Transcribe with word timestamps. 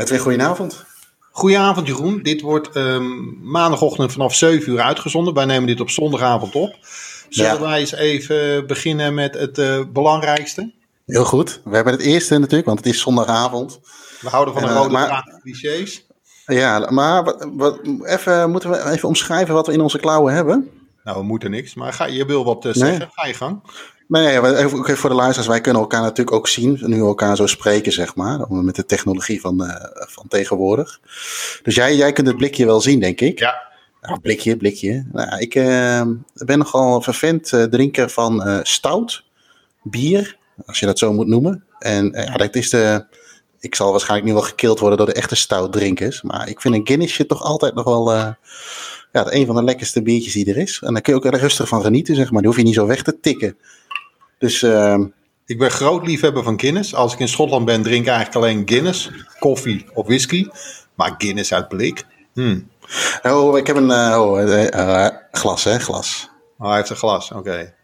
Edwin, 0.00 0.18
goedenavond. 0.18 0.84
Goedenavond 1.30 1.86
Jeroen. 1.86 2.22
Dit 2.22 2.40
wordt 2.40 2.76
um, 2.76 3.38
maandagochtend 3.42 4.12
vanaf 4.12 4.34
7 4.34 4.72
uur 4.72 4.80
uitgezonden. 4.80 5.34
Wij 5.34 5.44
nemen 5.44 5.66
dit 5.66 5.80
op 5.80 5.90
zondagavond 5.90 6.54
op. 6.54 6.76
Zullen 7.28 7.52
ja. 7.52 7.60
wij 7.60 7.78
eens 7.78 7.92
even 7.92 8.66
beginnen 8.66 9.14
met 9.14 9.34
het 9.34 9.58
uh, 9.58 9.84
belangrijkste? 9.92 10.72
Heel 11.06 11.24
goed. 11.24 11.60
We 11.64 11.74
hebben 11.74 11.92
het 11.92 12.02
eerste 12.02 12.38
natuurlijk, 12.38 12.66
want 12.66 12.78
het 12.78 12.88
is 12.88 13.00
zondagavond. 13.00 13.80
We 14.20 14.28
houden 14.28 14.54
van 14.54 14.62
een 14.62 14.74
rode 14.74 14.88
uh, 14.88 14.92
maar, 14.92 15.38
clichés. 15.42 16.06
Ja, 16.46 16.90
maar 16.90 17.24
wat, 17.24 17.48
wat, 17.52 17.80
even, 18.02 18.50
moeten 18.50 18.70
we 18.70 18.90
even 18.90 19.08
omschrijven 19.08 19.54
wat 19.54 19.66
we 19.66 19.72
in 19.72 19.80
onze 19.80 19.98
klauwen 19.98 20.34
hebben? 20.34 20.70
Nou, 21.04 21.18
we 21.18 21.24
moeten 21.24 21.50
niks, 21.50 21.74
maar 21.74 21.92
ga, 21.92 22.04
je 22.04 22.24
wil 22.24 22.44
wat 22.44 22.64
uh, 22.64 22.72
zeggen. 22.72 22.98
Nee. 22.98 23.08
Ga 23.10 23.26
je 23.26 23.34
gang. 23.34 23.62
Nee, 24.10 24.28
even, 24.28 24.56
even 24.56 24.96
voor 24.96 25.10
de 25.10 25.16
luisteraars, 25.16 25.48
wij 25.48 25.60
kunnen 25.60 25.82
elkaar 25.82 26.00
natuurlijk 26.00 26.36
ook 26.36 26.48
zien, 26.48 26.78
nu 26.82 27.00
we 27.00 27.06
elkaar 27.06 27.36
zo 27.36 27.46
spreken, 27.46 27.92
zeg 27.92 28.14
maar, 28.14 28.46
met 28.48 28.76
de 28.76 28.84
technologie 28.84 29.40
van, 29.40 29.62
uh, 29.62 29.74
van 29.92 30.28
tegenwoordig. 30.28 31.00
Dus 31.62 31.74
jij, 31.74 31.96
jij 31.96 32.12
kunt 32.12 32.26
het 32.26 32.36
blikje 32.36 32.66
wel 32.66 32.80
zien, 32.80 33.00
denk 33.00 33.20
ik. 33.20 33.38
Ja. 33.38 33.62
Nou, 34.00 34.20
blikje, 34.20 34.56
blikje. 34.56 35.06
Nou, 35.12 35.38
ik 35.38 35.54
uh, 35.54 36.02
ben 36.32 36.58
nogal 36.58 37.02
vervent 37.02 37.52
uh, 37.52 37.62
drinker 37.62 38.10
van 38.10 38.60
stout, 38.62 39.24
bier, 39.82 40.36
als 40.66 40.80
je 40.80 40.86
dat 40.86 40.98
zo 40.98 41.12
moet 41.12 41.26
noemen. 41.26 41.64
En 41.78 42.10
ja, 42.12 42.36
dat 42.36 42.54
is 42.54 42.70
de, 42.70 43.04
ik 43.60 43.74
zal 43.74 43.90
waarschijnlijk 43.90 44.28
nu 44.28 44.34
wel 44.34 44.42
gekild 44.42 44.78
worden 44.78 44.98
door 44.98 45.06
de 45.06 45.12
echte 45.20 45.36
stout 45.36 45.72
drinkers, 45.72 46.22
maar 46.22 46.48
ik 46.48 46.60
vind 46.60 46.74
een 46.74 46.86
Guinnessje 46.86 47.26
toch 47.26 47.42
altijd 47.42 47.74
nog 47.74 47.84
wel 47.84 48.12
ja, 49.12 49.32
een 49.32 49.46
van 49.46 49.54
de 49.54 49.64
lekkerste 49.64 50.02
biertjes 50.02 50.32
die 50.32 50.50
er 50.50 50.56
is. 50.56 50.80
En 50.84 50.92
daar 50.92 51.02
kun 51.02 51.12
je 51.12 51.18
ook 51.18 51.32
er 51.32 51.40
rustig 51.40 51.68
van 51.68 51.82
genieten, 51.82 52.14
zeg 52.14 52.30
maar. 52.30 52.40
Die 52.40 52.50
hoef 52.50 52.58
je 52.58 52.64
niet 52.64 52.74
zo 52.74 52.86
weg 52.86 53.02
te 53.02 53.20
tikken. 53.20 53.56
Dus, 54.40 54.62
uh, 54.62 54.98
ik 55.46 55.58
ben 55.58 55.70
groot 55.70 56.06
liefhebber 56.06 56.42
van 56.42 56.60
Guinness. 56.60 56.94
Als 56.94 57.12
ik 57.12 57.18
in 57.18 57.28
Schotland 57.28 57.64
ben, 57.64 57.82
drink 57.82 58.02
ik 58.02 58.08
eigenlijk 58.08 58.36
alleen 58.36 58.62
Guinness, 58.68 59.10
koffie 59.38 59.86
of 59.94 60.06
whisky. 60.06 60.48
Maar 60.94 61.14
Guinness 61.18 61.52
uit 61.52 61.68
blik. 61.68 62.04
Hmm. 62.32 62.68
Oh, 63.22 63.58
ik 63.58 63.66
heb 63.66 63.76
een 63.76 63.90
uh, 63.90 64.18
oh, 64.20 64.40
uh, 64.40 65.06
glas, 65.32 65.64
hè? 65.64 65.78
Glas. 65.78 66.30
Oh, 66.58 66.66
hij 66.66 66.76
heeft 66.76 66.90
een 66.90 66.96
glas, 66.96 67.30
oké. 67.30 67.38
Okay. 67.38 67.74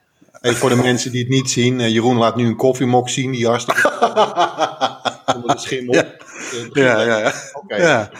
Even 0.41 0.58
voor 0.58 0.69
de 0.69 0.77
mensen 0.77 1.11
die 1.11 1.20
het 1.20 1.28
niet 1.28 1.50
zien. 1.50 1.91
Jeroen 1.91 2.17
laat 2.17 2.36
nu 2.36 2.47
een 2.47 2.56
koffiemok 2.56 3.08
zien 3.08 3.30
die 3.30 3.47
hartstikke 3.47 3.91
onder 5.34 5.55
de 5.55 5.61
schimmel. 5.61 5.95
Ja. 5.95 6.05
Ja, 6.73 7.00
ja, 7.00 7.19
ja. 7.19 7.33
Okay. 7.52 7.80
ja. 7.80 8.11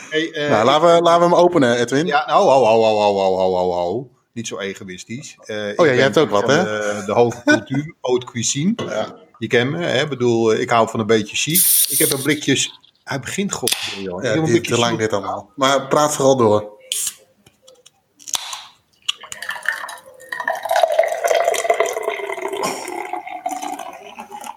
Nou, 0.49 0.65
laten 0.65 0.95
we, 0.95 1.03
laten 1.03 1.29
we 1.29 1.35
hem 1.35 1.45
openen, 1.45 1.79
Edwin. 1.79 2.07
Ja, 2.07 2.27
nou, 2.27 2.45
ho, 2.45 2.65
ho, 2.65 2.83
ho, 2.83 3.13
ho, 3.13 3.37
ho, 3.37 3.57
ho, 3.57 3.73
ho. 3.73 4.16
Niet 4.37 4.47
zo 4.47 4.59
egoïstisch. 4.59 5.37
Uh, 5.47 5.57
oh 5.77 5.87
ja, 5.87 5.93
jij 5.93 6.03
hebt 6.03 6.19
ook 6.19 6.31
wat, 6.31 6.47
hè? 6.47 6.63
De, 6.65 7.03
de 7.07 7.13
hoge 7.13 7.43
cultuur, 7.45 7.95
haute 8.01 8.27
cuisine. 8.27 8.75
Ja. 8.77 9.17
Je 9.39 9.47
kent 9.47 9.71
me, 9.71 9.85
hè? 9.85 10.09
bedoel, 10.09 10.55
ik 10.55 10.71
hou 10.71 10.89
van 10.89 11.01
een 11.01 11.07
beetje 11.07 11.37
chic. 11.37 11.87
Ik 11.89 11.99
heb 11.99 12.13
een 12.13 12.23
blikje... 12.23 12.71
Hij 13.05 13.21
begint, 13.21 13.53
god. 13.53 13.77
Joh. 13.99 14.23
Ja, 14.23 14.41
dit, 14.41 14.65
te 14.65 14.79
lang 14.79 14.99
dit 14.99 15.13
allemaal. 15.13 15.53
Maar 15.55 15.89
praat 15.89 16.15
vooral 16.15 16.37
door. 16.37 16.79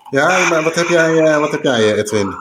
Ja, 0.09 0.50
maar 0.50 0.63
wat 0.63 0.75
heb 0.75 0.88
jij, 0.88 1.39
wat 1.39 1.52
heb 1.52 1.63
jij 1.63 1.95
Edwin? 1.95 2.35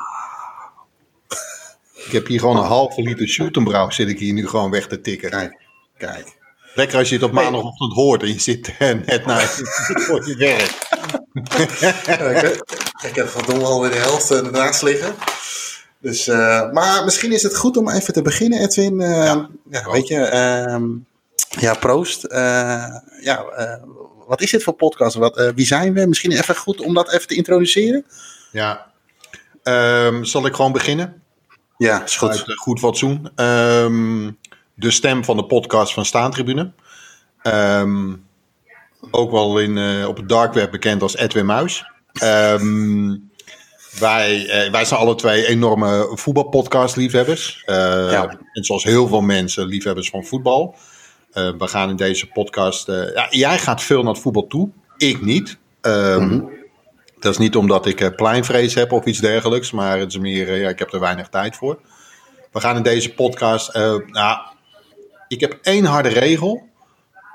Ik 1.94 2.12
heb 2.12 2.26
hier 2.26 2.40
gewoon 2.40 2.56
een 2.56 2.64
halve 2.64 3.02
liter 3.02 3.28
Schuttenbrouw 3.28 3.90
zit 3.90 4.08
ik 4.08 4.18
hier 4.18 4.32
nu 4.32 4.48
gewoon 4.48 4.70
weg 4.70 4.86
te 4.86 5.00
tikken. 5.00 5.30
Kijk, 5.30 5.60
kijk. 5.98 6.37
Lekker 6.78 6.98
als 6.98 7.08
je 7.08 7.14
het 7.14 7.24
op 7.24 7.32
maandagochtend 7.32 7.92
hoort 7.92 8.22
en 8.22 8.28
je 8.28 8.40
zit 8.40 8.78
net 8.78 9.26
naar 9.26 9.42
voor 10.06 10.28
je 10.28 10.36
werk. 10.36 10.70
ik 13.08 13.14
heb 13.14 13.28
verdomme 13.28 13.64
alweer 13.64 13.90
de 13.90 13.96
helft 13.96 14.30
eh, 14.30 14.38
ernaast 14.38 14.82
liggen. 14.82 15.14
Dus, 16.00 16.28
uh, 16.28 16.70
maar 16.72 17.04
misschien 17.04 17.32
is 17.32 17.42
het 17.42 17.56
goed 17.56 17.76
om 17.76 17.90
even 17.90 18.12
te 18.12 18.22
beginnen, 18.22 18.60
Edwin. 18.60 19.00
Uh, 19.00 19.24
ja, 19.24 19.48
ja 19.70 19.90
weet 19.90 20.08
je, 20.08 20.16
uh, 20.16 20.86
ja, 21.60 21.74
proost. 21.74 22.26
ja, 23.22 23.44
wat 24.26 24.40
is 24.40 24.50
dit 24.50 24.62
voor 24.62 24.74
podcast? 24.74 25.16
Wat, 25.16 25.52
wie 25.54 25.66
zijn 25.66 25.92
we? 25.92 26.06
Misschien 26.06 26.32
even 26.32 26.56
goed 26.56 26.80
om 26.80 26.94
dat 26.94 27.12
even 27.12 27.26
te 27.26 27.34
introduceren. 27.34 28.04
Ja, 28.52 28.86
um, 29.62 30.24
zal 30.24 30.46
ik 30.46 30.54
gewoon 30.54 30.72
beginnen? 30.72 31.22
Ja, 31.76 32.04
is 32.04 32.16
goed. 32.16 32.30
Uit, 32.30 32.44
goed 32.54 32.78
fatsoen. 32.78 33.30
Um, 33.44 34.38
de 34.78 34.90
stem 34.90 35.24
van 35.24 35.36
de 35.36 35.44
podcast 35.44 35.92
van 35.92 36.04
Staantribune. 36.04 36.72
Um, 37.42 38.26
ook 39.10 39.30
wel 39.30 39.58
in, 39.58 39.76
uh, 39.76 40.08
op 40.08 40.16
het 40.16 40.28
dark 40.28 40.52
web 40.52 40.70
bekend 40.70 41.02
als 41.02 41.16
Edwin 41.16 41.46
Muis. 41.46 41.84
Um, 42.22 43.30
wij, 43.98 44.44
uh, 44.66 44.72
wij 44.72 44.84
zijn 44.84 45.00
alle 45.00 45.14
twee 45.14 45.46
enorme 45.46 46.10
voetbalpodcast-liefhebbers. 46.14 47.62
Uh, 47.66 47.76
ja. 48.10 48.38
En 48.52 48.64
zoals 48.64 48.84
heel 48.84 49.08
veel 49.08 49.20
mensen 49.20 49.66
liefhebbers 49.66 50.10
van 50.10 50.24
voetbal. 50.24 50.76
we 51.32 51.68
gaan 51.68 51.88
in 51.88 51.96
deze 51.96 52.26
podcast... 52.26 52.86
ja, 52.86 53.26
jij 53.30 53.58
gaat 53.58 53.82
veel 53.82 54.02
naar 54.02 54.12
het 54.12 54.22
voetbal 54.22 54.46
toe. 54.46 54.70
Ik 54.96 55.22
niet. 55.22 55.58
Um, 55.82 56.22
mm 56.22 56.28
-hmm. 56.28 56.56
Dat 57.20 57.32
is 57.32 57.38
niet 57.38 57.56
omdat 57.56 57.86
ik 57.86 58.16
pleinvrees 58.16 58.74
heb 58.74 58.92
of 58.92 59.04
iets 59.04 59.18
dergelijks. 59.18 59.70
Maar 59.70 59.98
het 59.98 60.08
is 60.08 60.18
meer, 60.18 60.56
ja, 60.56 60.68
ik 60.68 60.78
heb 60.78 60.92
er 60.92 61.00
weinig 61.00 61.28
tijd 61.28 61.56
voor. 61.56 61.78
We 62.52 62.60
gaan 62.60 62.76
in 62.76 62.82
deze 62.82 63.14
podcast... 63.14 63.74
nou, 64.06 64.38
ik 65.28 65.40
heb 65.40 65.58
één 65.62 65.84
harde 65.84 66.08
regel. 66.08 66.66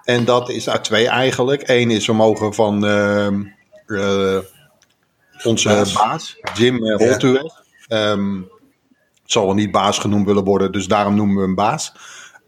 En 0.03 0.25
dat 0.25 0.49
is 0.49 0.69
uit 0.69 0.83
twee 0.83 1.07
eigenlijk. 1.07 1.67
Eén 1.67 1.91
is 1.91 2.07
we 2.07 2.13
mogen 2.13 2.53
van 2.53 2.85
uh, 2.85 3.27
uh, 3.87 4.37
onze 5.43 5.67
baas, 5.67 5.93
baas 5.93 6.37
Jim 6.53 6.85
uh, 6.85 6.97
Holtuweg. 6.97 7.63
Ja. 7.87 8.11
Um, 8.11 8.49
het 9.21 9.31
zal 9.31 9.45
wel 9.45 9.53
niet 9.53 9.71
baas 9.71 9.97
genoemd 9.97 10.25
willen 10.25 10.43
worden, 10.43 10.71
dus 10.71 10.87
daarom 10.87 11.15
noemen 11.15 11.35
we 11.35 11.41
hem 11.41 11.55
baas. 11.55 11.93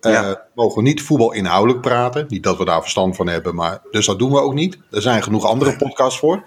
Uh, 0.02 0.12
ja. 0.12 0.30
We 0.30 0.40
mogen 0.54 0.84
niet 0.84 1.02
voetbal 1.02 1.34
inhoudelijk 1.34 1.82
praten. 1.82 2.26
Niet 2.30 2.44
dat 2.44 2.58
we 2.58 2.66
daar 2.66 2.82
verstand 2.82 3.16
van 3.16 3.28
hebben, 3.28 3.56
maar 3.56 3.80
dus 3.92 4.06
dat 4.06 4.20
doen 4.20 4.32
we 4.32 4.40
ook 4.40 4.54
niet. 4.54 4.78
Er 4.92 5.02
zijn 5.02 5.24
genoeg 5.24 5.46
andere 5.46 5.76
podcasts 5.76 6.20
voor. 6.20 6.44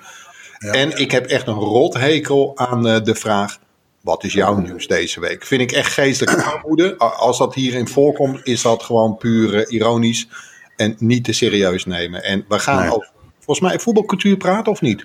Ja. 0.58 0.72
En 0.72 0.98
ik 0.98 1.10
heb 1.10 1.26
echt 1.26 1.46
een 1.46 1.54
rothekel 1.54 2.52
aan 2.56 2.82
de 2.82 3.14
vraag: 3.14 3.58
wat 4.08 4.24
is 4.24 4.32
jouw 4.32 4.56
nieuws 4.56 4.86
deze 4.86 5.20
week? 5.20 5.44
Vind 5.44 5.60
ik 5.60 5.72
echt 5.72 5.92
geestelijke 5.92 6.42
armoede. 6.52 6.96
Als 6.98 7.38
dat 7.38 7.54
hierin 7.54 7.88
voorkomt, 7.88 8.40
is 8.42 8.62
dat 8.62 8.82
gewoon 8.82 9.16
puur 9.16 9.54
uh, 9.54 9.64
ironisch 9.68 10.28
en 10.76 10.96
niet 10.98 11.24
te 11.24 11.32
serieus 11.32 11.84
nemen. 11.84 12.24
En 12.24 12.44
we 12.48 12.58
gaan 12.58 12.80
nee. 12.80 12.94
over, 12.94 13.10
volgens 13.36 13.68
mij, 13.68 13.78
voetbalcultuur 13.78 14.36
praten 14.36 14.72
of 14.72 14.80
niet? 14.80 15.04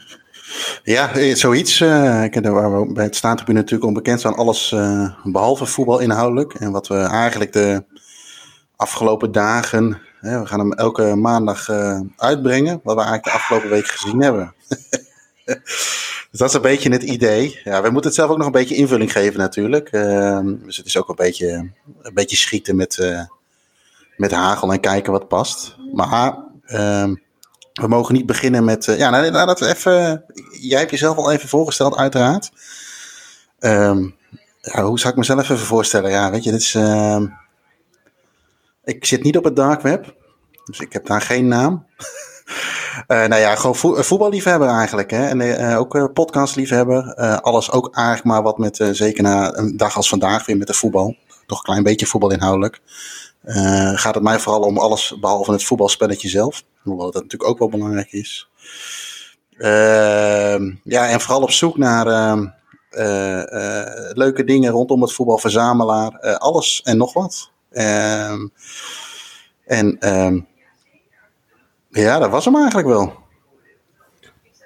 Ja, 0.83 1.13
eh, 1.15 1.35
zoiets. 1.35 1.79
Uh, 1.79 2.23
ik, 2.23 2.39
waar 2.41 2.79
we 2.79 2.93
bij 2.93 3.03
het 3.03 3.15
staantribune 3.15 3.59
natuurlijk 3.59 3.87
onbekend 3.87 4.21
zijn. 4.21 4.33
Alles 4.33 4.71
uh, 4.71 5.13
behalve 5.23 5.65
voetbal 5.65 5.99
inhoudelijk. 5.99 6.53
En 6.53 6.71
wat 6.71 6.87
we 6.87 6.97
eigenlijk 6.97 7.53
de 7.53 7.83
afgelopen 8.75 9.31
dagen... 9.31 10.01
Hè, 10.19 10.39
we 10.39 10.45
gaan 10.45 10.59
hem 10.59 10.73
elke 10.73 11.15
maandag 11.15 11.67
uh, 11.69 11.99
uitbrengen. 12.17 12.79
Wat 12.83 12.95
we 12.95 13.01
eigenlijk 13.01 13.23
de 13.23 13.31
afgelopen 13.31 13.69
week 13.69 13.87
gezien 13.87 14.21
hebben. 14.21 14.53
Dus 16.33 16.41
dat 16.41 16.49
is 16.49 16.55
een 16.55 16.61
beetje 16.61 16.91
het 16.91 17.03
idee. 17.03 17.59
Ja, 17.63 17.81
we 17.81 17.89
moeten 17.89 18.09
het 18.09 18.19
zelf 18.19 18.29
ook 18.29 18.37
nog 18.37 18.45
een 18.45 18.51
beetje 18.51 18.75
invulling 18.75 19.11
geven 19.11 19.39
natuurlijk. 19.39 19.91
Uh, 19.91 20.39
dus 20.43 20.77
het 20.77 20.85
is 20.85 20.97
ook 20.97 21.09
een 21.09 21.15
beetje, 21.15 21.71
een 22.01 22.13
beetje 22.13 22.35
schieten 22.35 22.75
met, 22.75 22.97
uh, 22.97 23.21
met 24.17 24.31
hagel 24.31 24.71
en 24.71 24.79
kijken 24.79 25.11
wat 25.11 25.27
past. 25.27 25.75
Maar 25.93 26.37
uh, 26.65 27.11
we 27.73 27.87
mogen 27.87 28.13
niet 28.13 28.25
beginnen 28.25 28.63
met... 28.63 28.85
ja, 28.85 29.09
nou, 29.09 29.31
nou, 29.31 29.45
dat 29.45 29.61
even... 29.61 30.25
Jij 30.61 30.79
hebt 30.79 30.91
jezelf 30.91 31.17
al 31.17 31.31
even 31.31 31.49
voorgesteld 31.49 31.95
uiteraard. 31.95 32.51
Ehm, 33.59 34.09
ja, 34.61 34.83
hoe 34.83 34.99
zou 34.99 35.13
ik 35.13 35.19
mezelf 35.19 35.41
even 35.41 35.57
voorstellen? 35.57 36.11
Ja, 36.11 36.31
weet 36.31 36.43
je, 36.43 36.51
dit 36.51 36.61
is... 36.61 36.75
Ehm, 36.75 37.27
ik 38.83 39.05
zit 39.05 39.23
niet 39.23 39.37
op 39.37 39.43
het 39.43 39.55
dark 39.55 39.81
web. 39.81 40.15
Dus 40.63 40.79
ik 40.79 40.93
heb 40.93 41.05
daar 41.05 41.21
geen 41.21 41.47
naam. 41.47 41.85
Uh, 43.07 43.25
nou 43.25 43.35
ja, 43.35 43.55
gewoon 43.55 43.75
vo 43.75 44.01
voetballiefhebber 44.01 44.67
eigenlijk. 44.67 45.11
Hè? 45.11 45.27
En 45.27 45.39
uh, 45.39 45.79
ook 45.79 45.95
uh, 45.95 46.05
podcastliefhebber. 46.13 47.13
alles 47.41 47.71
ook 47.71 47.95
eigenlijk 47.95 48.25
maar 48.25 48.43
wat 48.43 48.57
met, 48.57 48.89
zeker 48.91 49.23
na 49.23 49.57
een 49.57 49.77
dag 49.77 49.95
als 49.95 50.09
vandaag 50.09 50.45
weer 50.45 50.57
met 50.57 50.67
de 50.67 50.73
voetbal. 50.73 51.15
Toch 51.45 51.57
een 51.57 51.63
klein 51.63 51.83
beetje 51.83 52.05
voetbal 52.05 52.31
inhoudelijk. 52.31 52.79
gaat 53.95 54.15
het 54.15 54.23
mij 54.23 54.39
vooral 54.39 54.61
om 54.61 54.77
alles 54.77 55.15
behalve 55.19 55.51
het 55.51 55.63
voetbalspelletje 55.63 56.29
zelf. 56.29 56.63
Hoewel 56.81 57.11
dat 57.11 57.21
natuurlijk 57.21 57.49
ook 57.49 57.59
wel 57.59 57.69
belangrijk 57.69 58.11
is. 58.11 58.49
Ehm, 59.57 60.71
ja, 60.83 61.07
en 61.09 61.21
vooral 61.21 61.41
op 61.41 61.51
zoek 61.51 61.77
naar 61.77 62.07
ehm, 62.07 62.45
leuke 64.13 64.43
dingen 64.43 64.71
rondom 64.71 65.01
het 65.01 65.13
voetbal, 65.13 65.37
verzamelaar. 65.37 66.37
alles 66.37 66.81
en 66.83 66.97
nog 66.97 67.13
wat. 67.13 67.51
Ehm, 67.71 68.47
en 69.65 69.97
ja, 72.01 72.19
dat 72.19 72.29
was 72.29 72.45
hem 72.45 72.55
eigenlijk 72.55 72.87
wel. 72.87 73.21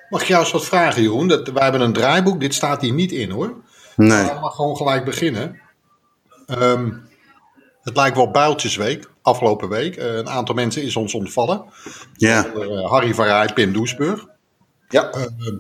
Mag 0.09 0.21
ik 0.21 0.27
jou 0.27 0.41
eens 0.44 0.51
wat 0.51 0.65
vragen, 0.65 1.01
Jeroen? 1.01 1.27
Dat, 1.27 1.47
wij 1.47 1.63
hebben 1.63 1.81
een 1.81 1.94
draaiboek, 1.94 2.39
dit 2.39 2.53
staat 2.53 2.81
hier 2.81 2.94
niet 2.94 3.12
in 3.12 3.29
hoor. 3.29 3.56
Nee. 3.95 4.25
We 4.25 4.39
mag 4.39 4.56
gewoon 4.56 4.75
gelijk 4.75 5.06
beginnen. 5.06 5.59
Um, 6.59 7.07
het 7.81 7.95
lijkt 7.95 8.15
wel 8.15 8.31
builtjesweek, 8.31 9.09
afgelopen 9.21 9.69
week. 9.69 9.97
Uh, 9.97 10.15
een 10.15 10.29
aantal 10.29 10.56
mensen 10.56 10.83
is 10.83 10.95
ons 10.95 11.13
ontvallen. 11.13 11.65
Ja. 12.13 12.45
Uh, 12.56 12.89
Harry 12.89 13.13
van 13.13 13.25
Rij, 13.25 13.53
Pim 13.53 13.74
Doesburg. 13.74 14.27
Ja. 14.89 15.15
Uh, 15.15 15.53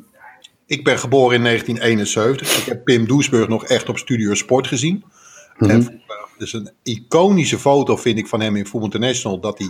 ik 0.65 0.83
ben 0.83 0.99
geboren 0.99 1.35
in 1.35 1.43
1971. 1.43 2.57
Ik 2.57 2.65
heb 2.65 2.83
Pim 2.83 3.07
Doesburg 3.07 3.47
nog 3.47 3.65
echt 3.65 3.89
op 3.89 3.97
Studio 3.97 4.33
Sport 4.33 4.67
gezien. 4.67 5.03
En, 5.57 6.01
dus 6.37 6.53
een 6.53 6.71
iconische 6.83 7.59
foto 7.59 7.95
vind 7.95 8.17
ik 8.17 8.27
van 8.27 8.41
hem 8.41 8.55
in 8.55 8.65
Voetbal 8.65 8.83
International 8.83 9.39
dat 9.39 9.57
hij 9.57 9.69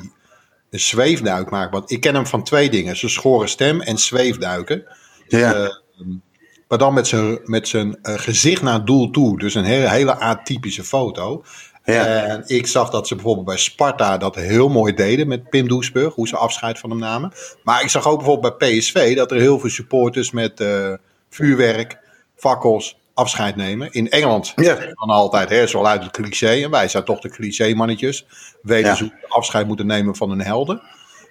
een 0.69 0.79
zweefduik 0.79 1.49
maakt. 1.49 1.71
Want 1.71 1.91
ik 1.91 2.01
ken 2.01 2.15
hem 2.15 2.27
van 2.27 2.43
twee 2.43 2.69
dingen: 2.69 2.97
zijn 2.97 3.11
schore 3.11 3.47
stem 3.47 3.81
en 3.81 3.97
zweefduiken. 3.97 4.83
Ja. 5.27 5.55
Uh, 5.55 5.69
maar 6.67 6.77
dan 6.77 6.93
met 6.93 7.07
zijn, 7.07 7.39
met 7.43 7.67
zijn 7.67 7.87
uh, 8.01 8.13
gezicht 8.17 8.61
naar 8.61 8.73
het 8.73 8.85
doel 8.85 9.09
toe. 9.09 9.39
Dus 9.39 9.55
een 9.55 9.63
hele, 9.63 9.89
hele 9.89 10.15
atypische 10.15 10.83
foto. 10.83 11.43
Ja. 11.93 12.05
En 12.05 12.43
ik 12.45 12.67
zag 12.67 12.89
dat 12.89 13.07
ze 13.07 13.15
bijvoorbeeld 13.15 13.45
bij 13.45 13.57
Sparta 13.57 14.17
dat 14.17 14.35
heel 14.35 14.69
mooi 14.69 14.93
deden 14.93 15.27
met 15.27 15.49
Pim 15.49 15.67
Doesburg, 15.67 16.13
hoe 16.13 16.27
ze 16.27 16.37
afscheid 16.37 16.79
van 16.79 16.89
hem 16.89 16.99
namen. 16.99 17.31
Maar 17.63 17.81
ik 17.81 17.89
zag 17.89 18.07
ook 18.07 18.17
bijvoorbeeld 18.17 18.57
bij 18.57 18.77
PSV 18.77 19.15
dat 19.15 19.31
er 19.31 19.39
heel 19.39 19.59
veel 19.59 19.69
supporters 19.69 20.31
met 20.31 20.59
uh, 20.59 20.93
vuurwerk, 21.29 21.97
fakkels, 22.35 22.97
afscheid 23.17 23.55
nemen. 23.55 23.91
In 23.91 24.09
Engeland 24.09 24.53
ja. 24.55 24.75
dan 24.75 25.09
altijd, 25.09 25.49
hè, 25.49 25.67
zo 25.67 25.83
uit 25.83 26.03
het 26.03 26.11
cliché. 26.11 26.63
En 26.63 26.71
wij 26.71 26.87
zijn 26.87 27.03
toch 27.03 27.19
de 27.19 27.29
cliché-mannetjes. 27.29 28.25
Weten 28.61 28.89
ja. 28.89 28.95
ze 28.95 29.11
afscheid 29.27 29.67
moeten 29.67 29.85
nemen 29.85 30.15
van 30.15 30.29
hun 30.29 30.41
helden. 30.41 30.81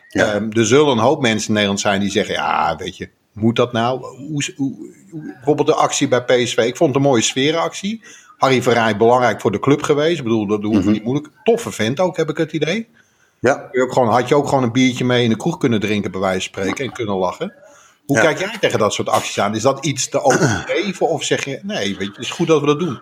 Ja. 0.08 0.34
Um, 0.34 0.52
er 0.52 0.66
zullen 0.66 0.92
een 0.92 0.98
hoop 0.98 1.20
mensen 1.20 1.46
in 1.48 1.52
Nederland 1.52 1.80
zijn 1.80 2.00
die 2.00 2.10
zeggen, 2.10 2.34
ja, 2.34 2.76
weet 2.76 2.96
je, 2.96 3.08
moet 3.32 3.56
dat 3.56 3.72
nou? 3.72 4.00
Hoe, 4.00 4.52
hoe, 4.56 4.74
bijvoorbeeld 5.10 5.68
de 5.68 5.74
actie 5.74 6.08
bij 6.08 6.24
PSV. 6.24 6.56
Ik 6.56 6.76
vond 6.76 6.94
het 6.94 7.02
een 7.02 7.08
mooie 7.08 7.22
sfeeractie. 7.22 8.02
Harry 8.36 8.62
Verrij 8.62 8.96
belangrijk 8.96 9.40
voor 9.40 9.52
de 9.52 9.58
club 9.58 9.82
geweest. 9.82 10.18
Ik 10.18 10.22
bedoel, 10.24 10.46
dat 10.46 10.62
hoeft 10.62 10.84
Mhm. 10.84 10.92
niet 10.92 11.04
moeilijk. 11.04 11.30
Toffe 11.42 11.72
vent 11.72 12.00
ook, 12.00 12.16
heb 12.16 12.30
ik 12.30 12.36
het 12.36 12.52
idee. 12.52 12.88
Ja. 13.38 13.68
Je 13.72 13.82
ook 13.82 13.92
gewoon, 13.92 14.08
had 14.08 14.28
je 14.28 14.34
ook 14.34 14.48
gewoon 14.48 14.64
een 14.64 14.72
biertje 14.72 15.04
mee 15.04 15.24
in 15.24 15.30
de 15.30 15.36
kroeg 15.36 15.58
kunnen 15.58 15.80
drinken, 15.80 16.10
bij 16.10 16.20
wijze 16.20 16.50
van 16.52 16.62
spreken, 16.62 16.84
en 16.84 16.92
kunnen 16.92 17.16
lachen. 17.16 17.52
Hoe 18.06 18.16
Ja. 18.16 18.22
kijk 18.22 18.38
jij 18.38 18.56
tegen 18.60 18.78
dat 18.78 18.92
soort 18.92 19.08
acties 19.08 19.38
aan? 19.40 19.54
Is 19.54 19.62
dat 19.62 19.84
iets 19.84 20.08
te 20.08 20.22
overdreven? 20.22 21.08
Of 21.08 21.22
zeg 21.22 21.44
je, 21.44 21.60
nee, 21.62 21.96
weet 21.96 22.06
je, 22.06 22.12
het 22.12 22.18
is 22.18 22.30
goed 22.30 22.46
dat 22.46 22.60
we 22.60 22.66
dat 22.66 22.78
doen? 22.78 23.00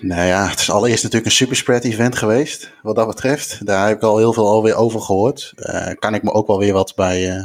Nou 0.00 0.26
ja, 0.26 0.48
het 0.48 0.60
is 0.60 0.70
allereerst 0.70 1.02
natuurlijk 1.02 1.30
een 1.30 1.36
superspread 1.36 1.84
event 1.84 2.16
geweest, 2.16 2.72
wat 2.82 2.96
dat 2.96 3.06
betreft. 3.06 3.66
Daar 3.66 3.86
heb 3.88 3.96
ik 3.96 4.02
al 4.02 4.18
heel 4.18 4.32
veel 4.32 4.46
alweer 4.48 4.74
over 4.74 5.00
gehoord. 5.00 5.52
Eh 5.56 5.90
kan 5.98 6.14
ik 6.14 6.22
me 6.22 6.32
ook 6.32 6.46
wel 6.46 6.58
weer 6.58 6.72
wat 6.72 6.92
bij, 6.96 7.30
eh, 7.30 7.44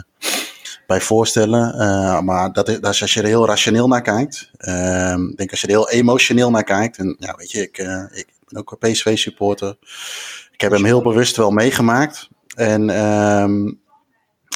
bij 0.88 1.02
voorstellen. 1.02 1.74
Eh, 1.74 2.20
maar 2.20 2.54
dat 2.54 2.68
is, 2.70 2.80
dat 2.80 2.94
is 2.94 3.02
als 3.02 3.14
je 3.14 3.20
er 3.22 3.26
heel 3.28 3.46
rationeel 3.48 3.88
naar 3.88 4.02
kijkt. 4.02 4.52
Ehm, 4.58 5.28
ik 5.30 5.38
denk 5.38 5.52
als 5.52 5.62
je 5.62 5.68
er 5.68 5.74
heel 5.74 5.90
emotioneel 5.90 6.50
naar 6.52 6.64
kijkt. 6.64 6.98
En 6.98 7.16
ja, 7.20 7.36
weet 7.38 7.52
je, 7.52 7.62
ik, 7.62 7.78
ik 8.14 8.28
ben 8.50 8.60
ook 8.60 8.76
een 8.80 8.92
PSV-supporter. 8.92 9.78
Ik 10.52 10.62
heb 10.62 10.72
hem 10.72 10.86
heel 10.86 11.02
bewust 11.02 11.36
wel 11.38 11.52
meegemaakt. 11.52 12.30
En 12.56 12.90
ehm, 12.90 13.72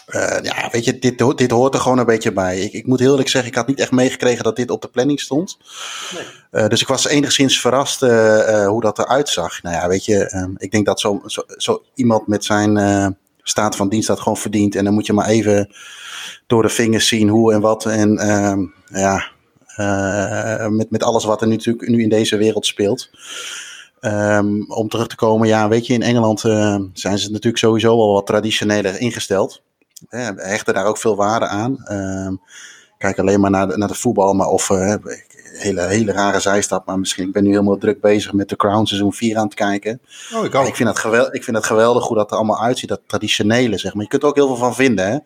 eh, 0.10 0.38
ja, 0.42 0.70
weet 0.72 0.86
je, 0.86 1.00
dit, 1.00 1.38
dit 1.38 1.52
hoort 1.52 1.74
er 1.74 1.80
gewoon 1.80 1.98
een 1.98 2.06
beetje 2.06 2.34
bij. 2.34 2.60
Ik, 2.60 2.74
ik 2.74 2.86
moet 2.86 3.00
heel 3.00 3.12
eerlijk 3.12 3.30
zeggen, 3.30 3.52
ik 3.52 3.58
had 3.58 3.68
niet 3.68 3.80
echt 3.80 3.92
meegekregen 3.92 4.44
dat 4.44 4.56
dit 4.56 4.72
op 4.72 4.82
de 4.82 4.88
planning 4.88 5.20
stond. 5.20 5.58
Eh, 6.52 6.68
dus 6.68 6.82
ik 6.82 6.88
was 6.88 7.08
enigszins 7.08 7.62
verrast 7.62 8.04
eh, 8.04 8.68
hoe 8.68 8.82
dat 8.82 9.00
eruit 9.00 9.30
zag. 9.30 9.64
Nou 9.64 9.76
ja, 9.76 9.88
weet 9.88 10.06
je, 10.06 10.26
ehm, 10.26 10.52
ik 10.58 10.72
denk 10.72 10.86
dat 10.86 11.00
zo, 11.00 11.22
zo, 11.26 11.44
zo 11.58 11.84
iemand 11.94 12.28
met 12.28 12.46
zijn 12.46 13.18
staat 13.42 13.76
van 13.76 13.90
dienst 13.90 14.08
dat 14.08 14.20
gewoon 14.20 14.38
verdient. 14.38 14.76
En 14.76 14.84
dan 14.84 14.94
moet 14.94 15.06
je 15.06 15.14
maar 15.14 15.28
even 15.28 15.76
door 16.48 16.62
de 16.62 16.70
vingers 16.70 17.08
zien 17.08 17.30
hoe 17.30 17.54
en 17.54 17.62
wat. 17.62 17.86
En 17.86 18.18
ehm, 18.18 18.66
ja, 18.86 19.24
met, 20.70 20.90
met 20.90 21.04
alles 21.04 21.24
wat 21.24 21.42
er 21.42 21.48
nu, 21.48 21.56
natuurlijk 21.56 21.88
nu 21.88 22.02
in 22.02 22.10
deze 22.10 22.38
wereld 22.38 22.66
speelt. 22.66 23.10
Ehm, 24.00 24.62
om 24.68 24.90
terug 24.90 25.08
te 25.08 25.16
komen, 25.16 25.48
ja, 25.48 25.68
weet 25.68 25.88
je, 25.88 25.94
in 25.94 26.04
Engeland 26.04 26.40
zijn 26.94 27.20
ze 27.20 27.32
natuurlijk 27.32 27.58
sowieso 27.58 27.98
wel 27.98 28.14
wat 28.14 28.26
traditioneler 28.26 29.00
ingesteld. 29.00 29.62
Eh, 30.10 30.30
hechten 30.36 30.74
daar 30.74 30.86
ook 30.86 30.98
veel 30.98 31.16
waarde 31.16 31.48
aan. 31.48 31.84
Ehm, 31.86 32.36
kijk 32.98 33.19
alleen 33.19 33.40
maar 33.40 33.51
naar 33.51 33.68
de, 33.68 33.78
naar 33.78 33.88
de 33.88 33.94
voetbal, 33.94 34.34
maar 34.34 34.48
of 34.48 34.69
eh, 34.69 34.96
hele, 35.54 35.81
hele 35.81 36.12
rare 36.12 36.40
zijstap, 36.40 36.86
maar 36.86 37.00
misschien 37.00 37.28
ik 37.28 37.34
ben 37.34 37.44
nu 37.44 37.50
helemaal 37.50 37.78
druk 37.78 38.01
bezig 38.01 38.34
met 38.34 38.50
de 38.50 38.56
Crown 38.56 38.86
seizoen 38.86 39.13
4 39.13 39.38
aan 39.38 39.46
het 39.46 39.54
kijken. 39.54 40.01
Oh, 40.34 40.46
ik 40.46 40.54
ik, 40.54 40.75
vind 40.75 40.90
dat 40.90 41.00
geweldig, 41.00 41.34
ik 41.34 41.44
vind 41.44 41.56
dat 41.56 41.66
geweldig 41.66 42.07
hoe 42.07 42.18
dat 42.18 42.31
er 42.31 42.38
allemaal 42.38 42.62
uitziet, 42.62 42.90
dat 42.90 43.01
traditionele, 43.07 43.78
zeg 43.78 43.94
maar. 43.94 44.04
Je 44.04 44.10
kunt 44.10 44.24
er 44.24 44.30
ook 44.30 44.36
heel 44.36 44.48
veel 44.48 44.56
van 44.56 44.75
vinden, 44.75 45.12
hè. 45.12 45.18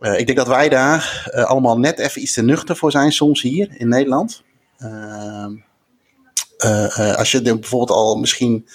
Eh, 0.00 0.18
ik 0.18 0.26
denk 0.26 0.38
dat 0.38 0.46
wij 0.46 0.68
daar 0.68 1.28
eh, 1.32 1.44
allemaal 1.44 1.78
net 1.78 1.98
even 1.98 2.22
iets 2.22 2.32
te 2.32 2.42
nuchter 2.42 2.76
voor 2.76 2.90
zijn 2.90 3.12
soms 3.12 3.42
hier 3.42 3.68
in 3.76 3.88
Nederland. 3.88 4.42
Ehm, 4.78 5.52
eh, 6.62 6.98
eh, 6.98 7.16
als 7.16 7.30
je 7.30 7.42
bijvoorbeeld 7.42 7.90
al 7.90 8.16
misschien 8.16 8.68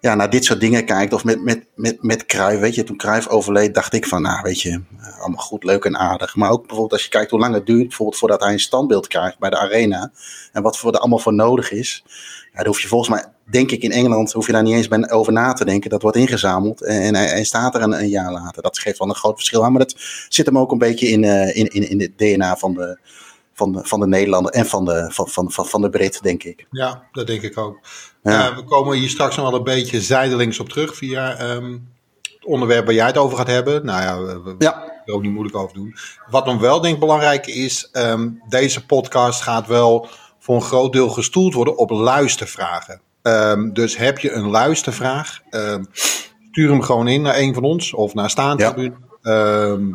ja, 0.00 0.14
naar 0.14 0.30
dit 0.30 0.44
soort 0.44 0.60
dingen 0.60 0.84
kijkt, 0.84 1.12
of 1.12 1.24
met, 1.24 1.42
met, 1.42 1.66
met, 1.74 2.02
met 2.02 2.26
Cruijff, 2.26 2.60
weet 2.60 2.74
je, 2.74 2.84
toen 2.84 2.96
Cruijff 2.96 3.28
overleed, 3.28 3.74
dacht 3.74 3.92
ik 3.92 4.06
van, 4.06 4.22
nou, 4.22 4.42
weet 4.42 4.60
je, 4.60 4.70
eh, 4.70 5.20
allemaal 5.20 5.44
goed, 5.44 5.64
leuk 5.64 5.84
en 5.84 5.96
aardig. 5.96 6.36
Maar 6.36 6.50
ook 6.50 6.60
bijvoorbeeld 6.60 6.92
als 6.92 7.02
je 7.02 7.08
kijkt 7.08 7.30
hoe 7.30 7.40
lang 7.40 7.54
het 7.54 7.66
duurt, 7.66 7.88
bijvoorbeeld 7.88 8.18
voordat 8.18 8.40
hij 8.40 8.52
een 8.52 8.60
standbeeld 8.60 9.06
krijgt 9.06 9.38
bij 9.38 9.50
de 9.50 9.58
arena, 9.58 10.10
en 10.52 10.62
wat 10.62 10.78
voor 10.78 10.92
er 10.92 10.98
allemaal 10.98 11.18
voor 11.18 11.34
nodig 11.34 11.72
is. 11.72 12.04
Ja, 12.52 12.56
daar 12.56 12.66
hoef 12.66 12.80
je 12.80 12.88
volgens 12.88 13.10
mij, 13.10 13.24
denk 13.50 13.70
ik 13.70 13.82
in 13.82 13.92
Engeland, 13.92 14.32
hoef 14.32 14.46
je 14.46 14.52
daar 14.52 14.62
niet 14.62 14.74
eens 14.74 14.88
bij 14.88 15.10
over 15.10 15.32
na 15.32 15.52
te 15.52 15.64
denken. 15.64 15.90
Dat 15.90 16.02
wordt 16.02 16.16
ingezameld 16.16 16.82
en, 16.82 17.00
en 17.02 17.14
hij, 17.14 17.44
staat 17.44 17.74
er 17.74 17.82
een, 17.82 17.92
een 17.92 18.08
jaar 18.08 18.32
later. 18.32 18.62
Dat 18.62 18.78
geeft 18.78 18.98
wel 18.98 19.08
een 19.08 19.14
groot 19.14 19.36
verschil 19.36 19.64
aan, 19.64 19.72
maar 19.72 19.86
dat 19.86 19.94
zit 20.28 20.46
hem 20.46 20.58
ook 20.58 20.72
een 20.72 20.78
beetje 20.78 21.08
in, 21.08 21.24
eh, 21.24 21.56
in, 21.56 21.66
in, 21.66 21.90
in 21.90 22.00
het 22.00 22.18
DNA 22.18 22.56
van 22.56 22.74
de, 22.74 22.98
van 23.60 23.72
de, 23.72 23.80
van 23.82 24.00
de 24.00 24.06
Nederlander 24.06 24.52
en 24.52 24.66
van 24.66 24.84
de, 24.84 25.06
van, 25.12 25.28
van, 25.28 25.50
van, 25.50 25.66
van 25.66 25.82
de 25.82 25.90
Brit, 25.90 26.22
denk 26.22 26.42
ik. 26.42 26.66
Ja, 26.70 27.02
dat 27.12 27.26
denk 27.26 27.42
ik 27.42 27.58
ook. 27.58 27.78
Ja. 28.22 28.50
Eh, 28.50 28.56
we 28.56 28.64
komen 28.64 28.98
hier 28.98 29.08
straks 29.08 29.36
nog 29.36 29.50
wel 29.50 29.58
een 29.58 29.64
beetje 29.64 30.00
zijdelings 30.00 30.60
op 30.60 30.68
terug 30.68 30.96
via 30.96 31.36
ehm, 31.36 31.72
het 32.22 32.44
onderwerp 32.44 32.84
waar 32.84 32.94
jij 32.94 33.06
het 33.06 33.18
over 33.18 33.36
gaat 33.36 33.46
hebben. 33.46 33.84
Nou 33.84 34.02
ja, 34.02 34.40
we, 34.42 34.54
Ja, 34.58 35.02
er 35.04 35.14
ook 35.14 35.22
niet 35.22 35.32
moeilijk 35.32 35.56
over 35.56 35.74
doen. 35.74 35.96
Wat 36.30 36.46
nog 36.46 36.60
wel 36.60 36.80
denk 36.80 36.94
ik 36.94 37.00
belangrijk 37.00 37.46
is, 37.46 37.88
ehm, 37.92 38.28
deze 38.48 38.86
podcast 38.86 39.42
gaat 39.42 39.66
wel 39.66 40.08
voor 40.38 40.54
een 40.54 40.62
groot 40.62 40.92
deel 40.92 41.08
gestoeld 41.08 41.54
worden 41.54 41.76
op 41.76 41.90
luistervragen. 41.90 43.00
Ehm, 43.22 43.72
dus 43.72 43.96
heb 43.96 44.18
je 44.18 44.32
een 44.32 44.50
luistervraag, 44.50 45.40
stuur 46.50 46.70
hem 46.70 46.82
gewoon 46.82 47.08
in 47.08 47.22
naar 47.22 47.38
een 47.38 47.54
van 47.54 47.62
ons 47.62 47.94
of 47.94 48.14
naar 48.14 48.30
Staantribune. 48.30 48.94
Ehm, 49.22 49.92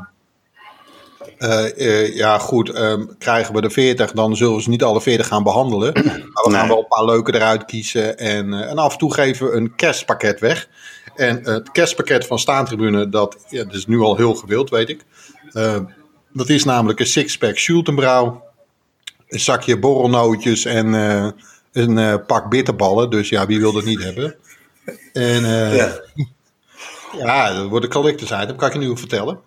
eh, 1.38 1.80
eh, 2.04 2.16
ja, 2.16 2.38
goed, 2.40 2.70
ehm, 2.70 3.06
krijgen 3.18 3.54
we 3.54 3.62
de 3.62 3.70
40, 3.70 4.12
dan 4.12 4.36
zullen 4.36 4.56
we 4.56 4.62
ze 4.62 4.70
niet 4.70 4.84
alle 4.84 5.02
40 5.02 5.28
gaan 5.28 5.44
behandelen. 5.44 5.94
Maar 6.04 6.04
we 6.44 6.50
gaan 6.52 6.52
Nee. 6.52 6.68
wel 6.68 6.78
een 6.78 6.88
paar 6.88 7.06
leuke 7.06 7.34
eruit 7.36 7.66
kiezen. 7.66 8.18
En, 8.18 8.54
eh, 8.54 8.70
en 8.70 8.78
af 8.78 8.92
en 8.92 8.98
toe 8.98 9.14
geven 9.14 9.46
we 9.50 9.56
een 9.56 9.76
kerstpakket 9.76 10.40
weg. 10.40 10.68
En 11.16 11.44
het 11.44 11.72
kerstpakket 11.72 12.26
van 12.28 12.40
Staantribune, 12.40 13.10
dat, 13.10 13.38
ja, 13.50 13.64
dat 13.64 13.74
is 13.74 13.88
nu 13.88 14.00
al 14.00 14.16
heel 14.16 14.36
gewild, 14.36 14.70
weet 14.70 14.90
ik. 14.90 15.02
Eh, 15.52 15.78
dat 16.34 16.50
is 16.50 16.64
namelijk 16.64 17.00
een 17.00 17.06
sixpack 17.08 17.58
Schultenbrouw, 17.58 18.44
een 19.28 19.40
zakje 19.40 19.80
borrelnootjes 19.80 20.66
en 20.66 20.94
een 21.72 22.26
pak 22.26 22.50
bitterballen. 22.50 23.10
Dus 23.10 23.30
ja, 23.30 23.46
wie 23.46 23.60
wil 23.60 23.72
dat 23.72 23.84
niet 23.84 24.04
hebben? 24.04 24.36
En 25.14 25.42
Ja. 25.76 26.02
ja, 27.24 27.54
dat 27.54 27.68
wordt 27.70 27.86
een 27.86 27.92
collectors 27.92 28.32
item, 28.44 28.56
kan 28.56 28.68
ik 28.68 28.74
je 28.74 28.80
nu 28.80 28.98
vertellen. 28.98 29.40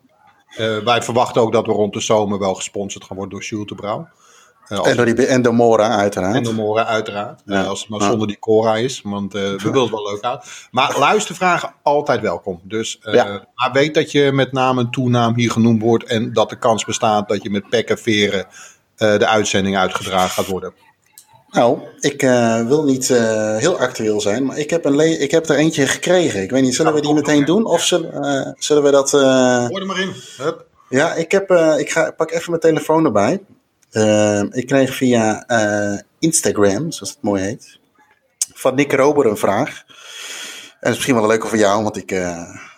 Eh, 0.57 0.79
wij 0.79 1.03
verwachten 1.03 1.43
ook 1.43 1.53
dat 1.53 1.67
we 1.67 1.73
rond 1.73 1.93
de 1.93 2.01
zomer 2.01 2.39
wel 2.39 2.55
gesponsord 2.55 3.05
gaan 3.05 3.17
worden 3.17 3.35
door 3.35 3.45
Schultenbrouw. 3.45 4.09
Eh, 4.69 4.87
en 4.87 4.97
door, 4.97 5.05
die, 5.05 5.27
en 5.27 5.43
door 5.43 5.55
Mora 5.55 5.89
uiteraard. 5.89 6.35
en 6.35 6.43
de 6.43 6.53
Mora 6.53 6.85
uiteraard. 6.85 7.43
Ja. 7.45 7.63
Eh, 7.63 7.69
als 7.69 7.81
het 7.81 7.89
maar 7.89 8.01
Ja. 8.01 8.09
zonder 8.09 8.27
die 8.27 8.39
Cora 8.39 8.77
is. 8.77 9.01
Want 9.05 9.35
eh, 9.35 9.41
we 9.41 9.57
willen 9.63 9.81
het 9.81 9.91
wel 9.91 10.11
leuk 10.13 10.23
aan. 10.23 10.41
Maar 10.71 10.99
luistervragen 10.99 11.73
altijd 11.83 12.21
welkom. 12.21 12.61
Dus 12.65 12.99
eh, 13.03 13.15
Ja. 13.15 13.47
maar 13.55 13.73
weet 13.73 13.95
dat 13.95 14.13
je 14.13 14.33
met 14.33 14.53
naam 14.53 14.79
en 14.79 14.91
toenaam 14.91 15.35
hier 15.35 15.51
genoemd 15.51 15.83
wordt. 15.83 16.05
En 16.05 16.33
dat 16.33 16.49
de 16.51 16.59
kans 16.59 16.85
bestaat 16.85 17.29
dat 17.29 17.43
je 17.43 17.51
met 17.51 17.69
pek 17.69 17.89
en 17.89 17.99
veren 17.99 18.47
eh, 18.97 19.19
de 19.19 19.27
uitzending 19.27 19.77
uitgedragen 19.77 20.31
gaat 20.31 20.47
worden. 20.47 20.73
Nou, 21.51 21.79
ik 22.01 22.23
eh, 22.23 22.67
wil 22.67 22.85
niet 22.85 23.11
eh, 23.11 23.57
heel 23.57 23.79
actueel 23.79 24.21
zijn, 24.21 24.45
maar 24.45 24.59
ik 24.59 24.71
heb, 24.71 24.85
een 24.85 24.97
le- 24.97 25.05
ik 25.05 25.31
heb 25.31 25.49
er 25.49 25.57
eentje 25.57 25.87
gekregen. 25.87 26.43
Ik 26.43 26.51
weet 26.51 26.63
niet, 26.63 26.75
zullen 26.75 26.91
Ja, 26.93 26.97
we 26.99 27.05
die 27.05 27.15
kom 27.15 27.21
meteen 27.25 27.45
doen? 27.45 27.65
Of 27.65 27.83
zullen, 27.83 28.23
eh, 28.23 28.53
zullen 28.59 28.83
we 28.83 28.91
dat... 28.91 29.11
Gooi 29.11 29.81
er 29.81 29.87
maar 29.87 30.01
in. 30.01 30.13
Hup. 30.37 30.67
Ja, 30.89 31.15
ik, 31.15 31.31
heb, 31.33 31.51
ik 31.79 31.91
ga, 31.91 32.11
pak 32.11 32.31
even 32.31 32.51
mijn 32.51 32.63
telefoon 32.63 33.05
erbij. 33.05 33.41
Ik 34.51 34.67
kreeg 34.67 34.95
via 34.95 35.47
Instagram, 36.19 36.91
zoals 36.93 37.11
het 37.13 37.23
mooi 37.23 37.43
heet, 37.43 37.79
van 38.55 38.75
Nick 38.75 38.93
Rober 38.93 39.27
een 39.27 39.37
vraag. 39.37 39.69
En 39.69 40.77
dat 40.81 40.91
is 40.91 40.95
misschien 40.97 41.15
wel 41.15 41.27
leuk 41.27 41.47
voor 41.47 41.59
jou, 41.59 41.83
want 41.83 41.97
ik, 41.97 42.11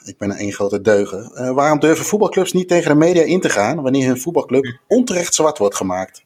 ik 0.05 0.19
ben 0.19 0.31
een 0.31 0.37
één 0.37 0.53
grote 0.53 0.81
deugen. 0.81 1.55
Waarom 1.55 1.79
durven 1.81 2.05
voetbalclubs 2.05 2.53
niet 2.53 2.69
tegen 2.69 2.91
de 2.91 2.97
media 2.97 3.23
in 3.23 3.41
te 3.41 3.49
gaan 3.49 3.83
wanneer 3.83 4.07
hun 4.07 4.21
voetbalclub 4.21 4.79
onterecht 4.89 5.35
zwart 5.35 5.59
wordt 5.59 5.77
gemaakt? 5.77 6.23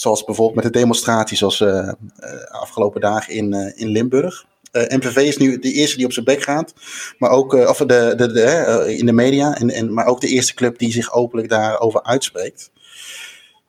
Zoals 0.00 0.24
bijvoorbeeld 0.24 0.62
met 0.62 0.72
de 0.72 0.78
demonstraties 0.78 1.38
zoals 1.38 1.60
eh, 1.60 1.88
eh, 1.88 1.94
afgelopen 2.48 3.00
dagen 3.00 3.34
in, 3.34 3.52
eh, 3.52 3.80
in 3.80 3.88
Limburg. 3.88 4.44
MVV 4.72 5.16
is 5.16 5.36
nu 5.36 5.58
de 5.58 5.72
eerste 5.72 5.96
die 5.96 6.06
op 6.06 6.12
zijn 6.12 6.24
bek 6.24 6.42
gaat. 6.42 6.74
Maar 7.18 7.30
ook 7.30 7.54
eh, 7.54 7.68
of 7.68 7.78
de, 7.78 8.12
de, 8.16 8.32
de, 8.32 8.94
in 8.96 9.06
de 9.06 9.12
media. 9.12 9.54
En, 9.54 9.70
en, 9.70 9.92
maar 9.92 10.06
ook 10.06 10.20
de 10.20 10.28
eerste 10.28 10.54
club 10.54 10.78
die 10.78 10.92
zich 10.92 11.12
openlijk 11.12 11.48
daarover 11.48 12.02
uitspreekt. 12.02 12.70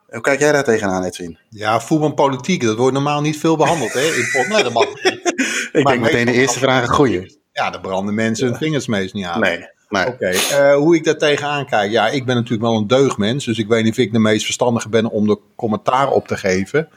Hoe 0.10 0.22
kijk 0.22 0.40
jij 0.40 0.52
daar 0.52 0.64
tegenaan, 0.64 1.04
Edwin? 1.04 1.38
Ja, 1.50 1.82
voetbal 1.82 2.10
en 2.10 2.16
politiek, 2.16 2.64
dat 2.64 2.78
wordt 2.78 2.94
normaal 2.94 3.22
niet 3.22 3.38
veel 3.38 3.58
behandeld. 3.58 3.94
Hè? 3.94 4.02
In 4.02 4.50
nee, 4.50 4.64
dat 4.64 4.74
mag 4.74 4.88
niet. 5.04 5.34
Ik 5.72 5.84
Maar 5.84 5.94
denk 5.94 6.06
meteen 6.06 6.26
de 6.26 6.32
eerste 6.32 6.60
vraag 6.60 6.82
een 6.82 6.94
goeie. 6.94 7.40
Ja, 7.52 7.70
daar 7.70 7.82
branden 7.82 8.16
mensen 8.16 8.48
hun 8.48 8.58
vingers 8.58 8.88
meest 8.88 9.14
niet 9.14 9.26
aan. 9.26 9.40
Nee, 9.40 9.70
nee. 9.92 10.08
Oké, 10.08 10.26
eh, 10.30 10.76
hoe 10.76 10.96
ik 10.96 11.04
daar 11.04 11.18
tegenaan 11.18 11.66
kijk. 11.66 11.92
Ja, 11.92 12.08
ik 12.10 12.26
ben 12.26 12.36
natuurlijk 12.36 12.62
wel 12.62 12.76
een 12.76 12.88
deugdmens. 12.88 13.46
Dus 13.46 13.58
ik 13.58 13.68
weet 13.68 13.84
niet 13.84 13.92
of 13.92 13.98
ik 13.98 14.12
de 14.14 14.20
meest 14.20 14.46
verstandige 14.46 14.90
ben 14.90 15.10
om 15.10 15.30
er 15.30 15.38
commentaar 15.56 16.10
op 16.12 16.28
te 16.28 16.38
geven. 16.38 16.90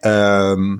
Ehm, 0.00 0.76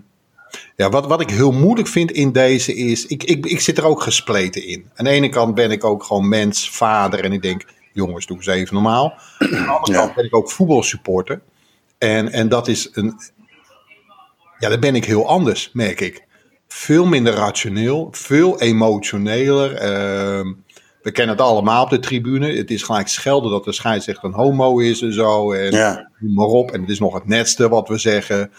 Ja, 0.77 0.89
wat, 0.89 1.07
wat 1.07 1.21
ik 1.21 1.31
heel 1.31 1.53
moeilijk 1.53 1.89
vind 1.89 2.11
in 2.11 2.33
deze 2.33 2.75
is, 2.75 3.07
ik, 3.07 3.23
ik, 3.23 3.47
ik 3.47 3.61
zit 3.61 3.79
er 3.79 3.85
ook 3.85 4.03
gespleten 4.03 4.67
in. 4.67 4.91
Aan 4.95 5.05
de 5.05 5.11
ene 5.11 5.29
kant 5.29 5.55
ben 5.55 5.71
ik 5.71 5.85
ook 5.85 6.03
gewoon 6.05 6.29
mens, 6.29 6.71
vader 6.71 7.25
en 7.25 7.33
ik 7.33 7.43
denk, 7.43 7.65
jongens, 7.93 8.27
doe 8.27 8.37
eens 8.37 8.47
even 8.47 8.75
normaal. 8.75 9.15
Aan 9.39 9.49
de 9.51 9.57
andere 9.57 9.93
Ja. 9.93 9.99
kant 9.99 10.15
ben 10.15 10.25
ik 10.25 10.37
ook 10.37 10.51
voetbalsupporter. 10.51 11.41
En, 11.99 12.33
en 12.33 12.49
dat 12.49 12.69
is 12.69 12.89
een, 12.93 13.15
ja, 14.59 14.69
dan 14.69 14.81
ben 14.81 14.95
ik 14.95 15.05
heel 15.05 15.29
anders, 15.29 15.71
merk 15.73 16.01
ik. 16.01 16.25
Veel 16.69 17.07
minder 17.07 17.35
rationeel, 17.35 18.09
veel 18.11 18.61
emotioneler. 18.61 19.75
Ehm, 19.75 20.53
we 21.05 21.11
kennen 21.13 21.37
het 21.37 21.45
allemaal 21.45 21.83
op 21.85 21.91
de 21.91 21.99
tribune. 21.99 22.53
Het 22.57 22.71
is 22.71 22.83
gelijk 22.83 23.09
schelden 23.09 23.51
dat 23.51 23.65
de 23.65 23.73
scheidsrechter 23.73 24.25
een 24.25 24.33
homo 24.35 24.79
is 24.79 25.03
en 25.03 25.13
zo. 25.13 25.53
En 25.53 25.73
Ja. 25.73 26.11
noem 26.19 26.35
maar 26.35 26.47
op. 26.47 26.71
En 26.71 26.81
het 26.81 26.91
is 26.91 26.99
nog 26.99 27.15
het 27.15 27.27
netste 27.27 27.69
wat 27.69 27.89
we 27.89 27.99
zeggen. 27.99 28.51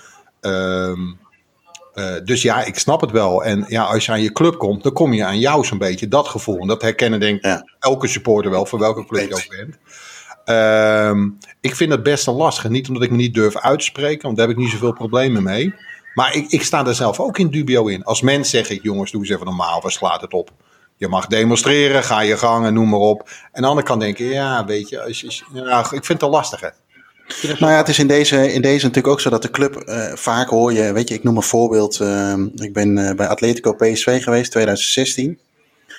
Ehm, 0.42 1.00
eh, 1.94 2.14
dus 2.24 2.42
ja, 2.42 2.64
ik 2.64 2.80
snap 2.80 3.02
het 3.02 3.12
wel. 3.12 3.44
En 3.44 3.66
ja, 3.68 3.84
als 3.84 4.06
je 4.06 4.12
aan 4.12 4.22
je 4.22 4.32
club 4.32 4.58
komt, 4.58 4.84
dan 4.84 4.94
kom 4.94 5.14
je 5.14 5.26
aan 5.26 5.40
jou 5.40 5.66
zo'n 5.66 5.78
beetje 5.78 6.08
dat 6.08 6.28
gevoel. 6.28 6.60
En 6.60 6.68
dat 6.68 6.82
herkennen 6.82 7.20
denk 7.20 7.38
ik 7.38 7.46
Ja. 7.46 7.64
elke 7.80 8.08
supporter 8.08 8.52
wel, 8.52 8.66
voor 8.66 8.80
welke 8.80 9.06
club 9.06 9.28
je 9.30 9.36
ook 9.36 9.48
bent. 9.58 9.78
Ehm, 10.46 11.30
ik 11.62 11.76
vind 11.76 11.92
het 11.92 12.04
best 12.04 12.26
wel 12.26 12.36
lastig. 12.36 12.70
Niet 12.70 12.88
omdat 12.88 13.04
ik 13.04 13.12
me 13.12 13.18
niet 13.18 13.34
durf 13.34 13.58
uitspreken, 13.58 14.22
want 14.22 14.38
daar 14.38 14.48
heb 14.48 14.56
ik 14.58 14.62
niet 14.64 14.72
zoveel 14.72 14.94
problemen 14.94 15.44
mee. 15.44 15.74
Maar 16.14 16.34
ik, 16.36 16.48
ik 16.50 16.64
sta 16.64 16.86
er 16.86 16.96
zelf 16.96 17.20
ook 17.20 17.38
in 17.38 17.50
dubio 17.50 17.88
in. 17.88 18.04
Als 18.04 18.22
mens 18.22 18.50
zeg 18.50 18.70
ik, 18.70 18.84
jongens, 18.84 19.12
doe 19.12 19.22
eens 19.22 19.30
even 19.30 19.46
normaal, 19.46 19.82
waar 19.82 19.92
slaat 19.92 20.22
het 20.22 20.34
op? 20.34 20.52
Je 20.98 21.08
mag 21.08 21.28
demonstreren, 21.28 22.04
ga 22.04 22.20
je 22.22 22.38
gang 22.38 22.66
en 22.66 22.74
noem 22.74 22.90
maar 22.90 23.00
op. 23.00 23.20
En 23.30 23.36
aan 23.52 23.62
de 23.62 23.68
andere 23.68 23.88
kant 23.88 24.02
denk 24.02 24.18
ja, 24.18 24.66
weet 24.66 24.90
je, 24.90 25.04
als 25.04 25.20
ja, 25.54 25.80
ik 25.80 25.88
vind 25.88 26.08
het 26.08 26.22
een 26.22 26.30
lastige. 26.30 26.74
Nou 27.42 27.72
ja, 27.72 27.78
het 27.78 27.88
is 27.88 28.00
in 28.00 28.08
deze, 28.08 28.54
in 28.54 28.62
deze 28.62 28.86
natuurlijk 28.86 29.14
ook 29.14 29.22
zo 29.22 29.30
dat 29.30 29.42
de 29.42 29.52
club 29.52 29.76
eh, 29.76 30.14
vaak 30.16 30.50
hoor 30.50 30.74
je, 30.74 30.92
weet 30.94 31.08
je, 31.10 31.16
ik 31.16 31.24
noem 31.24 31.36
een 31.36 31.44
voorbeeld. 31.44 32.00
eh, 32.00 32.34
ik 32.56 32.74
ben 32.74 32.98
eh, 32.98 33.16
bij 33.16 33.28
Atletico 33.28 33.74
PSV 33.74 34.24
geweest, 34.24 34.52
2016. 34.52 35.40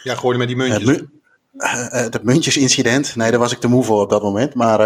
Ja, 0.02 0.14
gooi 0.14 0.32
je 0.32 0.38
met 0.46 0.48
die 0.48 0.62
Het, 0.62 0.84
muntjes. 0.84 1.00
mu- 1.00 1.08
eh, 1.56 1.86
eh, 1.86 2.12
het 2.12 2.22
muntjesincident, 2.22 3.16
nee, 3.16 3.30
daar 3.30 3.40
was 3.40 3.52
ik 3.52 3.58
te 3.58 3.68
moe 3.68 3.84
voor 3.84 4.00
op 4.00 4.10
dat 4.10 4.22
moment. 4.22 4.54
Maar 4.54 4.80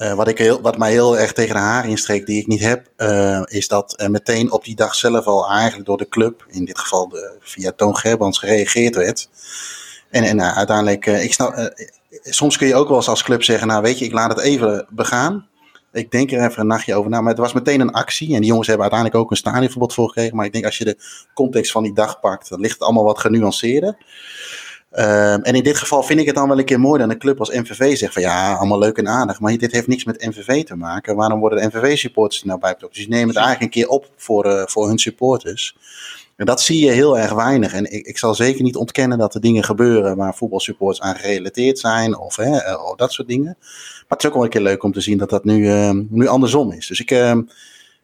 eh, 0.00 0.14
wat, 0.14 0.28
ik 0.28 0.38
heel, 0.38 0.60
wat 0.60 0.78
mij 0.78 0.90
heel 0.90 1.18
erg 1.18 1.32
tegen 1.32 1.54
de 1.54 1.60
haren 1.60 1.90
instreek, 1.90 2.26
die 2.26 2.40
ik 2.40 2.46
niet 2.46 2.60
heb, 2.60 2.86
eh, 2.96 3.42
is 3.44 3.68
dat 3.68 4.04
meteen 4.08 4.52
op 4.52 4.64
die 4.64 4.76
dag 4.76 4.94
zelf 4.94 5.26
al 5.26 5.48
eigenlijk 5.48 5.86
door 5.86 5.98
de 5.98 6.08
club, 6.08 6.46
in 6.48 6.64
dit 6.64 6.78
geval 6.78 7.08
de, 7.08 7.36
via 7.40 7.72
Toon 7.76 7.96
Gerbrands, 7.96 8.38
gereageerd 8.38 8.94
werd. 8.94 9.28
En, 10.10 10.24
en 10.24 10.36
nou, 10.36 10.54
uiteindelijk, 10.54 11.06
eh, 11.06 11.24
ik 11.24 11.32
snap, 11.32 11.52
eh, 11.52 11.66
soms 12.22 12.56
kun 12.56 12.66
je 12.66 12.74
ook 12.74 12.88
wel 12.88 12.96
eens 12.96 13.08
als 13.08 13.22
club 13.22 13.42
zeggen, 13.42 13.68
nou 13.68 13.82
weet 13.82 13.98
je, 13.98 14.04
ik 14.04 14.12
laat 14.12 14.30
het 14.30 14.40
even 14.40 14.86
begaan. 14.90 15.48
Ik 15.92 16.10
denk 16.10 16.32
er 16.32 16.44
even 16.44 16.60
een 16.60 16.66
nachtje 16.66 16.94
over 16.94 17.10
na. 17.10 17.20
Maar 17.20 17.30
het 17.30 17.40
was 17.40 17.52
meteen 17.52 17.80
een 17.80 17.92
actie. 17.92 18.34
En 18.34 18.40
die 18.40 18.48
jongens 18.48 18.66
hebben 18.66 18.86
uiteindelijk 18.90 19.22
ook 19.22 19.30
een 19.30 19.36
stadionverbod 19.36 19.94
voor 19.94 20.06
gekregen. 20.06 20.36
Maar 20.36 20.46
ik 20.46 20.52
denk 20.52 20.64
als 20.64 20.78
je 20.78 20.84
de 20.84 20.98
context 21.34 21.72
van 21.72 21.82
die 21.82 21.94
dag 21.94 22.20
pakt, 22.20 22.48
dan 22.48 22.60
ligt 22.60 22.72
het 22.72 22.82
allemaal 22.82 23.04
wat 23.04 23.18
genuanceerder. 23.18 23.96
Ehm, 24.90 25.40
en 25.40 25.54
in 25.54 25.62
dit 25.62 25.76
geval 25.76 26.02
vind 26.02 26.20
ik 26.20 26.26
het 26.26 26.34
dan 26.34 26.48
wel 26.48 26.58
een 26.58 26.64
keer 26.64 26.80
mooi 26.80 27.00
dat 27.00 27.10
een 27.10 27.18
club 27.18 27.38
als 27.38 27.50
MVV 27.50 27.96
zegt 27.96 28.12
van 28.12 28.22
ja, 28.22 28.54
allemaal 28.54 28.78
leuk 28.78 28.96
en 28.96 29.08
aardig. 29.08 29.40
Maar 29.40 29.56
dit 29.56 29.72
heeft 29.72 29.86
niks 29.86 30.04
met 30.04 30.26
MVV 30.26 30.64
te 30.64 30.76
maken. 30.76 31.16
Waarom 31.16 31.40
worden 31.40 31.58
de 31.58 31.66
MVV-supporters 31.66 32.40
er 32.40 32.46
nou 32.46 32.60
bij 32.60 32.72
betrokken? 32.72 32.98
Dus 32.98 33.08
die 33.08 33.16
nemen 33.16 33.34
het 33.34 33.44
eigenlijk 33.44 33.74
een 33.74 33.82
keer 33.82 33.90
op 33.90 34.10
voor, 34.16 34.44
eh, 34.44 34.66
voor 34.66 34.88
hun 34.88 34.98
supporters. 34.98 35.76
En 36.36 36.46
dat 36.46 36.60
zie 36.60 36.84
je 36.84 36.90
heel 36.90 37.18
erg 37.18 37.32
weinig. 37.32 37.72
En 37.72 37.92
ik, 37.92 38.06
ik 38.06 38.18
zal 38.18 38.34
zeker 38.34 38.62
niet 38.62 38.76
ontkennen 38.76 39.18
dat 39.18 39.34
er 39.34 39.40
dingen 39.40 39.64
gebeuren 39.64 40.16
waar 40.16 40.34
voetbalsupporters 40.34 41.00
aan 41.00 41.16
gerelateerd 41.16 41.78
zijn. 41.78 42.18
Of 42.18 42.36
hè, 42.36 42.56
eh, 42.56 42.92
dat 42.96 43.12
soort 43.12 43.28
dingen. 43.28 43.56
Maar 43.58 44.04
het 44.08 44.22
is 44.22 44.26
ook 44.26 44.34
wel 44.34 44.44
een 44.44 44.50
keer 44.50 44.60
leuk 44.60 44.82
om 44.82 44.92
te 44.92 45.00
zien 45.00 45.18
dat 45.18 45.30
dat 45.30 45.44
nu, 45.44 45.68
ehm, 45.70 46.02
nu 46.08 46.26
andersom 46.26 46.72
is. 46.72 46.86
Dus 46.86 47.00
ik, 47.00 47.10
ehm, 47.10 47.42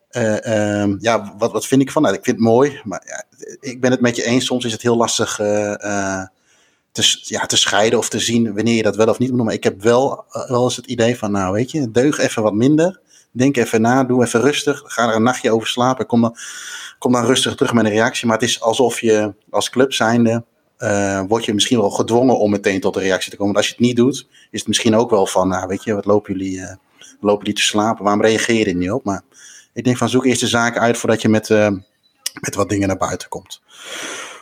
eh, 0.08 0.98
ja, 0.98 1.34
wat, 1.38 1.52
wat 1.52 1.66
vind 1.66 1.82
ik 1.82 1.90
van? 1.90 2.02
Nou, 2.02 2.14
ik 2.14 2.24
vind 2.24 2.36
het 2.36 2.46
mooi, 2.46 2.80
maar 2.84 3.02
ja, 3.06 3.24
ik 3.60 3.80
ben 3.80 3.90
het 3.90 4.00
met 4.00 4.16
je 4.16 4.24
eens. 4.24 4.44
Soms 4.44 4.64
is 4.64 4.72
het 4.72 4.82
heel 4.82 4.96
lastig 4.96 5.40
te, 6.96 7.18
ja, 7.22 7.46
te 7.46 7.56
scheiden 7.56 7.98
of 7.98 8.08
te 8.08 8.18
zien 8.18 8.54
wanneer 8.54 8.74
je 8.74 8.82
dat 8.82 8.96
wel 8.96 9.06
of 9.06 9.18
niet 9.18 9.28
moet 9.28 9.36
doen. 9.36 9.46
Maar 9.46 9.54
ik 9.54 9.64
heb 9.64 9.82
wel, 9.82 10.24
eh, 10.30 10.48
wel 10.48 10.64
eens 10.64 10.76
het 10.76 10.86
idee 10.86 11.18
van, 11.18 11.30
nou 11.30 11.52
weet 11.52 11.70
je, 11.70 11.90
deug 11.90 12.18
even 12.18 12.42
wat 12.42 12.54
minder. 12.54 13.00
Denk 13.30 13.56
even 13.56 13.80
na, 13.80 14.04
doe 14.04 14.24
even 14.24 14.40
rustig. 14.40 14.82
Ga 14.84 15.08
er 15.08 15.14
een 15.14 15.22
nachtje 15.22 15.50
over 15.50 15.68
slapen. 15.68 16.06
Kom 16.06 16.20
dan, 16.20 16.36
kom 16.98 17.12
dan 17.12 17.24
rustig 17.24 17.54
terug 17.54 17.72
met 17.72 17.84
een 17.84 17.90
reactie. 17.90 18.26
Maar 18.26 18.38
het 18.38 18.48
is 18.48 18.60
alsof 18.60 19.00
je 19.00 19.34
als 19.50 19.70
club 19.70 19.92
zijnde, 19.92 20.44
eh 20.76 21.22
word 21.28 21.44
je 21.44 21.54
misschien 21.54 21.80
wel 21.80 21.90
gedwongen 21.90 22.38
om 22.38 22.50
meteen 22.50 22.80
tot 22.80 22.96
een 22.96 23.02
reactie 23.02 23.30
te 23.30 23.36
komen. 23.36 23.52
Want 23.52 23.64
als 23.64 23.74
je 23.74 23.76
het 23.78 23.86
niet 23.86 23.96
doet, 23.96 24.26
is 24.50 24.58
het 24.58 24.68
misschien 24.68 24.96
ook 24.96 25.10
wel 25.10 25.26
van, 25.26 25.48
nou 25.48 25.66
weet 25.66 25.84
je, 25.84 25.94
wat 25.94 26.04
lopen 26.04 26.32
jullie, 26.32 26.60
eh, 26.60 26.76
lopen 27.20 27.38
jullie 27.38 27.60
te 27.60 27.66
slapen? 27.66 28.04
Waarom 28.04 28.22
reageer 28.22 28.58
je 28.58 28.64
er 28.64 28.74
niet 28.74 28.90
op? 28.90 29.04
Maar 29.04 29.22
ik 29.72 29.84
denk 29.84 29.96
van, 29.96 30.08
zoek 30.08 30.24
eerst 30.24 30.40
de 30.40 30.46
zaken 30.46 30.80
uit 30.80 30.98
voordat 30.98 31.22
je 31.22 31.28
met, 31.28 31.48
met 32.40 32.54
wat 32.54 32.68
dingen 32.68 32.88
naar 32.88 32.96
buiten 32.96 33.28
komt. 33.28 33.60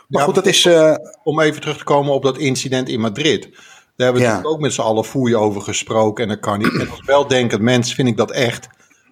Maar 0.09 0.21
Ja, 0.21 0.27
goed, 0.27 0.35
dat 0.35 0.47
is... 0.47 0.65
eh, 0.65 0.95
Om 1.23 1.41
even 1.41 1.61
terug 1.61 1.77
te 1.79 1.85
komen 1.85 2.13
op 2.13 2.23
dat 2.23 2.39
incident 2.39 2.89
in 2.89 3.01
Madrid. 3.01 3.43
Daar 3.53 3.53
hebben 3.97 4.15
we 4.15 4.21
Ja. 4.21 4.35
natuurlijk 4.35 4.55
ook 4.55 4.61
met 4.61 4.73
z'n 4.73 4.81
allen 4.81 5.05
foei 5.05 5.37
over 5.37 5.61
gesproken. 5.63 6.23
En 6.23 6.29
dat 6.29 6.41
kan 6.41 6.59
niet. 6.59 6.79
En 6.81 6.91
als 6.91 7.03
weldenkend 7.05 7.61
mens 7.63 7.95
vind 7.95 8.09
ik 8.09 8.17
dat 8.17 8.31
echt. 8.31 8.69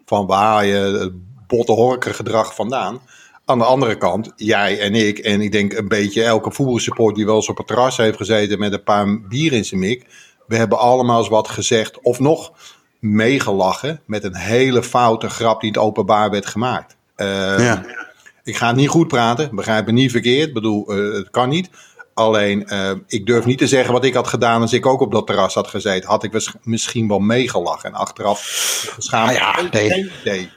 Van 0.07 0.27
waar 0.27 0.65
je 0.67 0.75
het 0.75 1.13
botte 1.47 1.73
horkengedrag 1.73 2.55
vandaan. 2.55 3.01
Aan 3.45 3.59
de 3.59 3.65
andere 3.65 3.97
kant, 3.99 4.33
jij 4.37 4.81
en 4.81 4.95
ik, 4.95 5.19
en 5.19 5.41
ik 5.41 5.53
denk 5.53 5.73
een 5.73 5.89
beetje 5.89 6.23
elke 6.25 6.51
voetbalsupport 6.51 7.15
die 7.15 7.27
wel 7.27 7.35
eens 7.35 7.49
op 7.49 7.57
het 7.57 7.67
terras 7.67 7.97
heeft 7.97 8.17
gezeten 8.17 8.59
met 8.59 8.73
een 8.73 8.83
paar 8.83 9.21
bier 9.21 9.53
in 9.53 9.65
zijn 9.65 9.81
mik. 9.81 10.07
We 10.47 10.57
hebben 10.57 10.79
allemaal 10.79 11.19
eens 11.19 11.29
wat 11.29 11.49
gezegd 11.49 12.01
of 12.01 12.19
nog 12.21 12.53
meegelachen 12.99 14.01
met 14.07 14.25
een 14.25 14.37
hele 14.37 14.83
foute 14.83 15.29
grap 15.29 15.61
die 15.61 15.71
in 15.73 15.75
het 15.79 15.87
openbaar 15.87 16.31
werd 16.31 16.47
gemaakt. 16.47 16.97
Eh, 17.15 17.27
ja. 17.59 17.85
Ik 18.45 18.57
ga 18.57 18.67
het 18.67 18.77
niet 18.77 18.89
goed 18.89 19.09
praten, 19.09 19.55
begrijp 19.55 19.87
me 19.87 19.93
niet 19.93 20.11
verkeerd. 20.11 20.49
Ik 20.49 20.55
bedoel, 20.55 20.87
eh, 20.87 21.13
het 21.13 21.31
kan 21.31 21.49
niet. 21.49 21.71
Alleen, 22.15 22.67
eh, 22.67 22.91
ik 23.07 23.27
durf 23.27 23.45
niet 23.45 23.59
te 23.59 23.67
zeggen 23.67 23.93
wat 23.93 24.05
ik 24.05 24.15
had 24.15 24.27
gedaan 24.27 24.61
als 24.61 24.73
ik 24.73 24.87
ook 24.87 25.01
op 25.01 25.13
dat 25.13 25.27
terras 25.27 25.55
had 25.55 25.69
gezeten. 25.69 26.09
Had 26.09 26.25
ik 26.25 26.51
misschien 26.63 27.09
wel 27.09 27.19
meegelachen 27.19 27.89
en 27.89 27.97
achteraf 27.97 28.41
geschaamd. 28.95 29.29
Ah 29.29 29.37
ja, 29.37 29.69
nee. 29.71 30.11
idee. 30.21 30.51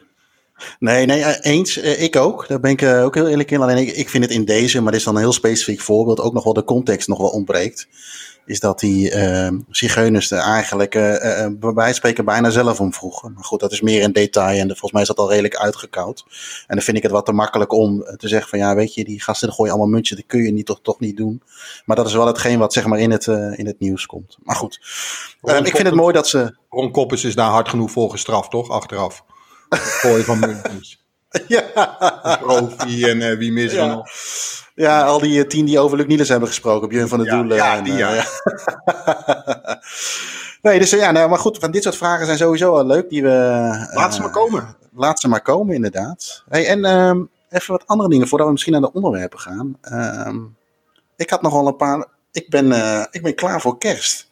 Nee, 0.80 1.06
nee, 1.06 1.22
eh, 1.22 1.52
eens. 1.52 1.78
Ik 1.78 2.16
ook. 2.16 2.48
Daar 2.48 2.60
ben 2.60 2.72
ik 2.72 2.84
ook 2.84 3.16
heel 3.16 3.28
eerlijk 3.28 3.52
in. 3.52 3.62
Alleen 3.62 3.78
ik, 3.78 3.96
ik 3.96 4.10
vind 4.10 4.24
het 4.24 4.34
in 4.34 4.46
deze, 4.46 4.82
maar 4.82 4.92
dit 4.92 5.00
is 5.00 5.06
dan 5.06 5.16
een 5.16 5.22
heel 5.22 5.34
specifiek 5.34 5.82
voorbeeld, 5.82 6.20
ook 6.20 6.34
nog 6.34 6.44
wel 6.44 6.54
de 6.54 6.64
context 6.64 7.08
nog 7.08 7.18
wel 7.18 7.30
ontbreekt. 7.30 7.88
Is 8.46 8.60
dat 8.60 8.80
die 8.80 9.12
eh 9.12 9.52
zigeuners 9.70 10.32
er 10.32 10.38
eigenlijk 10.40 10.96
eh, 10.96 11.16
eh, 11.16 11.44
eh, 11.44 11.52
bij 11.52 11.70
wijze 11.74 11.84
van 11.84 11.94
spreken 11.94 12.26
bijna 12.26 12.50
zelf 12.50 12.80
om 12.80 12.94
vroegen. 12.94 13.34
Maar 13.34 13.44
goed, 13.44 13.60
dat 13.60 13.72
is 13.72 13.82
meer 13.82 14.04
een 14.04 14.14
detail 14.14 14.60
en 14.60 14.68
volgens 14.68 14.92
mij 14.92 15.02
is 15.02 15.08
dat 15.08 15.18
al 15.18 15.30
redelijk 15.30 15.56
uitgekoud. 15.56 16.24
En 16.68 16.76
dan 16.76 16.82
vind 16.86 16.98
ik 16.98 17.04
het 17.04 17.12
wat 17.12 17.26
te 17.26 17.32
makkelijk 17.32 17.72
om 17.74 18.02
eh, 18.04 18.16
te 18.16 18.28
zeggen 18.28 18.50
van 18.50 18.60
ja, 18.60 18.76
weet 18.76 18.94
je, 18.94 19.04
die 19.04 19.22
gasten 19.22 19.54
gooien 19.54 19.72
allemaal 19.74 19.92
muntjes, 19.92 20.18
dat 20.18 20.28
kun 20.28 20.44
je 20.44 20.52
niet, 20.52 20.66
toch, 20.66 20.80
toch 20.82 21.00
niet 21.00 21.18
doen. 21.18 21.42
Maar 21.86 21.96
dat 21.96 22.08
is 22.08 22.14
wel 22.14 22.28
hetgeen 22.28 22.60
wat 22.60 22.74
zeg 22.74 22.86
maar 22.86 23.00
in 23.00 23.12
het, 23.12 23.28
in 23.28 23.66
het 23.66 23.80
nieuws 23.80 24.06
komt. 24.06 24.38
Maar 24.44 24.56
goed, 24.56 24.76
ik 25.42 25.76
vind 25.76 25.88
het 25.88 25.96
mooi 25.96 26.14
dat 26.14 26.28
ze... 26.28 26.56
Ron 26.70 26.92
Koppers 26.92 27.24
is 27.24 27.36
daar 27.36 27.50
hard 27.50 27.70
genoeg 27.70 27.92
voor 27.92 28.10
gestraft, 28.12 28.52
toch? 28.52 28.70
Achteraf. 28.70 29.24
Het 29.70 29.80
Gooien 29.82 30.26
van 30.26 30.40
muntjes. 30.64 31.04
ja. 31.48 31.62
Profi 32.42 33.04
en 33.06 33.38
wie 33.38 33.52
mis 33.52 33.72
er 33.72 33.78
Ja. 33.78 33.94
nog. 33.96 34.08
Ja, 34.76 35.04
al 35.04 35.20
die 35.20 35.42
eh, 35.42 35.48
tien 35.48 35.66
die 35.66 35.80
over 35.80 35.98
Luc 35.98 36.06
Niels 36.08 36.30
hebben 36.30 36.48
gesproken. 36.48 36.90
Björn 36.90 37.08
van 37.08 37.18
der 37.20 37.28
Ja, 37.28 37.36
Doelen. 37.38 37.58
ja, 37.58 37.82
die, 37.82 37.94
eh, 37.94 38.00
ja. 38.00 38.14
ja. 38.14 38.26
nee, 40.62 40.80
dus 40.80 40.92
eh, 40.92 41.00
ja, 41.00 41.12
nou, 41.12 41.30
maar 41.30 41.40
goed, 41.40 41.58
van 41.58 41.72
dit 41.72 41.84
soort 41.84 41.96
vragen 41.98 42.26
zijn 42.26 42.38
sowieso 42.38 42.72
wel 42.74 42.86
leuk. 42.86 43.10
Die 43.10 43.24
we, 43.24 43.88
Laat 43.94 44.16
ze 44.16 44.22
maar 44.22 44.30
komen. 44.32 44.76
Laat 44.94 45.20
ze 45.20 45.28
maar 45.28 45.42
komen, 45.42 45.76
inderdaad. 45.76 46.44
Hey, 46.50 46.68
en 46.68 46.86
ehm, 46.86 47.24
even 47.50 47.72
wat 47.72 47.88
andere 47.88 48.10
dingen 48.10 48.28
voordat 48.28 48.48
we 48.48 48.54
misschien 48.54 48.74
naar 48.74 48.82
de 48.82 48.94
onderwerpen 48.94 49.40
gaan. 49.40 49.78
Ehm, 49.82 50.38
ik 51.16 51.30
had 51.30 51.42
nog 51.42 51.54
wel 51.54 51.68
een 51.68 51.76
paar. 51.76 52.06
Ik 52.32 52.50
ben, 52.50 52.72
ik 53.12 53.22
ben 53.24 53.36
klaar 53.36 53.62
voor 53.62 53.78
kerst. 53.78 54.30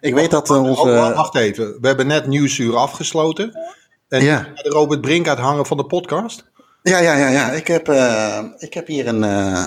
Ik 0.00 0.14
weet 0.14 0.30
dat 0.30 0.50
onze. 0.50 0.80
Oh, 0.80 0.94
wacht- 0.98 1.14
wacht 1.14 1.34
even. 1.36 1.80
We 1.80 1.86
hebben 1.86 2.06
net 2.06 2.26
Nieuwsuur 2.26 2.76
afgesloten. 2.76 3.58
En 4.08 4.22
Ja. 4.24 4.46
de 4.54 4.68
Robert 4.70 5.00
Brink 5.00 5.28
uithangen 5.28 5.66
van 5.66 5.76
de 5.76 5.84
podcast. 5.86 6.49
Ja, 6.82 6.98
ja, 6.98 7.16
ja, 7.16 7.28
ja. 7.28 7.50
Ik 7.50 7.66
heb, 7.66 7.88
eh, 7.88 8.44
ik 8.58 8.74
heb 8.74 8.86
hier 8.86 9.06
een, 9.06 9.24
eh 9.24 9.66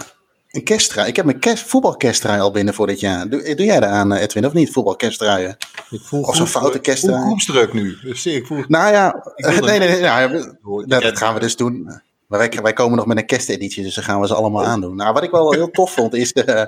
een 0.51 0.63
kersttrui. 0.63 1.07
Ik 1.07 1.15
heb 1.15 1.25
mijn 1.25 1.39
kerst, 1.39 1.63
voetbalkersttrui 1.67 2.39
al 2.41 2.51
binnen 2.51 2.73
voor 2.73 2.87
dit 2.87 2.99
jaar. 2.99 3.29
Doe, 3.29 3.55
doe 3.55 3.65
jij 3.65 3.79
daar 3.79 3.89
aan, 3.89 4.13
eh, 4.13 4.21
Edwin, 4.21 4.45
of 4.45 4.53
niet? 4.53 4.71
Voetbalkersttruien? 4.71 5.57
Ik 5.89 6.01
voel 6.01 6.21
Of 6.23 6.35
zo'n 6.35 6.47
foute 6.47 6.77
ik 6.77 6.83
kersttrui. 6.83 7.15
voel 7.17 7.25
groepsdruk 7.25 7.73
nu. 7.73 7.97
Dus 8.01 8.25
ik 8.25 8.45
voel... 8.47 8.63
Nou 8.67 8.91
ja, 8.93 9.23
Ik 9.35 9.45
nee, 9.45 9.59
nee, 9.79 9.89
nee. 9.89 10.01
dat, 10.01 11.01
ik- 11.01 11.01
dat 11.03 11.17
gaan 11.17 11.33
we 11.33 11.39
dus 11.39 11.55
doen. 11.55 12.01
Maar 12.27 12.39
wij, 12.39 12.59
wij 12.61 12.73
komen 12.73 12.97
nog 12.97 13.05
met 13.05 13.17
een 13.17 13.25
kersteditie, 13.25 13.83
dus 13.83 13.95
dan 13.95 14.03
gaan 14.03 14.19
we 14.21 14.27
ze 14.27 14.33
allemaal 14.33 14.65
aandoen. 14.65 14.95
Nou, 14.95 15.13
wat 15.13 15.23
ik 15.23 15.31
wel 15.31 15.51
heel 15.53 15.69
tof 15.71 15.93
vond 15.93 16.13
is, 16.13 16.33
eh, 16.33 16.63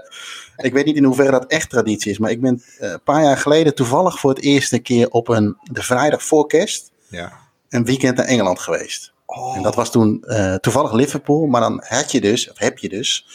ik 0.58 0.74
weet 0.74 0.86
niet 0.86 0.96
in 0.96 1.04
hoeverre 1.04 1.32
dat 1.32 1.46
echt 1.46 1.70
traditie 1.70 2.12
is, 2.12 2.18
maar 2.18 2.32
ik 2.32 2.42
ben 2.42 2.62
eh, 2.80 2.90
een 2.92 3.04
paar 3.04 3.24
jaar 3.24 3.38
geleden 3.38 3.76
toevallig 3.76 4.20
voor 4.20 4.30
het 4.30 4.42
eerste 4.42 4.80
keer 4.80 5.10
op 5.10 5.28
een, 5.28 5.58
de 5.72 5.84
vrijdag 5.84 6.24
voor 6.24 6.48
kerst 6.48 6.92
Ja. 7.08 7.32
een 7.70 7.86
weekend 7.86 8.18
naar 8.18 8.26
Engeland 8.26 8.60
geweest. 8.60 9.14
En 9.56 9.62
dat 9.62 9.76
was 9.76 9.92
toen 9.92 10.24
eh, 10.24 10.56
toevallig 10.56 10.94
Liverpool, 10.94 11.46
maar 11.46 11.62
dan 11.62 11.84
had 11.88 12.12
je 12.12 12.22
dus, 12.22 12.52
of 12.52 12.60
heb 12.60 12.78
je 12.78 12.90
dus, 12.90 13.28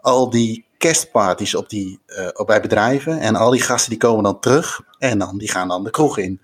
al 0.00 0.30
die 0.30 0.64
kerstparties 0.78 1.54
op 1.54 1.68
die, 1.68 2.00
eh, 2.06 2.28
op 2.32 2.46
bij 2.46 2.60
bedrijven. 2.60 3.20
En 3.20 3.36
al 3.36 3.50
die 3.50 3.60
gasten 3.60 3.90
die 3.90 3.98
komen 3.98 4.24
dan 4.24 4.40
terug 4.40 4.80
en 4.98 5.18
dan, 5.18 5.38
die 5.38 5.50
gaan 5.50 5.68
dan 5.68 5.84
de 5.84 5.90
kroeg 5.90 6.18
in. 6.18 6.40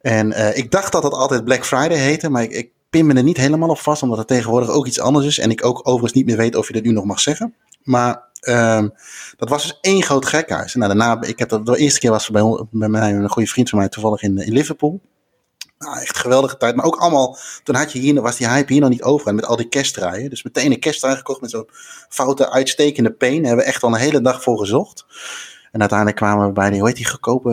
En 0.00 0.32
eh, 0.32 0.56
ik 0.56 0.70
dacht 0.70 0.92
dat 0.92 1.02
het 1.02 1.12
altijd 1.12 1.44
Black 1.44 1.66
Friday 1.66 1.98
heette, 1.98 2.30
maar 2.30 2.42
ik, 2.42 2.50
ik 2.50 2.70
pin 2.90 3.06
me 3.06 3.14
er 3.14 3.22
niet 3.22 3.36
helemaal 3.36 3.68
op 3.68 3.78
vast, 3.78 4.02
omdat 4.02 4.18
het 4.18 4.26
tegenwoordig 4.26 4.68
ook 4.68 4.86
iets 4.86 5.00
anders 5.00 5.26
is. 5.26 5.38
En 5.38 5.50
ik 5.50 5.64
ook 5.64 5.78
overigens 5.78 6.12
niet 6.12 6.26
meer 6.26 6.36
weet 6.36 6.56
of 6.56 6.66
je 6.66 6.72
dat 6.72 6.82
nu 6.82 6.92
nog 6.92 7.04
mag 7.04 7.20
zeggen. 7.20 7.54
Maar 7.82 8.22
um, 8.48 8.92
dat 9.36 9.48
was 9.48 9.62
dus 9.62 9.78
één 9.80 10.02
groot 10.02 10.26
gekhuis. 10.26 10.74
Nou, 10.74 10.96
daarna, 10.96 11.22
ik 11.22 11.38
heb 11.38 11.48
dat, 11.48 11.66
de 11.66 11.76
eerste 11.76 12.00
keer 12.00 12.10
was 12.10 12.30
bij, 12.30 12.66
bij 12.70 12.88
mij 12.88 13.12
een 13.12 13.28
goede 13.28 13.48
vriend 13.48 13.68
van 13.68 13.78
mij 13.78 13.88
toevallig 13.88 14.22
in, 14.22 14.38
in 14.38 14.52
Liverpool. 14.52 15.00
Nou, 15.78 16.00
echt 16.00 16.16
geweldige 16.16 16.56
tijd. 16.56 16.76
Maar 16.76 16.84
ook 16.84 16.96
allemaal, 16.96 17.36
toen 17.62 17.74
had 17.74 17.92
je 17.92 17.98
hier, 17.98 18.20
was 18.20 18.36
die 18.36 18.48
hype 18.48 18.72
hier 18.72 18.80
nog 18.80 18.90
niet 18.90 19.02
over. 19.02 19.28
En 19.28 19.34
met 19.34 19.46
al 19.46 19.56
die 19.56 19.68
kerstdraaien. 19.68 20.30
Dus 20.30 20.42
meteen 20.42 20.72
een 20.72 20.80
kerstdraai 20.80 21.16
gekocht 21.16 21.40
met 21.40 21.50
zo'n 21.50 21.68
foute, 22.08 22.50
uitstekende 22.50 23.10
pen. 23.10 23.36
Daar 23.36 23.46
hebben 23.46 23.64
we 23.64 23.70
echt 23.70 23.82
al 23.82 23.92
een 23.92 24.00
hele 24.00 24.20
dag 24.20 24.42
voor 24.42 24.58
gezocht. 24.58 25.06
En 25.72 25.80
uiteindelijk 25.80 26.18
kwamen 26.18 26.46
we 26.46 26.52
bij 26.52 26.70
die, 26.70 26.78
hoe 26.78 26.88
heet 26.88 26.96
die 26.96 27.08
goedkope 27.08 27.50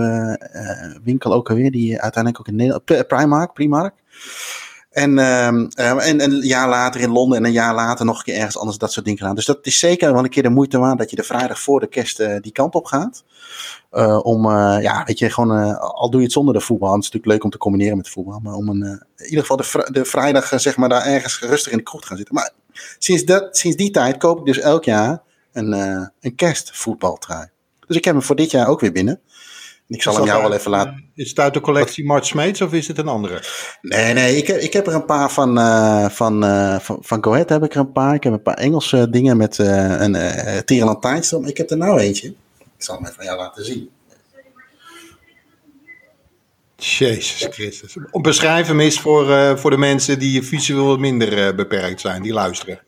uh, 0.53 0.95
winkel 1.03 1.33
ook 1.33 1.49
alweer. 1.49 1.71
Die 1.71 2.01
uiteindelijk 2.01 2.39
ook 2.39 2.47
in 2.47 2.55
Nederland, 2.55 3.07
Primark, 3.07 3.53
Primark. 3.53 3.93
En, 4.95 5.17
uh, 5.17 5.47
en, 6.07 6.21
een 6.21 6.41
jaar 6.41 6.69
later 6.69 7.01
in 7.01 7.11
Londen 7.11 7.37
en 7.37 7.45
een 7.45 7.51
jaar 7.51 7.73
later 7.73 8.05
nog 8.05 8.17
een 8.17 8.23
keer 8.23 8.35
ergens 8.35 8.57
anders 8.57 8.77
dat 8.77 8.91
soort 8.91 9.05
dingen 9.05 9.19
gedaan. 9.19 9.35
Dus 9.35 9.45
dat 9.45 9.59
is 9.61 9.79
zeker 9.79 10.13
wel 10.13 10.23
een 10.23 10.29
keer 10.29 10.43
de 10.43 10.49
moeite 10.49 10.77
waard 10.77 10.97
dat 10.97 11.09
je 11.09 11.15
de 11.15 11.23
vrijdag 11.23 11.59
voor 11.59 11.79
de 11.79 11.87
kerst 11.87 12.19
uh, 12.19 12.35
die 12.41 12.51
kant 12.51 12.73
op 12.73 12.85
gaat. 12.85 13.23
Uh, 13.91 14.19
om, 14.25 14.45
uh, 14.45 14.77
ja, 14.81 15.03
weet 15.05 15.19
je, 15.19 15.29
gewoon, 15.29 15.79
al 15.79 16.09
doe 16.09 16.19
je 16.19 16.25
het 16.25 16.35
zonder 16.35 16.53
de 16.53 16.59
voetbal. 16.59 16.93
Het 16.93 17.03
is 17.03 17.05
natuurlijk 17.05 17.33
leuk 17.33 17.43
om 17.43 17.49
te 17.49 17.57
combineren 17.57 17.95
met 17.95 18.05
de 18.05 18.11
voetbal. 18.11 18.39
Maar 18.39 18.53
om 18.53 18.69
een, 18.69 19.03
in 19.15 19.25
ieder 19.25 19.45
geval 19.45 19.57
de, 19.57 19.89
de 19.91 20.05
vrijdag, 20.05 20.51
zeg 20.55 20.77
maar, 20.77 20.89
daar 20.89 21.05
ergens 21.05 21.39
rustig 21.39 21.71
in 21.71 21.77
de 21.77 21.83
kroeg 21.83 22.01
te 22.01 22.07
gaan 22.07 22.17
zitten. 22.17 22.35
Maar 22.35 22.51
sinds, 22.99 23.23
dat, 23.23 23.57
sinds 23.57 23.77
die 23.77 23.91
tijd 23.91 24.17
koop 24.17 24.39
ik 24.39 24.45
dus 24.45 24.59
elk 24.59 24.83
jaar 24.83 25.21
een, 25.53 25.71
een 26.21 26.35
kerstvoetbaltrui. 26.35 27.47
Dus 27.87 27.97
ik 27.97 28.05
heb 28.05 28.13
hem 28.13 28.23
voor 28.23 28.35
dit 28.35 28.51
jaar 28.51 28.67
ook 28.67 28.79
weer 28.79 28.91
binnen. 28.91 29.21
Ik 29.87 30.01
zal 30.01 30.15
hem 30.15 30.25
jou 30.25 30.41
wel 30.41 30.53
even 30.53 30.71
laten. 30.71 31.09
Is 31.15 31.29
het 31.29 31.39
uit 31.39 31.53
de 31.53 31.61
collectie 31.61 32.05
Mart 32.05 32.25
Smeets 32.25 32.61
of 32.61 32.73
is 32.73 32.87
het 32.87 32.97
een 32.97 33.07
andere? 33.07 33.43
Nee, 33.81 34.13
nee, 34.13 34.37
ik, 34.37 34.47
ik 34.47 34.73
heb 34.73 34.87
er 34.87 34.93
een 34.93 35.05
paar 35.05 35.31
van, 35.31 35.57
uh, 35.57 36.09
van, 36.09 36.43
uh, 36.43 36.79
van, 36.79 36.97
van 37.01 37.23
Go 37.23 37.31
Ahead 37.31 37.49
heb 37.49 37.63
ik 37.63 37.73
er 37.73 37.79
een 37.79 37.91
paar. 37.91 38.13
Ik 38.13 38.23
heb 38.23 38.33
een 38.33 38.41
paar 38.41 38.57
Engelse 38.57 39.09
dingen 39.09 39.37
met 39.37 39.57
uh, 39.57 39.99
een 39.99 40.15
uh. 40.15 41.47
Ik 41.47 41.57
heb 41.57 41.69
er 41.69 41.77
nou 41.77 41.99
eentje. 41.99 42.33
Zal 42.85 42.99
even 42.99 43.19
aan 43.19 43.25
jou 43.25 43.37
laten 43.37 43.65
zien. 43.65 43.89
Jezus 46.77 47.47
Christus. 47.49 47.97
Beschrijf 48.11 48.67
hem 48.67 48.79
eens 48.79 48.99
voor, 48.99 49.57
voor 49.57 49.69
de 49.69 49.77
mensen 49.77 50.19
die 50.19 50.43
visueel 50.43 50.97
minder 50.97 51.55
beperkt 51.55 52.01
zijn, 52.01 52.21
die 52.21 52.33
luisteren. 52.33 52.79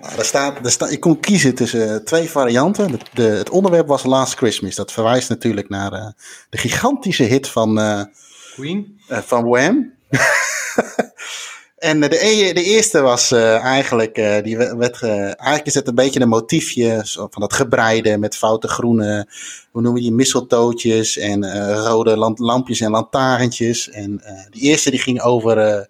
Nou, 0.00 0.18
er 0.18 0.24
staat, 0.24 0.64
er 0.64 0.70
staat, 0.70 0.90
ik 0.90 1.00
kon 1.00 1.20
kiezen 1.20 1.54
tussen 1.54 2.04
twee 2.04 2.30
varianten. 2.30 2.90
De, 2.90 2.98
de, 3.12 3.22
het 3.22 3.50
onderwerp 3.50 3.86
was 3.86 4.04
Last 4.04 4.34
Christmas. 4.34 4.74
Dat 4.74 4.92
verwijst 4.92 5.28
natuurlijk 5.28 5.68
naar 5.68 5.92
uh, 5.92 6.06
de 6.50 6.58
gigantische 6.58 7.22
hit 7.22 7.48
van, 7.48 7.78
uh, 7.78 8.02
Queen? 8.54 9.00
Uh, 9.10 9.18
van 9.18 9.44
Wham. 9.44 9.92
en 11.78 12.00
de, 12.00 12.08
de 12.54 12.62
eerste 12.62 13.00
was 13.00 13.32
eigenlijk, 13.32 14.14
die 14.44 14.56
werd, 14.56 15.02
eigenlijk 15.02 15.66
is 15.66 15.74
het 15.74 15.88
een 15.88 15.94
beetje 15.94 16.20
een 16.20 16.28
motiefje 16.28 17.00
van 17.04 17.40
dat 17.40 17.52
gebreide 17.52 18.18
met 18.18 18.36
foute 18.36 18.68
groene, 18.68 19.28
hoe 19.70 19.82
noemen 19.82 20.02
die, 20.02 20.12
misseltootjes 20.12 21.16
en 21.16 21.72
rode 21.86 22.16
lampjes 22.36 22.80
en 22.80 22.90
lantaarntjes. 22.90 23.90
En 23.90 24.22
die 24.50 24.62
eerste 24.62 24.90
die 24.90 25.00
ging 25.00 25.20
over 25.20 25.88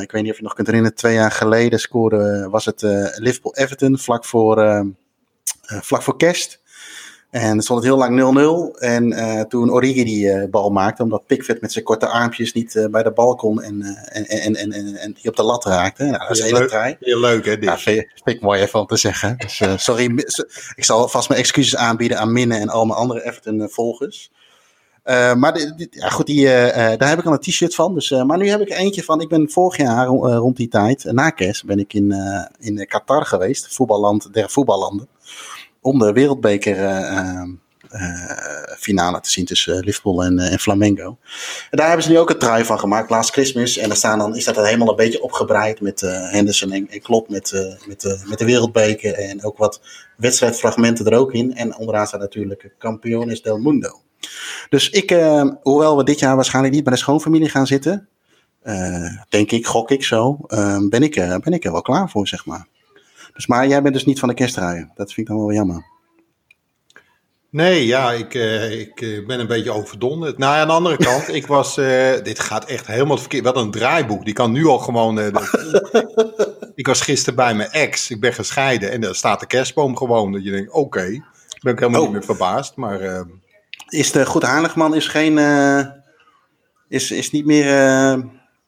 ik 0.00 0.10
weet 0.10 0.22
niet 0.22 0.30
of 0.30 0.36
je 0.36 0.42
nog 0.42 0.54
kunt 0.54 0.66
herinneren, 0.66 0.96
twee 0.96 1.14
jaar 1.14 1.32
geleden 1.32 1.78
scoorde, 1.78 2.48
was 2.50 2.64
het 2.64 2.82
Liverpool-Everton 3.16 3.98
vlak 3.98 4.24
voor, 4.24 4.86
vlak 5.62 6.02
voor 6.02 6.16
kerst. 6.16 6.60
En 7.30 7.62
stond 7.62 7.84
het 7.84 7.88
heel 7.88 7.98
lang 7.98 8.74
0-0. 8.74 8.78
En 8.78 9.46
toen 9.48 9.70
Origi 9.70 10.04
die 10.04 10.48
bal 10.48 10.70
maakte, 10.70 11.02
omdat 11.02 11.26
Pickford 11.26 11.60
met 11.60 11.72
zijn 11.72 11.84
korte 11.84 12.06
armpjes 12.06 12.52
niet 12.52 12.88
bij 12.90 13.02
de 13.02 13.12
bal 13.12 13.34
kon 13.34 13.62
en, 13.62 13.82
en, 13.82 14.26
en, 14.26 14.54
en, 14.54 14.72
en, 14.72 14.96
en 14.96 15.12
die 15.12 15.30
op 15.30 15.36
de 15.36 15.42
lat 15.42 15.64
raakte. 15.64 16.04
Nou, 16.04 16.18
dat 16.18 16.30
is 16.30 16.42
heel 16.42 16.56
hele 16.56 16.68
trein. 16.68 16.96
Heel 17.00 17.20
leuk 17.20 17.44
hè, 17.44 17.58
dit. 17.58 17.64
Ja, 17.64 17.78
vind, 17.78 18.06
ik 18.24 18.40
mooi 18.40 18.60
even 18.60 18.80
om 18.80 18.86
te 18.86 18.96
zeggen. 18.96 19.36
Dus, 19.36 19.62
sorry, 19.76 20.24
ik 20.74 20.84
zal 20.84 21.08
vast 21.08 21.28
mijn 21.28 21.40
excuses 21.40 21.76
aanbieden 21.76 22.18
aan 22.18 22.32
Minne 22.32 22.56
en 22.56 22.68
al 22.68 22.84
mijn 22.84 22.98
andere 22.98 23.24
Everton-volgers. 23.24 24.30
Maar 25.04 25.74
ja, 25.90 26.08
goed, 26.08 26.26
die, 26.26 26.44
daar 26.46 27.08
heb 27.08 27.18
ik 27.18 27.26
al 27.26 27.32
een 27.32 27.38
t-shirt 27.38 27.74
van. 27.74 27.94
Dus, 27.94 28.10
maar 28.10 28.38
nu 28.38 28.48
heb 28.48 28.60
ik 28.60 28.70
eentje 28.70 29.02
van. 29.02 29.20
Ik 29.20 29.28
ben 29.28 29.50
vorig 29.50 29.76
jaar 29.76 30.06
rond 30.06 30.56
die 30.56 30.68
tijd, 30.68 31.04
na 31.04 31.30
kerst, 31.30 31.64
ben 31.64 31.78
ik 31.78 31.92
in, 31.92 32.14
in 32.58 32.86
Qatar 32.86 33.26
geweest. 33.26 33.74
Voetballand 33.74 34.32
der 34.32 34.50
voetballanden. 34.50 35.08
Om 35.86 35.98
de 35.98 36.12
wereldbeker 36.12 36.76
finale 38.78 39.20
te 39.20 39.30
zien 39.30 39.44
tussen 39.44 39.84
Liverpool 39.84 40.24
en, 40.24 40.38
en 40.38 40.58
Flamengo. 40.58 41.18
En 41.70 41.78
daar 41.78 41.86
hebben 41.86 42.04
ze 42.04 42.10
nu 42.10 42.18
ook 42.18 42.30
een 42.30 42.38
trui 42.38 42.64
van 42.64 42.78
gemaakt, 42.78 43.10
Last 43.10 43.30
Christmas. 43.30 43.76
En 43.76 43.88
daar 43.88 43.96
staan 43.96 44.18
dan, 44.18 44.36
is 44.36 44.44
dat 44.44 44.56
helemaal 44.56 44.88
een 44.88 44.96
beetje 44.96 45.22
opgebreid 45.22 45.80
met 45.80 46.00
Henderson 46.30 46.72
en, 46.72 46.88
en 46.88 47.24
met, 47.28 47.52
met, 47.86 48.24
met 48.26 48.38
de 48.38 48.44
wereldbeker. 48.44 49.14
En 49.14 49.44
ook 49.44 49.58
wat 49.58 49.80
wedstrijdfragmenten 50.16 51.06
er 51.06 51.18
ook 51.18 51.32
in. 51.32 51.54
En 51.54 51.76
onderaan 51.76 52.06
staat 52.06 52.20
natuurlijk 52.20 52.74
Campeones 52.78 53.42
del 53.42 53.58
Mundo. 53.58 54.00
Dus 54.68 54.90
ik, 54.90 55.10
hoewel 55.62 55.96
we 55.96 56.04
dit 56.04 56.18
jaar 56.18 56.34
waarschijnlijk 56.34 56.74
niet 56.74 56.84
bij 56.84 56.92
de 56.92 56.98
schoonfamilie 56.98 57.48
gaan 57.48 57.66
zitten, 57.66 58.08
denk 59.28 59.50
ik, 59.50 59.66
gok 59.66 59.90
ik 59.90 60.04
zo, 60.04 60.38
ben, 60.88 61.02
ik, 61.02 61.14
ben 61.14 61.52
ik 61.52 61.64
er 61.64 61.72
wel 61.72 61.82
klaar 61.82 62.10
voor, 62.10 62.28
zeg 62.28 62.46
maar. 62.46 62.66
Dus, 63.36 63.46
maar 63.46 63.66
jij 63.66 63.82
bent 63.82 63.94
dus 63.94 64.04
niet 64.04 64.18
van 64.18 64.28
de 64.28 64.34
kerstdraaien. 64.34 64.90
Dat 64.94 65.12
vind 65.12 65.28
ik 65.28 65.34
dan 65.34 65.44
wel 65.44 65.54
jammer. 65.54 65.84
Nee, 67.50 67.86
ja, 67.86 68.12
ik, 68.12 68.34
ik 68.70 69.26
ben 69.26 69.40
een 69.40 69.46
beetje 69.46 69.70
overdonderd. 69.70 70.38
Nou 70.38 70.54
aan 70.54 70.66
de 70.66 70.72
andere 70.72 70.96
kant, 70.96 71.34
ik 71.34 71.46
was, 71.46 71.74
dit 72.22 72.38
gaat 72.38 72.64
echt 72.64 72.86
helemaal 72.86 73.18
verkeerd. 73.18 73.44
Wat 73.44 73.56
een 73.56 73.70
draaiboek, 73.70 74.24
die 74.24 74.34
kan 74.34 74.52
nu 74.52 74.66
al 74.66 74.78
gewoon... 74.78 75.18
ik 76.74 76.86
was 76.86 77.00
gisteren 77.00 77.34
bij 77.34 77.54
mijn 77.54 77.70
ex, 77.70 78.10
ik 78.10 78.20
ben 78.20 78.32
gescheiden 78.32 78.90
en 78.90 79.00
daar 79.00 79.14
staat 79.14 79.40
de 79.40 79.46
kerstboom 79.46 79.96
gewoon. 79.96 80.32
Dat 80.32 80.44
je 80.44 80.50
denkt, 80.50 80.72
oké, 80.72 80.98
okay. 80.98 81.22
ben 81.60 81.72
ik 81.72 81.78
helemaal 81.78 82.00
oh. 82.00 82.06
niet 82.06 82.16
meer 82.16 82.26
verbaasd, 82.26 82.76
maar... 82.76 83.24
Is 83.88 84.12
de 84.12 84.26
Goed 84.26 84.42
Haarlegman 84.42 84.94
is 84.94 85.08
geen. 85.08 85.38
Is, 86.88 87.10
is 87.10 87.30
niet 87.30 87.46
meer. 87.46 87.66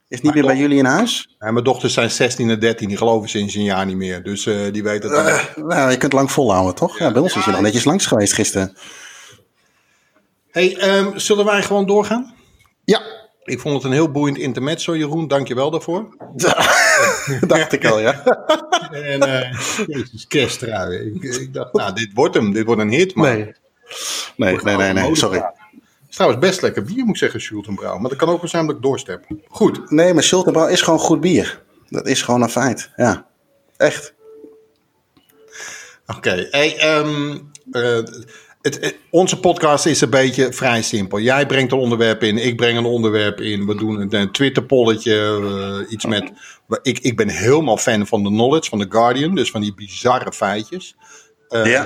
Is 0.08 0.20
niet 0.20 0.34
meer 0.34 0.46
bij 0.46 0.56
jullie 0.56 0.78
in 0.78 0.84
huis? 0.84 1.36
Ja, 1.38 1.50
mijn 1.50 1.64
dochters 1.64 1.92
zijn 1.92 2.10
16 2.10 2.50
en 2.50 2.60
13, 2.60 2.88
die 2.88 2.96
geloven 2.96 3.28
sinds 3.28 3.54
een 3.54 3.62
jaar 3.62 3.86
niet 3.86 3.96
meer. 3.96 4.22
Dus 4.22 4.46
uh, 4.46 4.72
die 4.72 4.82
weten 4.82 5.10
het. 5.10 5.56
Uh, 5.56 5.64
nou, 5.64 5.90
je 5.90 5.96
kunt 5.96 6.12
lang 6.12 6.30
volhouden, 6.30 6.74
toch? 6.74 6.98
Ja, 6.98 7.06
ja 7.06 7.12
bij 7.12 7.22
ons 7.22 7.36
is 7.36 7.44
je 7.44 7.50
nog 7.50 7.60
netjes 7.60 7.84
langs 7.84 8.06
geweest 8.06 8.32
gisteren. 8.32 8.76
hey, 10.50 10.96
um, 10.98 11.18
zullen 11.18 11.44
wij 11.44 11.62
gewoon 11.62 11.86
doorgaan? 11.86 12.34
Ja. 12.84 13.02
Ik 13.44 13.60
vond 13.60 13.74
het 13.74 13.84
een 13.84 13.92
heel 13.92 14.10
boeiend 14.10 14.38
intermezzo, 14.38 14.96
Jeroen. 14.96 15.28
Dank 15.28 15.48
je 15.48 15.54
wel 15.54 15.70
daarvoor. 15.70 16.16
dacht 17.46 17.72
ik 17.72 17.86
al, 17.86 18.00
ja. 18.00 18.24
en 18.90 19.28
uh, 19.28 19.60
Jezus, 19.86 20.26
kersttrui. 20.26 20.98
Ik, 20.98 21.22
ik, 21.22 21.54
dacht, 21.54 21.72
nou, 21.72 21.94
dit 21.94 22.10
wordt 22.14 22.34
hem. 22.34 22.52
Dit 22.52 22.64
wordt 22.64 22.80
een 22.80 22.90
hit, 22.90 23.14
maar... 23.14 23.36
Nee. 23.36 23.52
Nee, 24.36 24.58
nee, 24.62 24.76
nee, 24.76 24.92
nee, 24.92 25.16
sorry. 25.16 25.42
Trouwens 26.18 26.46
best 26.46 26.62
lekker 26.62 26.82
bier, 26.82 27.04
moet 27.04 27.08
ik 27.08 27.16
zeggen, 27.16 27.40
Schultenbrouw. 27.40 27.98
Maar 27.98 28.08
dat 28.08 28.18
kan 28.18 28.28
ook 28.28 28.40
waarschijnlijk 28.40 28.82
doorstep. 28.82 29.26
Goed. 29.48 29.90
Nee, 29.90 30.14
maar 30.14 30.22
Schultenbrouw 30.22 30.66
is 30.66 30.82
gewoon 30.82 30.98
goed 30.98 31.20
bier. 31.20 31.62
Dat 31.88 32.06
is 32.06 32.22
gewoon 32.22 32.42
een 32.42 32.48
feit, 32.48 32.90
ja. 32.96 33.26
Echt. 33.76 34.14
Oké, 36.06 36.16
okay. 36.16 36.48
hey, 36.50 36.98
um, 36.98 37.50
uh, 37.72 37.98
het, 38.62 38.96
onze 39.10 39.40
podcast 39.40 39.86
is 39.86 40.00
een 40.00 40.10
beetje 40.10 40.52
vrij 40.52 40.82
simpel. 40.82 41.20
Jij 41.20 41.46
brengt 41.46 41.72
een 41.72 41.78
onderwerp 41.78 42.22
in, 42.22 42.38
ik 42.38 42.56
breng 42.56 42.78
een 42.78 42.84
onderwerp 42.84 43.40
in. 43.40 43.66
We 43.66 43.74
doen 43.74 44.00
een, 44.00 44.14
een 44.14 44.32
Twitter-polletje, 44.32 45.38
uh, 45.42 45.92
iets 45.92 46.06
met... 46.06 46.32
Ik, 46.82 46.98
ik 46.98 47.16
ben 47.16 47.28
helemaal 47.28 47.76
fan 47.76 48.06
van 48.06 48.22
de 48.22 48.28
knowledge, 48.28 48.68
van 48.68 48.78
The 48.78 48.86
Guardian. 48.88 49.34
Dus 49.34 49.50
van 49.50 49.60
die 49.60 49.74
bizarre 49.74 50.32
feitjes. 50.32 50.96
Ja. 51.48 51.84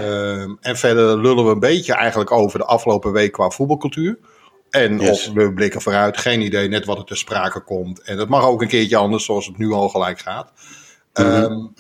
en 0.61 0.77
verder 0.77 1.19
lullen 1.21 1.45
we 1.45 1.51
een 1.51 1.61
beetje 1.61 1.95
eigenlijk 1.95 2.31
over 2.31 2.59
de 2.59 2.65
afgelopen 2.65 3.13
week 3.13 3.33
qua 3.33 3.51
voetbalcultuur. 3.51 4.19
En 4.71 4.99
yes. 4.99 5.11
of 5.11 5.35
we 5.35 5.53
blikken 5.53 5.81
vooruit, 5.81 6.19
geen 6.19 6.41
idee, 6.41 6.69
net 6.69 6.85
wat 6.85 6.99
er 6.99 7.05
ter 7.05 7.17
sprake 7.17 7.61
komt. 7.61 8.03
En 8.03 8.17
dat 8.17 8.29
mag 8.29 8.45
ook 8.45 8.63
een 8.63 8.69
keertje 8.69 8.97
anders, 8.97 9.25
zoals 9.25 9.47
het 9.47 9.59
nu 9.59 9.71
al 9.71 9.89
gelijk 9.89 10.19
gaat. 10.19 10.53
Mm 11.15 11.25
-hmm. 11.25 11.43
um, 11.43 11.75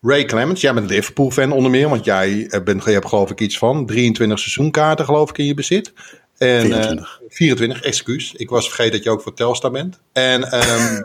Ray 0.00 0.24
Clemens, 0.24 0.60
jij 0.60 0.74
bent 0.74 0.90
Liverpool-fan 0.90 1.52
onder 1.52 1.70
meer, 1.70 1.88
want 1.88 2.04
jij 2.04 2.50
bent, 2.64 2.84
je 2.84 2.90
hebt 2.90 3.08
geloof 3.08 3.30
ik 3.30 3.40
iets 3.40 3.58
van 3.58 3.86
23 3.86 4.38
seizoenkaarten 4.38 5.04
geloof 5.04 5.30
ik 5.30 5.38
in 5.38 5.44
je 5.44 5.54
bezit. 5.54 5.92
En, 6.36 6.60
24. 6.60 7.20
Uh, 7.22 7.28
24, 7.28 7.82
excuus. 7.82 8.34
Ik 8.34 8.50
was 8.50 8.66
vergeten 8.66 8.92
dat 8.92 9.02
je 9.02 9.10
ook 9.10 9.22
voor 9.22 9.34
Telstar 9.34 9.70
bent. 9.70 10.00
En 10.12 10.54
um, 10.54 11.04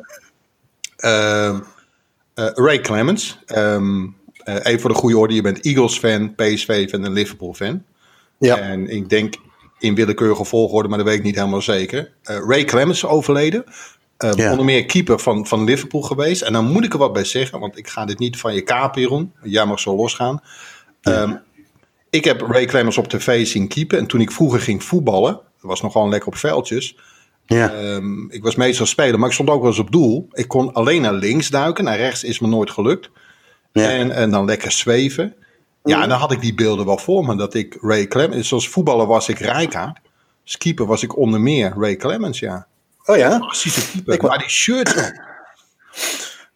uh, 1.00 1.60
Ray 2.66 2.80
Clemens, 2.80 3.40
um, 3.56 4.16
uh, 4.46 4.56
even 4.64 4.80
voor 4.80 4.90
de 4.90 4.96
goede 4.96 5.18
orde, 5.18 5.34
je 5.34 5.42
bent 5.42 5.62
Eagles-fan, 5.62 6.36
PSV-fan 6.36 7.06
en 7.06 7.12
Liverpool-fan. 7.12 7.84
Ja. 8.40 8.58
En 8.58 8.90
ik 8.90 9.10
denk 9.10 9.36
in 9.80 9.96
willekeurige 9.96 10.46
volgorde, 10.46 10.90
maar 10.90 10.98
dat 10.98 11.08
weet 11.08 11.18
ik 11.18 11.24
niet 11.24 11.36
helemaal 11.36 11.62
zeker. 11.62 12.12
Uh, 12.24 12.38
Ray 12.48 12.64
Clemens 12.64 13.06
overleden. 13.06 13.64
Uh, 14.24 14.32
ja. 14.34 14.50
Onder 14.50 14.66
meer 14.66 14.86
keeper 14.86 15.20
van, 15.20 15.48
van 15.48 15.64
Liverpool 15.64 16.02
geweest. 16.02 16.42
En 16.42 16.54
dan 16.54 16.66
moet 16.66 16.84
ik 16.84 16.94
er 16.94 17.00
wat 17.00 17.14
bij 17.14 17.24
zeggen, 17.24 17.60
want 17.60 17.78
ik 17.78 17.88
ga 17.88 18.06
dit 18.06 18.20
niet 18.20 18.38
van 18.38 18.54
je 18.54 18.62
kapen, 18.62 19.02
Jeroen. 19.02 19.34
Jij 19.44 19.66
mag 19.66 19.80
zo 19.80 19.96
losgaan. 19.96 20.42
Ja. 21.02 21.22
Um, 21.22 21.40
ik 22.10 22.24
heb 22.24 22.42
Ray 22.42 22.66
Clemens 22.66 22.98
op 22.98 23.08
tv 23.08 23.48
zien 23.48 23.68
keepen. 23.68 23.98
En 23.98 24.08
toen 24.08 24.22
ik 24.22 24.32
vroeger 24.32 24.60
ging 24.60 24.84
voetballen, 24.84 25.34
dat 25.34 25.44
was 25.62 25.82
nogal 25.82 26.10
lekker 26.10 26.28
op 26.28 26.36
veldjes. 26.36 26.98
Ja. 27.46 27.74
Ehm, 27.74 28.30
ik 28.30 28.44
was 28.44 28.56
meestal 28.56 28.86
speler, 28.86 29.20
maar 29.20 29.28
ik 29.28 29.34
stond 29.34 29.50
ook 29.50 29.62
wel 29.62 29.70
eens 29.70 29.80
op 29.80 29.92
doel. 29.92 30.28
Ik 30.32 30.48
kon 30.48 30.74
alleen 30.74 31.02
naar 31.02 31.14
links 31.14 31.50
duiken, 31.50 31.84
naar 31.84 31.98
rechts 31.98 32.24
is 32.24 32.40
me 32.40 32.48
nooit 32.48 32.72
gelukt. 32.72 33.10
Ja. 33.74 33.90
En, 33.90 34.12
en 34.12 34.32
dan 34.32 34.46
lekker 34.46 34.72
zweven. 34.72 35.34
Ja, 35.84 36.02
en 36.04 36.10
dan 36.10 36.20
had 36.20 36.32
ik 36.32 36.42
die 36.42 36.54
beelden 36.54 36.86
wel 36.86 36.98
voor 36.98 37.26
me. 37.26 37.36
Dat 37.36 37.54
ik 37.54 37.78
Ray 37.82 38.08
Clemens, 38.08 38.48
zoals 38.48 38.70
voetballer 38.70 39.08
was 39.08 39.30
ik 39.30 39.40
Rijkaard. 39.40 40.00
Als 40.44 40.58
keeper 40.58 40.86
was 40.86 41.04
ik 41.04 41.18
onder 41.18 41.42
meer 41.42 41.74
Ray 41.78 41.96
Clemens, 41.96 42.40
ja. 42.40 42.68
Oh 43.06 43.18
ja? 43.18 43.38
Precies 43.40 43.92
keeper. 43.92 44.14
Ik 44.14 44.22
wa- 44.22 44.28
maar 44.28 44.38
die 44.38 44.50
shirt, 44.50 44.94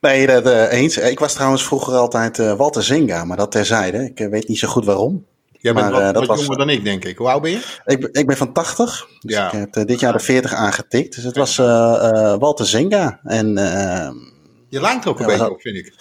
Nee, 0.01 0.27
dat 0.27 0.45
eh, 0.45 0.71
eens. 0.71 0.97
Ik 0.97 1.19
was 1.19 1.34
trouwens 1.34 1.63
vroeger 1.63 1.93
altijd 1.93 2.39
eh, 2.39 2.53
Walter 2.53 2.84
Zinga, 2.84 3.23
maar 3.25 3.38
dat 3.38 3.51
terzijde. 3.51 4.03
Ik 4.06 4.19
eh, 4.19 4.30
weet 4.30 4.47
niet 4.47 4.60
zo 4.60 4.67
goed 4.67 4.86
waarom. 4.86 5.25
jij 5.51 5.73
bent 5.73 5.86
Maar, 5.91 5.93
wat, 6.03 6.13
dat 6.13 6.15
wat 6.15 6.25
was- 6.27 6.39
jonger 6.41 6.58
dan 6.58 6.69
ik, 6.69 6.84
denk 6.84 7.06
ik. 7.06 7.17
Hoe 7.17 7.27
oud 7.30 7.41
ben 7.41 7.51
je? 7.51 7.60
Ik, 7.86 7.99
ben- 7.99 8.13
ik 8.13 8.27
ben 8.27 8.38
van 8.38 8.53
80, 8.53 9.08
dus 9.19 9.36
Ja. 9.36 9.45
ik 9.51 9.51
heb 9.73 9.88
dit 9.88 9.99
jaar 9.99 10.13
de 10.13 10.19
40 10.19 10.53
aangetikt. 10.53 11.15
Dus 11.15 11.23
het 11.23 11.36
was 11.36 11.56
Walter 12.39 12.65
Zinga. 12.65 13.19
En 13.23 13.58
eh, 13.58 14.10
Je 14.69 14.82
lijkt 14.82 15.03
er 15.03 15.10
ook 15.10 15.19
een 15.19 15.25
Ja, 15.30 15.32
beetje 15.38 15.51
op, 15.51 15.62
vind 15.62 15.75
ik. 15.75 15.93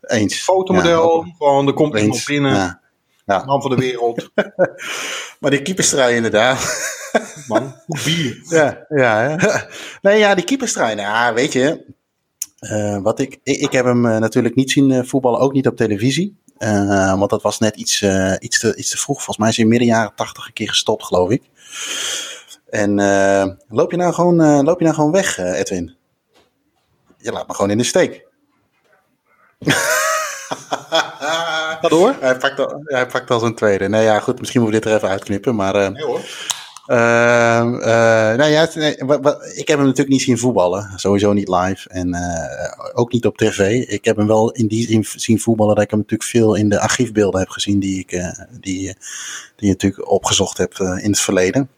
eens. 0.00 0.40
Fotomodel, 0.40 1.24
Ja, 1.26 1.32
gewoon, 1.38 1.66
er 1.66 1.72
komt 1.72 1.98
iemand 1.98 2.24
binnen. 2.24 2.54
Ja. 2.54 2.80
Ja. 3.26 3.44
Man 3.44 3.62
van 3.62 3.70
de 3.70 3.76
wereld. 3.76 4.30
Maar 5.40 5.50
die 5.50 5.62
keeperstrui 5.62 6.14
inderdaad. 6.16 6.88
Man, 7.48 7.74
bier. 8.04 8.40
Ja, 8.48 8.84
ja. 8.88 9.28
ja. 9.28 9.66
Nee, 10.02 10.18
ja, 10.18 10.34
die 10.34 10.44
keeperstrui. 10.44 10.94
Nou, 10.94 11.34
weet 11.34 11.52
je. 11.52 11.84
eh, 12.58 12.98
wat 13.02 13.18
ik, 13.20 13.38
ik, 13.42 13.56
ik 13.60 13.72
heb 13.72 13.84
hem 13.84 14.06
eh, 14.06 14.18
natuurlijk 14.18 14.54
niet 14.54 14.70
zien 14.70 14.90
eh, 14.90 15.02
voetballen, 15.04 15.40
ook 15.40 15.52
niet 15.52 15.66
op 15.66 15.76
televisie. 15.76 16.38
Want 17.16 17.30
dat 17.30 17.42
was 17.42 17.58
net 17.58 17.76
iets, 17.76 18.02
iets, 18.38 18.58
te, 18.58 18.76
iets 18.76 18.90
te 18.90 18.98
vroeg. 18.98 19.16
Volgens 19.16 19.36
mij 19.38 19.48
is 19.48 19.54
hij 19.56 19.64
in 19.64 19.70
midden 19.70 19.88
jaren 19.88 20.12
tachtig 20.14 20.46
een 20.46 20.52
keer 20.52 20.68
gestopt, 20.68 21.04
geloof 21.04 21.30
ik. 21.30 21.42
En 22.70 22.94
loop, 23.68 23.90
je 23.90 23.96
nou 23.96 24.12
gewoon, 24.14 24.64
loop 24.64 24.78
je 24.78 24.84
nou 24.84 24.94
gewoon 24.96 25.12
weg, 25.12 25.38
Edwin? 25.38 25.94
Je 27.20 27.32
laat 27.32 27.48
me 27.48 27.54
gewoon 27.54 27.70
in 27.70 27.78
de 27.78 27.84
steek. 27.84 28.26
Ga 31.80 31.88
door. 31.88 32.14
Hij 32.20 32.36
pakt 32.36 32.58
al, 32.58 32.80
hij 32.84 33.06
pakt 33.06 33.30
al 33.30 33.38
zijn 33.38 33.54
tweede. 33.54 33.88
Nee, 33.88 34.02
ja, 34.02 34.20
goed. 34.20 34.38
Misschien 34.38 34.60
moeten 34.60 34.80
we 34.80 34.84
dit 34.84 34.94
er 34.94 34.98
even 34.98 35.12
uitknippen. 35.12 35.54
Maar 35.54 35.74
eh, 35.74 35.88
Nee 35.88 36.04
hoor. 36.04 36.20
Eh, 36.86 36.96
nou 38.36 38.44
ja, 38.44 38.68
nee, 38.74 38.96
ik 39.54 39.68
heb 39.68 39.78
hem 39.78 39.86
natuurlijk 39.86 40.08
niet 40.08 40.22
zien 40.22 40.38
voetballen. 40.38 40.92
Sowieso 40.96 41.32
niet 41.32 41.48
live. 41.48 41.88
En 41.88 42.14
eh, 42.14 42.90
ook 42.92 43.12
niet 43.12 43.26
op 43.26 43.36
tv. 43.36 43.88
Ik 43.88 44.04
heb 44.04 44.16
hem 44.16 44.26
wel 44.26 44.50
in 44.50 44.66
die 44.66 44.86
zin 44.86 45.04
zien 45.04 45.40
voetballen 45.40 45.74
dat 45.74 45.84
ik 45.84 45.90
hem 45.90 45.98
natuurlijk 45.98 46.30
veel 46.30 46.54
in 46.54 46.68
de 46.68 46.80
archiefbeelden 46.80 47.40
heb 47.40 47.48
gezien 47.48 47.78
die 47.78 47.98
ik 47.98 48.32
die, 48.60 48.94
die 49.56 49.68
natuurlijk 49.68 50.10
opgezocht 50.10 50.58
heb 50.58 50.74
in 50.78 51.10
het 51.10 51.20
verleden. 51.20 51.70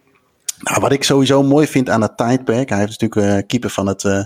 Nou, 0.63 0.81
wat 0.81 0.93
ik 0.93 1.05
sowieso 1.05 1.43
mooi 1.43 1.67
vind 1.67 1.89
aan 1.89 2.03
het 2.03 2.17
tijdperk. 2.17 2.69
Hij 2.69 2.79
heeft 2.79 3.01
natuurlijk 3.01 3.33
eh, 3.33 3.47
keeper 3.47 3.71
van 3.71 3.87
het 3.87 4.05
eh, 4.05 4.25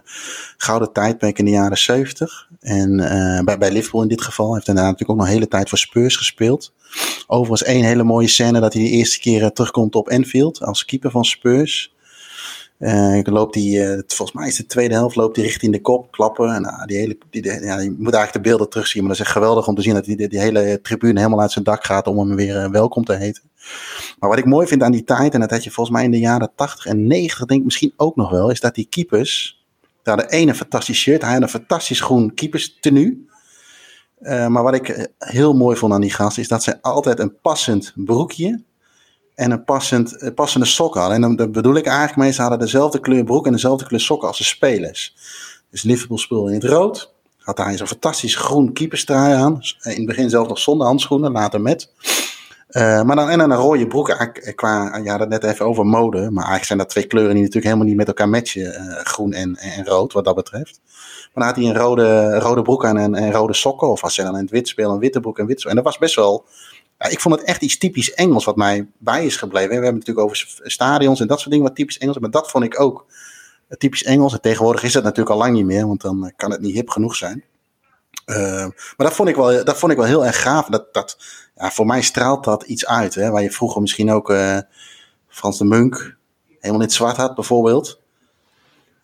gouden 0.56 0.92
tijdperk 0.92 1.38
in 1.38 1.44
de 1.44 1.50
jaren 1.50 1.78
70. 1.78 2.48
En 2.60 3.00
eh, 3.00 3.44
bij, 3.44 3.58
bij 3.58 3.70
Liverpool 3.70 4.02
in 4.02 4.08
dit 4.08 4.22
geval. 4.22 4.46
Hij 4.46 4.54
heeft 4.54 4.66
daarna 4.66 4.82
natuurlijk 4.82 5.10
ook 5.10 5.16
nog 5.16 5.26
een 5.26 5.32
hele 5.32 5.48
tijd 5.48 5.68
voor 5.68 5.78
Spurs 5.78 6.16
gespeeld. 6.16 6.72
Overigens 7.26 7.62
één 7.62 7.84
hele 7.84 8.02
mooie 8.02 8.28
scène 8.28 8.60
dat 8.60 8.72
hij 8.72 8.82
de 8.82 8.88
eerste 8.88 9.18
keer 9.18 9.52
terugkomt 9.52 9.94
op 9.94 10.08
Enfield 10.08 10.62
als 10.62 10.84
keeper 10.84 11.10
van 11.10 11.24
Spurs. 11.24 11.94
Loopt 13.22 13.54
hij, 13.54 13.92
eh, 13.92 14.02
volgens 14.06 14.32
mij 14.38 14.48
is 14.48 14.56
de 14.56 14.66
tweede 14.66 14.94
helft, 14.94 15.16
loopt 15.16 15.36
hij 15.36 15.44
richting 15.44 15.72
de 15.72 15.80
kop, 15.80 16.10
klappen. 16.10 16.54
En, 16.54 16.62
nou, 16.62 16.86
die 16.86 16.96
hele, 16.96 17.18
die, 17.30 17.42
die- 17.42 17.52
ja, 17.64 17.80
je 17.80 17.90
moet 17.98 18.14
eigenlijk 18.14 18.32
de 18.32 18.40
beelden 18.50 18.68
terugzien, 18.68 19.00
maar 19.02 19.10
dat 19.10 19.20
is 19.20 19.24
echt 19.26 19.34
geweldig 19.36 19.68
om 19.68 19.74
te 19.74 19.82
zien 19.82 19.94
dat 19.94 20.04
die, 20.04 20.16
die, 20.16 20.28
die 20.28 20.38
hele 20.40 20.80
tribune 20.82 21.18
helemaal 21.18 21.40
uit 21.40 21.52
zijn 21.52 21.64
dak 21.64 21.84
gaat 21.84 22.06
om 22.06 22.18
hem 22.18 22.36
weer 22.36 22.56
eh, 22.56 22.70
welkom 22.70 23.04
te 23.04 23.14
heten. 23.14 23.42
Maar 24.18 24.28
wat 24.30 24.38
ik 24.38 24.44
mooi 24.44 24.66
vind 24.66 24.82
aan 24.82 24.92
die 24.92 25.04
tijd, 25.04 25.34
en 25.34 25.40
dat 25.40 25.50
had 25.50 25.64
je 25.64 25.70
volgens 25.70 25.96
mij 25.96 26.04
in 26.04 26.10
de 26.10 26.18
jaren 26.18 26.50
80 26.54 26.86
en 26.86 27.06
90 27.06 27.44
denk 27.46 27.58
ik 27.60 27.64
misschien 27.64 27.92
ook 27.96 28.16
nog 28.16 28.30
wel, 28.30 28.50
is 28.50 28.60
dat 28.60 28.74
die 28.74 28.86
keepers, 28.90 29.64
daar 30.02 30.16
de 30.16 30.28
ene 30.28 30.54
fantastisch 30.54 30.98
shirt, 30.98 31.22
hij 31.22 31.32
had 31.32 31.42
een 31.42 31.48
fantastisch 31.48 32.00
groen 32.00 32.34
keepers 32.34 32.76
tenue. 32.80 33.24
Maar 34.48 34.62
wat 34.62 34.74
ik 34.74 35.10
heel 35.18 35.54
mooi 35.54 35.76
vond 35.76 35.92
aan 35.92 36.00
die 36.00 36.10
gasten, 36.12 36.42
is 36.42 36.48
dat 36.48 36.62
ze 36.62 36.82
altijd 36.82 37.18
een 37.18 37.40
passend 37.40 37.92
broekje 37.94 38.62
en 39.36 39.50
een 39.50 39.64
passend, 39.64 40.16
eh, 40.16 40.34
passende 40.34 40.66
sokken 40.66 41.00
hadden. 41.00 41.22
En 41.22 41.36
dan, 41.36 41.52
bedoel 41.52 41.76
ik 41.76 41.86
eigenlijk 41.86 42.16
mee, 42.16 42.32
ze 42.32 42.40
hadden 42.40 42.58
dezelfde 42.58 43.00
kleur 43.00 43.24
broek 43.24 43.46
en 43.46 43.52
dezelfde 43.52 43.86
kleur 43.86 44.00
sokken 44.00 44.28
als 44.28 44.38
de 44.38 44.44
spelers. 44.44 45.16
Dus 45.70 45.82
Liverpool 45.82 46.18
speelde 46.18 46.52
in 46.52 46.60
het 46.60 46.70
rood. 46.70 47.14
Had 47.38 47.58
hij 47.58 47.76
zo'n 47.76 47.86
fantastisch 47.86 48.36
groen 48.36 48.72
keeperstrui 48.72 49.34
aan. 49.34 49.60
In 49.82 49.90
het 49.90 50.06
begin 50.06 50.30
zelfs 50.30 50.48
nog 50.48 50.58
zonder 50.58 50.86
handschoenen, 50.86 51.32
later 51.32 51.60
met. 51.60 51.90
Eh, 52.66 53.02
maar 53.02 53.16
dan 53.16 53.28
en 53.28 53.38
dan 53.38 53.50
een 53.50 53.56
rode 53.56 53.86
broek. 53.86 54.08
Eh, 54.08 54.54
Qua, 54.54 54.96
je 54.96 55.10
had 55.10 55.20
het 55.20 55.28
net 55.28 55.44
even 55.44 55.66
over 55.66 55.86
mode. 55.86 56.18
Maar 56.18 56.30
eigenlijk 56.30 56.64
zijn 56.64 56.78
dat 56.78 56.88
twee 56.88 57.06
kleuren 57.06 57.32
die 57.32 57.42
natuurlijk 57.42 57.66
helemaal 57.66 57.86
niet 57.86 57.96
met 57.96 58.06
elkaar 58.06 58.28
matchen. 58.28 58.74
eh, 58.74 59.04
groen 59.04 59.32
en, 59.32 59.56
en 59.56 59.86
rood, 59.86 60.12
wat 60.12 60.24
dat 60.24 60.34
betreft. 60.34 60.80
Maar 61.34 61.44
dan 61.44 61.54
had 61.54 61.56
hij 61.56 61.64
een 61.64 61.76
rode, 61.76 62.38
rode 62.38 62.62
broek 62.62 62.84
aan 62.84 63.14
en, 63.14 63.32
rode 63.32 63.54
sokken. 63.54 63.88
Of 63.88 64.02
als 64.02 64.14
ze 64.14 64.22
dan 64.22 64.34
in 64.34 64.42
het 64.42 64.50
wit 64.50 64.68
spelen, 64.68 64.90
een 64.90 64.98
witte 64.98 65.20
broek 65.20 65.38
en 65.38 65.46
wit. 65.46 65.64
En 65.64 65.74
dat 65.74 65.84
was 65.84 65.98
best 65.98 66.14
wel... 66.14 66.44
Ja, 66.98 67.08
ik 67.08 67.20
vond 67.20 67.34
het 67.34 67.44
echt 67.44 67.62
iets 67.62 67.78
typisch 67.78 68.14
Engels 68.14 68.44
wat 68.44 68.56
mij 68.56 68.88
bij 68.98 69.26
is 69.26 69.36
gebleven. 69.36 69.68
We 69.68 69.74
hebben 69.74 69.94
het 69.94 70.06
natuurlijk 70.06 70.26
over 70.26 70.60
stadions 70.70 71.20
en 71.20 71.26
dat 71.26 71.38
soort 71.38 71.50
dingen 71.50 71.66
wat 71.66 71.76
typisch 71.76 71.98
Engels. 71.98 72.18
Maar 72.18 72.30
dat 72.30 72.50
vond 72.50 72.64
ik 72.64 72.80
ook 72.80 73.06
typisch 73.68 74.02
Engels. 74.02 74.32
En 74.32 74.40
tegenwoordig 74.40 74.82
is 74.82 74.92
dat 74.92 75.02
natuurlijk 75.02 75.30
al 75.30 75.42
lang 75.42 75.54
niet 75.54 75.64
meer. 75.64 75.86
Want 75.86 76.00
dan 76.00 76.26
eh, 76.26 76.32
kan 76.36 76.50
het 76.50 76.60
niet 76.60 76.74
hip 76.74 76.88
genoeg 76.88 77.16
zijn. 77.16 77.44
Eh, 78.24 78.66
maar 78.96 79.06
dat 79.06 79.14
vond 79.14 79.28
ik 79.28 79.36
wel, 79.36 79.64
dat 79.64 79.78
vond 79.78 79.92
ik 79.92 79.98
wel 79.98 80.06
heel 80.06 80.26
erg 80.26 80.42
gaaf. 80.42 80.66
Dat, 80.66 80.94
dat, 80.94 81.18
ja, 81.56 81.70
voor 81.70 81.86
mij 81.86 82.02
straalt 82.02 82.44
dat 82.44 82.62
iets 82.62 82.86
uit. 82.86 83.14
Hè, 83.14 83.30
waar 83.30 83.42
je 83.42 83.50
vroeger 83.50 83.80
misschien 83.80 84.10
ook 84.10 84.30
eh, 84.30 84.58
Frans 85.28 85.58
de 85.58 85.64
Munk 85.64 86.16
helemaal 86.60 86.82
in 86.82 86.90
zwart 86.90 87.16
had 87.16 87.34
bijvoorbeeld. 87.34 88.00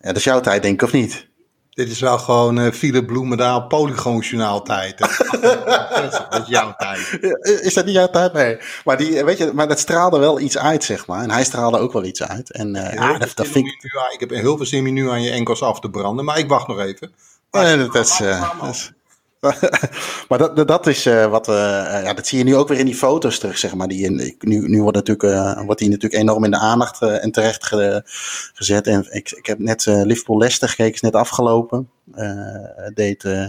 Dat 0.01 0.17
is 0.17 0.25
jouw 0.25 0.41
tijd 0.41 0.63
denk 0.63 0.75
ik 0.75 0.83
of 0.83 0.93
niet? 0.93 1.29
Dit 1.75 1.91
is 1.91 2.01
wel 2.01 2.19
gewoon 2.19 2.59
eh 2.59 2.73
Philip 2.73 3.07
Bloemendaal 3.07 3.67
Polygoonjournaal 3.67 4.63
tijd. 4.63 4.99
dat 6.31 6.43
is 6.43 6.49
jouw 6.49 6.75
tijd. 6.77 7.19
Is 7.63 7.75
dat 7.75 7.85
niet 7.85 7.95
jouw 7.95 8.09
tijd? 8.11 8.33
Nee. 8.33 8.59
Maar, 8.85 8.97
die, 8.97 9.25
weet 9.25 9.39
je, 9.39 9.51
maar 9.55 9.69
dat 9.69 9.79
straalde 9.79 10.19
wel 10.19 10.41
iets 10.41 10.59
uit, 10.59 10.85
zeg 10.85 11.07
maar. 11.07 11.23
En 11.23 11.31
hij 11.31 11.45
straalde 11.45 11.79
ook 11.79 11.93
wel 11.93 12.05
iets 12.05 12.23
uit. 12.23 12.53
En 12.53 12.75
eh, 12.75 12.95
ja, 12.95 13.19
dat, 13.19 13.33
vind 13.35 13.67
ik... 13.67 13.83
nu 13.83 13.91
ik 14.13 14.21
heb 14.21 14.31
heel 14.31 14.57
veel 14.57 14.67
zin 14.67 14.93
nu 14.93 15.11
aan 15.11 15.23
je 15.23 15.31
enkels 15.31 15.63
af 15.63 15.81
te 15.81 15.91
branden, 15.91 16.25
maar 16.25 16.39
ik 16.39 16.49
wacht 16.49 16.67
nog 16.67 16.79
even. 16.79 17.13
Dat 17.51 17.63
is, 17.95 18.21
eh, 18.21 18.61
dat 18.61 18.71
is- 18.71 18.93
maar 20.29 20.39
dat, 20.39 20.69
dat, 20.69 20.87
is 20.87 21.07
eh, 21.07 21.27
wat 21.27 21.49
eh, 21.49 21.55
ja, 22.05 22.15
dat 22.15 22.27
zie 22.27 22.39
je 22.39 22.45
nu 22.45 22.57
ook 22.57 22.69
weer 22.69 22.79
in 22.79 22.87
die 22.87 22.95
foto's 22.95 23.39
terug, 23.39 23.59
zeg 23.59 23.75
maar. 23.75 23.89
Die 23.89 24.05
in, 24.05 24.37
nu 24.41 24.69
nu 24.69 24.83
wordt, 24.83 24.97
natuurlijk, 24.97 25.35
eh, 25.35 25.65
wordt 25.65 25.81
die 25.81 25.89
natuurlijk 25.91 26.23
enorm 26.23 26.45
in 26.45 26.51
de 26.51 26.59
aandacht 26.59 27.03
eh, 27.03 27.25
en 27.25 27.31
terecht 27.33 27.67
ge- 27.67 28.03
gezet. 28.55 28.87
En 28.87 29.07
ik, 29.11 29.31
ik 29.31 29.47
heb 29.47 29.59
net 29.59 29.87
eh, 29.87 30.03
Liverpool 30.03 30.39
Leicester 30.39 30.69
gekeken, 30.69 30.95
is 30.95 31.01
net 31.01 31.15
afgelopen. 31.15 31.89
Eh, 32.15 32.87
deed 32.95 33.25
eh 33.25 33.47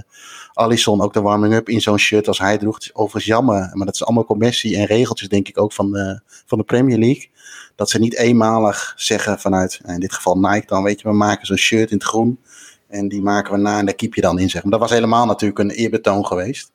Alisson 0.53 1.01
ook 1.01 1.13
de 1.13 1.21
warming-up 1.21 1.69
in 1.69 1.81
zo'n 1.81 1.97
shirt 1.97 2.27
als 2.27 2.39
hij 2.39 2.57
droeg. 2.57 2.75
Het 2.75 2.89
overigens 2.93 3.25
jammer, 3.25 3.69
maar 3.73 3.85
dat 3.85 3.95
is 3.95 4.03
allemaal 4.05 4.25
commissie 4.25 4.77
en 4.77 4.85
regeltjes, 4.85 5.29
denk 5.29 5.47
ik, 5.47 5.59
ook 5.61 5.73
van 5.73 5.91
de, 5.91 6.19
van 6.45 6.57
de 6.57 6.63
Premier 6.63 6.97
League. 6.97 7.29
Dat 7.75 7.89
ze 7.89 7.99
niet 7.99 8.15
eenmalig 8.15 8.93
zeggen 8.95 9.39
vanuit, 9.39 9.79
in 9.85 9.99
dit 9.99 10.13
geval 10.13 10.37
Nike 10.39 10.67
dan, 10.67 10.83
weet 10.83 11.01
je, 11.01 11.07
we 11.07 11.13
maken 11.15 11.45
zo'n 11.45 11.57
shirt 11.57 11.89
in 11.91 11.97
het 11.97 12.05
groen. 12.05 12.39
En 12.93 13.07
die 13.07 13.21
maken 13.21 13.53
we 13.53 13.59
na 13.59 13.79
en 13.79 13.85
daar 13.85 13.95
keep 13.95 14.13
je 14.13 14.21
dan 14.21 14.39
in, 14.39 14.49
zeg 14.49 14.61
maar. 14.63 14.71
Dat 14.71 14.79
was 14.79 14.91
helemaal 14.91 15.25
natuurlijk 15.25 15.59
een 15.59 15.69
eerbetoon 15.69 16.25
geweest. 16.25 16.71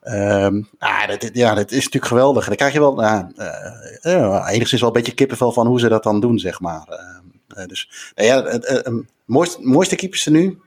Ehm 0.00 0.62
ah, 0.78 1.06
dat, 1.08 1.30
ja, 1.32 1.54
dat 1.54 1.70
is 1.70 1.84
natuurlijk 1.84 2.06
geweldig. 2.06 2.46
Dan 2.46 2.56
krijg 2.56 2.72
je 2.72 2.80
wel 2.80 2.94
nou, 2.94 3.32
eh, 3.36 4.12
ja, 4.12 4.48
enigszins 4.48 4.80
wel 4.80 4.90
een 4.90 4.96
beetje 4.96 5.14
kippenvel 5.14 5.52
van 5.52 5.66
hoe 5.66 5.80
ze 5.80 5.88
dat 5.88 6.02
dan 6.02 6.20
doen, 6.20 6.38
zeg 6.38 6.60
maar. 6.60 6.86
Eh, 6.88 7.62
eh, 7.62 7.68
dus 7.68 8.12
nou 8.14 8.28
ja, 8.28 8.42
het 8.42 8.68
het 8.68 8.90
mooiste, 9.24 9.58
mooiste 9.62 9.96
keepers 9.96 10.26
er 10.26 10.32
nu 10.32 10.58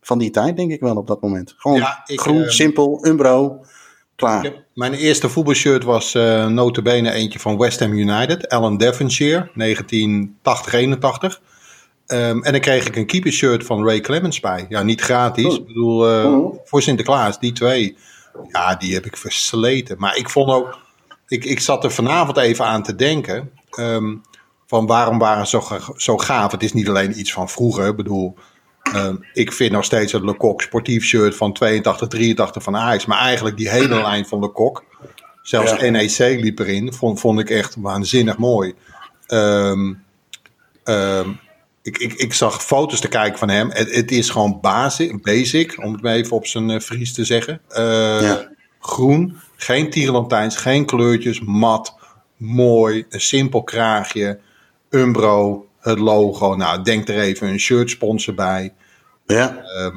van 0.00 0.18
die 0.18 0.30
tijd, 0.30 0.56
denk 0.56 0.70
ik 0.70 0.80
wel 0.80 0.96
op 0.96 1.06
dat 1.06 1.20
moment. 1.20 1.54
Gewoon 1.56 1.76
Ja, 1.78 2.02
ik, 2.06 2.20
groen, 2.20 2.42
eh, 2.42 2.48
simpel, 2.48 3.06
Umbro, 3.06 3.64
klaar. 4.16 4.42
Heb- 4.42 4.62
mijn 4.74 4.94
eerste 4.94 5.28
voetbalshirt 5.28 5.84
was 5.84 6.14
eh 6.14 6.46
notabene 6.46 7.12
eentje 7.12 7.38
van 7.38 7.58
West 7.58 7.80
Ham 7.80 7.92
United, 7.92 8.48
Alan 8.48 8.76
Devonshire, 8.76 9.50
1980-81. 9.54 11.40
Ehm, 12.06 12.42
en 12.42 12.52
dan 12.52 12.60
kreeg 12.60 12.86
ik 12.86 12.96
een 12.96 13.06
keepershirt 13.06 13.64
van 13.66 13.84
Ray 13.86 14.00
Clemens 14.00 14.40
bij. 14.40 14.66
Ja, 14.68 14.82
niet 14.82 15.00
gratis. 15.00 15.46
Oh. 15.46 15.52
Ik 15.54 15.66
bedoel, 15.66 16.08
eh, 16.10 16.24
Oh. 16.32 16.56
voor 16.64 16.82
Sinterklaas, 16.82 17.38
die 17.38 17.52
twee. 17.52 17.96
Ja, 18.48 18.74
die 18.74 18.94
heb 18.94 19.06
ik 19.06 19.16
versleten. 19.16 19.96
Maar 19.98 20.16
ik 20.16 20.28
vond 20.30 20.50
ook, 20.50 20.78
ik, 21.28 21.44
ik 21.44 21.60
zat 21.60 21.84
er 21.84 21.90
vanavond 21.92 22.36
even 22.36 22.64
aan 22.64 22.82
te 22.82 22.94
denken. 22.94 23.50
ehm, 23.70 24.14
van 24.66 24.86
waarom 24.86 25.18
waren 25.18 25.46
ze 25.46 25.60
zo, 25.60 25.78
zo 25.96 26.16
gaaf? 26.18 26.52
Het 26.52 26.62
is 26.62 26.72
niet 26.72 26.88
alleen 26.88 27.18
iets 27.18 27.32
van 27.32 27.48
vroeger. 27.48 27.86
Ik 27.88 27.96
bedoel, 27.96 28.34
Ehm, 28.92 29.16
ik 29.32 29.52
vind 29.52 29.72
nog 29.72 29.84
steeds 29.84 30.12
het 30.12 30.22
Lecoq 30.22 30.62
sportief 30.62 31.04
shirt 31.04 31.36
van 31.36 31.52
82, 31.52 32.08
83 32.08 32.62
van 32.62 32.76
Ajax. 32.76 33.06
Maar 33.06 33.18
eigenlijk 33.18 33.56
die 33.56 33.70
hele 33.70 34.02
lijn 34.08 34.26
van 34.26 34.44
Lecoq. 34.50 34.82
Zelfs 35.42 35.70
Ja. 35.80 35.90
NEC 35.90 36.18
liep 36.18 36.58
erin. 36.58 36.92
Vond, 36.92 37.20
vond 37.20 37.40
ik 37.40 37.50
echt 37.50 37.76
waanzinnig 37.78 38.38
mooi. 38.38 38.74
Ehm, 39.26 39.92
ik, 41.84 41.98
ik, 41.98 42.12
ik 42.12 42.34
zag 42.34 42.64
foto's 42.64 43.00
te 43.00 43.08
kijken 43.08 43.38
van 43.38 43.48
hem. 43.48 43.70
Het, 43.70 43.94
het 43.94 44.10
is 44.10 44.30
gewoon 44.30 44.58
basic, 44.60 45.22
basic, 45.22 45.84
om 45.84 45.92
het 45.92 46.02
maar 46.02 46.14
even 46.14 46.36
op 46.36 46.46
zijn 46.46 46.70
eh, 46.70 46.80
Fries 46.80 47.12
te 47.12 47.24
zeggen. 47.24 47.60
Eh, 47.68 48.20
Ja. 48.20 48.52
Groen, 48.80 49.36
geen 49.56 49.90
tierenlantijns, 49.90 50.56
geen 50.56 50.84
kleurtjes, 50.86 51.40
mat, 51.40 51.94
mooi, 52.36 53.04
een 53.08 53.20
simpel 53.20 53.62
kraagje, 53.62 54.38
Umbro. 54.90 55.68
het 55.80 55.98
logo. 55.98 56.54
Nou, 56.54 56.82
denk 56.82 57.08
er 57.08 57.18
even 57.18 57.48
een 57.48 57.58
shirt 57.60 57.90
sponsor 57.90 58.34
bij. 58.34 58.72
Ja. 59.26 59.56
Ehm, 59.62 59.96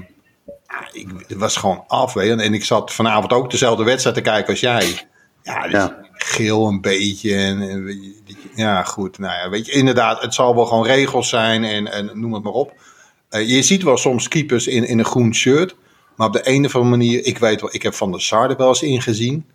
ik, 0.91 1.07
het 1.27 1.37
was 1.37 1.55
gewoon 1.55 1.83
af. 1.87 2.13
Weet 2.13 2.27
je. 2.27 2.43
En 2.43 2.53
ik 2.53 2.65
zat 2.65 2.93
vanavond 2.93 3.33
ook 3.33 3.51
dezelfde 3.51 3.83
wedstrijd 3.83 4.15
te 4.15 4.21
kijken 4.21 4.49
als 4.49 4.59
jij. 4.59 5.06
Ja, 5.47 5.63
dus 5.63 5.71
Ja. 5.71 5.97
geel 6.13 6.67
een 6.67 6.81
beetje. 6.81 7.35
En, 7.35 7.87
ja, 8.55 8.83
goed. 8.83 9.17
Nou 9.19 9.33
ja, 9.33 9.49
weet 9.49 9.65
je, 9.65 9.71
inderdaad, 9.71 10.21
het 10.21 10.33
zal 10.33 10.55
wel 10.55 10.65
gewoon 10.65 10.85
regels 10.85 11.29
zijn 11.29 11.63
en, 11.63 11.91
en 11.91 12.09
noem 12.13 12.33
het 12.33 12.43
maar 12.43 12.53
op. 12.53 12.73
Eh, 13.29 13.49
je 13.49 13.61
ziet 13.61 13.83
wel 13.83 13.97
soms 13.97 14.27
keepers 14.27 14.67
in, 14.67 14.87
in 14.87 14.99
een 14.99 15.05
groen 15.05 15.35
shirt. 15.35 15.75
Maar 16.15 16.27
op 16.27 16.33
de 16.33 16.41
een 16.49 16.65
of 16.65 16.75
andere 16.75 16.95
manier, 16.97 17.25
ik 17.25 17.37
weet 17.37 17.61
wel, 17.61 17.69
ik 17.73 17.83
heb 17.83 17.93
Van 17.93 18.11
der 18.11 18.21
Sar 18.21 18.49
er 18.49 18.57
wel 18.57 18.67
eens 18.67 18.81
ingezien. 18.81 19.45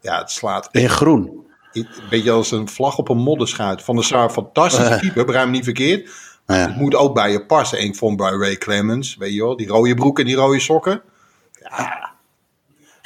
Ja, 0.00 0.18
het 0.18 0.30
slaat 0.30 0.68
In 0.72 0.88
groen. 0.90 1.46
een 1.72 1.88
beetje 2.10 2.30
als 2.30 2.50
een 2.50 2.68
vlag 2.68 2.98
op 2.98 3.08
een 3.08 3.16
modderschuit. 3.18 3.82
Van 3.82 3.94
der 3.94 4.04
Sar, 4.04 4.30
fantastische 4.30 4.98
keeper, 5.00 5.24
begrijp 5.24 5.46
me 5.46 5.52
niet 5.52 5.64
verkeerd. 5.64 6.10
Ja. 6.46 6.54
Het 6.54 6.76
moet 6.76 6.94
ook 6.94 7.14
bij 7.14 7.30
je 7.30 7.44
passen. 7.46 7.78
En 7.78 7.84
ik 7.84 7.96
vond 7.96 8.16
bij 8.16 8.30
Ray 8.30 8.56
Clemens, 8.56 9.16
weet 9.16 9.34
je 9.34 9.40
wel, 9.42 9.56
die 9.56 9.68
rode 9.68 9.94
broek 9.94 10.18
en 10.18 10.24
die 10.24 10.36
rode 10.36 10.60
sokken. 10.60 11.02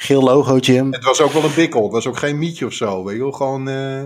Geel 0.01 0.21
logootje. 0.21 0.87
Het 0.91 1.03
was 1.03 1.21
ook 1.21 1.31
wel 1.31 1.43
een 1.43 1.53
bikkel. 1.55 1.83
Het 1.83 1.91
was 1.91 2.07
ook 2.07 2.17
geen 2.17 2.37
mietje 2.37 2.65
of 2.65 2.73
zo, 2.73 3.03
weet 3.03 3.15
je 3.15 3.21
wel. 3.21 3.31
Gewoon, 3.31 3.69
eh, 3.69 4.03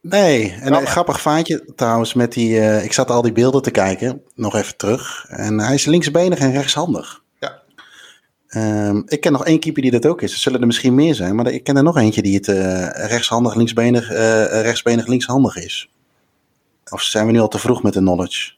Nee, 0.00 0.56
en 0.60 0.72
een 0.74 0.86
grappig 0.86 1.20
vaatje 1.20 1.72
trouwens 1.76 2.14
met 2.14 2.32
die... 2.32 2.58
eh, 2.60 2.84
ik 2.84 2.92
zat 2.92 3.10
al 3.10 3.22
die 3.22 3.32
beelden 3.32 3.62
te 3.62 3.70
kijken, 3.70 4.22
nog 4.34 4.54
even 4.56 4.76
terug. 4.76 5.26
En 5.28 5.60
hij 5.60 5.74
is 5.74 5.84
linksbenig 5.84 6.38
en 6.38 6.52
rechtshandig. 6.52 7.22
ja. 7.40 7.62
Ehm, 8.48 9.02
ik 9.06 9.20
ken 9.20 9.32
nog 9.32 9.44
één 9.44 9.60
keeper 9.60 9.82
die 9.82 9.90
dat 9.90 10.06
ook 10.06 10.22
is. 10.22 10.32
Er 10.32 10.38
zullen 10.38 10.60
er 10.60 10.66
misschien 10.66 10.94
meer 10.94 11.14
zijn, 11.14 11.34
maar 11.34 11.46
ik 11.46 11.64
ken 11.64 11.76
er 11.76 11.82
nog 11.82 11.96
eentje 11.96 12.22
die 12.22 12.34
het 12.34 12.48
eh, 12.48 12.88
rechtshandig, 13.08 13.54
linksbenig, 13.54 14.08
rechtsbenig, 14.62 15.06
linkshandig 15.06 15.56
is. 15.56 15.90
Of 16.90 17.02
zijn 17.02 17.26
we 17.26 17.32
nu 17.32 17.38
al 17.40 17.48
te 17.48 17.58
vroeg 17.58 17.82
met 17.82 17.92
de 17.92 17.98
knowledge? 18.00 18.52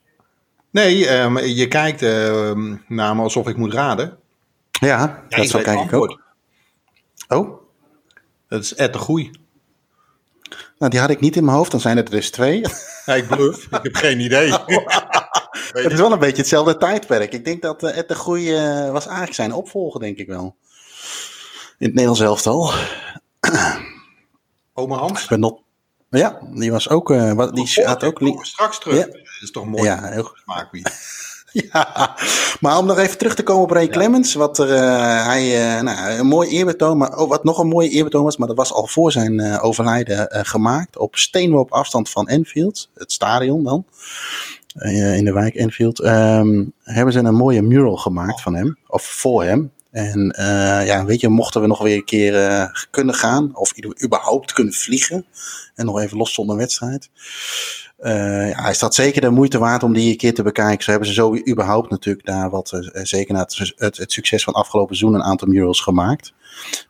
Nee, 0.71 1.07
ehm, 1.09 1.39
je 1.39 1.69
kijkt 1.69 2.03
ehm, 2.03 2.77
naar 2.89 3.17
me 3.17 3.23
alsof 3.23 3.49
ik 3.49 3.57
moet 3.57 3.73
raden. 3.73 4.17
Ja, 4.71 4.89
Ja, 5.29 5.37
dat 5.37 5.47
zo 5.49 5.57
weet 5.57 5.67
kijk 5.67 5.81
ik 5.81 5.93
ook. 5.93 6.27
Oh, 7.29 7.61
Dat 8.49 8.63
is 8.63 8.75
Ed 8.75 8.93
de 8.93 8.99
Goeie. 8.99 9.31
nou 10.79 10.91
die 10.91 11.01
had 11.01 11.11
ik 11.11 11.21
niet 11.21 11.37
in 11.37 11.45
mijn 11.45 11.57
hoofd, 11.57 11.71
dan 11.71 11.81
zijn 11.81 11.97
het 11.97 12.09
er 12.09 12.15
dus 12.15 12.31
twee. 12.31 12.65
Ja, 13.07 13.15
ik 13.15 13.27
bluff. 13.27 13.65
ik 13.65 13.83
heb 13.83 13.95
geen 13.95 14.21
idee. 14.21 14.53
het 15.83 15.93
is 15.93 15.99
wel 15.99 16.13
een 16.13 16.19
beetje 16.19 16.37
hetzelfde 16.37 16.77
tijdperk. 16.77 17.33
Ik 17.33 17.45
denk 17.45 17.63
dat 17.63 17.83
eh, 17.83 17.99
Ed 17.99 18.09
de 18.09 18.15
Goeie 18.15 18.57
eh, 18.57 18.91
was 18.91 19.05
eigenlijk 19.05 19.35
zijn 19.35 19.53
opvolger, 19.53 20.01
denk 20.01 20.19
ik 20.19 20.27
wel. 20.27 20.57
In 21.79 21.87
het 21.87 21.95
Nederlands 21.95 22.21
elftal. 22.21 22.73
Oma 24.75 24.97
Hans. 24.97 25.23
Ik 25.23 25.29
ben 25.29 25.41
not... 25.41 25.61
Ja, 26.11 26.39
die 26.55 26.71
was 26.71 26.89
ook... 26.89 27.09
wat, 27.09 27.55
die 27.55 27.85
had 27.85 28.05
ook... 28.05 28.39
Straks 28.41 28.79
terug. 28.79 28.97
Ja. 28.97 29.07
Dat 29.07 29.43
is 29.43 29.51
toch 29.51 29.67
mooi. 29.67 29.83
Ja, 29.83 30.09
heel 30.09 30.23
goed. 30.23 30.39
Smaak 30.39 30.73
wie. 30.73 30.83
Ja, 31.73 32.15
maar 32.61 32.79
om 32.79 32.87
nog 32.87 32.99
even 32.99 33.19
terug 33.19 33.35
te 33.35 33.43
komen 33.43 33.63
op 33.63 33.71
Ray 33.71 33.89
Clemens, 33.89 34.35
wat 34.35 34.59
er, 34.59 34.75
eh, 34.75 35.27
hij, 35.27 35.77
eh, 35.77 35.83
nou, 35.83 36.11
een 36.11 36.27
mooi 36.27 36.49
eerbetoon, 36.49 36.99
maar 36.99 37.19
oh, 37.19 37.29
wat 37.29 37.45
nog 37.45 37.59
een 37.59 37.69
mooi 37.69 37.89
eerbetoon 37.89 38.25
was, 38.25 38.37
maar 38.37 38.49
dat 38.49 38.57
was 38.57 38.73
al 38.73 38.87
voor 38.87 39.13
zijn 39.13 39.41
eh, 39.41 39.65
overlijden 39.65 40.29
gemaakt, 40.31 40.99
op 40.99 41.17
steenworp 41.17 41.73
afstand 41.73 42.11
van 42.11 42.29
Enfield, 42.29 42.91
het 42.95 43.13
stadion 43.13 43.65
dan, 43.65 43.85
in 45.17 45.25
de 45.25 45.33
wijk 45.33 45.55
Enfield, 45.55 46.01
ehm, 46.01 46.65
hebben 46.83 47.13
ze 47.13 47.19
een 47.19 47.35
mooie 47.35 47.63
mural 47.63 47.97
gemaakt 47.97 48.41
van 48.41 48.55
hem, 48.55 48.79
of 48.87 49.03
voor 49.03 49.45
hem. 49.45 49.71
En 49.99 50.31
eh, 50.31 50.87
ja, 50.87 51.05
weet 51.05 51.21
je, 51.21 51.29
mochten 51.29 51.61
we 51.61 51.67
nog 51.67 51.83
weer 51.83 51.97
een 51.97 52.05
keer 52.05 52.47
eh, 52.47 52.65
kunnen 52.91 53.15
gaan, 53.15 53.57
of 53.57 53.73
überhaupt 54.05 54.53
kunnen 54.53 54.73
vliegen, 54.73 55.27
en 55.75 55.87
nog 55.87 56.01
even 56.01 56.17
los 56.17 56.35
zonder 56.35 56.57
wedstrijd. 56.57 57.11
Eh, 57.97 58.49
ja, 58.49 58.63
hij 58.63 58.75
staat 58.75 58.95
zeker 58.95 59.21
de 59.21 59.31
moeite 59.31 59.59
waard 59.59 59.83
om 59.83 59.93
die 59.93 60.11
een 60.11 60.17
keer 60.17 60.35
te 60.35 60.43
bekijken. 60.43 60.85
Zo 60.85 60.91
hebben 60.91 61.09
ze 61.09 61.15
zo 61.15 61.37
überhaupt 61.49 61.91
natuurlijk 61.91 62.27
daar 62.27 62.51
wat, 62.51 62.91
zeker 62.93 63.35
na 63.35 63.41
het, 63.41 63.97
het, 63.97 64.13
succes 64.13 64.45
van 64.45 64.55
afgelopen 64.55 64.97
seizoen, 64.97 65.21
een 65.21 65.27
aantal 65.27 65.49
murals 65.49 65.81
gemaakt. 65.81 66.33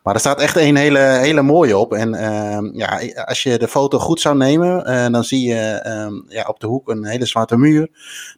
Maar 0.02 0.14
er 0.14 0.20
staat 0.20 0.40
echt 0.40 0.56
een 0.56 0.76
hele, 0.76 0.98
hele 0.98 1.42
mooie 1.42 1.78
op. 1.78 1.92
En 1.92 2.14
ehm, 2.14 2.76
ja, 2.76 3.00
als 3.24 3.42
je 3.42 3.58
de 3.58 3.68
foto 3.68 3.98
goed 3.98 4.20
zou 4.20 4.36
nemen, 4.36 5.12
dan 5.12 5.24
zie 5.24 5.48
je 5.48 5.60
ehm, 5.60 6.14
ja, 6.28 6.44
op 6.48 6.60
de 6.60 6.66
hoek 6.66 6.88
een 6.88 7.04
hele 7.04 7.26
zwarte 7.26 7.56
muur. 7.56 7.88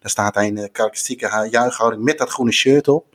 Daar 0.01 0.11
staat 0.11 0.35
de 0.35 0.69
karakteristieke 0.73 1.49
juichhouding 1.51 2.03
met 2.03 2.19
dat 2.19 2.31
groene 2.31 2.53
shirt 2.53 2.89
op. 2.89 3.07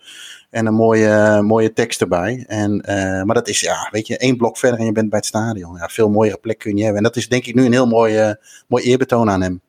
En 0.49 0.65
een 0.65 0.73
mooie, 0.73 1.41
mooie 1.41 1.73
tekst 1.73 2.01
erbij. 2.01 2.43
En, 2.47 2.81
eh, 2.81 3.23
maar 3.23 3.36
dat 3.36 3.47
is, 3.47 3.60
ja, 3.60 3.88
weet 3.91 4.08
je, 4.08 4.17
één 4.17 4.38
blok 4.38 4.58
verder 4.58 4.79
en 4.79 4.86
je 4.86 4.91
bent 4.91 5.10
bij 5.10 5.19
het 5.19 5.27
stadion. 5.27 5.75
Ja, 5.77 5.88
veel 5.89 6.10
mooiere 6.10 6.38
plek 6.38 6.58
kun 6.58 6.77
je 6.77 6.84
hebben. 6.84 6.97
En 6.97 7.03
dat 7.03 7.15
is 7.15 7.29
denk 7.29 7.45
ik 7.45 7.55
nu 7.55 7.65
een 7.65 7.71
heel 7.71 7.88
mooi, 7.88 8.17
eh, 8.17 8.31
mooi 8.67 8.84
eerbetoon 8.84 9.29
aan 9.29 9.41
hem. 9.41 9.62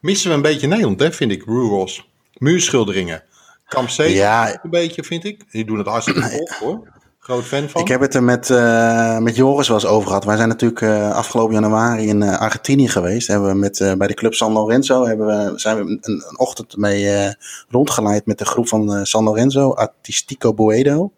Missen 0.00 0.28
we 0.30 0.36
een 0.36 0.42
beetje 0.42 0.66
Nederland, 0.66 1.00
hè, 1.00 1.12
vind 1.12 1.30
ik. 1.32 1.44
Rurals. 1.44 2.08
Muurschilderingen. 2.38 3.22
Kamp 3.68 3.88
C 3.88 3.96
Ja. 4.02 4.58
een 4.62 4.70
beetje, 4.70 5.04
vind 5.04 5.24
ik. 5.24 5.52
Die 5.52 5.64
doen 5.64 5.78
het 5.78 5.86
hartstikke 5.86 6.20
tof, 6.38 6.58
hoor. 6.58 6.88
Fan 7.26 7.68
van. 7.68 7.80
Ik 7.80 7.88
heb 7.88 8.00
het 8.00 8.14
er 8.14 8.22
met, 8.22 8.50
eh, 8.50 9.18
met 9.18 9.36
Joris 9.36 9.68
wel 9.68 9.76
eens 9.76 9.86
over 9.86 10.06
gehad. 10.06 10.24
Wij 10.24 10.36
zijn 10.36 10.48
natuurlijk 10.48 10.80
eh, 10.80 11.12
afgelopen 11.12 11.54
januari 11.54 12.08
in 12.08 12.22
eh, 12.22 12.38
Argentinië 12.38 12.88
geweest. 12.88 13.28
Hebben 13.28 13.48
we 13.48 13.58
met, 13.58 13.94
bij 13.98 14.06
de 14.06 14.14
club 14.14 14.34
San 14.34 14.52
Lorenzo 14.52 15.06
hebben 15.06 15.26
we, 15.26 15.58
zijn 15.58 15.76
we 15.76 15.82
een, 15.82 15.98
een 16.00 16.38
ochtend 16.38 16.76
mee 16.76 17.34
rondgeleid 17.68 18.26
met 18.26 18.38
de 18.38 18.44
groep 18.44 18.68
van 18.68 19.06
San 19.06 19.24
Lorenzo, 19.24 19.72
Artistico 19.72 20.54
Boedo. 20.54 21.12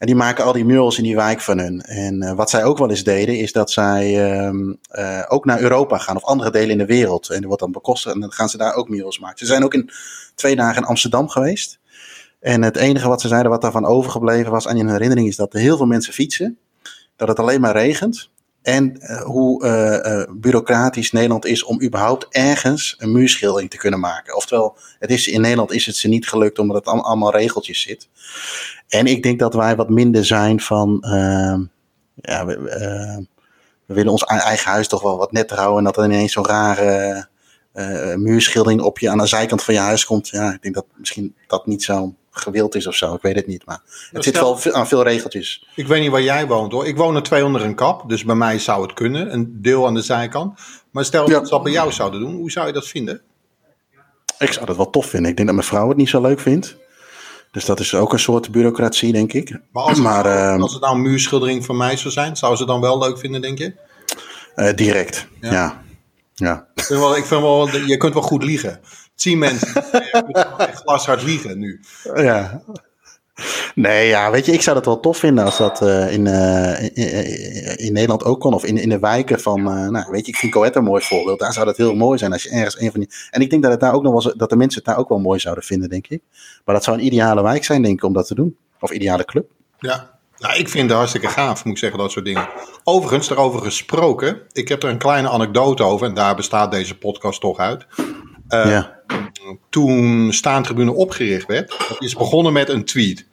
En 0.00 0.06
die 0.06 0.16
maken 0.16 0.44
al 0.44 0.52
die 0.52 0.64
murals 0.64 0.96
in 0.98 1.02
die 1.02 1.16
wijk 1.16 1.40
van 1.40 1.58
hun. 1.58 1.80
En 1.80 2.36
wat 2.36 2.50
zij 2.50 2.64
ook 2.64 2.78
wel 2.78 2.90
eens 2.90 3.04
deden, 3.04 3.38
is 3.38 3.52
dat 3.52 3.70
zij 3.70 4.32
ehm, 4.32 4.74
eh, 4.88 5.22
ook 5.28 5.44
naar 5.44 5.60
Europa 5.60 5.98
gaan 5.98 6.16
of 6.16 6.24
andere 6.24 6.50
delen 6.50 6.70
in 6.70 6.78
de 6.78 6.86
wereld. 6.86 7.28
En 7.28 7.36
dat 7.36 7.44
wordt 7.44 7.60
dan 7.60 7.72
bekostigd 7.72 8.14
en 8.14 8.20
dan 8.20 8.32
gaan 8.32 8.48
ze 8.48 8.56
daar 8.56 8.74
ook 8.74 8.88
murals 8.88 9.18
maken. 9.18 9.38
Ze 9.38 9.46
zijn 9.46 9.64
ook 9.64 9.74
in 9.74 9.90
twee 10.34 10.56
dagen 10.56 10.82
in 10.82 10.88
Amsterdam 10.88 11.28
geweest. 11.28 11.78
En 12.40 12.62
het 12.62 12.76
enige 12.76 13.08
wat 13.08 13.20
ze 13.20 13.28
zeiden, 13.28 13.50
wat 13.50 13.62
daarvan 13.62 13.86
overgebleven 13.86 14.50
was 14.50 14.68
aan 14.68 14.76
je 14.76 14.90
herinnering, 14.90 15.28
is 15.28 15.36
dat 15.36 15.54
er 15.54 15.60
heel 15.60 15.76
veel 15.76 15.86
mensen 15.86 16.12
fietsen. 16.12 16.58
Dat 17.16 17.28
het 17.28 17.38
alleen 17.38 17.60
maar 17.60 17.72
regent. 17.72 18.30
En 18.62 19.00
eh, 19.00 19.22
hoe 19.22 19.64
eh, 19.64 20.20
eh, 20.20 20.28
bureaucratisch 20.34 21.12
Nederland 21.12 21.44
is 21.46 21.64
om 21.64 21.82
überhaupt 21.82 22.26
ergens 22.30 22.94
een 22.98 23.12
muurschildering 23.12 23.70
te 23.70 23.76
kunnen 23.76 24.00
maken. 24.00 24.36
Oftewel, 24.36 24.76
het 24.98 25.10
is, 25.10 25.28
in 25.28 25.40
Nederland 25.40 25.72
is 25.72 25.86
het 25.86 25.96
ze 25.96 26.08
niet 26.08 26.28
gelukt 26.28 26.58
omdat 26.58 26.76
het 26.76 26.86
al- 26.86 27.04
allemaal 27.04 27.30
regeltjes 27.30 27.82
zit. 27.82 28.08
En 28.88 29.06
ik 29.06 29.22
denk 29.22 29.38
dat 29.38 29.54
wij 29.54 29.76
wat 29.76 29.88
minder 29.88 30.24
zijn 30.24 30.60
van. 30.60 31.02
ehm, 31.02 31.60
ja, 32.14 32.46
we, 32.46 32.58
we 33.86 33.94
willen 33.94 34.12
ons 34.12 34.24
ei- 34.24 34.40
eigen 34.40 34.70
huis 34.70 34.88
toch 34.88 35.02
wel 35.02 35.16
wat 35.18 35.32
netter 35.32 35.56
houden. 35.56 35.78
En 35.78 35.84
dat 35.84 35.96
er 35.96 36.04
ineens 36.04 36.32
zo'n 36.32 36.46
rare 36.46 37.28
muurschildering 38.16 38.80
op 38.80 38.98
je 38.98 39.10
aan 39.10 39.18
de 39.18 39.26
zijkant 39.26 39.62
van 39.62 39.74
je 39.74 39.80
huis 39.80 40.04
komt. 40.04 40.28
Ja, 40.28 40.52
ik 40.52 40.62
denk 40.62 40.74
dat 40.74 40.86
misschien 40.96 41.34
dat 41.46 41.66
niet 41.66 41.82
zo 41.82 42.14
gewild 42.40 42.74
is 42.74 42.86
of 42.86 42.94
zo. 42.94 43.14
Ik 43.14 43.22
weet 43.22 43.36
het 43.36 43.46
niet. 43.46 43.66
Maar 43.66 43.80
het 44.12 44.24
zit 44.24 44.36
stel- 44.36 44.58
wel 44.62 44.72
aan 44.74 44.88
veel 44.88 45.02
regeltjes. 45.02 45.66
Ik 45.74 45.86
weet 45.86 46.00
niet 46.00 46.10
waar 46.10 46.22
jij 46.22 46.46
woont, 46.46 46.72
hoor. 46.72 46.86
Ik 46.86 46.96
woon 46.96 47.16
er 47.16 47.22
twee 47.22 47.44
onder 47.44 47.62
een 47.62 47.74
kap. 47.74 48.08
Dus 48.08 48.24
bij 48.24 48.34
mij 48.34 48.58
zou 48.58 48.82
het 48.82 48.92
kunnen. 48.94 49.32
Een 49.32 49.58
deel 49.62 49.86
aan 49.86 49.94
de 49.94 50.02
zijkant. 50.02 50.58
Maar 50.90 51.04
stel 51.04 51.28
Ja. 51.28 51.32
dat 51.34 51.44
ze 51.44 51.50
dat 51.54 51.62
bij 51.62 51.72
jou 51.72 51.92
zouden 51.92 52.20
doen. 52.20 52.34
Hoe 52.34 52.50
zou 52.50 52.66
je 52.66 52.72
dat 52.72 52.86
vinden? 52.88 53.20
Ik 54.38 54.52
zou 54.52 54.66
dat 54.66 54.76
wel 54.76 54.90
tof 54.90 55.06
vinden. 55.06 55.30
Ik 55.30 55.36
denk 55.36 55.48
dat 55.48 55.56
mijn 55.56 55.68
vrouw 55.68 55.88
het 55.88 55.96
niet 55.96 56.08
zo 56.08 56.20
leuk 56.20 56.40
vindt. 56.40 56.76
Dus 57.50 57.64
dat 57.64 57.80
is 57.80 57.94
ook 57.94 58.12
een 58.12 58.18
soort 58.18 58.50
bureaucratie, 58.50 59.12
denk 59.12 59.32
ik. 59.32 59.50
Maar 59.72 59.82
als 59.82 59.92
het, 59.92 60.02
Maar, 60.06 60.24
nou, 60.24 60.38
ehm, 60.52 60.62
als 60.62 60.72
het 60.72 60.82
nou 60.82 60.94
een 60.94 61.02
muurschildering 61.02 61.64
van 61.64 61.76
mij 61.76 61.96
zou 61.96 62.12
zijn. 62.12 62.36
Zou 62.36 62.56
ze 62.56 62.66
dan 62.66 62.80
wel 62.80 62.98
leuk 62.98 63.18
vinden, 63.18 63.40
denk 63.40 63.58
je? 63.58 63.74
Eh, 64.54 64.74
direct, 64.74 65.26
Ja. 65.40 65.52
ja. 65.52 65.82
ja. 66.34 66.66
Ik 66.74 66.84
vind 66.84 66.98
wel, 67.00 67.16
ik 67.16 67.24
vind 67.24 67.40
wel, 67.40 67.68
je 67.68 67.96
kunt 67.96 68.14
wel 68.14 68.22
goed 68.22 68.42
liegen. 68.44 68.80
Zien 69.20 69.38
mensen. 69.38 69.68
Glashard 70.82 71.22
liegen 71.22 71.58
nu. 71.58 71.80
Ja. 72.14 72.62
Nee, 73.74 74.08
ja, 74.08 74.30
weet 74.30 74.46
je, 74.46 74.52
ik 74.52 74.62
zou 74.62 74.76
het 74.76 74.84
wel 74.86 75.00
tof 75.00 75.18
vinden 75.18 75.44
als 75.44 75.56
dat 75.58 75.82
eh, 75.82 76.12
in, 76.12 76.26
eh, 76.26 76.82
in, 76.82 76.94
in- 76.94 77.76
in 77.76 77.92
Nederland 77.92 78.24
ook 78.24 78.40
kon. 78.40 78.54
Of 78.54 78.64
in, 78.64 78.76
in 78.78 78.88
de 78.88 78.98
wijken 78.98 79.40
van, 79.40 79.58
eh, 79.58 79.88
nou, 79.88 80.10
weet 80.10 80.26
je, 80.26 80.32
ik 80.32 80.38
vind 80.38 80.52
Coët 80.52 80.76
een 80.76 80.84
mooi 80.84 81.02
voorbeeld. 81.04 81.38
Daar 81.38 81.52
zou 81.52 81.66
dat 81.66 81.76
heel 81.76 81.94
mooi 81.94 82.18
zijn 82.18 82.32
als 82.32 82.42
je 82.42 82.50
ergens 82.50 82.80
een 82.80 82.90
van 82.90 83.00
die... 83.00 83.10
En 83.30 83.40
ik 83.40 83.50
denk 83.50 83.62
dat, 83.62 83.70
het 83.70 83.80
daar 83.80 83.92
ook 83.94 84.02
nog 84.02 84.12
wel, 84.12 84.20
zo- 84.22 84.36
dat 84.36 84.50
de 84.50 84.56
mensen 84.56 84.78
het 84.78 84.88
daar 84.90 84.98
ook 84.98 85.08
wel 85.08 85.18
mooi 85.18 85.38
zouden 85.40 85.64
vinden, 85.64 85.88
denk 85.88 86.06
ik. 86.06 86.22
Maar 86.64 86.74
dat 86.74 86.84
zou 86.84 86.98
een 86.98 87.04
ideale 87.04 87.42
wijk 87.42 87.64
zijn, 87.64 87.82
denk 87.82 87.94
ik, 87.98 88.04
om 88.04 88.12
dat 88.12 88.26
te 88.26 88.34
doen. 88.34 88.56
Of 88.80 88.90
ideale 88.90 89.24
club. 89.24 89.50
Ja. 89.78 90.18
Nou, 90.38 90.58
ik 90.58 90.68
vind 90.68 90.88
het 90.88 90.96
hartstikke 90.98 91.28
gaaf, 91.28 91.64
moet 91.64 91.72
ik 91.74 91.78
zeggen, 91.80 91.98
dat 91.98 92.10
soort 92.10 92.24
dingen. 92.24 92.48
Overigens, 92.84 93.28
daarover 93.28 93.62
gesproken. 93.62 94.40
Ik 94.52 94.68
heb 94.68 94.82
er 94.82 94.88
een 94.88 94.98
kleine 94.98 95.28
anekdote 95.28 95.82
over. 95.82 96.06
En 96.06 96.14
daar 96.14 96.34
bestaat 96.36 96.70
deze 96.70 96.98
podcast 96.98 97.40
toch 97.40 97.58
uit. 97.58 97.86
Eh, 98.48 98.70
ja. 98.70 98.98
Toen 99.70 100.32
Staantribune 100.32 100.92
opgericht 100.92 101.46
werd, 101.46 101.96
is 101.98 102.16
begonnen 102.16 102.52
met 102.52 102.68
een 102.68 102.84
tweet. 102.84 103.26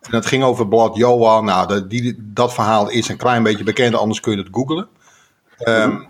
En 0.00 0.10
dat 0.10 0.26
ging 0.26 0.42
over 0.42 0.68
Blad 0.68 0.96
Johan. 0.96 1.44
Nou, 1.44 1.68
dat, 1.68 1.90
die, 1.90 2.16
dat 2.18 2.54
verhaal 2.54 2.88
is 2.88 3.08
een 3.08 3.16
klein 3.16 3.42
beetje 3.42 3.64
bekend, 3.64 3.94
anders 3.94 4.20
kun 4.20 4.32
je 4.32 4.38
het 4.38 4.48
googlen. 4.50 4.88
Ehm, 5.58 6.02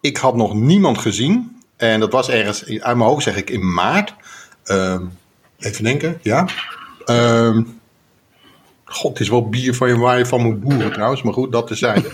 ik 0.00 0.16
had 0.16 0.36
nog 0.36 0.54
niemand 0.54 0.98
gezien. 0.98 1.62
En 1.76 2.00
dat 2.00 2.12
was 2.12 2.28
ergens, 2.28 2.64
uit 2.66 2.96
mijn 2.96 3.08
hoofd 3.08 3.22
zeg 3.22 3.36
ik, 3.36 3.50
in 3.50 3.72
maart. 3.72 4.14
Ehm, 4.64 5.04
even 5.58 5.84
denken, 5.84 6.18
ja. 6.22 6.48
Ehm, 7.04 7.62
God, 8.84 9.10
het 9.10 9.20
is 9.20 9.28
wel 9.28 9.48
bier 9.48 9.74
van 9.74 9.88
je 9.88 9.96
waar 9.96 10.18
je 10.18 10.26
van 10.26 10.42
moet 10.42 10.60
boeren 10.60 10.92
trouwens. 10.92 11.22
Maar 11.22 11.32
goed, 11.32 11.52
dat 11.52 11.66
tezijde. 11.66 12.10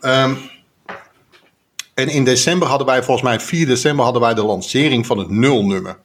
Ehm 0.00 0.34
En 1.96 2.08
in 2.08 2.24
december 2.24 2.68
hadden 2.68 2.86
wij, 2.86 3.02
volgens 3.02 3.26
mij 3.28 3.40
4 3.40 3.66
december, 3.66 4.04
hadden 4.04 4.22
wij 4.22 4.34
de 4.34 4.44
lancering 4.44 5.06
van 5.06 5.18
het 5.18 5.30
nulnummer. 5.30 5.98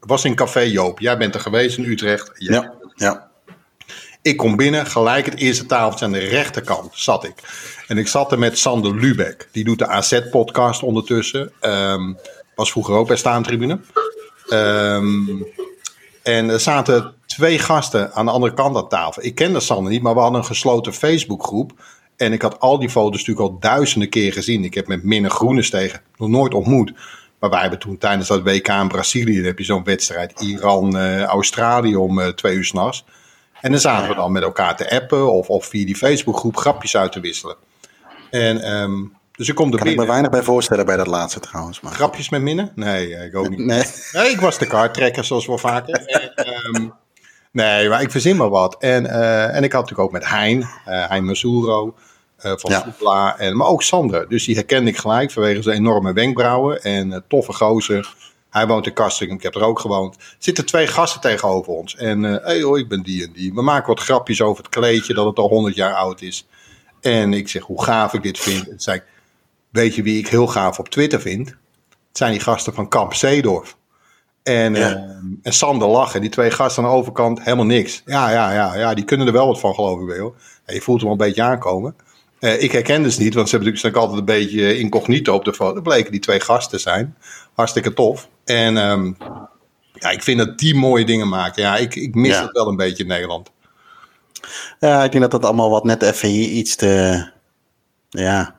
Was 0.00 0.24
in 0.24 0.34
Café 0.34 0.60
Joop. 0.60 0.98
Jij 1.00 1.18
bent 1.18 1.34
er 1.34 1.40
geweest 1.40 1.78
in 1.78 1.84
Utrecht. 1.84 2.30
Jij- 2.34 2.54
Ja, 2.54 2.72
ja. 2.94 3.26
Ik 4.22 4.36
kom 4.36 4.56
binnen, 4.56 4.86
gelijk 4.86 5.24
het 5.26 5.36
eerste 5.38 5.66
tafeltje 5.66 6.04
aan 6.04 6.12
de 6.12 6.18
rechterkant 6.18 6.90
zat 6.94 7.24
ik. 7.24 7.34
En 7.86 7.98
ik 7.98 8.08
zat 8.08 8.32
er 8.32 8.38
met 8.38 8.58
Sander 8.58 8.94
Lubeck. 8.94 9.48
Die 9.52 9.64
doet 9.64 9.78
de 9.78 9.86
AZ-podcast 9.86 10.82
ondertussen. 10.82 11.52
Ehm, 11.60 12.12
was 12.54 12.70
vroeger 12.70 12.94
ook 12.94 13.06
bij 13.08 13.16
Staantribune. 13.16 13.80
Ehm, 14.48 15.26
en 16.22 16.48
er 16.50 16.60
zaten 16.60 17.14
twee 17.26 17.58
gasten 17.58 18.12
aan 18.12 18.24
de 18.26 18.30
andere 18.32 18.54
kant 18.54 18.76
aan 18.76 18.88
tafel. 18.88 19.24
Ik 19.24 19.34
kende 19.34 19.60
Sander 19.60 19.92
niet, 19.92 20.02
maar 20.02 20.14
we 20.14 20.20
hadden 20.20 20.40
een 20.40 20.46
gesloten 20.46 20.92
Facebookgroep. 20.94 21.72
En 22.18 22.32
ik 22.32 22.42
had 22.42 22.60
al 22.60 22.78
die 22.78 22.90
foto's 22.90 23.18
natuurlijk 23.18 23.48
al 23.48 23.56
duizenden 23.60 24.08
keer 24.08 24.32
gezien. 24.32 24.64
Ik 24.64 24.74
heb 24.74 24.86
met 24.86 25.02
Minne 25.04 25.30
Groenestegen 25.30 26.00
nog 26.16 26.28
nooit 26.28 26.54
ontmoet. 26.54 26.92
Maar 27.38 27.50
wij 27.50 27.60
hebben 27.60 27.78
toen 27.78 27.98
tijdens 27.98 28.28
dat 28.28 28.42
WK 28.42 28.68
in 28.68 28.88
Brazilië... 28.88 29.36
dan 29.36 29.44
heb 29.44 29.58
je 29.58 29.64
zo'n 29.64 29.84
wedstrijd 29.84 30.40
Iran-Australië 30.40 31.96
om 31.96 32.20
eh, 32.20 32.28
twee 32.28 32.56
uur 32.56 32.64
s'nachts. 32.64 33.04
En 33.60 33.70
dan 33.70 33.80
zaten 33.80 34.08
we 34.08 34.14
dan 34.14 34.32
met 34.32 34.42
elkaar 34.42 34.76
te 34.76 34.90
appen 34.90 35.32
of, 35.32 35.48
of 35.48 35.66
via 35.66 35.86
die 35.86 35.96
Facebookgroep 35.96 36.56
grapjes 36.56 36.96
uit 36.96 37.12
te 37.12 37.20
wisselen. 37.20 37.56
En 38.30 38.60
ehm, 38.62 39.04
dus 39.32 39.48
ik 39.48 39.54
kom 39.54 39.72
er 39.72 39.78
Kan 39.78 39.78
ik 39.78 39.84
me 39.84 39.88
binnen. 39.88 40.06
weinig 40.06 40.30
bij 40.30 40.42
voorstellen 40.42 40.86
bij 40.86 40.96
dat 40.96 41.06
laatste 41.06 41.40
trouwens. 41.40 41.80
Maar... 41.80 41.92
Grapjes 41.92 42.28
met 42.28 42.42
Minne? 42.42 42.72
Nee, 42.74 43.14
eh, 43.14 43.24
ik 43.24 43.36
ook 43.36 43.48
niet. 43.48 43.58
Nee. 43.58 43.82
Nee, 44.12 44.30
ik 44.30 44.40
was 44.40 44.58
de 44.58 44.66
kaarttrekker 44.66 45.24
zoals 45.24 45.46
wel 45.46 45.58
vaker. 45.58 45.94
En, 46.06 46.34
ehm, 46.34 46.88
nee, 47.64 47.88
maar 47.88 48.02
ik 48.02 48.10
verzin 48.10 48.36
maar 48.36 48.48
wat. 48.48 48.76
En, 48.78 49.06
eh, 49.06 49.56
en 49.56 49.64
ik 49.64 49.72
had 49.72 49.80
natuurlijk 49.80 50.08
ook 50.08 50.12
met 50.12 50.28
Hein, 50.28 50.68
eh 50.84 51.08
Hein 51.08 51.24
Masuro 51.24 51.94
eh, 52.36 52.52
van 52.56 52.70
Ja. 52.70 52.82
Soepla, 52.82 53.38
en, 53.38 53.56
maar 53.56 53.66
ook 53.66 53.82
Sander. 53.82 54.28
Dus 54.28 54.44
die 54.44 54.54
herkende 54.54 54.90
ik 54.90 54.96
gelijk 54.96 55.30
vanwege 55.30 55.62
zijn 55.62 55.76
enorme 55.76 56.12
wenkbrauwen 56.12 56.82
en 56.82 57.24
toffe 57.28 57.52
gozer. 57.52 58.14
Hij 58.50 58.66
woont 58.66 58.86
in 58.86 58.92
Kastrikum, 58.92 59.36
ik 59.36 59.42
heb 59.42 59.54
er 59.54 59.64
ook 59.64 59.78
gewoond. 59.78 60.14
Er 60.14 60.36
zitten 60.38 60.66
twee 60.66 60.86
gasten 60.86 61.20
tegenover 61.20 61.72
ons. 61.72 61.96
En 61.96 62.22
hé 62.22 62.38
hey 62.42 62.62
hoor, 62.62 62.78
ik 62.78 62.88
ben 62.88 63.02
die 63.02 63.24
en 63.26 63.32
die. 63.32 63.54
We 63.54 63.62
maken 63.62 63.88
wat 63.88 64.00
grapjes 64.00 64.42
over 64.42 64.64
het 64.64 64.72
kleedje 64.72 65.14
dat 65.14 65.26
het 65.26 65.38
al 65.38 65.48
100 65.48 65.74
jaar 65.74 65.94
oud 65.94 66.22
is. 66.22 66.46
En 67.00 67.32
ik 67.32 67.48
zeg 67.48 67.62
hoe 67.62 67.82
gaaf 67.82 68.12
ik 68.12 68.22
dit 68.22 68.38
vind. 68.38 68.68
En 68.68 68.80
zei 68.80 68.96
ik, 68.96 69.04
weet 69.70 69.94
je 69.94 70.02
wie 70.02 70.18
ik 70.18 70.28
heel 70.28 70.46
gaaf 70.46 70.78
op 70.78 70.88
Twitter 70.88 71.20
vind? 71.20 71.48
Het 71.48 72.16
zijn 72.16 72.32
die 72.32 72.40
gasten 72.40 72.74
van 72.74 72.88
Kamp 72.88 73.14
Zeedorf. 73.14 73.76
En, 74.48 74.74
Ja. 74.74 74.90
eh, 74.94 75.00
en 75.42 75.52
Sander 75.52 75.88
lachen. 75.88 76.20
Die 76.20 76.30
twee 76.30 76.50
gasten 76.50 76.84
aan 76.84 76.90
de 76.90 76.96
overkant, 76.96 77.42
helemaal 77.42 77.64
niks. 77.66 78.02
Ja, 78.04 78.30
ja, 78.30 78.52
ja, 78.52 78.74
ja 78.76 78.94
die 78.94 79.04
kunnen 79.04 79.26
er 79.26 79.32
wel 79.32 79.46
wat 79.46 79.60
van, 79.60 79.74
geloof 79.74 80.00
ik 80.00 80.06
wel. 80.16 80.34
Ja, 80.66 80.74
je 80.74 80.80
voelt 80.80 81.00
hem 81.00 81.08
wel 81.10 81.18
een 81.18 81.26
beetje 81.26 81.42
aankomen. 81.42 81.96
Eh, 82.38 82.62
ik 82.62 82.72
herkende 82.72 83.10
ze 83.10 83.22
niet, 83.22 83.34
want 83.34 83.48
ze 83.48 83.54
hebben 83.54 83.72
natuurlijk 83.74 84.02
altijd 84.02 84.18
een 84.18 84.24
beetje 84.24 84.78
incognito 84.78 85.34
op 85.34 85.44
de 85.44 85.54
foto. 85.54 85.74
Dat 85.74 85.82
bleken 85.82 86.10
die 86.12 86.20
twee 86.20 86.40
gasten 86.40 86.80
zijn. 86.80 87.16
Hartstikke 87.54 87.94
tof. 87.94 88.28
En 88.44 88.76
ehm, 88.76 89.12
ja, 89.92 90.10
ik 90.10 90.22
vind 90.22 90.38
dat 90.38 90.58
die 90.58 90.74
mooie 90.74 91.04
dingen 91.04 91.28
maken. 91.28 91.62
Ja, 91.62 91.76
ik, 91.76 91.94
ik 91.94 92.14
mis 92.14 92.28
Ja. 92.36 92.42
het 92.42 92.52
wel 92.52 92.68
een 92.68 92.76
beetje 92.76 93.02
in 93.02 93.08
Nederland. 93.08 93.50
Ja, 94.78 95.04
ik 95.04 95.10
denk 95.10 95.22
dat 95.22 95.30
dat 95.40 95.44
allemaal 95.44 95.70
wat 95.70 95.84
net 95.84 96.02
even 96.02 96.28
hier 96.28 96.48
iets 96.48 96.76
te. 96.76 97.24
Ja. 98.08 98.57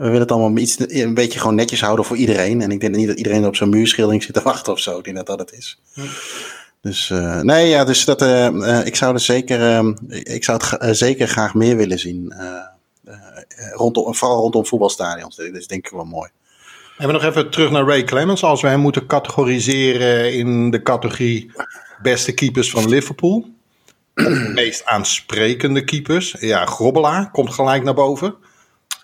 We 0.00 0.06
willen 0.06 0.20
het 0.20 0.32
allemaal 0.32 0.62
iets 0.62 0.76
een 0.88 1.14
beetje 1.14 1.38
gewoon 1.38 1.54
netjes 1.54 1.80
houden 1.80 2.04
voor 2.04 2.16
iedereen. 2.16 2.60
En 2.62 2.70
ik 2.70 2.80
denk 2.80 2.94
niet 2.94 3.06
dat 3.06 3.16
iedereen 3.16 3.46
op 3.46 3.56
zo'n 3.56 3.68
muurschildering 3.68 4.22
zit 4.22 4.34
te 4.34 4.42
wachten 4.42 4.72
of 4.72 4.78
zo. 4.78 4.98
Ik 4.98 5.04
denk 5.04 5.16
dat 5.16 5.26
dat 5.26 5.38
het 5.38 5.52
is. 5.52 5.80
Dus 6.80 7.10
eh, 7.10 7.40
nee, 7.40 7.68
ja, 7.68 7.84
dus 7.84 8.04
dat, 8.04 8.22
eh, 8.22 8.46
eh, 8.46 8.86
ik 8.86 8.96
zou 8.96 9.14
er 9.14 9.20
zeker, 9.20 9.60
eh, 9.60 9.88
ik 10.34 10.44
zou 10.44 10.60
het 10.68 10.96
zeker 10.96 11.28
graag 11.28 11.54
meer 11.54 11.76
willen 11.76 11.98
zien. 11.98 12.34
rondom, 13.72 14.14
vooral 14.14 14.40
rondom 14.40 14.66
voetbalstadions. 14.66 15.36
Dat 15.36 15.46
is 15.46 15.66
denk 15.66 15.86
ik 15.86 15.92
wel 15.92 16.04
mooi. 16.04 16.30
En 16.98 17.06
we 17.06 17.12
nog 17.12 17.24
even 17.24 17.50
terug 17.50 17.70
naar 17.70 17.86
Ray 17.86 18.04
Clemens. 18.04 18.42
Als 18.42 18.62
we 18.62 18.68
hem 18.68 18.80
moeten 18.80 19.06
categoriseren 19.06 20.32
in 20.32 20.70
de 20.70 20.82
categorie 20.82 21.52
beste 22.02 22.32
keepers 22.32 22.70
van 22.70 22.88
Liverpool. 22.88 23.48
De 24.14 24.50
meest 24.54 24.84
aansprekende 24.84 25.84
keepers. 25.84 26.36
Ja, 26.38 26.66
Grobbelaar 26.66 27.30
komt 27.30 27.54
gelijk 27.54 27.84
naar 27.84 27.94
boven. 27.94 28.34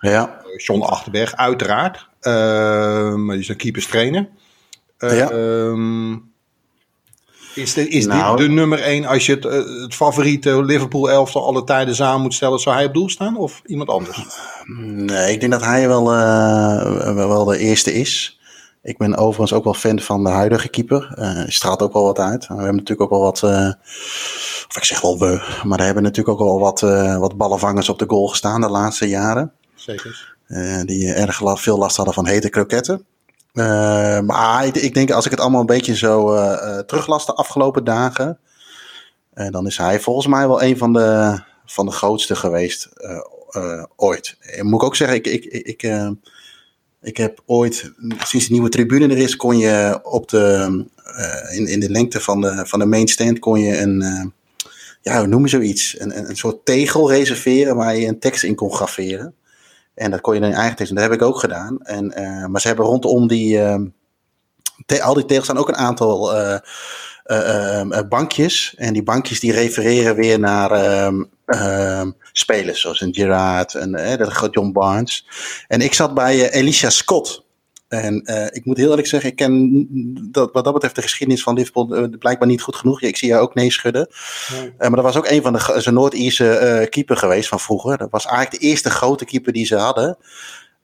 Ja, 0.01 0.41
John 0.57 0.81
Achterberg, 0.83 1.37
uiteraard. 1.37 2.09
Eh, 2.21 2.33
maar 3.15 3.35
die 3.35 3.43
is 3.43 3.49
een 3.49 3.57
keeperstrainer. 3.57 4.29
Eh, 4.99 5.17
Ja. 5.17 5.31
ehm, 5.31 6.13
is 7.55 7.75
dit, 7.75 7.89
is 7.89 8.07
Nou. 8.07 8.37
dit 8.37 8.47
de 8.47 8.53
nummer 8.53 8.81
één 8.83 9.05
als 9.05 9.27
je 9.27 9.35
het, 9.35 9.45
eh, 9.45 9.53
het 9.83 9.95
favoriete 9.95 10.65
Liverpool 10.65 11.11
elftal 11.11 11.47
alle 11.47 11.65
tijden 11.65 11.95
samen 11.95 12.21
moet 12.23 12.35
stellen? 12.35 12.59
Zou 12.59 12.77
hij 12.77 12.85
op 12.85 12.95
doel 12.95 13.09
staan 13.09 13.37
of 13.37 13.63
iemand 13.67 13.89
anders? 13.89 14.25
nee, 14.67 15.33
ik 15.33 15.41
denk 15.41 15.53
dat 15.53 15.65
hij 15.65 15.89
wel, 15.89 16.13
eh, 16.13 17.15
wel 17.15 17.45
de 17.45 17.59
eerste 17.59 17.93
is. 17.95 18.41
Ik 18.83 18.99
ben 18.99 19.17
overigens 19.17 19.53
ook 19.53 19.65
wel 19.65 19.75
fan 19.75 20.01
van 20.01 20.25
de 20.25 20.31
huidige 20.31 20.69
keeper. 20.69 21.13
Eh, 21.15 21.33
Hij 21.35 21.51
straalt 21.51 21.83
ook 21.83 21.93
wel 21.93 22.05
wat 22.05 22.19
uit. 22.19 22.47
We 22.47 22.55
hebben 22.55 22.75
natuurlijk 22.75 23.01
ook 23.01 23.11
wel 23.11 23.21
wat, 23.21 23.43
eh, 23.43 23.73
of 24.69 24.77
ik 24.77 24.85
zeg 24.85 25.01
wel 25.01 25.19
we, 25.19 25.61
maar 25.65 25.79
er 25.79 25.85
hebben 25.85 26.03
natuurlijk 26.03 26.41
ook 26.41 26.47
wel 26.49 26.61
wat, 26.61 26.83
eh, 26.83 27.19
wat 27.19 27.37
ballenvangers 27.37 27.89
op 27.89 27.99
de 27.99 28.05
goal 28.09 28.27
gestaan 28.27 28.61
de 28.61 28.69
laatste 28.69 29.09
jaren. 29.09 29.53
Eh, 30.47 30.81
die 30.85 31.13
erg 31.13 31.61
veel 31.61 31.79
last 31.79 31.97
hadden 31.97 32.15
van 32.15 32.27
hete 32.27 32.49
kroketten. 32.49 33.07
Eh, 33.57 34.21
maar 34.21 34.67
ik, 34.67 34.75
ik 34.75 34.95
denk 34.95 35.11
als 35.11 35.25
ik 35.25 35.31
het 35.31 35.41
allemaal 35.41 35.61
een 35.61 35.67
beetje 35.67 35.97
zo 35.97 36.33
eh, 36.33 36.79
eh, 36.79 36.85
teruglas 36.85 37.27
de 37.27 37.35
afgelopen 37.35 37.85
dagen. 37.85 38.39
dan 39.51 39.67
is 39.67 39.77
hij 39.77 40.01
volgens 40.01 40.27
mij 40.27 40.49
wel 40.49 40.63
een 40.63 40.79
van 40.79 40.93
de, 40.93 41.39
van 41.67 41.87
de 41.87 41.93
grootste 41.93 42.37
geweest 42.37 42.89
ooit. 43.97 44.37
En 44.41 44.67
moet 44.67 44.81
ik 44.81 44.87
ook 44.87 44.97
zeggen, 44.97 45.17
ik, 45.17 45.27
ik, 45.27 45.45
ik, 45.45 45.91
ik, 47.03 47.17
heb 47.17 47.43
ooit, 47.47 47.93
sinds 48.25 48.47
de 48.47 48.53
nieuwe 48.53 48.69
tribune 48.69 49.09
er 49.09 49.19
is, 49.19 49.37
kon 49.37 49.59
je 49.59 50.01
op 50.03 50.29
de, 50.29 50.85
in, 51.53 51.67
in 51.67 51.81
de 51.81 51.91
lengte 51.91 52.21
van 52.21 52.41
de, 52.41 52.67
van 52.67 52.79
de 52.79 52.87
main 52.87 53.09
stand 53.09 53.39
kon 53.39 53.61
je 53.61 53.79
een, 53.79 54.33
ja, 55.03 55.27
noem 55.27 55.49
zoiets? 55.49 56.01
Een, 56.01 56.29
een 56.29 56.37
soort 56.37 56.65
tegel 56.65 57.11
reserveren 57.11 57.77
waar 57.77 57.97
je 57.97 58.07
een 58.07 58.19
tekst 58.19 58.45
in 58.45 58.55
kon 58.55 58.73
graveren. 58.73 59.35
En 59.97 60.11
dat 60.11 60.21
kon 60.21 60.35
je 60.35 60.41
dan 60.41 60.51
in 60.51 60.57
eigen 60.57 60.77
tekst. 60.77 60.93
En 60.93 60.99
dat 60.99 61.11
heb 61.11 61.21
ik 61.21 61.27
ook 61.27 61.39
gedaan. 61.39 61.79
En, 61.83 62.13
eh, 62.13 62.47
maar 62.47 62.61
ze 62.61 62.67
hebben 62.67 62.87
rondom 62.87 63.29
die. 63.29 63.61
ehm, 63.61 63.87
al 65.01 65.15
die 65.15 65.25
tegels 65.25 65.45
staan 65.45 65.59
ook 65.59 65.69
een 65.69 65.77
aantal 65.77 66.37
eh, 66.37 66.59
eh, 67.27 67.79
ehm, 67.79 67.93
eh, 67.93 68.09
bankjes. 68.09 68.75
En 68.77 68.93
die 68.93 69.03
bankjes 69.03 69.41
die 69.41 69.53
refereren 69.53 70.17
weer 70.17 70.39
naar 70.39 70.71
ehm, 70.71 72.11
spelers. 72.33 72.81
Zoals 72.81 73.01
een 73.01 73.15
Gerard 73.15 73.75
en 73.75 73.93
de 73.93 74.49
John 74.51 74.73
Barnes. 74.73 75.27
En 75.69 75.81
ik 75.81 75.95
zat 75.95 76.15
bij 76.15 76.49
eh, 76.49 76.61
Alicia 76.61 76.91
Scott. 76.91 77.46
En 77.89 78.23
eh, 78.23 78.47
ik 78.57 78.65
moet 78.65 78.77
heel 78.77 78.91
eerlijk 78.91 79.07
zeggen, 79.07 79.31
ik 79.31 79.37
ken 79.37 79.87
dat, 80.31 80.53
wat 80.53 80.65
dat 80.65 80.73
betreft 80.73 80.95
de 80.95 81.03
geschiedenis 81.03 81.43
van 81.43 81.55
Liverpool 81.55 81.95
eh, 81.95 82.19
blijkbaar 82.19 82.49
niet 82.49 82.63
goed 82.63 82.77
genoeg. 82.77 83.03
Ik 83.03 83.17
zie 83.17 83.29
jou 83.29 83.43
ook 83.43 83.55
nee 83.55 83.71
schudden. 83.71 84.09
Eh, 84.09 84.75
maar 84.79 84.91
dat 84.91 85.03
was 85.03 85.17
ook 85.17 85.29
een 85.29 85.43
van 85.43 85.53
de 85.53 85.75
zijn 85.77 85.95
Noord-Ierse 85.95 86.87
keeper 86.91 87.17
geweest 87.17 87.49
van 87.49 87.61
vroeger. 87.61 87.99
Dat 87.99 88.11
was 88.11 88.27
eigenlijk 88.27 88.61
de 88.61 88.69
eerste 88.69 88.91
grote 88.91 89.25
keeper 89.25 89.53
die 89.53 89.67
ze 89.67 89.77
hadden. 89.77 90.19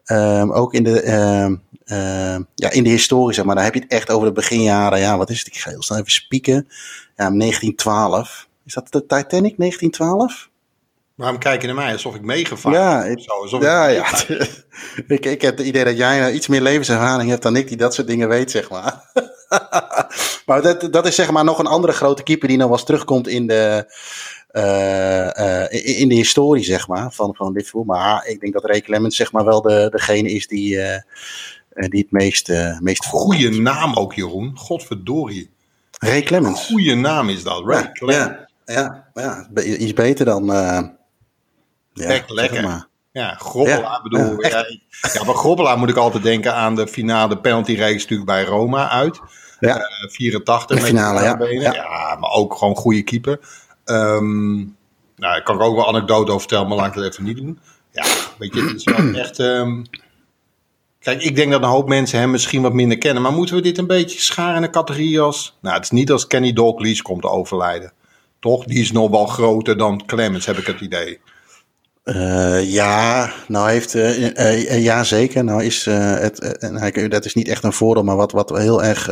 Ehm, 0.05 0.51
ook 0.51 0.75
in 0.75 0.85
de, 0.85 1.01
ehm, 1.01 1.57
ehm, 1.85 2.43
ja, 2.55 2.71
in 2.71 2.85
de 2.85 2.91
historie, 2.91 3.35
zeg 3.35 3.45
maar. 3.45 3.55
Dan 3.55 3.65
heb 3.65 3.75
je 3.75 3.81
het 3.81 3.91
echt 3.91 4.11
over 4.11 4.27
de 4.27 4.33
beginjaren. 4.33 4.99
Ja, 4.99 5.19
wat 5.19 5.31
is 5.31 5.39
het? 5.39 5.47
Ik 5.47 5.57
ga 5.57 5.71
heel 5.71 5.83
snel 5.83 5.99
even 5.99 6.11
spieken. 6.11 6.69
Ja, 7.17 7.31
1912. 7.31 8.49
Is 8.65 8.75
dat 8.75 8.93
de 8.93 9.01
Titanic, 9.01 9.57
1912? 9.57 10.51
Waarom 11.23 11.41
kijk 11.41 11.61
je 11.61 11.67
naar 11.67 11.77
mij 11.77 11.93
alsof 11.93 12.15
ik 12.15 12.23
meegevraagd 12.23 12.77
Ja, 12.77 13.05
ik- 13.05 13.21
zo, 13.21 13.33
alsof 13.43 13.63
Ja, 13.63 13.87
ik- 13.89 14.17
ja. 14.29 14.47
ik, 15.17 15.25
ik 15.27 15.43
heb 15.43 15.57
het 15.57 15.67
idee 15.67 15.85
dat 15.85 15.97
jij 15.97 16.21
nou 16.21 16.33
iets 16.33 16.47
meer 16.47 16.61
levenservaring 16.61 17.31
hebt 17.31 17.43
dan 17.43 17.57
ik, 17.57 17.69
die 17.69 17.77
dat 17.77 17.95
soort 17.95 18.07
dingen 18.07 18.29
weet, 18.29 18.51
zeg 18.51 18.71
maar. 18.71 19.11
maar 20.47 20.63
dat, 20.63 20.89
dat 20.93 21.07
is 21.07 21.15
zeg 21.15 21.31
maar 21.31 21.45
nog 21.45 21.59
een 21.59 21.67
andere 21.67 21.93
grote 21.93 22.23
keeper 22.23 22.49
die 22.49 22.57
nog 22.57 22.67
wel 22.69 22.77
eens 22.77 22.87
terugkomt 22.87 23.29
in 23.29 23.47
de, 23.47 23.87
eh, 24.51 25.65
eh, 25.65 26.01
in, 26.01 26.09
de 26.09 26.15
historie, 26.15 26.65
zeg 26.65 26.89
maar, 26.89 27.13
van, 27.13 27.35
van 27.35 27.53
Liverpool. 27.53 27.85
Maar 27.85 28.27
ik 28.27 28.41
denk 28.41 28.53
dat 28.53 28.65
Ray 28.65 28.81
Clemens 28.81 29.17
zeg 29.17 29.33
maar 29.33 29.45
wel 29.45 29.63
de, 29.63 29.89
degene 29.91 30.31
is 30.31 30.47
die, 30.47 30.79
eh, 30.81 30.95
eh, 30.95 31.89
die 31.89 32.01
het 32.01 32.11
meest, 32.13 32.49
eh 32.49 32.79
meest 32.79 33.05
Goeie 33.07 33.61
naam 33.61 33.95
ook, 33.95 34.15
Jeroen. 34.15 34.53
Godverdorie. 34.55 35.51
Ray 35.99 36.23
Clemens. 36.23 36.67
Goeie 36.67 36.95
naam 36.95 37.29
is 37.29 37.43
dat, 37.43 37.63
Ray 37.67 37.81
Ja, 37.83 37.91
Clemens. 37.93 38.17
ja, 38.65 39.05
ja, 39.15 39.49
ja, 39.55 39.63
iets 39.63 39.93
beter 39.95 40.25
dan... 40.25 40.51
eh 41.95 42.17
ja, 42.17 42.23
Lekker, 42.27 42.63
maar. 42.63 42.87
Ja, 43.13 43.35
Grobbelaar 43.35 43.81
Ja, 43.81 44.03
bedoel 44.03 44.43
ja, 44.43 44.67
ja, 45.13 45.25
bij 45.25 45.35
Grobbelaar 45.35 45.79
moet 45.79 45.89
ik 45.89 45.97
altijd 45.97 46.23
denken 46.23 46.55
aan 46.55 46.75
de 46.75 46.87
finale 46.87 47.39
penalty 47.39 47.75
reeks 47.75 48.03
natuurlijk 48.03 48.31
bij 48.31 48.45
Roma 48.45 48.89
uit. 48.89 49.21
Ja. 49.61 49.77
Eh, 49.77 50.11
84 50.11 50.77
De 50.79 50.83
finale, 50.83 51.21
met 51.21 51.39
benen. 51.39 51.63
Ja. 51.63 51.73
Ja. 51.73 52.17
maar 52.21 52.31
ook 52.31 52.55
gewoon 52.55 52.77
goede 52.77 53.03
keeper. 53.03 53.41
Ehm 53.85 54.57
nou, 55.17 55.37
ik 55.37 55.45
kan 55.45 55.55
ik 55.55 55.63
ook 55.63 55.77
wel 55.77 55.89
anekdote 55.89 56.29
over 56.29 56.41
vertellen, 56.41 56.69
maar 56.69 56.77
laat 56.77 56.87
ik 56.87 56.95
het 56.95 57.13
even 57.13 57.25
niet 57.25 57.37
doen. 57.37 57.59
Ja, 57.91 58.05
weet 58.39 58.55
je, 58.55 58.63
het 58.63 58.75
is 58.75 58.85
wel 58.85 59.15
echt... 59.15 59.39
ehm, 59.39 59.83
Kijk, 61.03 61.23
ik 61.23 61.37
denk 61.37 61.51
dat 61.53 61.63
een 61.63 61.69
hoop 61.69 61.89
mensen 61.89 62.19
hem 62.19 62.31
misschien 62.31 62.63
wat 62.63 62.73
minder 62.73 62.99
kennen. 62.99 63.23
Maar 63.23 63.33
moeten 63.33 63.55
we 63.55 63.61
dit 63.63 63.79
een 63.79 63.87
beetje 63.87 64.21
scharen 64.21 64.57
in 64.57 64.63
de 64.63 64.71
categorie 64.71 65.21
als... 65.21 65.59
Nou, 65.61 65.75
het 65.75 65.85
is 65.85 65.91
niet 65.91 66.11
als 66.11 66.27
Kenny 66.27 66.53
Dalglish 66.53 67.01
komt 67.01 67.23
te 67.23 67.29
overlijden. 67.29 67.93
Toch? 68.41 68.65
Die 68.65 68.81
is 68.81 68.93
nog 68.93 69.11
wel 69.11 69.27
groter 69.27 69.77
dan 69.77 70.07
Clemens, 70.07 70.47
heb 70.47 70.57
ik 70.57 70.67
het 70.67 70.81
idee. 70.81 71.21
Uh, 72.05 72.73
ja, 72.73 73.33
nou 73.49 73.71
heeft, 73.71 73.95
uh, 73.95 74.19
uh, 74.19 74.83
ja 74.83 75.05
zeker. 75.05 75.45
Nou 75.45 75.65
is 75.65 75.85
het, 75.85 76.59
nou, 76.61 77.09
dat 77.09 77.25
is 77.25 77.35
niet 77.35 77.49
echt 77.49 77.65
een 77.65 77.73
voordeel, 77.73 78.05
maar 78.05 78.17
wat, 78.17 78.33
wat 78.33 78.59
heel 78.59 78.85
erg 78.85 79.09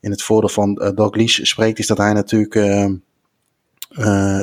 in 0.00 0.10
het 0.10 0.22
voordeel 0.22 0.48
van 0.48 0.74
Douglas 0.94 1.48
spreekt, 1.48 1.78
is 1.78 1.86
dat 1.86 1.98
hij 1.98 2.12
natuurlijk 2.12 2.54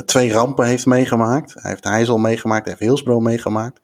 twee 0.06 0.32
rampen 0.32 0.66
heeft 0.66 0.86
meegemaakt. 0.86 1.54
Hij 1.54 1.70
heeft 1.70 1.84
Heijzel 1.84 2.18
meegemaakt, 2.18 2.64
hij 2.64 2.74
heeft 2.78 2.88
Hillsborough 2.88 3.24
meegemaakt. 3.24 3.80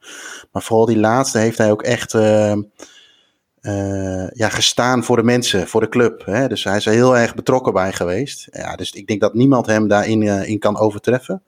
Maar 0.51 0.61
vooral 0.61 0.85
die 0.85 0.99
laatste 0.99 1.37
heeft 1.37 1.57
hij 1.57 1.71
ook 1.71 1.83
echt 1.83 2.11
ja, 4.31 4.49
gestaan 4.49 5.03
voor 5.03 5.15
de 5.15 5.23
mensen, 5.23 5.67
voor 5.67 5.81
de 5.81 5.89
club. 5.89 6.25
Hè? 6.25 6.47
Dus 6.47 6.63
hij 6.63 6.77
is 6.77 6.85
er 6.85 6.93
heel 6.93 7.17
erg 7.17 7.35
betrokken 7.35 7.73
bij 7.73 7.93
geweest. 7.93 8.47
Ja, 8.51 8.75
dus 8.75 8.91
ik 8.91 9.07
denk 9.07 9.21
dat 9.21 9.33
niemand 9.33 9.65
hem 9.65 9.87
daarin 9.87 10.21
in 10.23 10.59
kan 10.59 10.77
overtreffen. 10.77 11.43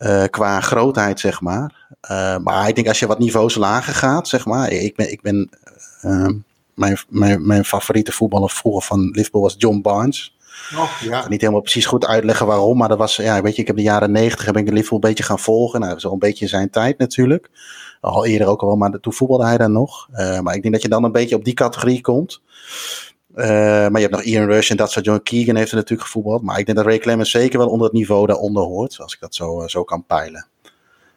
Uh, 0.00 0.24
qua 0.24 0.60
grootheid, 0.60 1.20
zeg 1.20 1.40
maar. 1.40 1.88
Uh, 2.10 2.36
maar 2.36 2.68
ik 2.68 2.74
denk 2.74 2.88
als 2.88 2.98
je 2.98 3.06
wat 3.06 3.18
niveaus 3.18 3.54
lager 3.54 3.94
gaat, 3.94 4.28
zeg 4.28 4.46
maar. 4.46 4.72
Ik 4.72 4.96
ben, 4.96 5.12
ik 5.12 5.20
ben 5.22 5.50
uh, 6.04 6.28
mijn, 6.74 6.98
mijn, 7.08 7.46
mijn 7.46 7.64
favoriete 7.64 8.12
voetballer 8.12 8.50
vroeger 8.50 8.82
van 8.82 9.10
Liverpool 9.12 9.42
was 9.42 9.54
John 9.58 9.80
Barnes. 9.80 10.36
Oh, 10.76 10.90
ja. 11.00 11.14
Ik 11.14 11.20
kan 11.20 11.30
niet 11.30 11.40
helemaal 11.40 11.60
precies 11.60 11.86
goed 11.86 12.06
uitleggen 12.06 12.46
waarom, 12.46 12.78
maar 12.78 12.88
dat 12.88 12.98
was, 12.98 13.16
ja, 13.16 13.42
weet 13.42 13.54
je, 13.54 13.60
ik 13.60 13.66
heb 13.66 13.76
de 13.76 13.82
jaren 13.82 14.12
negentig 14.12 14.46
heb 14.46 14.56
ik 14.56 14.66
de 14.66 14.72
Liverpool 14.72 14.98
een 15.02 15.08
beetje 15.08 15.24
gaan 15.24 15.38
volgen. 15.38 15.80
Nou, 15.80 15.98
al 16.02 16.12
een 16.12 16.18
beetje 16.18 16.46
zijn 16.46 16.70
tijd 16.70 16.98
natuurlijk. 16.98 17.50
Al 18.00 18.26
eerder 18.26 18.46
ook 18.46 18.62
al, 18.62 18.76
maar 18.76 19.00
toen 19.00 19.12
voetbalde 19.12 19.44
hij 19.44 19.58
dan 19.58 19.72
nog. 19.72 20.08
maar 20.42 20.54
ik 20.54 20.62
denk 20.62 20.74
dat 20.74 20.82
je 20.82 20.88
dan 20.88 21.04
een 21.04 21.12
beetje 21.12 21.36
op 21.36 21.44
die 21.44 21.54
categorie 21.54 22.00
komt. 22.00 22.40
Uh, 23.40 23.46
maar 23.46 24.00
je 24.00 24.06
hebt 24.06 24.10
nog 24.10 24.22
Ian 24.22 24.46
Rush 24.46 24.70
en 24.70 24.76
dat 24.76 24.90
soort. 24.90 25.04
John 25.04 25.22
Keegan 25.22 25.56
heeft 25.56 25.70
er 25.70 25.76
natuurlijk 25.76 26.08
gevoetbald. 26.08 26.42
Maar 26.42 26.58
ik 26.58 26.66
denk 26.66 26.78
dat 26.78 26.86
Ray 26.86 26.98
Clemens 26.98 27.30
zeker 27.30 27.58
wel 27.58 27.68
onder 27.68 27.86
het 27.86 27.96
niveau 27.96 28.26
daaronder 28.26 28.62
hoort. 28.62 29.00
Als 29.00 29.14
ik 29.14 29.20
dat 29.20 29.34
zo, 29.34 29.62
uh, 29.62 29.68
zo 29.68 29.84
kan 29.84 30.04
peilen. 30.06 30.46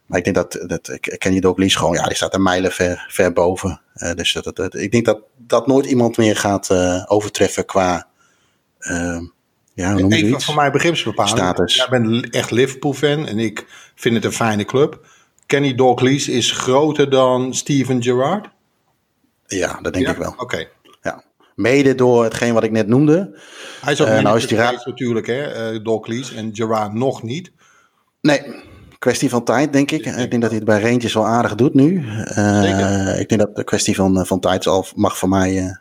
Maar 0.05 0.17
ik 0.17 0.23
denk 0.23 0.35
dat, 0.35 0.65
dat 0.67 0.97
Kenny 1.17 1.39
Dalglish 1.39 1.77
gewoon, 1.77 1.93
ja, 1.93 2.03
die 2.03 2.15
staat 2.15 2.33
een 2.33 2.43
mijlen 2.43 2.71
ver, 2.71 3.05
ver 3.09 3.33
boven. 3.33 3.81
Uh, 3.95 4.13
dus 4.13 4.33
dat, 4.33 4.55
dat, 4.55 4.75
ik 4.75 4.91
denk 4.91 5.05
dat, 5.05 5.19
dat 5.37 5.67
nooit 5.67 5.85
iemand 5.85 6.17
meer 6.17 6.35
gaat 6.35 6.69
overtreffen 7.07 7.65
qua, 7.65 8.07
ja, 9.73 9.93
hoe 9.93 10.13
Even 10.13 10.41
van 10.41 10.55
mijn 10.55 10.71
begripsbepaling. 10.71 11.37
Status. 11.37 11.75
Jij 11.75 11.87
bent 11.89 12.29
echt 12.29 12.51
Liverpool-fan 12.51 13.27
en 13.27 13.39
ik 13.39 13.65
vind 13.95 14.15
het 14.15 14.25
een 14.25 14.31
fijne 14.31 14.65
club. 14.65 15.05
Kenny 15.45 15.75
Dalglish 15.75 16.27
is 16.27 16.51
groter 16.51 17.09
dan 17.09 17.53
Steven 17.53 18.03
Gerrard? 18.03 18.49
Ja, 19.47 19.79
dat 19.81 19.93
denk 19.93 20.05
ja? 20.05 20.11
ik 20.11 20.17
wel. 20.17 20.33
Oké. 20.37 20.67
Mede 21.55 21.95
door 21.95 22.23
hetgeen 22.23 22.53
wat 22.53 22.63
ik 22.63 22.71
net 22.71 22.87
noemde. 22.87 23.39
Hij 23.81 23.93
is 23.93 24.01
ook 24.01 24.07
uh, 24.07 24.19
nou 24.19 24.37
is 24.37 24.47
die 24.47 24.57
natuurlijk, 24.57 25.27
hè, 25.27 25.73
uh, 25.73 26.37
en 26.37 26.49
Gerard 26.53 26.93
nog 26.93 27.23
niet. 27.23 27.51
Nee, 28.21 28.41
kwestie 28.99 29.29
van 29.29 29.43
tijd, 29.43 29.73
denk 29.73 29.91
ik. 29.91 30.05
Ik 30.05 30.29
denk 30.29 30.41
dat 30.41 30.49
hij 30.49 30.59
het 30.59 30.65
bij 30.65 30.81
Rangers 30.81 31.13
wel 31.13 31.27
aardig 31.27 31.55
doet 31.55 31.73
nu. 31.73 32.05
Uh, 32.37 33.19
ik 33.19 33.29
denk 33.29 33.41
dat 33.41 33.55
de 33.55 33.63
kwestie 33.63 33.95
van, 33.95 34.25
van 34.25 34.39
tijd 34.39 34.63
zal, 34.63 34.85
mag 34.95 35.17
voor 35.17 35.29
mij 35.29 35.53
uh, 35.53 35.71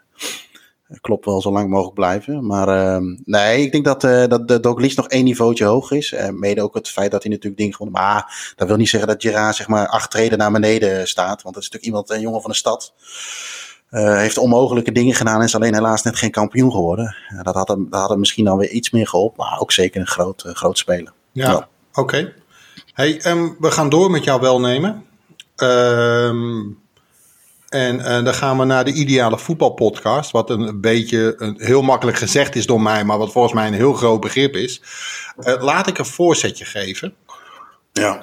klopt 1.00 1.24
wel 1.24 1.40
zo 1.40 1.52
lang 1.52 1.70
mogelijk 1.70 1.94
blijven. 1.94 2.46
Maar 2.46 2.68
uh, 2.68 3.16
nee, 3.24 3.62
ik 3.62 3.72
denk 3.72 3.84
dat, 3.84 4.00
dat 4.30 4.48
de 4.48 4.92
nog 4.96 5.08
één 5.08 5.24
niveautje 5.24 5.64
hoog 5.64 5.90
is. 5.90 6.14
Mede 6.30 6.62
ook 6.62 6.74
het 6.74 6.88
feit 6.88 7.10
dat 7.10 7.22
hij 7.22 7.32
natuurlijk 7.32 7.58
dingen 7.58 7.74
gewoon... 7.74 7.92
Maar 7.92 8.52
dat 8.56 8.68
wil 8.68 8.76
niet 8.76 8.88
zeggen 8.88 9.08
dat 9.08 9.22
Gerard 9.22 9.56
zeg 9.56 9.68
maar 9.68 9.86
acht 9.86 10.10
treden 10.10 10.38
naar 10.38 10.52
beneden 10.52 11.08
staat. 11.08 11.42
Want 11.42 11.54
dat 11.54 11.62
is 11.64 11.70
natuurlijk 11.70 11.84
iemand, 11.84 12.10
een 12.10 12.20
jongen 12.20 12.40
van 12.40 12.50
de 12.50 12.56
stad. 12.56 12.94
Uh, 13.92 14.16
heeft 14.16 14.38
onmogelijke 14.38 14.92
dingen 14.92 15.14
gedaan 15.14 15.38
en 15.38 15.44
is 15.46 15.54
alleen 15.54 15.74
helaas 15.74 16.02
net 16.02 16.16
geen 16.16 16.30
kampioen 16.30 16.70
geworden. 16.70 17.16
Uh, 17.32 17.42
dat, 17.42 17.54
had 17.54 17.68
hem, 17.68 17.86
dat 17.90 18.00
had 18.00 18.08
hem 18.08 18.18
misschien 18.18 18.44
dan 18.44 18.58
weer 18.58 18.70
iets 18.70 18.90
meer 18.90 19.08
geholpen, 19.08 19.44
maar 19.44 19.60
ook 19.60 19.72
zeker 19.72 20.00
een 20.00 20.06
groot, 20.06 20.44
uh, 20.46 20.52
groot 20.52 20.78
speler. 20.78 21.12
Ja, 21.32 21.50
ja. 21.50 21.68
oké. 21.90 22.00
Okay. 22.00 22.32
Hey, 22.92 23.26
um, 23.26 23.56
we 23.58 23.70
gaan 23.70 23.88
door 23.88 24.10
met 24.10 24.24
jouw 24.24 24.40
welnemen. 24.40 25.04
Um, 25.56 26.78
en 27.68 28.24
dan 28.24 28.34
gaan 28.34 28.58
we 28.58 28.64
naar 28.64 28.84
de 28.84 28.92
ideale 28.92 29.38
voetbalpodcast. 29.38 30.30
Wat 30.30 30.50
een 30.50 30.80
beetje 30.80 31.34
een, 31.38 31.54
heel 31.58 31.82
makkelijk 31.82 32.16
gezegd 32.16 32.56
is 32.56 32.66
door 32.66 32.82
mij, 32.82 33.04
maar 33.04 33.18
wat 33.18 33.32
volgens 33.32 33.54
mij 33.54 33.66
een 33.66 33.72
heel 33.72 33.92
groot 33.92 34.20
begrip 34.20 34.56
is. 34.56 34.82
laat 35.60 35.86
ik 35.86 35.98
een 35.98 36.04
voorzetje 36.04 36.64
geven. 36.64 37.14
Ja. 37.92 38.20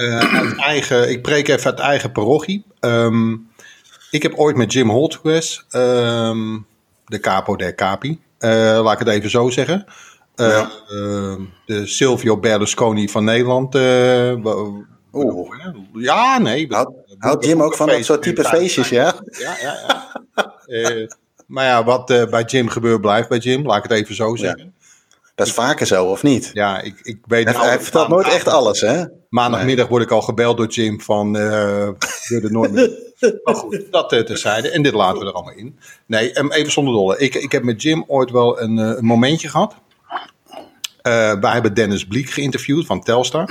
eigen, 0.58 1.10
ik 1.10 1.22
preek 1.22 1.48
even 1.48 1.66
uit 1.66 1.80
eigen 1.80 2.12
parochie. 2.12 2.66
Um, 2.80 3.49
ik 4.12 4.24
heb 4.24 4.34
ooit 4.36 4.56
met 4.56 4.74
Jim 4.74 4.90
Holt 4.90 5.16
geweest, 5.16 5.66
um, 5.72 6.66
de 7.06 7.20
capo 7.20 7.56
der 7.56 7.76
capi, 7.76 8.20
uh, 8.40 8.50
laat 8.84 8.94
ik 8.94 9.00
het 9.00 9.08
even 9.08 9.30
zo 9.30 9.50
zeggen. 9.50 9.86
Uh, 10.36 10.48
ja. 10.48 10.72
uh, 10.92 11.36
de 11.66 11.88
Silvio 11.88 12.38
Berlusconi 12.38 13.10
van 13.10 13.24
Nederland. 13.24 13.76
Oeh. 15.14 15.50
Ja, 15.94 16.38
nee. 16.38 16.68
Houdt 17.18 17.46
Jim 17.46 17.62
ook 17.62 17.76
van 17.76 17.88
dat 17.88 18.06
soort 18.06 18.22
type 18.22 18.44
feestjes, 18.44 18.90
ja? 18.90 19.14
Ja, 19.26 19.56
ja, 19.62 19.78
ja. 20.68 21.08
maar 21.48 21.66
ja, 21.66 21.84
wat 21.84 22.06
bij 22.06 22.44
Jim 22.44 22.70
gebeurt, 22.70 23.02
blijft 23.02 23.30
bij 23.30 23.38
Jim, 23.38 23.66
laat 23.66 23.78
ik 23.78 23.84
het 23.84 24.00
even 24.00 24.16
zo 24.16 24.36
zeggen. 24.36 24.64
Ja. 24.64 24.88
Dat 25.36 25.48
is 25.48 25.54
vaker 25.54 25.86
zo, 25.86 26.06
of 26.06 26.24
niet? 26.24 26.50
Ja, 26.54 26.82
ik, 26.82 27.00
ik 27.02 27.20
weet 27.26 27.46
Hij, 27.46 27.68
hij 27.68 27.80
vertelt 27.80 28.08
nooit 28.08 28.28
echt 28.28 28.48
alles, 28.48 28.82
hè? 28.82 29.04
Maandagmiddag 29.30 29.88
word 29.88 30.04
ik 30.04 30.12
al 30.12 30.22
gebeld 30.22 30.58
door 30.58 30.68
Jim 30.68 31.02
van... 31.02 31.38
Uh, 31.38 31.90
nooit 32.30 32.72
meer... 32.72 32.92
maar 33.44 33.56
goed, 33.56 33.86
dat 33.92 34.14
uh, 34.14 34.20
terzijde. 34.20 34.70
En 34.70 34.82
dit 34.82 34.94
laten 34.94 35.20
we 35.20 35.26
er 35.26 35.34
allemaal 35.34 35.54
in. 35.54 35.80
Nee, 36.06 36.40
um, 36.40 36.52
even 36.52 36.72
zonder 36.72 36.94
dolle. 36.94 37.18
Ik, 37.18 37.36
ik 37.36 37.52
heb 37.52 37.64
met 37.64 37.82
Jim 37.82 38.04
ooit 38.08 38.32
wel 38.32 38.62
een, 38.62 38.78
uh, 38.78 38.94
een 38.98 39.06
momentje 39.06 39.50
gehad. 39.50 39.76
Uh, 41.04 41.40
wij 41.40 41.52
hebben 41.52 41.74
Dennis 41.74 42.06
Bliek 42.06 42.30
geïnterviewd 42.30 42.86
van 42.86 43.02
Telstar. 43.02 43.50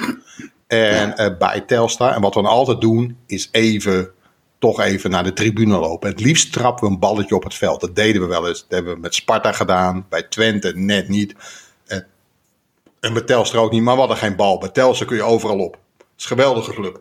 En 0.66 1.36
bij 1.38 1.60
Telstar. 1.60 2.14
En 2.14 2.20
wat 2.20 2.34
we 2.34 2.42
dan 2.42 2.50
altijd 2.50 2.80
doen, 2.80 3.16
is 3.26 3.48
even... 3.52 4.10
toch 4.58 4.80
even 4.80 5.10
naar 5.10 5.24
de 5.24 5.32
tribune 5.32 5.78
lopen. 5.78 6.08
Het 6.08 6.20
liefst 6.20 6.52
trappen 6.52 6.86
we 6.86 6.94
een 6.94 7.00
balletje 7.00 7.34
op 7.34 7.44
het 7.44 7.54
veld. 7.54 7.80
Dat 7.80 7.96
deden 7.96 8.22
we 8.22 8.28
wel 8.28 8.48
eens. 8.48 8.60
Dat 8.60 8.70
hebben 8.70 8.94
we 8.94 9.00
met 9.00 9.14
Sparta 9.14 9.52
gedaan. 9.52 10.06
Bij 10.08 10.22
Twente 10.22 10.72
net 10.74 11.08
niet. 11.08 11.34
En 13.00 13.12
bij 13.12 13.22
Telstra 13.22 13.58
ook 13.58 13.72
niet, 13.72 13.82
maar 13.82 13.94
we 13.94 14.00
hadden 14.00 14.18
geen 14.18 14.36
bal. 14.36 14.58
Bij 14.58 14.68
Telstra 14.68 15.06
kun 15.06 15.16
je 15.16 15.22
overal 15.22 15.58
op. 15.58 15.72
Het 15.72 16.04
is 16.16 16.30
een 16.30 16.36
geweldige 16.36 16.72
club. 16.72 17.00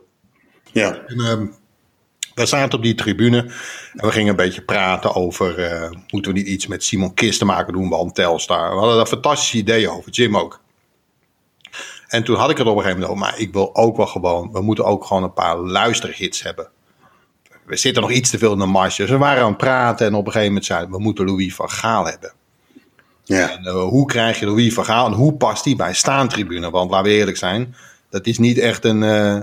Ja. 0.72 0.98
En, 1.06 1.20
um, 1.20 1.56
we 2.38 2.46
zaten 2.46 2.78
op 2.78 2.84
die 2.84 2.96
tribune 2.96 3.38
en 3.94 4.06
we 4.06 4.12
gingen 4.12 4.30
een 4.30 4.36
beetje 4.36 4.62
praten 4.62 5.16
over... 5.16 5.60
Uh, 5.60 5.90
moeten 6.10 6.32
we 6.34 6.38
niet 6.38 6.48
iets 6.48 6.68
met 6.68 6.84
Simon 6.84 7.14
Kist 7.14 7.40
te 7.40 7.46
maken 7.46 7.74
doen, 7.74 7.90
want 7.90 8.16
Telstar. 8.16 8.70
We 8.70 8.78
hadden 8.78 8.96
daar 8.96 9.06
fantastische 9.06 9.58
ideeën 9.58 9.90
over, 9.90 10.12
Jim 10.12 10.38
ook. 10.38 10.62
En 12.08 12.24
toen 12.24 12.38
had 12.38 12.50
ik 12.50 12.58
het 12.58 12.68
op 12.68 12.76
een 12.76 12.82
gegeven 12.82 13.02
moment 13.02 13.18
over, 13.20 13.32
maar 13.32 13.40
ik 13.40 13.54
wil 13.54 13.76
ook 13.76 13.98
wel 13.98 14.08
gewoon... 14.08 14.52
We 14.52 14.62
moeten 14.62 14.86
ook 14.86 15.06
gewoon 15.06 15.24
een 15.24 15.34
paar 15.34 15.58
luisterhits 15.58 16.44
hebben. 16.44 16.70
We 17.66 17.78
zitten 17.78 18.02
nog 18.02 18.12
iets 18.12 18.30
te 18.30 18.38
veel 18.38 18.54
in 18.54 18.60
de 18.60 18.66
marge. 18.66 19.02
Dus 19.02 19.10
we 19.10 19.18
waren 19.18 19.44
aan 19.44 19.50
het 19.50 19.58
praten 19.58 20.08
en 20.08 20.14
op 20.14 20.26
een 20.26 20.32
gegeven 20.32 20.48
moment 20.48 20.66
zeiden 20.66 20.92
we... 20.92 21.00
moeten 21.00 21.26
Louis 21.26 21.56
van 21.56 21.70
Gaal 21.70 22.06
hebben. 22.06 22.34
Ja. 23.28 23.52
En, 23.52 23.64
uh, 23.64 23.84
hoe 23.84 24.06
krijg 24.06 24.40
je 24.40 24.46
Louis 24.46 24.74
van 24.74 24.86
Gaal 24.86 25.06
en 25.06 25.14
hoe 25.14 25.34
past 25.34 25.64
die 25.64 25.76
bij 25.76 25.94
staantribune? 25.94 26.70
Want 26.70 26.92
laten 26.92 27.12
we 27.12 27.18
eerlijk 27.18 27.38
zijn, 27.38 27.76
dat 28.10 28.26
is 28.26 28.38
niet 28.38 28.58
echt 28.58 28.86
een, 28.86 29.02
uh, 29.02 29.40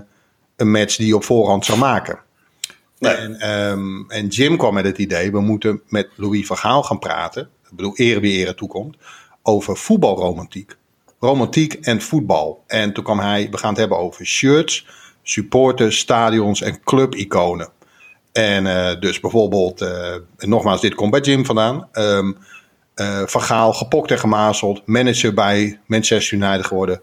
een 0.57 0.71
match 0.71 0.97
die 0.97 1.07
je 1.07 1.17
op 1.17 1.25
voorhand 1.25 1.65
zou 1.65 1.79
maken. 1.79 2.19
Nee. 2.99 3.15
En, 3.15 3.51
um, 3.51 4.11
en 4.11 4.27
Jim 4.27 4.57
kwam 4.57 4.75
met 4.75 4.85
het 4.85 4.99
idee, 4.99 5.33
we 5.33 5.41
moeten 5.41 5.81
met 5.89 6.09
Louis 6.15 6.47
van 6.47 6.57
Gaal 6.57 6.83
gaan 6.83 6.99
praten. 6.99 7.43
Ik 7.43 7.77
bedoel, 7.77 7.97
ere 7.97 8.21
wie 8.21 8.39
ere 8.39 8.55
toekomt. 8.55 8.97
Over 9.43 9.77
voetbalromantiek. 9.77 10.77
Romantiek 11.21 11.73
en 11.73 12.01
voetbal. 12.01 12.65
En 12.67 12.93
toen 12.93 13.05
kwam 13.05 13.19
hij, 13.19 13.49
we 13.51 13.59
gaan 13.59 13.71
het 13.71 13.79
hebben 13.79 13.99
over 13.99 14.27
shirts, 14.27 14.87
supporters, 15.23 15.99
stadions 15.99 16.63
en 16.63 16.83
clubiconen. 16.85 17.69
En 18.33 18.65
uh, 18.65 19.01
dus 19.01 19.21
bijvoorbeeld, 19.21 19.81
en 19.81 20.49
nogmaals, 20.49 20.81
dit 20.81 20.95
komt 20.95 21.11
bij 21.11 21.21
Jim 21.21 21.45
vandaan. 21.45 21.89
Um, 21.93 22.37
uh, 22.97 23.23
van 23.27 23.43
Gaal, 23.43 23.73
gepokt 23.73 24.11
en 24.11 24.19
gemazeld. 24.19 24.87
Manager 24.87 25.35
bij 25.35 25.81
Manchester 25.87 26.39
United 26.39 26.67
geworden. 26.67 27.01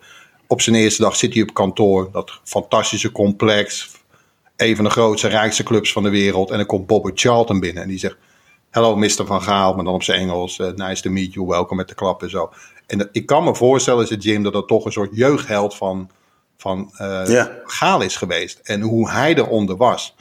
Op 0.48 0.62
zijn 0.62 0.76
eerste 0.76 1.02
dag 1.02 1.16
zit 1.16 1.34
hij 1.34 1.44
op 1.44 1.54
kantoor. 1.54 2.10
Dat 2.12 2.39
fantastische 2.44 3.12
complex. 3.12 3.92
Een 4.56 4.76
van 4.76 4.86
de 4.86 4.92
grootste, 4.92 5.28
rijkste 5.28 5.64
clubs 5.64 5.92
van 5.92 6.04
de 6.04 6.10
wereld. 6.10 6.50
En 6.52 6.58
dan 6.58 6.66
komt 6.66 6.88
Bobby 6.88 7.12
Charlton 7.14 7.60
binnen. 7.60 7.84
En 7.84 7.89
die 7.89 8.00
zegt: 8.00 8.18
Hello, 8.70 8.96
Mr. 8.96 9.26
Van 9.26 9.42
Gaal. 9.42 9.74
Maar 9.74 9.84
dan 9.84 9.94
op 9.94 10.04
zijn 10.04 10.20
Engels. 10.20 10.58
Uh, 10.58 10.72
nice 10.76 11.02
to 11.02 11.10
meet 11.10 11.34
you. 11.34 11.48
Welkom 11.48 11.78
met 11.78 11.88
de 11.88 11.96
klap 11.96 12.24
en 12.24 12.30
zo. 12.30 12.52
En 12.88 12.98
dat, 12.98 13.10
ik 13.12 13.26
kan 13.26 13.44
me 13.44 13.56
voorstellen, 13.56 14.10
is 14.10 14.24
Jim, 14.24 14.44
dat 14.44 14.54
dat 14.54 14.68
toch 14.68 14.86
een 14.86 14.92
soort 14.92 15.16
jeugdheld 15.16 15.76
van, 15.76 16.10
van 16.58 16.92
uh, 17.02 17.22
yeah. 17.26 17.48
Gaal 17.66 18.02
is 18.02 18.16
geweest. 18.16 18.60
En 18.64 18.82
hoe 18.82 19.10
hij 19.10 19.36
eronder 19.36 19.78
was. 19.78 20.16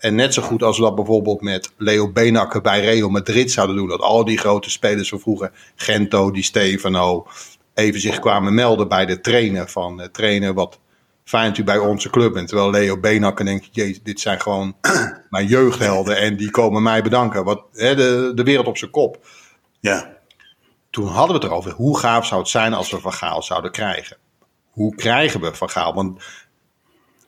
En 0.00 0.14
net 0.14 0.34
zo 0.34 0.42
goed 0.42 0.62
als 0.62 0.76
we 0.76 0.82
dat 0.82 0.94
bijvoorbeeld 0.94 1.40
met 1.40 1.72
Leo 1.76 2.12
Benakker 2.12 2.60
bij 2.60 2.80
Real 2.80 3.08
Madrid 3.08 3.52
zouden 3.52 3.76
doen. 3.76 3.88
Dat 3.88 4.00
al 4.00 4.24
die 4.24 4.38
grote 4.38 4.70
spelers 4.70 5.08
van 5.08 5.20
vroeger, 5.20 5.50
Gento, 5.76 6.30
Di 6.30 6.42
Stefano, 6.42 7.26
even 7.74 8.00
zich 8.00 8.18
kwamen 8.18 8.54
melden 8.54 8.88
bij 8.88 9.06
de 9.06 9.20
trainer. 9.20 9.68
Van 9.68 10.00
uh, 10.00 10.06
trainer, 10.06 10.54
wat 10.54 10.78
fijn 11.24 11.48
dat 11.48 11.58
u 11.58 11.64
bij 11.64 11.78
onze 11.78 12.10
club 12.10 12.32
bent. 12.32 12.48
Terwijl 12.48 12.70
Leo 12.70 12.98
Benakker 12.98 13.44
denkt, 13.44 13.68
jee, 13.72 14.00
dit 14.02 14.20
zijn 14.20 14.40
gewoon 14.40 14.76
mijn 15.30 15.46
jeugdhelden. 15.46 16.16
En 16.16 16.36
die 16.36 16.50
komen 16.50 16.82
mij 16.82 17.02
bedanken. 17.02 17.44
Wat, 17.44 17.62
hè, 17.72 17.94
de, 17.94 18.32
de 18.34 18.42
wereld 18.42 18.66
op 18.66 18.76
zijn 18.76 18.90
kop. 18.90 19.26
Ja. 19.80 20.18
Toen 20.90 21.06
hadden 21.06 21.36
we 21.36 21.42
het 21.42 21.50
erover, 21.50 21.72
hoe 21.72 21.98
gaaf 21.98 22.26
zou 22.26 22.40
het 22.40 22.50
zijn 22.50 22.74
als 22.74 22.90
we 22.90 23.00
Van 23.00 23.12
Gaal 23.12 23.42
zouden 23.42 23.70
krijgen? 23.70 24.16
Hoe 24.70 24.94
krijgen 24.94 25.40
we 25.40 25.54
Van 25.54 25.70
Gaal? 25.70 25.94
Want 25.94 26.22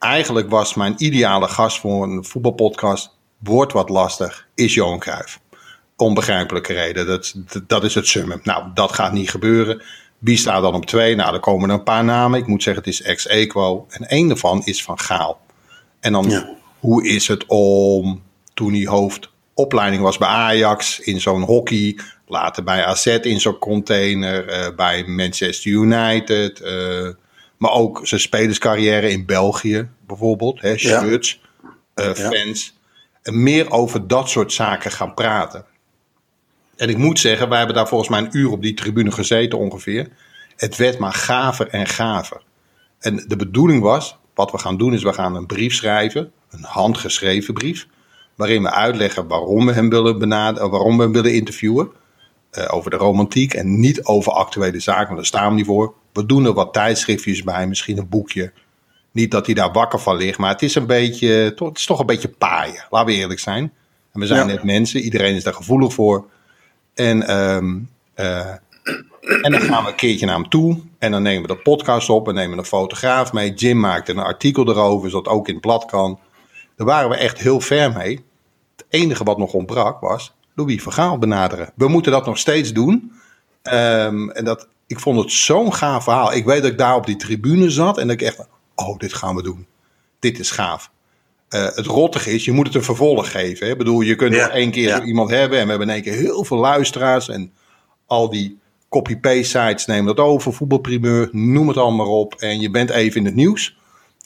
eigenlijk 0.03 0.51
was 0.51 0.75
mijn 0.75 0.95
ideale 0.97 1.49
gast 1.49 1.81
voor 1.81 2.03
een 2.05 2.25
voetbalpodcast. 2.25 3.11
Wordt 3.39 3.73
wat 3.73 3.89
lastig, 3.89 4.47
is 4.55 4.75
Johan 4.75 4.99
Cruijff. 4.99 5.41
Onbegrijpelijke 5.97 6.73
reden. 6.73 7.07
Dat, 7.07 7.35
dat, 7.67 7.85
is 7.85 7.95
het 7.95 8.07
summum. 8.07 8.41
Nou, 8.43 8.65
dat 8.75 8.93
gaat 8.93 9.13
niet 9.13 9.31
gebeuren. 9.31 9.83
Wie 10.19 10.37
staat 10.37 10.63
dan 10.63 10.75
op 10.75 10.87
twee? 10.87 11.15
Nou, 11.15 11.35
er 11.35 11.41
komen 11.41 11.69
er 11.69 11.75
een 11.75 11.83
paar 11.83 12.05
namen. 12.05 12.41
Ik 12.41 12.47
moet 12.47 12.63
zeggen, 12.63 12.83
het 12.85 12.93
is 12.93 13.03
ex-equo. 13.03 13.87
En 13.89 14.09
één 14.09 14.29
daarvan 14.29 14.63
is 14.65 14.83
Van 14.83 14.99
Gaal. 14.99 15.41
En 16.01 16.13
dan, 16.13 16.57
hoe 16.79 17.09
is 17.09 17.29
het 17.29 17.45
om, 17.47 18.23
toen 18.55 18.73
hij 18.73 18.87
hoofdopleiding 18.87 20.03
was 20.03 20.19
bij 20.19 20.29
Ajax, 20.29 21.01
in 21.01 21.21
zo'n 21.21 21.43
hockey, 21.43 21.99
later 22.27 22.65
bij 22.65 22.85
AZ 22.85 23.07
in 23.07 23.41
zo'n 23.41 23.59
container, 23.59 24.49
uh, 24.49 24.75
bij 24.77 25.05
Manchester 25.05 25.71
United, 25.71 26.61
uh, 26.61 27.09
maar 27.63 27.73
ook 27.73 28.01
zijn 28.03 28.21
spelerscarrière 28.21 29.11
in 29.11 29.27
België 29.27 29.89
bijvoorbeeld, 30.07 30.61
hè, 30.61 30.77
shirts, 30.77 31.41
ja. 31.95 32.09
uh, 32.09 32.13
fans. 32.15 32.79
En 33.23 33.43
meer 33.43 33.71
over 33.71 34.07
dat 34.07 34.29
soort 34.29 34.53
zaken 34.53 34.91
gaan 34.91 35.15
praten. 35.15 35.65
En 36.77 36.89
ik 36.89 36.97
moet 36.97 37.19
zeggen, 37.19 37.49
wij 37.49 37.59
hebben 37.59 37.77
daar 37.77 37.89
volgens 37.89 38.11
mij 38.11 38.19
een 38.21 38.37
uur 38.37 38.51
op 38.51 38.63
die 38.63 38.75
tribune 38.75 39.11
gezeten 39.11 39.59
ongeveer. 39.59 40.09
Het 40.57 40.77
werd 40.77 40.99
maar 40.99 41.13
gaver 41.13 41.69
en 41.69 41.87
gaver. 41.87 42.43
En 42.99 43.25
de 43.27 43.37
bedoeling 43.37 43.83
was, 43.83 44.17
wat 44.35 44.51
we 44.51 44.59
gaan 44.59 44.77
doen 44.77 44.95
is, 44.95 45.03
we 45.03 45.13
gaan 45.13 45.35
een 45.35 45.47
brief 45.47 45.75
schrijven, 45.75 46.33
een 46.51 46.65
handgeschreven 46.65 47.55
brief, 47.55 47.87
waarin 48.35 48.63
we 48.63 48.71
uitleggen 48.71 49.27
waarom 49.29 49.67
we 49.67 49.73
hem 49.73 49.89
willen 49.89 50.19
benaderen, 50.19 50.71
waarom 50.71 50.97
we 50.97 51.03
hem 51.03 51.13
willen 51.13 51.35
interviewen. 51.35 51.91
Uh, 52.59 52.65
over 52.69 52.91
de 52.91 52.97
romantiek 52.97 53.55
en 53.55 53.81
niet 53.81 54.05
over 54.05 54.33
actuele 54.33 54.81
zaken, 54.81 55.05
want 55.05 55.17
daar 55.17 55.27
staan 55.27 55.49
we 55.49 55.55
niet 55.55 55.67
voor. 55.67 55.95
We 56.13 56.27
doen 56.27 56.45
er 56.45 56.53
wat 56.53 56.73
tijdschriftjes 56.73 57.43
bij, 57.43 57.67
misschien 57.67 57.99
een 57.99 58.09
boekje. 58.09 58.53
Niet 59.11 59.31
dat 59.31 59.47
hij 59.47 59.55
daar 59.55 59.73
wakker 59.73 59.99
van 59.99 60.17
ligt, 60.17 60.39
maar 60.39 60.51
het 60.51 60.63
is 60.63 60.75
een 60.75 60.87
beetje, 60.87 61.29
het 61.29 61.79
is 61.79 61.87
toch 61.87 62.01
een 62.01 62.07
beetje 62.07 62.29
paaien, 62.29 62.87
laten 62.91 63.15
we 63.15 63.21
eerlijk 63.21 63.41
zijn. 63.41 63.73
En 64.13 64.21
we 64.21 64.27
zijn 64.27 64.41
ja. 64.41 64.47
net 64.47 64.63
mensen, 64.63 65.01
iedereen 65.01 65.35
is 65.35 65.43
daar 65.43 65.55
gevoelig 65.55 65.93
voor. 65.93 66.27
En, 66.95 67.37
um, 67.37 67.89
uh, 68.17 68.47
en 69.43 69.51
dan 69.51 69.61
gaan 69.61 69.85
we 69.85 69.91
een 69.91 69.97
keertje 69.97 70.27
naar 70.27 70.35
hem 70.35 70.49
toe. 70.49 70.81
En 70.99 71.11
dan 71.11 71.23
nemen 71.23 71.49
we 71.49 71.55
de 71.55 71.63
podcast 71.63 72.09
op. 72.09 72.27
We 72.27 72.33
nemen 72.33 72.59
een 72.59 72.65
fotograaf 72.65 73.33
mee. 73.33 73.55
Jim 73.55 73.81
maakte 73.81 74.13
een 74.13 74.19
artikel 74.19 74.69
erover, 74.69 75.11
zodat 75.11 75.33
ook 75.33 75.49
in 75.49 75.53
het 75.53 75.63
blad 75.63 75.85
kan. 75.85 76.19
Daar 76.77 76.87
waren 76.87 77.11
we 77.11 77.17
echt 77.17 77.39
heel 77.39 77.61
ver 77.61 77.93
mee. 77.93 78.25
Het 78.77 78.87
enige 78.89 79.25
wat 79.25 79.39
nog 79.39 79.53
ontbrak 79.53 80.01
was 80.01 80.35
Louis 80.55 80.83
Vergaal 80.83 81.19
benaderen. 81.19 81.73
We 81.75 81.89
moeten 81.89 82.13
dat 82.13 82.27
nog 82.27 82.39
steeds 82.39 82.73
doen. 82.73 83.13
Um, 83.63 84.31
en 84.31 84.45
dat, 84.45 84.69
ik 84.87 85.01
vond 85.01 85.19
het 85.19 85.33
zo'n 85.33 85.75
gaaf 85.75 86.05
verhaal. 86.05 86.33
Ik 86.33 86.45
weet 86.45 86.63
dat 86.63 86.71
ik 86.71 86.79
daar 86.79 86.97
op 86.97 87.07
die 87.07 87.17
tribune 87.17 87.71
zat 87.71 87.99
en 87.99 88.07
dat 88.07 88.21
ik 88.21 88.27
echt, 88.27 88.47
oh, 88.75 88.99
dit 88.99 89.15
gaan 89.15 89.37
we 89.37 89.43
doen. 89.43 89.67
Dit 90.19 90.39
is 90.39 90.51
gaaf. 90.51 90.91
Uh, 91.51 91.65
het 91.65 91.87
rottig 91.87 92.27
is, 92.27 92.45
je 92.45 92.53
moet 92.53 92.67
het 92.67 92.75
een 92.75 92.83
vervolg 92.83 93.31
geven. 93.31 93.67
Hè? 93.67 93.73
Ik 93.73 93.79
bedoel, 93.79 94.01
je 94.01 94.15
kunt 94.15 94.35
ja, 94.35 94.47
nog 94.47 94.55
één 94.55 94.71
keer 94.71 94.89
ja. 94.89 95.03
iemand 95.03 95.31
hebben 95.31 95.59
en 95.59 95.65
we 95.65 95.71
hebben 95.71 95.89
in 95.89 95.95
één 95.95 96.03
keer 96.03 96.13
heel 96.13 96.45
veel 96.45 96.57
luisteraars 96.57 97.29
en 97.29 97.53
al 98.07 98.31
die 98.31 98.59
copy-paste 98.89 99.45
sites 99.45 99.87
nemen 99.87 100.17
dat 100.17 100.27
over, 100.27 100.53
voetbalprimeur, 100.53 101.29
noem 101.33 101.69
het 101.69 101.77
allemaal 101.77 102.07
maar 102.07 102.15
op 102.15 102.35
en 102.35 102.61
je 102.61 102.71
bent 102.71 102.91
even 102.91 103.21
in 103.21 103.27
het 103.27 103.35
nieuws. 103.35 103.77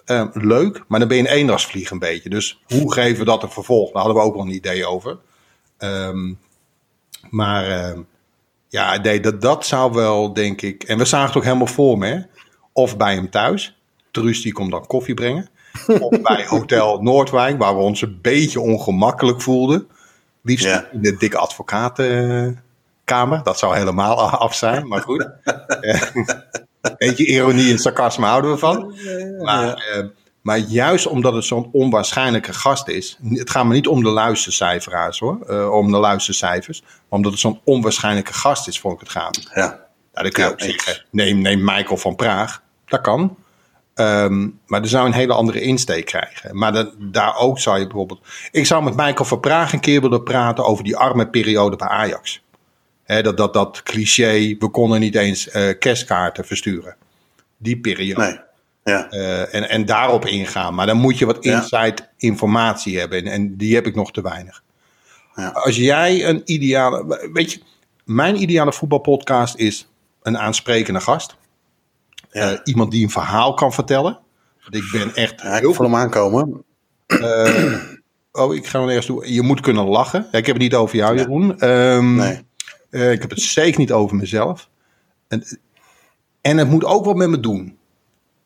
Uh, 0.06 0.26
leuk, 0.32 0.84
maar 0.88 0.98
dan 0.98 1.08
ben 1.08 1.16
je 1.16 1.22
een 1.22 1.34
eendagsvlieg 1.34 1.90
een 1.90 1.98
beetje. 1.98 2.28
Dus 2.28 2.62
hoe 2.66 2.92
geven 2.92 3.18
we 3.18 3.24
dat 3.24 3.42
een 3.42 3.50
vervolg? 3.50 3.92
Daar 3.92 4.02
hadden 4.02 4.22
we 4.22 4.28
ook 4.28 4.34
wel 4.34 4.44
een 4.44 4.54
idee 4.54 4.86
over. 4.86 5.18
Um, 5.78 6.38
maar 7.30 7.68
uh, 7.68 7.98
ja, 8.68 8.96
nee, 8.96 9.20
dat, 9.20 9.40
dat 9.40 9.66
zou 9.66 9.92
wel, 9.92 10.32
denk 10.32 10.62
ik. 10.62 10.82
En 10.82 10.98
we 10.98 11.04
zagen 11.04 11.26
het 11.26 11.36
ook 11.36 11.44
helemaal 11.44 11.66
voor 11.66 11.98
me. 11.98 12.06
Hè? 12.06 12.20
Of 12.72 12.96
bij 12.96 13.14
hem 13.14 13.30
thuis. 13.30 13.78
Truus 14.10 14.42
die 14.42 14.52
komt 14.52 14.70
dan 14.70 14.86
koffie 14.86 15.14
brengen. 15.14 15.48
Of 16.00 16.20
bij 16.20 16.46
Hotel 16.46 17.02
Noordwijk, 17.02 17.58
waar 17.58 17.76
we 17.76 17.82
ons 17.82 18.02
een 18.02 18.18
beetje 18.22 18.60
ongemakkelijk 18.60 19.42
voelden. 19.42 19.88
Liefst 20.42 20.64
ja. 20.64 20.88
in 20.92 21.02
de 21.02 21.16
dikke 21.16 21.36
advocatenkamer. 21.36 23.42
Dat 23.42 23.58
zou 23.58 23.76
helemaal 23.76 24.30
af 24.46 24.54
zijn, 24.54 24.88
maar 24.88 25.02
goed. 25.02 25.28
Beetje 26.98 27.26
ironie 27.26 27.72
en 27.72 27.78
sarcasme 27.78 28.26
houden 28.26 28.50
we 28.50 28.58
van. 28.58 28.94
Maar, 29.42 29.96
uh, 29.96 30.04
maar 30.46 30.58
juist 30.58 31.06
omdat 31.06 31.34
het 31.34 31.44
zo'n 31.44 31.68
onwaarschijnlijke 31.72 32.52
gast 32.52 32.88
is. 32.88 33.18
Het 33.28 33.50
gaat 33.50 33.64
me 33.64 33.72
niet 33.72 33.86
om 33.86 34.02
de 34.02 34.08
luistercijferaars 34.08 35.18
hoor. 35.18 35.38
Uh, 35.50 35.72
om 35.72 35.90
de 35.90 35.98
luistercijfers. 35.98 36.80
Maar 36.80 36.90
omdat 37.08 37.30
het 37.32 37.40
zo'n 37.40 37.60
onwaarschijnlijke 37.64 38.32
gast 38.32 38.68
is, 38.68 38.80
vond 38.80 38.94
ik 38.94 39.00
het 39.00 39.08
gaan. 39.08 39.30
Ja. 39.54 39.66
Nou, 39.66 39.78
dan 40.12 40.30
kun 40.30 40.42
je 40.42 40.48
ja, 40.48 40.54
ook 40.54 40.60
zeggen, 40.60 41.04
neem, 41.10 41.38
neem 41.38 41.64
Michael 41.64 41.96
van 41.96 42.16
Praag. 42.16 42.62
Dat 42.84 43.00
kan. 43.00 43.36
Um, 43.94 44.60
maar 44.66 44.82
er 44.82 44.88
zou 44.88 45.06
een 45.06 45.12
hele 45.12 45.32
andere 45.32 45.60
insteek 45.60 46.04
krijgen. 46.04 46.58
Maar 46.58 46.86
daar 46.98 47.36
ook 47.36 47.58
zou 47.58 47.78
je 47.78 47.86
bijvoorbeeld. 47.86 48.20
Ik 48.50 48.66
zou 48.66 48.84
met 48.84 48.96
Michael 48.96 49.24
van 49.24 49.40
Praag 49.40 49.72
een 49.72 49.80
keer 49.80 50.00
willen 50.00 50.22
praten 50.22 50.64
over 50.64 50.84
die 50.84 50.96
arme 50.96 51.28
periode 51.28 51.76
bij 51.76 51.88
Ajax. 51.88 52.42
He, 53.04 53.22
dat, 53.22 53.36
dat, 53.36 53.52
dat 53.52 53.82
cliché, 53.82 54.56
we 54.58 54.68
konden 54.70 55.00
niet 55.00 55.14
eens 55.14 55.54
uh, 55.54 55.78
kerstkaarten 55.78 56.44
versturen. 56.44 56.96
Die 57.56 57.80
periode. 57.80 58.20
Nee. 58.20 58.45
Ja. 58.86 59.12
Uh, 59.12 59.54
en, 59.54 59.68
en 59.68 59.84
daarop 59.84 60.26
ingaan. 60.26 60.74
Maar 60.74 60.86
dan 60.86 60.96
moet 60.96 61.18
je 61.18 61.26
wat 61.26 61.44
insight 61.44 61.98
ja. 61.98 62.08
informatie 62.16 62.98
hebben. 62.98 63.18
En, 63.18 63.26
en, 63.32 63.56
die 63.56 63.74
heb 63.74 63.86
ik 63.86 63.94
nog 63.94 64.12
te 64.12 64.22
weinig. 64.22 64.62
Ja. 65.34 65.48
Als 65.48 65.76
jij 65.76 66.28
een 66.28 66.42
ideale. 66.44 67.28
Weet 67.32 67.52
je, 67.52 67.60
mijn 68.04 68.42
ideale 68.42 68.72
voetbalpodcast 68.72 69.56
is 69.56 69.88
een 70.22 70.38
aansprekende 70.38 71.00
gast. 71.00 71.36
Uh, 72.32 72.52
iemand 72.64 72.90
die 72.90 73.02
een 73.04 73.10
verhaal 73.10 73.54
kan 73.54 73.72
vertellen. 73.72 74.18
Want 74.62 74.74
ik 74.74 74.90
ben 74.92 75.14
echt. 75.14 75.42
Ja, 75.42 75.56
ik 75.56 75.74
voel 75.74 75.86
hem 75.86 75.96
aankomen. 75.96 76.64
Uh, 77.06 77.74
oh, 78.32 78.54
ik 78.54 78.66
ga 78.66 78.80
hem 78.80 78.88
eerst 78.88 79.08
doen. 79.08 79.32
Je 79.32 79.42
moet 79.42 79.60
kunnen 79.60 79.84
lachen. 79.84 80.28
Ja, 80.32 80.38
ik 80.38 80.46
heb 80.46 80.54
het 80.54 80.64
niet 80.64 80.74
over 80.74 80.96
jou, 80.96 81.16
Jeroen. 81.16 81.68
Um, 81.68 82.14
nee. 82.14 82.42
ik 82.90 83.20
heb 83.20 83.30
het 83.30 83.40
zeker 83.40 83.78
niet 83.78 83.92
over 83.92 84.16
mezelf. 84.16 84.68
En, 85.28 85.58
en 86.40 86.56
het 86.56 86.68
moet 86.68 86.84
ook 86.84 87.04
wat 87.04 87.16
met 87.16 87.28
me 87.28 87.40
doen 87.40 87.78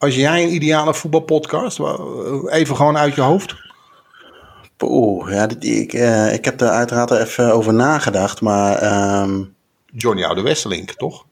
als 0.01 0.15
jij 0.15 0.43
een 0.43 0.55
ideale 0.55 0.95
voetbalpodcast, 0.95 1.79
even 2.47 2.77
gewoon 2.77 2.97
uit 2.97 3.15
je 3.15 3.21
hoofd? 3.21 3.55
Oeh, 4.83 5.33
ja, 5.33 5.49
ik, 5.59 5.93
uh, 5.93 6.33
ik 6.33 6.45
heb 6.45 6.61
er 6.61 6.69
uiteraard 6.69 7.11
even 7.11 7.53
over 7.53 7.75
nagedacht, 7.75 8.41
maar... 8.41 9.23
Um... 9.23 9.55
Johnny 9.87 10.25
Oude 10.25 10.43
Wesselink, 10.43 10.91
toch? 10.91 11.27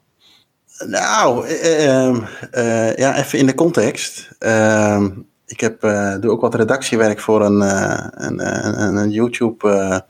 Nou, 0.87 1.49
uh, 1.49 2.09
uh, 2.09 2.97
ja, 2.97 3.17
even 3.17 3.39
in 3.39 3.47
de 3.47 3.55
context. 3.55 4.31
Ehm, 4.39 5.11
ik 5.47 5.61
heb, 5.61 5.81
doe 6.21 6.31
ook 6.31 6.41
wat 6.41 6.55
redactiewerk 6.55 7.21
voor 7.21 7.45
een, 7.45 7.61
een, 8.25 8.47
een, 8.83 8.97
een 8.97 9.11
YouTube... 9.11 10.05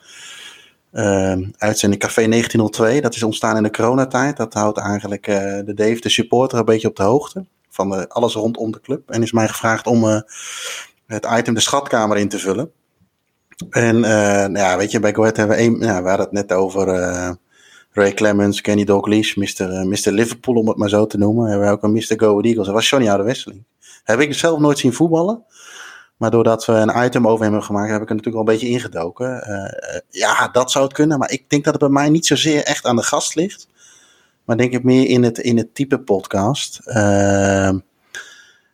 uitzending 1.58 2.02
Café 2.02 2.28
1902. 2.28 3.00
Dat 3.00 3.14
is 3.14 3.22
ontstaan 3.22 3.56
in 3.56 3.62
de 3.62 3.70
coronatijd. 3.70 4.36
Dat 4.36 4.54
houdt 4.54 4.78
eigenlijk 4.78 5.24
de 5.66 5.72
Dave, 5.74 6.00
de 6.00 6.08
supporter, 6.08 6.58
een 6.58 6.64
beetje 6.64 6.88
op 6.88 6.96
de 6.96 7.02
hoogte 7.02 7.44
van 7.78 7.90
de, 7.90 8.08
alles 8.08 8.34
rondom 8.34 8.72
de 8.72 8.80
club. 8.80 9.10
En 9.10 9.22
is 9.22 9.32
mij 9.32 9.48
gevraagd 9.48 9.86
om 9.86 10.04
uh, 10.04 10.20
het 11.06 11.26
item 11.38 11.54
de 11.54 11.60
schatkamer 11.60 12.16
in 12.16 12.28
te 12.28 12.38
vullen. 12.38 12.70
En 13.70 13.96
uh, 13.96 14.02
nou 14.02 14.58
ja, 14.58 14.76
weet 14.76 14.90
je, 14.90 15.00
bij 15.00 15.14
Go 15.14 15.20
Ahead 15.20 15.36
hebben 15.36 15.56
we 15.56 15.62
één, 15.62 15.80
ja, 15.80 16.02
we 16.02 16.08
hadden 16.08 16.26
het 16.26 16.34
net 16.34 16.52
over 16.52 16.86
Ray 17.90 18.12
Clemens, 18.12 18.60
Kenny 18.60 18.84
Dalglish, 18.84 19.34
Mr. 19.34 19.86
Mr. 19.86 20.10
Liverpool 20.10 20.54
om 20.54 20.68
het 20.68 20.76
maar 20.76 20.88
zo 20.88 21.06
te 21.06 21.18
noemen. 21.18 21.48
Hebben 21.48 21.66
we 21.66 21.72
ook 21.72 21.82
een 21.82 21.92
Mr. 21.92 22.14
Go 22.16 22.40
Eagles. 22.40 22.66
Dat 22.66 22.74
was 22.74 22.88
Johnny 22.88 23.08
Oude 23.08 23.24
Wesseling. 23.24 23.64
Heb 24.04 24.20
ik 24.20 24.34
zelf 24.34 24.58
nooit 24.58 24.78
zien 24.78 24.92
voetballen. 24.92 25.44
Maar 26.16 26.30
doordat 26.30 26.64
we 26.64 26.72
een 26.72 27.04
item 27.04 27.26
over 27.26 27.44
hem 27.44 27.52
hebben 27.52 27.62
gemaakt, 27.62 27.90
heb 27.90 28.02
ik 28.02 28.08
er 28.08 28.14
natuurlijk 28.14 28.44
wel 28.44 28.54
een 28.54 28.60
beetje 28.60 28.74
ingedoken. 28.74 29.26
Ja, 30.08 30.48
dat 30.48 30.70
zou 30.70 30.84
het 30.84 30.94
kunnen. 30.94 31.18
Maar 31.18 31.30
ik 31.30 31.50
denk 31.50 31.64
dat 31.64 31.72
het 31.72 31.82
bij 31.82 31.92
mij 31.92 32.08
niet 32.08 32.26
zozeer 32.26 32.64
echt 32.64 32.84
aan 32.84 32.96
de 32.96 33.02
gast 33.02 33.34
ligt. 33.34 33.68
Maar 34.48 34.56
denk 34.56 34.72
ik 34.72 34.82
meer 34.82 35.06
in 35.06 35.22
het, 35.22 35.38
in 35.38 35.56
het 35.56 35.74
type 35.74 35.98
podcast. 35.98 36.80
Uh, 36.84 36.94
nou 36.94 37.80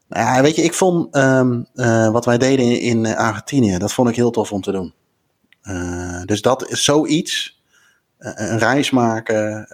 ja, 0.09 0.43
weet 0.43 0.57
je, 0.57 0.63
ik 0.63 0.75
vond 0.75 1.17
um, 1.17 1.67
uh, 1.75 2.11
wat 2.11 2.25
wij 2.25 2.39
deden 2.39 2.65
in, 2.65 3.05
in, 3.05 3.17
Argentinië, 3.17 3.79
dat 3.79 3.93
vond 3.93 4.09
ik 4.09 4.17
heel 4.17 4.31
tof 4.31 4.53
om 4.53 4.61
te 4.61 4.73
doen. 4.73 4.95
Uh, 5.63 6.23
dus 6.25 6.43
dat 6.43 6.69
is 6.69 6.85
zoiets. 6.85 7.63
een 8.19 8.59
reis 8.59 8.91
maken, 8.91 9.69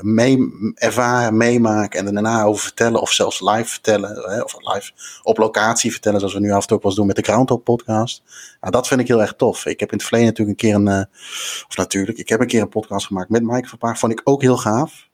mee, 0.00 0.38
ervaren, 0.74 1.36
meemaken 1.36 1.98
en 1.98 2.14
daarna 2.14 2.42
over 2.42 2.62
vertellen. 2.62 3.00
Of 3.00 3.12
zelfs 3.12 3.40
live 3.40 3.68
vertellen. 3.68 4.44
of 4.44 4.54
live 4.58 4.92
op 5.22 5.38
locatie 5.38 5.90
vertellen, 5.90 6.18
zoals 6.18 6.34
we 6.34 6.40
nu 6.40 6.50
af 6.50 6.60
en 6.60 6.66
toe 6.66 6.76
ook 6.76 6.82
wel 6.82 6.94
doen 6.94 7.06
met 7.06 7.16
de 7.16 7.22
Groundhog 7.22 7.62
podcast. 7.62 8.22
Nou, 8.60 8.72
dat 8.72 8.88
vind 8.88 9.00
ik 9.00 9.08
heel 9.08 9.20
erg 9.20 9.34
tof. 9.34 9.66
Ik 9.66 9.80
heb 9.80 9.92
in 9.92 9.98
het 9.98 10.06
verleden 10.06 10.28
natuurlijk 10.28 10.62
een 10.62 10.68
keer 10.68 10.94
een, 10.94 11.06
of 11.68 11.76
natuurlijk, 11.76 12.18
ik 12.18 12.28
heb 12.28 12.40
een 12.40 12.46
keer 12.46 12.62
een 12.62 12.68
podcast 12.68 13.06
gemaakt 13.06 13.28
met 13.28 13.42
Mike 13.42 13.68
Verpaar. 13.68 13.98
Vond 13.98 14.12
ik 14.12 14.20
ook 14.24 14.42
heel 14.42 14.56
gaaf. 14.56 15.08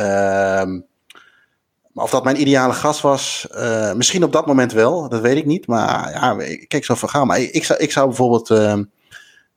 Um, 0.00 0.86
maar 1.92 2.04
of 2.04 2.10
dat 2.10 2.24
mijn 2.24 2.40
ideale 2.40 2.72
gast 2.72 3.00
was, 3.00 3.48
uh, 3.54 3.92
misschien 3.92 4.24
op 4.24 4.32
dat 4.32 4.46
moment 4.46 4.72
wel, 4.72 5.08
dat 5.08 5.20
weet 5.20 5.36
ik 5.36 5.46
niet. 5.46 5.66
Maar 5.66 6.10
ja, 6.10 6.36
kijk, 6.66 6.84
zo 6.84 6.94
vergaan. 6.94 7.26
Maar 7.26 7.40
ik, 7.40 7.64
zou, 7.64 7.78
ik 7.78 7.92
zou 7.92 8.06
bijvoorbeeld 8.06 8.50
uh, 8.50 8.74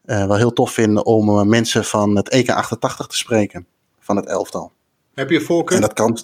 uh, 0.05 0.25
wel 0.25 0.35
heel 0.35 0.53
tof 0.53 0.71
vinden 0.71 1.05
om 1.05 1.49
mensen 1.49 1.85
van 1.85 2.15
het 2.15 2.35
EK88 2.35 3.07
te 3.07 3.17
spreken, 3.17 3.65
van 3.99 4.15
het 4.15 4.25
elftal. 4.25 4.71
Heb 5.13 5.29
je 5.29 5.41
voorkeur? 5.41 5.75
En 5.75 5.81
dat 5.81 5.93
kan. 5.93 6.17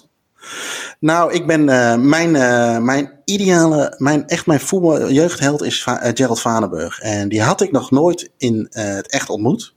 Nou, 1.00 1.32
ik 1.32 1.46
ben 1.46 1.68
uh, 1.68 1.96
mijn, 1.96 2.34
uh, 2.34 2.78
mijn 2.78 3.20
ideale, 3.24 3.94
mijn, 3.98 4.26
echt 4.26 4.46
mijn 4.46 4.60
voetbal 4.60 5.10
jeugdheld 5.10 5.62
is 5.62 5.82
Va 5.82 6.10
Gerald 6.14 6.40
Vanenburg. 6.40 7.00
En 7.00 7.28
die 7.28 7.42
had 7.42 7.60
ik 7.60 7.72
nog 7.72 7.90
nooit 7.90 8.30
in 8.36 8.66
het 8.70 9.08
echt 9.08 9.30
ontmoet. 9.30 9.75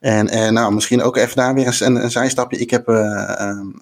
En 0.00 0.52
nou, 0.54 0.72
misschien 0.72 1.02
ook 1.02 1.16
even 1.16 1.36
daar 1.36 1.54
weer 1.54 1.76
een, 1.80 2.02
een 2.02 2.10
zijstapje. 2.10 2.58
Ik 2.58 2.70
heb 2.70 2.88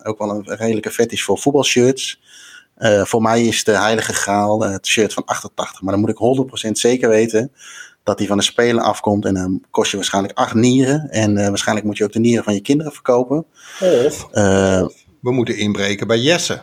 ook 0.03 0.19
wel 0.19 0.31
een 0.31 0.45
redelijke 0.45 0.91
fetish 0.91 1.23
voor 1.23 1.39
voetbalshirts. 1.39 2.21
voor 3.03 3.23
mij 3.23 3.45
is 3.45 3.65
de 3.65 3.77
heilige 3.79 4.13
graal 4.13 4.63
het 4.63 4.87
shirt 4.87 5.13
van 5.13 5.25
88. 5.25 5.83
Maar 5.83 5.93
dan 5.93 6.01
moet 6.01 6.11
ik 6.11 6.69
100% 6.69 6.71
zeker 6.71 7.09
weten 7.09 7.53
dat 8.07 8.19
die 8.19 8.27
van 8.27 8.37
de 8.37 8.43
spelen 8.43 8.83
afkomt. 8.83 9.25
En 9.25 9.35
dan 9.35 9.65
kost 9.71 9.91
je 9.91 9.97
waarschijnlijk 9.97 10.39
acht 10.39 10.55
nieren. 10.55 11.09
En 11.11 11.37
uh, 11.37 11.49
waarschijnlijk 11.49 11.87
moet 11.87 11.97
je 11.97 12.05
ook 12.05 12.13
de 12.13 12.19
nieren 12.19 12.45
van 12.45 12.55
je 12.55 12.61
kinderen 12.61 12.93
verkopen. 12.93 13.47
Of 13.81 14.29
uh, 14.33 14.87
we 15.21 15.33
moeten 15.33 15.57
inbreken 15.57 16.07
bij 16.07 16.19
Jesse. 16.19 16.63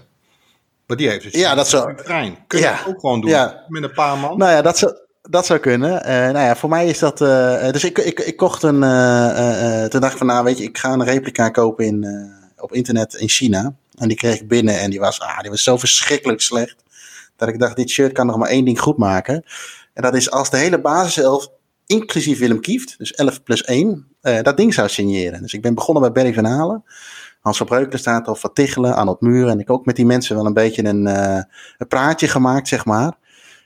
Maar 0.88 0.98
die 0.98 1.10
heeft 1.10 1.24
dus 1.24 1.34
ja, 1.34 1.56
dat 1.56 1.68
zou, 1.68 1.96
trein. 1.96 2.38
Kun 2.48 2.60
je 2.60 2.66
ja, 2.66 2.80
ook 2.88 3.00
gewoon 3.00 3.22
doen 3.22 3.30
ja. 3.30 3.64
met 3.68 3.84
een 3.84 3.94
paar 3.94 4.18
man? 4.18 4.38
Nou 4.38 4.52
ja, 4.52 4.62
dat 4.62 4.78
zou, 4.78 4.98
dat 5.30 5.46
zou 5.46 5.60
kunnen. 5.60 5.92
Uh, 5.92 6.08
nou 6.08 6.38
ja, 6.38 6.56
voor 6.56 6.70
mij 6.70 6.88
is 6.88 7.00
dat. 7.00 7.22
Uh, 7.22 7.72
dus 7.72 7.84
ik, 7.84 7.98
ik, 7.98 8.20
ik 8.20 8.38
kocht 8.38 8.64
een. 8.64 8.82
Uh, 8.82 9.86
toen 9.86 10.02
dacht 10.02 10.12
ik 10.12 10.18
van, 10.18 10.28
nou 10.28 10.44
weet 10.44 10.58
je, 10.58 10.64
ik 10.64 10.78
ga 10.78 10.94
een 10.94 11.04
replica 11.04 11.50
kopen 11.50 11.86
in, 11.86 12.32
op 12.58 12.74
internet 12.74 13.14
in 13.14 13.30
China. 13.30 13.76
En 13.98 14.08
die 14.08 14.18
kreeg 14.18 14.42
ik 14.42 14.48
binnen 14.48 14.80
en 14.80 14.90
die 14.90 15.00
was, 15.00 15.20
ah, 15.20 15.40
die 15.40 15.50
was 15.50 15.64
zo 15.64 15.78
verschrikkelijk 15.78 16.42
slecht. 16.42 16.76
Dat 17.36 17.50
ik 17.50 17.60
dacht, 17.60 17.76
dit 17.76 17.90
shirt 17.90 18.12
kan 18.12 18.26
nog 18.26 18.38
maar 18.38 18.50
één 18.50 18.66
ding 18.66 18.80
goed 18.80 18.98
maken. 18.98 19.44
En 19.94 20.02
dat 20.02 20.16
is 20.16 20.32
als 20.32 20.50
de 20.50 20.58
hele 20.58 20.82
basiself, 20.82 21.50
inclusief 21.86 22.40
Willem 22.40 22.62
Kieft, 22.62 22.96
dus 22.98 23.14
11 23.14 23.44
plus 23.44 23.64
1, 23.64 24.08
uh, 24.22 24.42
dat 24.42 24.58
ding 24.58 24.74
zou 24.74 24.90
signeren. 24.90 25.42
Dus 25.42 25.54
ik 25.54 25.62
ben 25.62 25.76
begonnen 25.76 26.04
bij 26.04 26.12
Berry 26.12 26.34
van 26.34 26.46
Halen. 26.46 26.84
Hans 27.42 27.58
van 27.58 27.66
Breukelen 27.66 28.00
staat 28.00 28.28
al 28.28 28.36
Van 28.36 28.54
Tichelen 28.54 28.96
aan 28.96 29.08
het 29.08 29.22
muur. 29.22 29.48
En 29.48 29.60
ik 29.60 29.70
ook 29.70 29.86
met 29.86 29.96
die 29.96 30.06
mensen 30.06 30.36
wel 30.36 30.46
een 30.46 30.54
beetje 30.54 30.86
een, 30.86 31.06
een 31.78 31.88
praatje 31.88 32.28
gemaakt, 32.28 32.68
zeg 32.68 32.86
maar. 32.86 33.18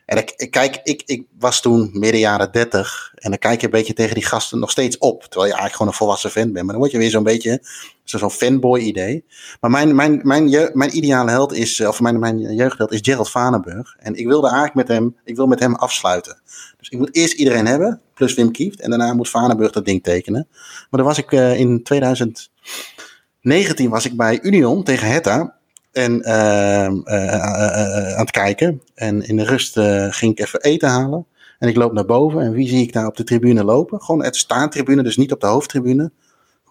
En 0.07 0.17
ik, 0.17 0.33
ik, 0.35 0.51
kijk, 0.51 0.79
ik, 0.83 1.03
ik 1.05 1.25
was 1.39 1.61
toen 1.61 1.89
midden 1.93 2.19
jaren 2.19 2.51
30. 2.51 3.11
En 3.15 3.29
dan 3.29 3.39
kijk 3.39 3.59
je 3.59 3.65
een 3.65 3.71
beetje 3.71 3.93
tegen 3.93 4.13
die 4.13 4.25
gasten 4.25 4.59
nog 4.59 4.71
steeds 4.71 4.97
op. 4.97 5.21
Terwijl 5.21 5.45
je 5.45 5.57
eigenlijk 5.57 5.75
gewoon 5.75 5.87
een 5.87 5.97
volwassen 5.97 6.29
fan 6.29 6.51
bent. 6.51 6.65
Maar 6.65 6.73
dan 6.73 6.77
word 6.77 6.91
je 6.91 6.97
weer 6.97 7.09
zo'n 7.09 7.23
beetje 7.23 7.61
zo'n 8.03 8.31
fanboy 8.31 8.79
idee. 8.79 9.25
Maar 9.61 9.71
mijn, 9.71 9.95
mijn, 9.95 10.19
mijn, 10.23 10.69
mijn 10.73 10.97
ideale 10.97 11.29
held 11.29 11.53
is, 11.53 11.81
of 11.81 11.99
mijn, 11.99 12.19
mijn 12.19 12.55
jeugdheld 12.55 12.91
is 12.91 12.99
Gerald 13.01 13.29
Vanenburg. 13.29 13.95
En 13.99 14.15
ik 14.15 14.27
wilde 14.27 14.47
eigenlijk 14.47 14.75
met 14.75 14.87
hem, 14.97 15.15
ik 15.23 15.35
wil 15.35 15.47
met 15.47 15.59
hem 15.59 15.75
afsluiten. 15.75 16.41
Dus 16.77 16.89
ik 16.89 16.97
moet 16.97 17.15
eerst 17.15 17.33
iedereen 17.33 17.65
hebben, 17.65 18.01
plus 18.13 18.33
Wim 18.33 18.51
Kieft. 18.51 18.79
En 18.79 18.89
daarna 18.89 19.13
moet 19.13 19.29
Vanenburg 19.29 19.71
dat 19.71 19.85
ding 19.85 20.03
tekenen. 20.03 20.47
Maar 20.89 20.89
dan 20.89 21.03
was 21.03 21.17
ik 21.17 21.31
uh, 21.31 21.59
in 21.59 21.83
2019 21.83 23.89
was 23.89 24.05
ik 24.05 24.17
bij 24.17 24.39
Union 24.41 24.83
tegen 24.83 25.07
Hetta. 25.07 25.56
En 25.97 26.21
uh, 26.25 26.89
uh, 27.03 28.13
aan 28.13 28.19
het 28.19 28.31
kijken. 28.31 28.81
En 28.95 29.21
in 29.21 29.35
de 29.35 29.43
rust 29.43 29.79
ging 30.15 30.31
ik 30.31 30.39
even 30.39 30.61
eten 30.61 30.89
halen. 30.89 31.25
En 31.59 31.67
ik 31.67 31.75
loop 31.75 31.93
naar 31.93 32.05
boven. 32.05 32.41
En 32.41 32.51
wie 32.51 32.67
zie 32.67 32.81
ik 32.81 32.93
daar 32.93 33.05
op 33.05 33.17
de 33.17 33.23
tribune 33.23 33.63
lopen? 33.63 34.01
Gewoon 34.01 34.21
de 34.21 34.37
staantribune, 34.37 35.03
dus 35.03 35.17
niet 35.17 35.31
op 35.31 35.41
de 35.41 35.47
hoofdtribune. 35.47 36.11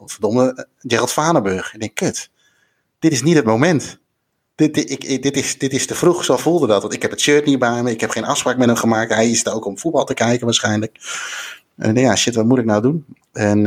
Verdomme, 0.04 0.66
Gerald 0.78 1.12
Vanenburg. 1.12 1.74
Ik 1.74 1.80
denk, 1.80 1.94
kut. 1.94 2.30
Dit 2.98 3.12
is 3.12 3.22
niet 3.22 3.36
het 3.36 3.44
moment. 3.44 3.98
Dit, 4.54 4.74
dit, 4.74 4.90
ik, 4.90 5.22
dit, 5.22 5.36
is, 5.36 5.58
dit 5.58 5.72
is 5.72 5.86
te 5.86 5.94
vroeg, 5.94 6.24
zo 6.24 6.36
voelde 6.36 6.66
dat. 6.66 6.82
Want 6.82 6.94
ik 6.94 7.02
heb 7.02 7.10
het 7.10 7.20
shirt 7.20 7.46
niet 7.46 7.58
bij 7.58 7.82
me. 7.82 7.90
Ik 7.90 8.00
heb 8.00 8.10
geen 8.10 8.24
afspraak 8.24 8.56
met 8.56 8.66
hem 8.66 8.76
gemaakt. 8.76 9.14
Hij 9.14 9.30
is 9.30 9.44
er 9.44 9.54
ook 9.54 9.64
om 9.64 9.78
voetbal 9.78 10.04
te 10.04 10.14
kijken 10.14 10.44
waarschijnlijk. 10.44 10.98
En 11.76 11.94
ja, 11.94 12.16
shit, 12.16 12.34
wat 12.34 12.44
moet 12.44 12.58
ik 12.58 12.64
nou 12.64 12.82
doen? 12.82 13.04
En 13.32 13.58
uh, 13.58 13.64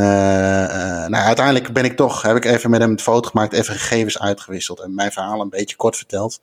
nou, 1.07 1.14
uiteindelijk 1.14 1.74
ben 1.74 1.86
ik 1.86 1.95
toch, 1.95 2.22
heb 2.22 2.36
ik 2.36 2.45
even 2.45 2.70
met 2.70 2.82
hem 2.82 2.91
een 2.91 2.99
foto 2.99 3.30
gemaakt, 3.30 3.53
even 3.53 3.74
gegevens 3.74 4.20
uitgewisseld 4.20 4.80
en 4.80 4.93
mijn 4.93 5.12
verhaal 5.12 5.41
een 5.41 5.49
beetje 5.49 5.76
kort 5.76 5.97
verteld. 5.97 6.41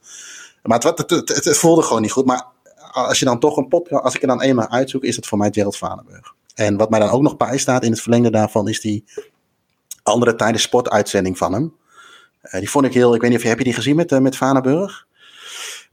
Maar 0.63 0.79
het, 0.79 1.11
het, 1.45 1.57
voelde 1.59 1.83
gewoon 1.83 2.03
niet 2.03 2.13
goed. 2.13 2.25
Maar 2.25 2.45
als 2.93 3.19
je 3.19 3.25
dan 3.25 3.39
toch 3.39 3.57
een 3.57 3.69
podcast, 3.69 4.05
als 4.05 4.15
ik 4.15 4.23
er 4.23 4.29
dan 4.29 4.43
eenmaal 4.43 4.69
uitzoek, 4.69 5.05
is 5.05 5.17
het 5.17 5.27
voor 5.27 5.39
mij 5.39 5.51
Gerald 5.53 5.77
Vanenburg. 5.77 6.35
En 6.55 6.77
wat 6.77 6.91
mij 6.91 7.01
dan 7.01 7.09
ook 7.09 7.23
nog 7.23 7.37
bij 7.37 7.59
staat 7.59 7.85
in 7.85 7.91
het 7.91 8.01
verlengde 8.01 8.31
daarvan, 8.31 8.69
is 8.69 8.81
die 8.81 9.05
andere 10.03 10.35
tijden 10.35 10.61
sportuitzending 10.61 11.39
van 11.39 11.53
hem. 11.53 11.75
Uh, 12.43 12.53
die 12.53 12.71
vond 12.71 12.85
ik 12.85 12.95
heel, 12.95 13.15
ik 13.15 13.21
weet 13.21 13.31
niet 13.31 13.39
of 13.39 13.45
je, 13.45 13.51
heb 13.51 13.59
je 13.59 13.65
die 13.65 13.75
gezien 13.75 13.97
met, 13.97 14.21
met 14.21 14.37
Vanenburg? 14.37 15.07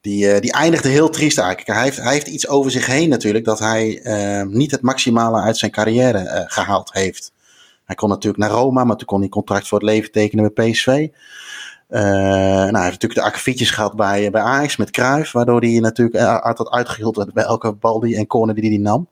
Die, 0.04 0.34
uh, 0.34 0.40
die 0.40 0.52
eindigde 0.52 0.90
heel 0.90 1.10
triest 1.10 1.38
eigenlijk. 1.38 1.68
Hij 1.68 1.84
heeft, 1.84 1.98
hij 1.98 2.14
heeft 2.14 2.28
iets 2.28 2.48
over 2.48 2.72
zich 2.72 2.86
heen 2.86 3.10
natuurlijk 3.10 3.46
dat 3.46 3.60
hij 3.60 4.02
niet 4.50 4.72
het 4.72 4.82
maximale 4.82 5.42
uit 5.42 5.58
zijn 5.58 5.72
carrière 5.72 6.46
gehaald 6.48 6.94
heeft. 6.94 7.32
Hij 7.86 7.96
kon 7.96 8.10
natuurlijk 8.10 8.44
naar 8.44 8.52
Roma, 8.52 8.84
maar 8.84 8.96
toen 8.96 9.08
kon 9.08 9.20
hij 9.20 9.30
contract 9.30 9.68
voor 9.68 9.80
het 9.80 9.88
leven 9.88 10.12
tekenen 10.12 10.54
bij 10.54 10.70
PSV. 10.70 10.88
nou, 10.88 11.02
hij 11.90 12.72
heeft 12.72 12.74
natuurlijk 12.74 13.14
de 13.14 13.22
akkefietjes 13.22 13.72
gehad 13.72 13.96
bij, 13.96 14.32
bij 14.32 14.42
Ajax 14.42 14.78
met 14.78 14.92
Cruijff, 14.92 15.32
waardoor 15.32 15.62
hij 15.62 15.80
natuurlijk 15.80 16.42
altijd 16.44 16.70
uitgehield 16.70 17.16
werd 17.16 17.34
bij 17.34 17.44
elke 17.44 17.72
bal 17.72 18.00
die 18.00 18.16
en 18.16 18.28
corner 18.28 18.56
die 18.56 18.70
hij 18.70 18.80
nam. 18.80 19.08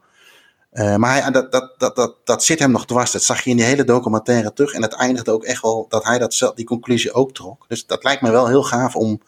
Maar 0.72 1.22
hij, 1.22 1.32
dat, 1.32 1.52
dat, 1.52 1.74
dat, 1.78 1.96
dat, 1.96 2.16
dat 2.24 2.44
zit 2.44 2.60
hem 2.60 2.72
nog 2.72 2.86
dwars. 2.86 3.12
Dat 3.12 3.24
zag 3.24 3.42
je 3.42 3.50
in 3.50 3.58
die 3.58 3.66
hele 3.66 3.84
documentaire 3.84 4.54
terug. 4.54 4.74
En 4.74 4.82
het 4.82 4.94
eindigde 4.94 5.32
ook 5.32 5.44
echt 5.44 5.62
wel 5.62 5.86
dat 5.90 6.04
hij 6.04 6.20
dat, 6.20 6.52
die 6.56 6.66
conclusie 6.66 7.14
ook 7.14 7.34
trok. 7.34 7.66
Dus 7.68 7.86
dat 7.86 8.04
lijkt 8.04 8.22
me 8.22 8.32
wel 8.32 8.48
heel 8.48 8.64
gaaf 8.64 8.96
om 8.96 9.22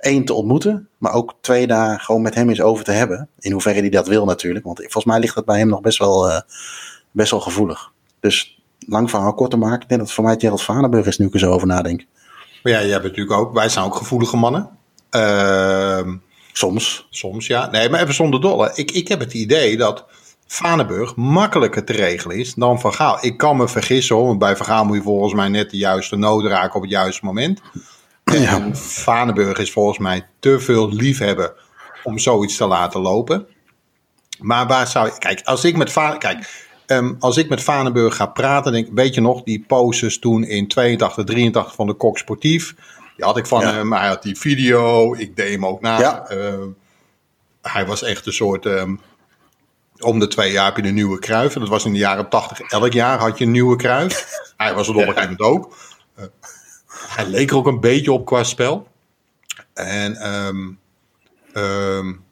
één 0.00 0.24
te 0.24 0.32
ontmoeten. 0.32 0.88
Maar 0.98 1.12
ook 1.12 1.34
twee 1.40 1.66
daar 1.66 2.00
gewoon 2.00 2.22
met 2.22 2.34
hem 2.34 2.48
eens 2.48 2.60
over 2.60 2.84
te 2.84 2.92
hebben. 2.92 3.28
In 3.38 3.52
hoeverre 3.52 3.80
hij 3.80 3.88
dat 3.88 4.06
wil 4.06 4.24
natuurlijk. 4.24 4.64
Want 4.64 4.78
volgens 4.78 5.04
mij 5.04 5.18
ligt 5.18 5.34
dat 5.34 5.44
bij 5.44 5.58
hem 5.58 5.68
nog 5.68 5.80
best 5.80 5.98
wel, 5.98 6.28
uh, 6.28 6.40
best 7.10 7.30
wel 7.30 7.40
gevoelig. 7.40 7.92
Dus 8.20 8.62
lang 8.78 9.10
verhaal 9.10 9.34
kort 9.34 9.50
te 9.50 9.56
maken. 9.56 9.82
Ik 9.82 9.88
denk 9.88 10.00
dat 10.00 10.12
voor 10.12 10.24
mij 10.24 10.36
Gerald 10.38 10.62
Vanenburg 10.62 11.06
is 11.06 11.18
nu 11.18 11.26
ik 11.26 11.32
er 11.32 11.38
zo 11.38 11.52
over 11.52 11.66
nadenk. 11.66 12.06
Maar 12.62 12.72
ja, 12.72 12.80
jij 12.80 13.00
bent 13.00 13.02
natuurlijk 13.02 13.40
ook. 13.40 13.54
Wij 13.54 13.68
zijn 13.68 13.84
ook 13.84 13.94
gevoelige 13.94 14.36
mannen. 14.36 14.70
Uh, 15.10 16.08
soms. 16.52 17.06
Soms, 17.10 17.46
ja. 17.46 17.70
Nee, 17.70 17.88
maar 17.88 18.00
even 18.00 18.14
zonder 18.14 18.40
dolle. 18.40 18.70
Ik, 18.74 18.90
ik 18.90 19.08
heb 19.08 19.20
het 19.20 19.34
idee 19.34 19.76
dat 19.76 20.04
Vanenburg 20.46 21.16
makkelijker 21.16 21.84
te 21.84 21.92
regelen 21.92 22.36
is 22.36 22.54
dan 22.54 22.80
Van 22.80 22.94
Gaal. 22.94 23.18
Ik 23.20 23.36
kan 23.36 23.56
me 23.56 23.68
vergissen 23.68 24.16
hoor, 24.16 24.26
want 24.26 24.38
bij 24.38 24.56
Van 24.56 24.66
Gaal 24.66 24.84
moet 24.84 24.96
je 24.96 25.02
volgens 25.02 25.34
mij 25.34 25.48
net 25.48 25.70
de 25.70 25.76
juiste 25.76 26.16
nood 26.16 26.44
raken 26.44 26.74
op 26.74 26.82
het 26.82 26.90
juiste 26.90 27.24
moment. 27.24 27.60
En 28.24 28.76
Vanenburg 28.76 29.58
is 29.58 29.72
volgens 29.72 29.98
mij 29.98 30.26
te 30.38 30.60
veel 30.60 30.92
liefhebber 30.92 31.54
om 32.02 32.18
zoiets 32.18 32.56
te 32.56 32.66
laten 32.66 33.00
lopen. 33.00 33.46
Maar 34.38 34.66
waar 34.66 34.86
zou 34.86 35.06
je... 35.06 35.18
Kijk, 35.18 35.40
als 35.44 35.64
ik 35.64 35.76
met, 35.76 35.92
Va 35.92 36.16
kijk, 36.16 36.68
um, 36.86 37.16
als 37.18 37.36
ik 37.36 37.48
met 37.48 37.62
Vanenburg 37.62 38.16
ga 38.16 38.26
praten, 38.26 38.72
denk 38.72 38.88
weet 38.94 39.14
je 39.14 39.20
nog, 39.20 39.42
die 39.42 39.64
poses 39.66 40.18
toen 40.18 40.44
in 40.44 40.68
82, 40.68 41.24
83 41.24 41.74
van 41.74 41.86
de 41.86 41.94
Kok 41.94 42.18
Sportief. 42.18 42.74
Die 43.16 43.24
had 43.24 43.36
ik 43.36 43.46
van 43.46 43.62
hem, 43.62 43.92
hij 43.92 44.08
had 44.08 44.22
die 44.22 44.38
video, 44.38 45.14
ik 45.14 45.36
deed 45.36 45.50
hem 45.50 45.66
ook 45.66 45.80
na. 45.80 45.98
Ja. 45.98 46.30
Uh, 46.30 46.54
hij 47.62 47.86
was 47.86 48.02
echt 48.02 48.26
een 48.26 48.32
soort... 48.32 48.64
Um, 48.64 49.00
om 50.00 50.18
de 50.18 50.28
twee 50.28 50.52
jaar 50.52 50.64
heb 50.64 50.76
je 50.76 50.82
een 50.82 50.94
nieuwe 50.94 51.18
Kruif. 51.18 51.54
En 51.54 51.60
dat 51.60 51.68
was 51.68 51.84
in 51.84 51.92
de 51.92 51.98
jaren 51.98 52.28
80. 52.28 52.60
Elk 52.60 52.92
jaar 52.92 53.18
had 53.18 53.38
je 53.38 53.44
een 53.44 53.50
nieuwe 53.50 53.76
Kruif. 53.76 54.28
Hij 54.56 54.74
was 54.74 54.88
er 54.88 54.94
op 54.94 55.00
een 55.00 55.06
gegeven 55.06 55.36
moment 55.38 55.40
ook. 55.40 55.76
Hij 57.10 57.26
leek 57.26 57.50
er 57.50 57.56
ook 57.56 57.66
een 57.66 57.80
beetje 57.80 58.12
op 58.12 58.24
qua 58.26 58.44
spel. 58.44 58.86
En, 59.74 60.32
um, 60.32 60.78
um, 61.54 62.24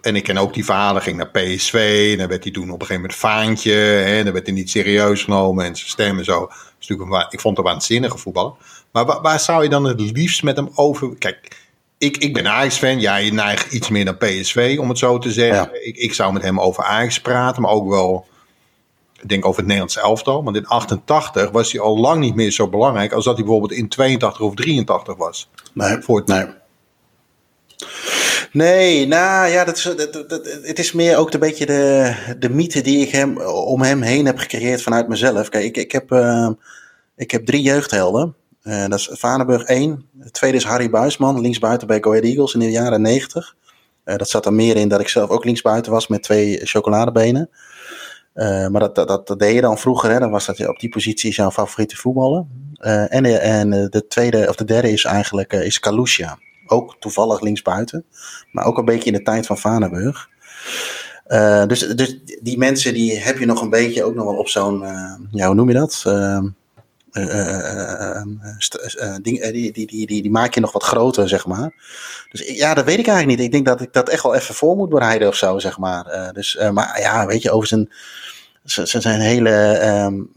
en 0.00 0.16
ik 0.16 0.22
ken 0.22 0.36
ook 0.36 0.54
die 0.54 0.64
verhalen. 0.64 1.02
Ging 1.02 1.16
naar 1.16 1.30
PSV. 1.30 2.08
En 2.12 2.18
dan 2.18 2.28
werd 2.28 2.42
hij 2.42 2.52
toen 2.52 2.70
op 2.70 2.80
een 2.80 2.86
gegeven 2.86 3.00
moment 3.00 3.14
vaantje. 3.14 3.72
Hè, 3.72 4.24
dan 4.24 4.32
werd 4.32 4.46
hij 4.46 4.54
niet 4.54 4.70
serieus 4.70 5.22
genomen. 5.22 5.64
En 5.64 5.76
zijn 5.76 5.88
stem 5.88 6.18
en 6.18 6.24
zo. 6.24 6.46
Dus 6.78 6.88
natuurlijk 6.88 7.32
ik 7.32 7.40
vond 7.40 7.56
het 7.56 7.66
een 7.66 7.72
waanzinnige 7.72 8.18
voetballer. 8.18 8.52
Maar 8.92 9.06
waar, 9.06 9.20
waar 9.20 9.40
zou 9.40 9.62
je 9.62 9.68
dan 9.68 9.84
het 9.84 10.00
liefst 10.00 10.42
met 10.42 10.56
hem 10.56 10.70
over... 10.74 11.16
Kijk, 11.18 11.64
ik, 11.98 12.16
ik 12.16 12.32
ben 12.32 12.48
Ajax-fan. 12.48 13.00
Ja, 13.00 13.16
je 13.16 13.32
neigt 13.32 13.72
iets 13.72 13.88
meer 13.88 14.04
naar 14.04 14.16
PSV, 14.16 14.76
om 14.80 14.88
het 14.88 14.98
zo 14.98 15.18
te 15.18 15.32
zeggen. 15.32 15.86
Ik, 15.86 15.96
ik 15.96 16.14
zou 16.14 16.32
met 16.32 16.42
hem 16.42 16.60
over 16.60 16.84
Ajax 16.84 17.20
praten, 17.20 17.62
maar 17.62 17.70
ook 17.70 17.88
wel... 17.88 18.26
Ik 19.26 19.32
denk 19.32 19.44
over 19.44 19.58
het 19.58 19.66
Nederlands 19.66 19.96
elftal. 19.96 20.44
Want 20.44 20.56
in 20.56 20.66
88 20.66 21.50
was 21.50 21.72
hij 21.72 21.80
al 21.80 21.98
lang 21.98 22.20
niet 22.20 22.34
meer 22.34 22.50
zo 22.50 22.68
belangrijk... 22.68 23.12
als 23.12 23.24
dat 23.24 23.34
hij 23.34 23.44
bijvoorbeeld 23.44 23.78
in 23.78 23.88
82 23.88 24.40
of 24.40 24.54
83 24.54 25.16
was. 25.16 25.50
Nee, 25.72 26.00
voor 26.00 26.16
het... 26.16 26.26
nee. 26.26 26.46
Nee, 28.52 29.06
nou 29.06 29.48
ja, 29.48 29.64
dat 29.64 29.76
is, 29.76 29.82
dat, 29.82 30.28
dat, 30.28 30.60
het 30.62 30.78
is 30.78 30.92
meer 30.92 31.16
ook 31.16 31.32
een 31.32 31.40
beetje 31.40 31.66
de, 31.66 32.14
de 32.38 32.48
mythe 32.48 32.80
die 32.80 33.06
ik 33.06 33.10
hem, 33.10 33.38
om 33.46 33.82
hem 33.82 34.02
heen 34.02 34.26
heb 34.26 34.38
gecreëerd 34.38 34.82
vanuit 34.82 35.08
mezelf. 35.08 35.48
Kijk, 35.48 35.64
ik, 35.64 35.76
ik, 35.76 35.92
heb, 35.92 36.12
uh, 36.12 36.50
ik 37.16 37.30
heb 37.30 37.46
drie 37.46 37.62
jeugdhelden. 37.62 38.34
Uh, 38.62 38.86
dat 38.86 38.98
is 38.98 39.08
Vanenburg 39.12 39.62
1. 39.62 40.08
De 40.12 40.30
tweede 40.30 40.56
is 40.56 40.64
Harry 40.64 40.90
Buisman, 40.90 41.40
linksbuiten 41.40 41.86
bij 41.86 41.98
Go 42.00 42.10
Ahead 42.10 42.24
Eagles 42.24 42.54
in 42.54 42.60
de 42.60 42.70
jaren 42.70 43.02
90. 43.02 43.54
Uh, 44.04 44.12
eh, 44.12 44.18
dat 44.18 44.28
zat 44.28 44.46
er 44.46 44.52
meer 44.52 44.76
in 44.76 44.88
dat 44.88 45.00
ik 45.00 45.08
zelf 45.08 45.30
ook 45.30 45.44
linksbuiten 45.44 45.92
was 45.92 46.06
met 46.06 46.22
twee 46.22 46.60
chocoladebenen. 46.62 47.50
Uh, 48.36 48.68
maar 48.68 48.80
dat, 48.80 48.94
dat, 48.94 49.26
dat, 49.26 49.38
deed 49.38 49.54
je 49.54 49.60
dan 49.60 49.78
vroeger, 49.78 50.10
hè? 50.10 50.18
dan 50.18 50.30
was 50.30 50.46
dat 50.46 50.68
op 50.68 50.80
die 50.80 50.88
positie 50.88 51.32
jouw 51.32 51.50
favoriete 51.50 51.96
voetballer. 51.96 52.44
en 53.08 53.24
en 53.40 53.70
de 53.70 54.06
tweede, 54.08 54.48
of 54.48 54.54
de 54.54 54.64
derde 54.64 54.92
is 54.92 55.04
eigenlijk 55.04 55.52
is 55.52 55.80
Kalusha. 55.80 56.38
Ook 56.66 56.96
toevallig 56.98 57.40
linksbuiten, 57.40 58.04
maar 58.52 58.64
ook 58.64 58.78
een 58.78 58.84
beetje 58.84 59.10
in 59.10 59.16
de 59.16 59.22
tijd 59.22 59.46
van 59.46 59.58
Vanenburg. 59.58 60.28
dus, 61.66 61.80
dus 61.80 62.18
die 62.42 62.58
mensen 62.58 62.94
die 62.94 63.18
heb 63.18 63.38
je 63.38 63.46
nog 63.46 63.62
een 63.62 63.70
beetje 63.70 64.04
ook 64.04 64.14
nog 64.14 64.24
wel 64.24 64.36
op 64.36 64.48
zo'n, 64.48 64.84
ja, 65.30 65.46
hoe 65.46 65.54
noem 65.54 65.68
je 65.68 65.74
dat? 65.74 66.02
Die, 69.22 69.52
die, 69.52 69.86
die, 69.86 70.06
die, 70.06 70.30
maak 70.30 70.54
je 70.54 70.60
nog 70.60 70.72
wat 70.72 70.82
groter, 70.82 71.28
zeg 71.28 71.46
maar. 71.46 71.72
Dus 72.30 72.48
ja, 72.48 72.74
dat 72.74 72.84
weet 72.84 72.98
ik 72.98 73.06
eigenlijk 73.06 73.38
niet. 73.38 73.46
Ik 73.46 73.52
denk 73.52 73.66
dat 73.66 73.80
ik 73.80 73.92
dat 73.92 74.08
echt 74.08 74.22
wel 74.22 74.34
even 74.34 74.54
voor 74.54 74.76
moet 74.76 74.88
bereiden 74.88 75.28
of 75.28 75.36
zo, 75.36 75.58
zeg 75.58 75.78
maar. 75.78 76.30
dus, 76.32 76.58
maar 76.72 77.00
ja, 77.00 77.26
weet 77.26 77.42
je, 77.42 77.50
over 77.50 77.68
zijn 77.68 77.90
ze, 78.66 79.00
zijn 79.00 79.20
hele. 79.20 79.84
Um, 80.04 80.30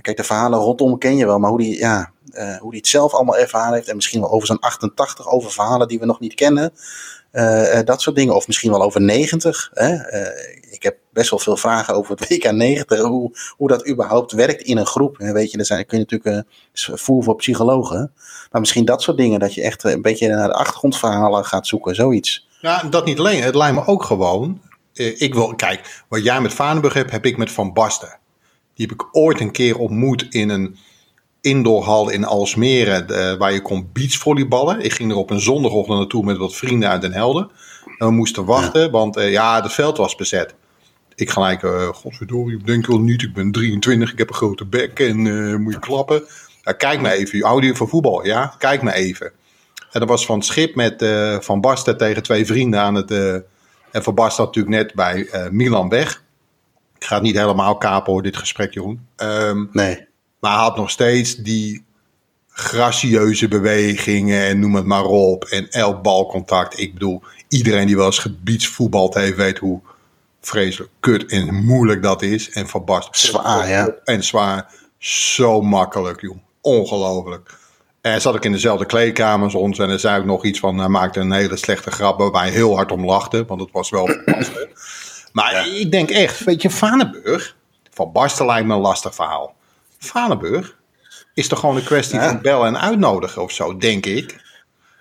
kijk, 0.00 0.16
de 0.16 0.24
verhalen 0.24 0.58
rondom 0.58 0.98
ken 0.98 1.16
je 1.16 1.26
wel, 1.26 1.38
maar 1.38 1.50
hoe 1.50 1.58
die, 1.58 1.78
ja, 1.78 2.10
hoe 2.60 2.70
die 2.70 2.80
het 2.80 2.88
zelf 2.88 3.14
allemaal 3.14 3.36
ervaren 3.36 3.74
heeft. 3.74 3.88
En 3.88 3.96
misschien 3.96 4.20
wel 4.20 4.30
over 4.30 4.46
zo'n 4.46 4.60
88, 4.60 5.28
over 5.28 5.50
verhalen 5.50 5.88
die 5.88 5.98
we 5.98 6.06
nog 6.06 6.20
niet 6.20 6.34
kennen. 6.34 6.72
Uh, 7.36 7.78
dat 7.84 8.02
soort 8.02 8.16
dingen. 8.16 8.34
Of 8.34 8.46
misschien 8.46 8.70
wel 8.70 8.82
over 8.82 9.00
90. 9.00 9.70
Hè? 9.74 9.94
ik 10.70 10.82
heb 10.82 10.96
best 11.12 11.30
wel 11.30 11.38
veel 11.38 11.56
vragen 11.56 11.94
over 11.94 12.16
het 12.16 12.28
WK 12.28 12.52
90. 12.52 13.00
Hoe, 13.00 13.36
hoe 13.56 13.68
dat 13.68 13.88
überhaupt 13.88 14.32
werkt 14.32 14.62
in 14.62 14.76
een 14.76 14.86
groep. 14.86 15.16
Weet 15.16 15.50
je, 15.50 15.58
er 15.58 15.66
zijn, 15.66 15.86
kun 15.86 15.98
je 15.98 16.04
natuurlijk 16.08 16.46
voer 16.72 17.22
voor 17.22 17.36
psychologen. 17.36 18.12
Maar 18.50 18.60
misschien 18.60 18.84
dat 18.84 19.02
soort 19.02 19.16
dingen. 19.16 19.40
Dat 19.40 19.54
je 19.54 19.62
echt 19.62 19.84
een 19.84 20.02
beetje 20.02 20.28
naar 20.28 20.48
de 20.48 20.54
achtergrondverhalen 20.54 21.44
gaat 21.44 21.66
zoeken. 21.66 21.94
Zoiets. 21.94 22.48
Ja, 22.60 22.82
dat 22.82 23.04
niet 23.04 23.18
alleen. 23.18 23.42
Het 23.42 23.54
lijkt 23.54 23.74
me 23.74 23.86
ook 23.86 24.02
gewoon 24.02 24.60
eh, 24.96 25.20
ik 25.20 25.34
wil, 25.34 25.54
kijk, 25.54 26.04
wat 26.08 26.24
jij 26.24 26.40
met 26.40 26.54
Vaneburg 26.54 26.94
hebt, 26.94 27.10
heb 27.10 27.26
ik 27.26 27.36
met 27.36 27.50
Van 27.50 27.72
Basten. 27.72 28.18
Die 28.74 28.86
heb 28.86 29.00
ik 29.00 29.08
ooit 29.12 29.40
een 29.40 29.50
keer 29.50 29.78
ontmoet 29.78 30.26
in 30.30 30.48
een 30.48 30.76
indoorhal 31.46 32.10
in 32.10 32.24
Alsmere, 32.24 33.04
de, 33.04 33.36
waar 33.38 33.52
je 33.52 33.62
kon 33.62 33.88
beachvolleyballen. 33.92 34.80
Ik 34.80 34.92
ging 34.92 35.10
er 35.10 35.16
op 35.16 35.30
een 35.30 35.40
zondagochtend 35.40 35.98
naartoe 35.98 36.24
met 36.24 36.36
wat 36.36 36.54
vrienden 36.54 36.88
uit 36.88 37.00
Den 37.00 37.12
Helder. 37.12 37.48
En 37.98 38.06
we 38.06 38.12
moesten 38.12 38.44
wachten, 38.44 38.90
want 38.90 39.16
uh, 39.16 39.30
ja, 39.30 39.62
het 39.62 39.72
veld 39.72 39.96
was 39.96 40.14
bezet. 40.14 40.54
Ik 41.14 41.30
gelijk, 41.30 41.62
uh, 41.62 41.88
godverdorie, 41.88 42.58
ik 42.58 42.66
denk 42.66 42.86
wel 42.86 43.00
niet, 43.00 43.22
ik 43.22 43.34
ben 43.34 43.52
23, 43.52 44.12
ik 44.12 44.18
heb 44.18 44.28
een 44.28 44.34
grote 44.34 44.64
bek 44.64 45.00
en 45.00 45.62
moet 45.62 45.72
je 45.72 45.78
klappen. 45.78 46.24
Ja, 46.62 46.72
kijk 46.72 47.00
me 47.00 47.10
even, 47.10 47.40
audio 47.40 47.74
van 47.74 47.88
voetbal, 47.88 48.26
ja, 48.26 48.54
kijk 48.58 48.82
me 48.82 48.92
even. 48.92 49.32
En 49.90 50.00
dat 50.00 50.08
was 50.08 50.26
van 50.26 50.36
het 50.38 50.46
schip 50.46 50.74
met 50.74 51.04
Van 51.40 51.60
Basten 51.60 51.96
tegen 51.96 52.22
twee 52.22 52.46
vrienden 52.46 52.80
aan 52.80 52.94
het 52.94 53.10
en 53.90 54.02
Van 54.02 54.14
Basten 54.14 54.44
natuurlijk 54.44 54.76
net 54.76 54.94
bij 54.94 55.28
Milan 55.50 55.88
weg. 55.88 56.22
Ik 56.98 57.04
ga 57.04 57.14
het 57.14 57.24
niet 57.24 57.36
helemaal 57.36 57.78
kapen 57.78 58.12
hoor, 58.12 58.22
dit 58.22 58.36
gesprek, 58.36 58.74
Jeroen. 58.74 59.06
Um, 59.16 59.68
nee. 59.72 60.05
Maar 60.40 60.52
hij 60.52 60.62
had 60.62 60.76
nog 60.76 60.90
steeds 60.90 61.36
die 61.36 61.84
gracieuze 62.48 63.48
bewegingen 63.48 64.42
en 64.42 64.58
noem 64.58 64.74
het 64.74 64.84
maar 64.84 65.04
op. 65.04 65.44
En 65.44 65.68
elk 65.70 66.02
balcontact. 66.02 66.78
Ik 66.78 66.92
bedoel, 66.92 67.22
iedereen 67.48 67.86
die 67.86 67.96
wel 67.96 68.06
eens 68.06 68.18
gebiedsvoetbald 68.18 69.14
heeft, 69.14 69.36
weet 69.36 69.58
hoe 69.58 69.80
vreselijk 70.40 70.90
kut 71.00 71.26
en 71.26 71.64
moeilijk 71.64 72.02
dat 72.02 72.22
is. 72.22 72.50
En 72.50 72.68
Van 72.68 72.84
Basten. 72.84 73.28
Zwaar, 73.28 73.68
ja. 73.68 73.94
En 74.04 74.24
zwaar. 74.24 74.72
Zo 74.98 75.60
makkelijk, 75.60 76.20
joh. 76.20 76.36
Ongelooflijk. 76.60 77.58
En 78.00 78.20
zat 78.20 78.34
ik 78.34 78.44
in 78.44 78.52
dezelfde 78.52 78.86
kleedkamer 78.86 79.44
als 79.44 79.54
ons. 79.54 79.78
En 79.78 79.90
er 79.90 80.00
zei 80.00 80.20
ik 80.20 80.26
nog 80.26 80.44
iets 80.44 80.58
van, 80.58 80.78
hij 80.78 80.88
maakte 80.88 81.20
een 81.20 81.32
hele 81.32 81.56
slechte 81.56 81.90
grap 81.90 82.18
waar 82.18 82.32
wij 82.32 82.50
heel 82.50 82.76
hard 82.76 82.92
om 82.92 83.04
lachten. 83.04 83.46
Want 83.46 83.60
het 83.60 83.70
was 83.72 83.90
wel. 83.90 84.08
Maar 85.32 85.68
ik 85.68 85.90
denk 85.90 86.10
echt, 86.10 86.44
weet 86.44 86.62
je, 86.62 86.70
Vanenburg. 86.70 87.56
Van 87.90 88.12
Barsten 88.12 88.46
lijkt 88.46 88.66
me 88.66 88.74
een 88.74 88.80
lastig 88.80 89.14
verhaal. 89.14 89.55
Vanenburg 89.98 90.76
is 91.34 91.48
toch 91.48 91.60
gewoon 91.60 91.76
een 91.76 91.84
kwestie 91.84 92.20
van 92.20 92.40
bellen 92.40 92.66
en 92.66 92.80
uitnodigen 92.80 93.42
of 93.42 93.50
zo, 93.50 93.76
denk 93.76 94.06
ik. 94.06 94.44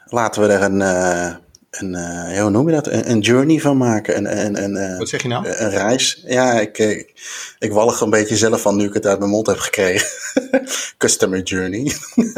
Laten 0.06 0.42
we 0.42 0.48
er 0.48 0.62
een, 0.62 0.80
uh, 0.80 1.36
een 1.72 1.94
uh, 1.94 2.42
hoe 2.42 2.50
noem 2.50 2.68
je 2.68 2.76
dat? 2.76 2.88
Een, 2.88 3.10
een, 3.10 3.20
journey 3.20 3.60
van 3.60 3.78
maken. 3.78 4.18
Een, 4.18 4.46
een, 4.46 4.64
een, 4.64 4.92
uh, 4.92 4.98
Wat 4.98 5.10
zeg 5.10 5.22
je 5.22 5.28
nou? 5.28 5.48
Een, 5.48 5.70
reis. 5.70 6.24
Ja, 6.26 6.60
ik, 6.60 6.78
ik, 7.60 7.72
wallig 7.72 8.02
een 8.02 8.10
beetje 8.10 8.38
zelf 8.38 8.62
van 8.62 8.76
nu 8.76 8.86
ik 8.86 8.94
het 8.94 9.06
uit 9.06 9.20
mijn 9.20 9.32
mond 9.32 9.48
heb 9.48 9.58
gekregen. 9.58 10.08
Customer 10.98 11.42
journey. 11.42 11.92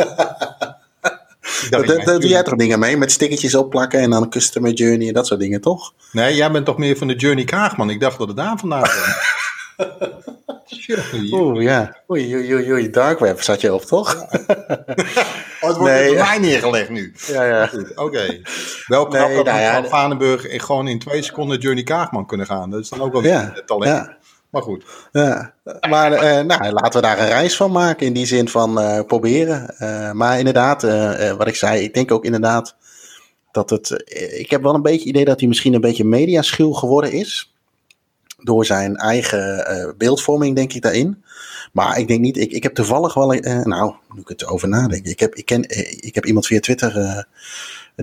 Daar 1.70 1.86
doe 2.20 2.28
jij 2.28 2.44
toch 2.44 2.56
dingen 2.56 2.80
mee? 2.80 2.98
Met 2.98 3.12
stickertjes 3.12 3.56
opplakken 3.56 4.00
en 4.00 4.10
dan 4.10 4.24
een 4.24 4.30
customer 4.30 4.72
journey 4.72 5.08
en 5.08 5.14
dat 5.14 5.28
soort 5.28 5.40
dingen, 5.40 5.62
toch? 5.62 5.94
Nee, 6.12 6.36
jij 6.36 6.52
bent 6.52 6.66
toch 6.66 6.78
meer 6.78 6.98
van 6.98 7.08
de 7.08 7.16
Journey 7.16 7.44
Kaagman. 7.44 7.90
Ik 7.90 8.00
dacht 8.00 8.18
dat 8.18 8.28
het 8.28 8.38
daar 8.38 8.58
vandaan 8.58 8.84
kwam. 8.84 9.04
Oeh, 11.32 11.64
ja. 11.64 11.96
Oei, 12.10 12.36
oei, 12.36 12.54
oei, 12.54 12.72
oei, 12.72 12.90
dark 12.90 13.20
web 13.20 13.42
zat 13.42 13.62
je 13.62 13.74
op, 13.74 13.82
toch? 13.82 14.14
Ja. 14.14 14.54
oh, 15.62 15.68
het 15.68 15.78
wordt 15.78 15.94
nee, 15.94 16.14
bij 16.14 16.24
mij 16.24 16.40
neergelegd 16.40 16.90
nu. 16.90 17.14
Ja, 17.28 17.44
ja. 17.44 17.70
Oké. 17.74 18.02
Okay. 18.02 18.42
Wel 18.86 19.08
knap 19.08 19.28
nee, 19.28 19.36
dat 19.36 19.46
nou 19.46 19.60
ja, 19.60 19.74
van 19.74 19.90
Vanenburg 19.90 20.46
gewoon 20.66 20.88
in 20.88 21.00
twee 21.00 21.22
seconden 21.22 21.60
Journey 21.60 21.84
Kaagman 21.84 22.26
kunnen 22.26 22.46
gaan. 22.46 22.70
Dat 22.70 22.80
is 22.80 22.90
dan 22.90 23.02
ook 23.02 23.12
wel 23.12 23.24
ja, 23.24 23.54
talent. 23.66 23.92
Ja. 23.92 24.18
Maar 24.50 24.62
goed. 24.62 24.86
Ja, 25.12 25.54
maar 25.90 26.12
uh, 26.12 26.46
nou, 26.46 26.72
laten 26.72 27.02
we 27.02 27.08
daar 27.08 27.20
een 27.20 27.28
reis 27.28 27.56
van 27.56 27.72
maken. 27.72 28.06
In 28.06 28.14
die 28.14 28.26
zin 28.26 28.50
van 28.50 28.82
uh, 28.82 29.00
proberen. 29.08 29.76
Uh, 29.80 30.12
maar 30.12 30.38
inderdaad, 30.40 30.82
wat 31.38 31.48
ik 31.48 31.56
zei, 31.56 31.84
ik 31.84 31.94
denk 31.94 32.12
ook 32.12 32.26
inderdaad 32.26 32.76
dat 33.52 33.70
het. 33.70 34.04
ik 34.38 34.50
heb 34.50 34.62
wel 34.62 34.74
een 34.74 34.82
beetje 34.82 35.00
het 35.00 35.08
idee 35.08 35.26
dat 35.26 35.40
hij 35.40 35.48
misschien 35.48 35.74
een 35.74 35.82
beetje 35.82 36.06
mediaschuw 36.06 36.72
geworden 36.72 37.12
is. 37.12 37.57
Door 38.38 38.66
zijn 38.66 38.96
eigen 38.96 39.96
beeldvorming, 39.98 40.56
denk 40.56 40.74
ik 40.74 40.82
daarin. 40.82 41.24
Maar 41.72 42.00
ik 42.00 42.08
denk 42.08 42.20
niet, 42.20 42.38
ik, 42.38 42.52
ik 42.52 42.64
heb 42.64 42.74
toevallig 42.74 43.14
wel, 43.14 43.34
nou, 43.64 43.94
nu 44.14 44.22
ik 44.22 44.28
het 44.28 44.46
over 44.46 44.68
nadenk. 44.68 45.06
Ik 45.06 45.20
heb, 45.20 45.36
ik 45.36 45.46
ken, 45.46 45.62
ik 46.06 46.16
heb 46.16 46.26
iemand 46.26 46.46
via 46.46 46.60
Twitter 46.60 47.26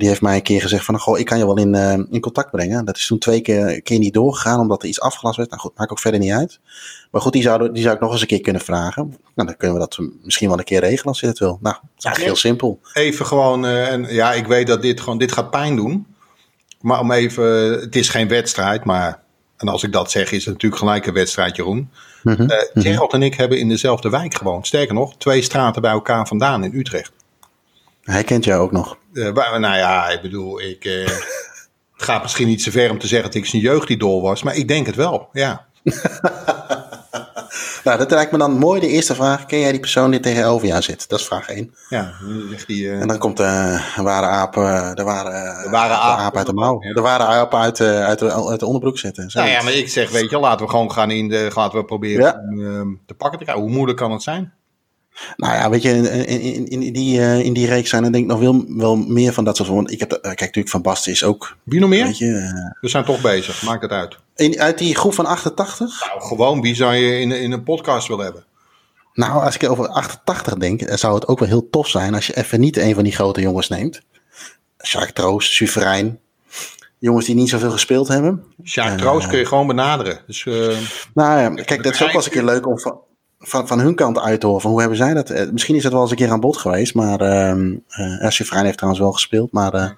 die 0.01 0.09
heeft 0.09 0.21
mij 0.21 0.37
een 0.37 0.43
keer 0.43 0.61
gezegd 0.61 0.85
van, 0.85 0.99
goh, 0.99 1.19
ik 1.19 1.27
kan 1.27 1.39
je 1.39 1.47
wel 1.47 1.59
in, 1.59 1.75
uh, 1.75 1.93
in 2.11 2.21
contact 2.21 2.51
brengen. 2.51 2.85
Dat 2.85 2.97
is 2.97 3.07
toen 3.07 3.19
twee 3.19 3.41
keer, 3.41 3.83
keer 3.83 3.99
niet 3.99 4.15
doorgegaan, 4.15 4.61
omdat 4.61 4.83
er 4.83 4.89
iets 4.89 5.01
afgelast 5.01 5.37
werd. 5.37 5.51
Nou 5.51 5.61
goed, 5.63 5.79
maakt 5.79 5.91
ook 5.91 5.99
verder 5.99 6.21
niet 6.21 6.33
uit. 6.33 6.61
Maar 7.11 7.21
goed, 7.21 7.33
die 7.33 7.43
zou, 7.43 7.73
die 7.73 7.83
zou 7.83 7.95
ik 7.95 8.01
nog 8.01 8.13
eens 8.13 8.21
een 8.21 8.27
keer 8.27 8.41
kunnen 8.41 8.63
vragen. 8.63 9.07
Nou, 9.35 9.49
dan 9.49 9.57
kunnen 9.57 9.77
we 9.77 9.83
dat 9.83 9.99
misschien 10.23 10.49
wel 10.49 10.59
een 10.59 10.65
keer 10.65 10.81
regelen 10.81 11.07
als 11.07 11.21
je 11.21 11.27
het 11.27 11.39
wil. 11.39 11.59
Nou, 11.63 11.75
dat 11.75 11.91
is 11.99 12.05
eigenlijk 12.05 12.35
heel 12.35 12.51
simpel. 12.51 12.81
Even 12.93 13.27
gewoon, 13.27 13.65
uh, 13.65 13.93
en 13.93 14.07
ja, 14.09 14.33
ik 14.33 14.47
weet 14.47 14.67
dat 14.67 14.83
dit 14.83 15.01
gewoon, 15.01 15.19
dit 15.19 15.33
gaat 15.33 15.51
pijn 15.51 15.77
doen. 15.77 16.07
Maar 16.81 17.01
om 17.01 17.13
even, 17.13 17.45
het 17.81 17.97
is 17.97 18.09
geen 18.09 18.29
wedstrijd, 18.29 18.85
maar, 18.85 19.23
en 19.65 19.73
als 19.73 19.83
ik 19.83 19.93
dat 19.93 20.11
zeg, 20.11 20.33
is 20.33 20.45
het 20.45 20.55
natuurlijk 20.55 20.83
gelijk 20.83 21.07
een 21.07 21.15
wedstrijd, 21.15 21.57
Jeroen. 21.57 21.91
Mm 22.23 22.35
-hmm. 22.35 22.51
uh, 22.51 22.57
Gerald 22.75 23.13
en 23.13 23.23
ik 23.23 23.35
hebben 23.35 23.59
in 23.59 23.69
dezelfde 23.69 24.11
wijk 24.11 24.35
gewoond. 24.35 24.67
Sterker 24.67 24.95
nog, 24.95 25.17
twee 25.17 25.43
straten 25.43 25.83
bij 25.83 25.91
elkaar 25.91 26.27
vandaan 26.27 26.65
in 26.65 26.75
Utrecht. 26.75 27.13
Hij 28.03 28.25
kent 28.25 28.45
jou 28.45 28.61
ook 28.63 28.73
nog. 28.73 28.97
Uh, 29.13 29.33
nou 29.35 29.77
ja, 29.77 30.09
ik 30.09 30.23
bedoel, 30.23 30.61
ik, 30.61 30.85
uh, 30.95 31.05
het 31.05 31.23
gaat 31.97 32.23
misschien 32.23 32.47
niet 32.47 32.63
zo 32.63 32.71
ver 32.71 32.91
om 32.91 32.99
te 32.99 33.07
zeggen 33.07 33.31
dat 33.31 33.41
ik 33.41 33.47
zijn 33.47 33.63
jeugdidool 33.63 34.23
was, 34.23 34.43
maar 34.43 34.57
ik 34.57 34.69
denk 34.69 34.87
het 34.87 34.97
wel, 34.97 35.29
ja. 35.33 35.67
nou, 37.85 37.99
dat 37.99 38.11
lijkt 38.11 38.33
me 38.33 38.39
dan 38.39 38.59
mooi 38.59 38.81
de 38.81 38.89
eerste 38.89 39.15
vraag. 39.15 39.47
Ken 39.47 39.59
jij 39.59 39.71
die 39.71 39.81
persoon 39.81 40.11
die 40.11 40.21
tegenover 40.21 40.67
jou 40.67 40.83
zit? 40.83 41.09
Dat 41.09 41.19
is 41.21 41.27
vraag 41.27 41.49
1. 41.49 41.75
Ja, 41.89 42.13
die, 42.67 42.85
uh... 42.85 43.01
En 43.01 43.09
dan 43.09 43.19
komt 43.19 43.37
de 43.37 43.81
ware 43.97 44.27
aap, 44.27 44.55
de 44.55 44.61
ware, 44.61 44.95
de 44.95 45.71
ware 45.71 45.95
aap, 45.95 46.19
aap 46.19 46.37
uit 46.37 46.47
de 46.47 46.53
mouw. 46.53 46.79
De 46.79 47.01
ware 47.01 47.25
aap 47.25 47.55
uit, 47.55 47.81
uit, 47.81 48.19
de, 48.19 48.49
uit 48.49 48.61
de 48.61 48.67
onderbroek 48.67 48.99
zitten. 48.99 49.31
Nou 49.33 49.49
ja, 49.49 49.63
maar 49.63 49.73
ik 49.73 49.89
zeg, 49.89 50.11
weet 50.11 50.31
je, 50.31 50.39
laten 50.39 50.65
we 50.65 50.71
gewoon 50.71 50.93
gaan 50.93 51.11
in 51.11 51.29
de, 51.29 51.51
laten 51.55 51.79
we 51.79 51.85
proberen 51.85 52.25
ja. 52.25 52.81
om, 52.81 53.01
te 53.07 53.15
pakken 53.15 53.39
te 53.39 53.45
krijgen. 53.45 53.65
Hoe 53.65 53.73
moeilijk 53.73 53.99
kan 53.99 54.13
het 54.13 54.23
zijn? 54.23 54.53
Nou 55.37 55.55
ja, 55.55 55.71
weet 55.71 55.83
je, 55.83 55.91
in, 56.27 56.41
in, 56.41 56.83
in, 56.83 56.93
die, 56.93 57.19
uh, 57.19 57.39
in 57.39 57.53
die 57.53 57.67
reeks 57.67 57.91
zijn 57.91 58.05
er 58.05 58.13
denk 58.13 58.25
ik 58.25 58.31
nog 58.31 58.41
wel, 58.41 58.65
wel 58.69 58.97
meer 58.97 59.33
van 59.33 59.45
dat 59.45 59.57
soort. 59.57 59.69
Want 59.69 59.91
ik 59.91 60.01
heb, 60.01 60.13
uh, 60.13 60.19
kijk, 60.19 60.41
natuurlijk 60.41 60.69
Van 60.69 60.83
Basten 60.83 61.13
is 61.13 61.25
ook. 61.25 61.57
Wie 61.63 61.81
nog 61.81 61.89
meer? 61.89 62.05
Weet 62.05 62.19
je, 62.19 62.27
uh, 62.27 62.81
We 62.81 62.89
zijn 62.89 63.05
toch 63.05 63.21
bezig, 63.21 63.63
maakt 63.63 63.83
het 63.83 63.91
uit. 63.91 64.19
In, 64.37 64.61
uit 64.61 64.79
die 64.79 64.95
groep 64.95 65.15
van 65.15 65.27
88? 65.27 66.07
Nou, 66.07 66.21
gewoon, 66.23 66.61
wie 66.61 66.75
zou 66.75 66.95
je 66.95 67.21
in, 67.21 67.33
in 67.33 67.53
een 67.53 67.63
podcast 67.63 68.09
willen 68.09 68.25
hebben? 68.25 68.45
Nou, 69.13 69.45
als 69.45 69.55
ik 69.55 69.71
over 69.71 69.89
88 69.89 70.55
denk, 70.55 70.83
zou 70.85 71.15
het 71.15 71.29
ook 71.29 71.39
wel 71.39 71.49
heel 71.49 71.69
tof 71.71 71.89
zijn 71.89 72.15
als 72.15 72.27
je 72.27 72.37
even 72.37 72.61
niet 72.61 72.77
een 72.77 72.95
van 72.95 73.05
die 73.05 73.13
grote 73.13 73.41
jongens 73.41 73.69
neemt. 73.69 74.01
Jacques 74.77 75.13
Troost, 75.13 75.53
Suverein. 75.53 76.21
Jongens 76.99 77.27
die 77.27 77.35
niet 77.35 77.49
zoveel 77.49 77.71
gespeeld 77.71 78.09
hebben. 78.09 78.45
Jacques 78.63 79.01
Troost 79.01 79.27
kun 79.27 79.39
je 79.39 79.47
gewoon 79.47 79.67
benaderen. 79.67 80.21
Dus, 80.27 80.45
nou 81.15 81.41
ja, 81.41 81.63
kijk, 81.63 81.83
dat 81.83 81.93
is 81.93 82.03
ook 82.03 82.07
wel 82.07 82.17
eens 82.17 82.25
een 82.25 82.31
keer 82.31 82.45
leuk 82.45 82.67
om 82.67 82.79
van 82.79 83.01
van, 83.49 83.67
van 83.67 83.81
hun 83.81 83.95
kant 83.95 84.19
uit 84.19 84.41
te 84.41 84.47
horen. 84.47 84.63
Van 84.63 84.71
hoe 84.71 84.81
hebben 84.81 84.99
zij 84.99 85.15
dat? 85.15 85.31
Eh, 85.31 85.51
misschien 85.51 85.77
is 85.77 85.83
het 85.83 85.93
wel 85.93 86.03
eens 86.03 86.11
een 86.11 86.17
keer 86.17 86.31
aan 86.31 86.41
bod 86.41 86.57
geweest. 86.57 86.95
Maar 86.95 87.21
uh, 87.21 87.55
uh, 87.99 88.29
heeft 88.29 88.77
trouwens 88.77 88.99
wel 88.99 89.13
gespeeld. 89.13 89.53
Maar 89.53 89.95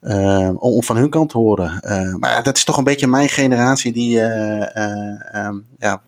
uh, 0.00 0.50
om 0.56 0.82
van 0.82 0.96
hun 0.96 1.10
kant 1.10 1.30
te 1.30 1.38
horen. 1.38 1.80
maar 2.20 2.42
dat 2.42 2.56
is 2.56 2.64
toch 2.64 2.76
een 2.76 2.84
beetje 2.84 3.06
mijn 3.06 3.28
generatie 3.28 3.92
die, 3.92 4.20
um, 4.20 5.66
ja, 5.78 6.02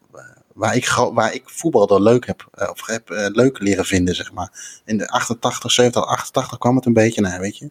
waar, 0.55 0.77
ik, 0.77 0.89
waar 1.13 1.35
ik 1.35 1.43
voetbal 1.45 1.87
dan 1.87 2.03
leuk 2.03 2.27
heb, 2.27 2.49
of 2.71 2.87
heb 2.87 3.09
leuk 3.33 3.59
leren 3.59 3.85
vinden, 3.85 4.15
zeg 4.15 4.33
maar. 4.33 4.81
In 4.85 4.99
de 4.99 5.09
88, 5.09 5.71
70, 5.71 6.07
88 6.07 6.59
kwam 6.59 6.77
het 6.77 6.87
een 6.87 6.93
beetje 6.93 7.21
naar, 7.21 7.41
weet 7.41 7.59
je. 7.59 7.71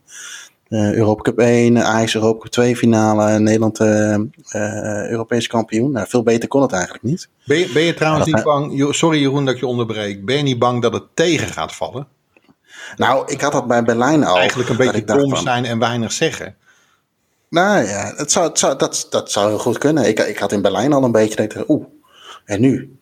Uh, 0.70 0.93
Europa 0.93 1.22
Cup 1.22 1.39
1, 1.39 1.84
Ajax 1.84 2.15
Europa 2.15 2.39
Cup 2.39 2.51
2 2.51 2.76
finale, 2.76 3.39
Nederland 3.39 3.80
uh, 3.80 4.15
uh, 4.55 5.09
Europees 5.09 5.47
kampioen. 5.47 5.91
Nou, 5.91 6.07
veel 6.07 6.24
beter 6.24 6.47
kon 6.47 6.61
het 6.61 6.72
eigenlijk 6.72 7.03
niet. 7.03 7.30
Ben 7.45 7.57
je, 7.57 7.70
ben 7.74 7.84
je 7.84 7.93
trouwens 7.93 8.26
niet 8.26 8.43
bang, 8.43 8.88
sorry 8.95 9.20
Jeroen 9.20 9.45
dat 9.45 9.53
ik 9.53 9.59
je 9.59 9.67
onderbreek, 9.67 10.26
ben 10.26 10.38
je 10.38 10.43
niet 10.43 10.59
bang 10.59 10.82
dat 10.82 10.93
het 10.93 11.03
tegen 11.13 11.47
gaat 11.47 11.76
vallen? 11.76 12.07
Nou, 12.95 13.31
ik 13.31 13.41
had 13.41 13.51
dat 13.51 13.67
bij 13.67 13.83
Berlijn 13.83 14.23
al. 14.23 14.37
Eigenlijk 14.37 14.69
een 14.69 14.77
beetje 14.77 15.03
dom 15.03 15.35
zijn 15.35 15.65
en 15.65 15.79
weinig 15.79 16.11
zeggen. 16.11 16.55
Nou 17.49 17.87
ja, 17.87 18.13
het 18.15 18.31
zou, 18.31 18.47
het 18.47 18.59
zou, 18.59 18.77
dat, 18.77 19.07
dat 19.09 19.31
zou 19.31 19.47
heel 19.47 19.59
goed 19.59 19.77
kunnen. 19.77 20.07
Ik, 20.07 20.19
ik 20.19 20.37
had 20.37 20.51
in 20.51 20.61
Berlijn 20.61 20.93
al 20.93 21.03
een 21.03 21.11
beetje 21.11 21.41
gedacht, 21.41 21.69
oeh, 21.69 21.85
en 22.45 22.61
nu? 22.61 22.99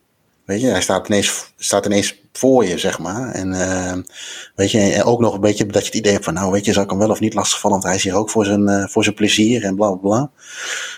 Weet 0.47 0.61
je, 0.61 0.67
hij 0.67 0.81
staat 0.81 1.07
ineens, 1.07 1.53
staat 1.57 1.85
ineens 1.85 2.21
voor 2.31 2.65
je, 2.65 2.77
zeg 2.77 2.99
maar. 2.99 3.31
En 3.31 3.53
uh, 3.53 3.93
weet 4.55 4.71
je, 4.71 4.79
en 4.79 5.03
ook 5.03 5.19
nog 5.19 5.33
een 5.33 5.39
beetje 5.39 5.65
dat 5.65 5.81
je 5.81 5.87
het 5.87 5.97
idee 5.97 6.11
hebt 6.11 6.25
van, 6.25 6.33
nou 6.33 6.51
weet 6.51 6.65
je, 6.65 6.73
zal 6.73 6.83
ik 6.83 6.89
hem 6.89 6.99
wel 6.99 7.09
of 7.09 7.19
niet 7.19 7.33
lastigvallen, 7.33 7.77
want 7.77 7.89
hij 7.89 7.97
is 7.97 8.03
hier 8.03 8.15
ook 8.15 8.29
voor 8.29 8.45
zijn, 8.45 8.69
uh, 8.69 8.87
voor 8.87 9.03
zijn 9.03 9.15
plezier 9.15 9.63
en 9.63 9.75
bla 9.75 9.87
bla 9.91 10.09
bla. 10.09 10.31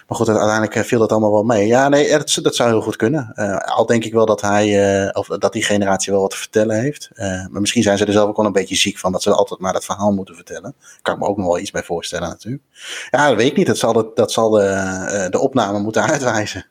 Maar 0.08 0.18
goed, 0.18 0.30
uiteindelijk 0.30 0.86
viel 0.86 1.00
dat 1.00 1.12
allemaal 1.12 1.32
wel 1.32 1.44
mee. 1.44 1.68
Ja, 1.68 1.90
nee, 1.90 2.10
dat, 2.10 2.40
dat 2.42 2.56
zou 2.56 2.70
heel 2.70 2.82
goed 2.82 2.96
kunnen. 2.96 3.32
Uh, 3.36 3.58
al 3.58 3.86
denk 3.86 4.06
ik 4.06 4.14
wel 4.14 4.26
dat 4.26 4.42
hij, 4.42 5.16
of 5.16 5.28
dat 5.28 5.54
die 5.54 5.64
generatie 5.64 6.12
wel 6.12 6.22
wat 6.22 6.32
te 6.32 6.38
vertellen 6.38 6.80
heeft. 6.80 7.10
maar 7.50 7.62
misschien 7.62 7.84
zijn 7.84 7.98
ze 7.98 8.06
er 8.06 8.14
zelf 8.14 8.30
ook 8.30 8.38
wel 8.38 8.46
een 8.46 8.52
beetje 8.52 8.76
ziek 8.76 8.98
van, 8.98 9.12
dat 9.12 9.22
ze 9.22 9.32
altijd 9.32 9.60
maar 9.60 9.74
dat 9.74 9.86
verhaal 9.86 10.12
moeten 10.12 10.36
vertellen. 10.36 10.76
Kan 11.02 11.14
ik 11.14 11.20
me 11.20 11.28
ook 11.28 11.38
nog 11.38 11.46
wel 11.46 11.60
iets 11.60 11.72
bij 11.72 11.84
voorstellen 11.84 12.30
natuurlijk. 12.30 12.64
Ja, 13.12 13.28
dat 13.28 13.38
weet 13.38 13.52
ik 13.52 13.58
niet. 13.58 13.68
Dat 13.68 13.78
zal 13.78 13.94
de, 13.94 14.12
dat 14.16 14.32
zal 14.32 14.50
de, 14.50 15.28
de 15.30 15.40
opname 15.40 15.80
moeten 15.80 16.02
uitwijzen. 16.12 16.66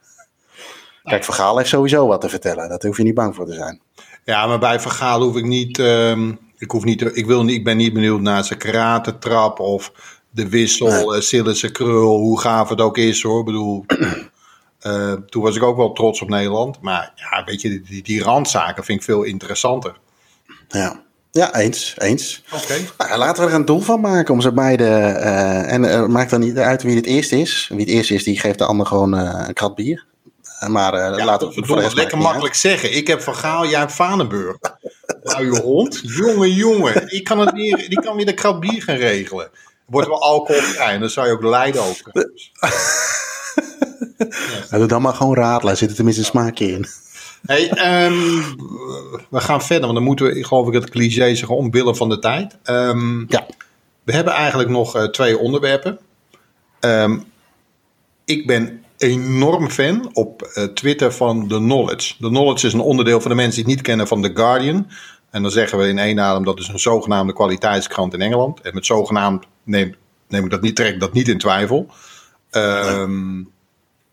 Kijk, 1.09 1.24
Vergaal 1.24 1.56
heeft 1.56 1.68
sowieso 1.68 2.06
wat 2.06 2.20
te 2.20 2.28
vertellen. 2.28 2.68
Daar 2.68 2.80
hoef 2.80 2.96
je 2.96 3.02
niet 3.02 3.14
bang 3.14 3.34
voor 3.34 3.46
te 3.46 3.54
zijn. 3.54 3.80
Ja, 4.24 4.46
maar 4.46 4.59
bij 4.59 4.80
Vergaal 4.80 5.22
hoef 5.22 5.36
ik 5.36 5.44
niet. 5.44 5.78
Um, 5.78 6.38
ik, 6.59 6.70
hoef 6.70 6.84
niet 6.84 7.16
ik, 7.16 7.26
wil, 7.26 7.48
ik 7.48 7.64
ben 7.64 7.76
niet 7.76 7.92
benieuwd 7.92 8.20
naar 8.20 8.44
zijn 8.44 8.59
karate-trap 8.59 9.61
of 9.61 9.92
de 10.30 10.48
wissel, 10.48 11.11
nee. 11.11 11.42
uh, 11.42 11.72
krul, 11.72 12.16
hoe 12.16 12.40
gaaf 12.40 12.68
het 12.68 12.80
ook 12.80 12.98
is 12.98 13.22
hoor. 13.22 13.38
Ik 13.38 13.44
bedoel, 13.44 13.84
uh, 14.86 15.12
toen 15.30 15.42
was 15.42 15.56
ik 15.56 15.62
ook 15.62 15.76
wel 15.76 15.92
trots 15.92 16.22
op 16.22 16.28
Nederland. 16.28 16.80
Maar 16.80 17.12
ja, 17.14 17.44
weet 17.44 17.61
je, 17.61 17.80
die, 17.80 18.02
die 18.02 18.22
randzaken 18.22 18.84
vind 18.84 18.98
ik 18.98 19.04
veel 19.04 19.22
interessanter. 19.22 19.98
Ja. 20.68 21.06
Ja, 21.30 21.54
eens. 21.54 21.94
eens. 21.98 22.42
Oké. 22.52 22.74
Nou, 22.98 23.18
laten 23.18 23.44
we 23.44 23.50
er 23.50 23.54
een 23.54 23.64
doel 23.64 23.80
van 23.80 24.00
maken 24.00 24.34
om 24.34 24.40
ze 24.40 24.52
beide. 24.52 24.84
Uh, 24.84 25.72
en 25.72 25.84
uh, 25.84 26.06
maakt 26.06 26.30
dan 26.30 26.40
niet 26.40 26.59
uit 26.59 26.82
wie 26.82 26.96
het 26.96 27.06
eerst 27.06 27.32
is. 27.32 27.66
Wie 27.68 27.80
het 27.80 27.88
eerst 27.88 28.11
is, 28.11 28.24
die 28.24 28.40
geeft 28.40 28.59
de 28.59 28.64
ander 28.64 28.86
gewoon 28.86 29.14
uh, 29.14 29.44
een 29.46 29.54
krat 29.54 29.74
bier. 29.74 30.06
Maar 30.66 30.94
uh, 30.94 31.18
ja, 31.18 31.24
laten 31.24 31.48
we 31.48 31.82
het 31.82 31.94
lekker 31.94 32.18
makkelijk 32.18 32.54
zeggen. 32.54 32.96
Ik 32.96 33.06
heb 33.06 33.20
Van 33.20 33.34
Gaal, 33.34 33.66
jij 33.66 33.78
hebt 33.78 33.92
Vanenburg. 33.92 34.56
nou, 35.22 35.44
je 35.44 35.61
hond. 35.61 36.00
Jongen, 36.02 36.52
jongen. 36.52 37.14
Ik 37.14 37.24
kan 37.24 37.38
het 37.38 37.52
weer, 37.52 37.76
die 37.76 38.00
kan 38.00 38.16
weer 38.16 38.26
de 38.26 38.34
krat 38.34 38.61
bier 38.61 38.82
gaan 38.82 38.96
regelen. 38.96 39.50
Wordt 39.86 40.09
wel 40.09 40.22
alcoholvrij 40.22 40.92
en 40.92 41.00
dan 41.00 41.11
zou 41.11 41.26
je 41.26 41.32
ook 41.32 41.42
lijden 41.42 41.82
over. 41.82 42.12
ja. 44.70 44.78
Doe 44.78 44.86
dan 44.86 45.02
maar 45.02 45.14
gewoon 45.14 45.34
radelen. 45.34 45.76
Zit 45.76 45.90
er 45.90 45.96
tenminste 45.96 46.22
een 46.22 46.28
smaakje 46.28 46.72
in. 46.72 46.86
Hey, 47.46 47.70
um, 48.06 48.42
we 49.30 49.40
gaan 49.40 49.62
verder, 49.62 49.84
want 49.84 49.94
dan 49.94 50.02
moeten 50.02 50.26
we, 50.26 50.44
geloof 50.44 50.68
ik, 50.68 50.74
het 50.74 50.90
cliché 50.90 51.34
zeggen 51.34 51.56
omwille 51.56 51.94
van 51.94 52.09
de 52.09 52.18
tijd. 52.18 52.56
Um, 52.64 53.26
ja. 53.28 53.46
We 54.04 54.12
hebben 54.12 54.32
eigenlijk 54.32 54.70
nog 54.70 54.96
uh, 54.96 55.04
twee 55.04 55.38
onderwerpen. 55.38 55.98
Um, 56.80 57.24
ik 58.24 58.46
ben 58.46 58.84
enorm 58.99 59.70
fan 59.70 60.11
op 60.12 60.51
uh, 60.55 60.64
Twitter 60.64 61.12
van 61.12 61.49
The 61.49 61.57
Knowledge. 61.57 62.14
The 62.20 62.28
Knowledge 62.28 62.66
is 62.66 62.72
een 62.72 62.80
onderdeel 62.80 63.20
van 63.20 63.30
de 63.30 63.36
mensen 63.36 63.55
die 63.55 63.64
het 63.64 63.74
niet 63.74 63.86
kennen 63.86 64.07
van 64.07 64.22
The 64.22 64.30
Guardian. 64.34 64.90
En 65.30 65.42
dan 65.42 65.51
zeggen 65.51 65.78
we 65.78 65.88
in 65.88 65.99
één 65.99 66.20
adem 66.20 66.44
dat 66.44 66.59
is 66.59 66.68
een 66.68 66.78
zogenaamde 66.78 67.32
kwaliteitskrant 67.32 68.14
in 68.14 68.20
Engeland. 68.20 68.61
En 68.61 68.74
met 68.74 68.86
zogenaamd 68.86 69.44
neem, 69.62 69.94
neem 70.28 70.44
ik 70.44 70.51
dat 70.51 70.61
niet, 70.61 70.76
trek 70.76 71.01
dat 71.01 71.12
niet 71.12 71.28
in 71.28 71.38
twijfel. 71.38 71.86
Um, 72.51 73.51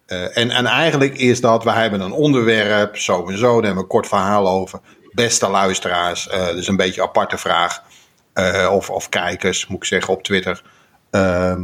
uh, 0.08 0.38
en, 0.38 0.50
en 0.50 0.66
eigenlijk 0.66 1.18
is 1.18 1.42
dat, 1.42 1.64
we 1.64 1.72
hebben 1.72 2.02
een 2.02 2.12
onderwerp, 2.12 2.98
zo 2.98 3.28
en 3.28 3.38
zo, 3.38 3.46
daar 3.46 3.54
hebben 3.54 3.74
we 3.74 3.80
een 3.80 3.88
kort 3.88 4.08
verhaal 4.08 4.50
over. 4.50 4.80
Beste 5.12 5.50
luisteraars, 5.50 6.30
dus 6.30 6.68
een 6.68 6.76
beetje 6.76 7.02
een 7.02 7.08
aparte 7.08 7.38
vraag. 7.38 7.84
Of, 8.72 8.90
of 8.90 9.10
kijkers, 9.10 9.68
moet 9.68 9.78
ik 9.78 9.86
zeggen, 9.86 10.14
op 10.14 10.24
Twitter. 10.24 10.64
Uh, 11.12 11.56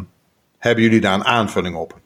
hebben 0.57 0.84
jullie 0.84 1.01
daar 1.01 1.13
een 1.13 1.26
aanvulling 1.26 1.76
op? 1.76 2.01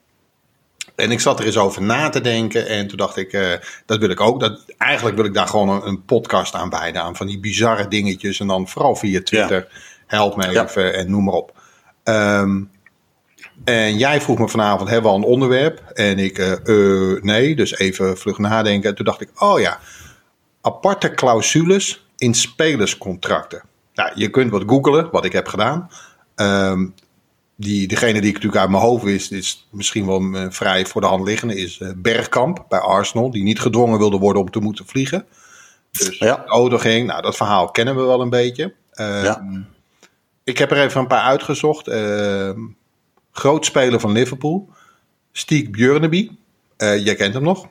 En 0.96 1.10
ik 1.10 1.20
zat 1.20 1.38
er 1.38 1.46
eens 1.46 1.56
over 1.56 1.82
na 1.82 2.08
te 2.08 2.20
denken. 2.20 2.66
En 2.66 2.86
toen 2.86 2.98
dacht 2.98 3.16
ik, 3.16 3.32
uh, 3.32 3.52
dat 3.86 3.98
wil 3.98 4.10
ik 4.10 4.20
ook. 4.20 4.40
Dat, 4.40 4.64
eigenlijk 4.78 5.16
wil 5.16 5.24
ik 5.24 5.34
daar 5.34 5.48
gewoon 5.48 5.68
een, 5.68 5.86
een, 5.86 6.04
podcast 6.04 6.54
aan 6.54 6.70
wijden. 6.70 7.02
Aan 7.02 7.16
van 7.16 7.26
die 7.26 7.40
bizarre 7.40 7.88
dingetjes. 7.88 8.40
En 8.40 8.46
dan 8.46 8.68
vooral 8.68 8.96
via 8.96 9.22
Twitter. 9.22 9.66
Ja. 9.70 9.78
Help 10.06 10.36
me 10.36 10.60
even 10.60 10.94
en 10.94 11.10
noem 11.10 11.24
maar 11.24 11.34
op. 11.34 11.54
Um, 12.04 12.70
en 13.64 13.98
jij 13.98 14.20
vroeg 14.20 14.38
me 14.38 14.48
vanavond, 14.48 14.88
hebben 14.88 15.10
we 15.10 15.16
al 15.16 15.22
een 15.22 15.30
onderwerp? 15.30 15.80
En 15.94 16.18
ik, 16.18 16.38
uh, 16.38 16.52
uh, 16.64 17.22
nee, 17.22 17.56
dus 17.56 17.78
even 17.78 18.18
vlug 18.18 18.38
nadenken. 18.38 18.90
En 18.90 18.96
toen 18.96 19.04
dacht 19.04 19.20
ik, 19.20 19.30
oh 19.38 19.60
ja, 19.60 19.78
aparte 20.60 21.10
clausules 21.10 22.06
in 22.16 22.34
spelerscontracten. 22.34 23.62
Nou, 23.94 24.10
je 24.14 24.30
kunt 24.30 24.50
wat 24.50 24.62
googelen, 24.66 25.08
wat 25.10 25.24
ik 25.24 25.32
heb 25.32 25.48
gedaan. 25.48 25.90
Um, 26.36 26.94
die, 27.56 27.88
degene 27.88 28.20
die 28.20 28.28
ik 28.28 28.34
natuurlijk 28.34 28.62
uit 28.62 28.70
mijn 28.70 28.82
hoofd 28.82 29.04
wist, 29.04 29.32
is 29.32 29.68
misschien 29.70 30.06
wel 30.06 30.22
uh, 30.22 30.46
vrij 30.48 30.86
voor 30.86 31.00
de 31.00 31.06
hand 31.06 31.24
liggende, 31.24 31.56
is 31.56 31.78
uh, 31.78 31.90
Bergkamp 31.96 32.64
bij 32.68 32.78
Arsenal, 32.78 33.30
die 33.30 33.42
niet 33.42 33.60
gedwongen 33.60 33.98
wilde 33.98 34.18
worden 34.18 34.42
om 34.42 34.50
te 34.50 34.60
moeten 34.60 34.86
vliegen. 34.86 35.26
Dus 35.90 36.18
ja. 36.18 36.36
de 36.36 36.44
auto 36.44 36.78
ging, 36.78 37.06
nou 37.06 37.22
dat 37.22 37.36
verhaal 37.36 37.70
kennen 37.70 37.96
we 37.96 38.02
wel 38.02 38.20
een 38.20 38.30
beetje. 38.30 38.74
Uh, 38.94 39.24
ja. 39.24 39.64
Ik 40.44 40.58
heb 40.58 40.70
er 40.70 40.82
even 40.82 41.00
een 41.00 41.06
paar 41.06 41.22
uitgezocht. 41.22 41.88
Ehm, 41.88 42.60
groot 43.32 43.64
speler 43.64 44.00
van 44.00 44.12
Liverpool, 44.12 44.68
Stiek 45.32 45.72
Björneby, 45.72 46.30
jij 46.76 47.14
kent 47.14 47.34
hem 47.34 47.42
nog, 47.42 47.68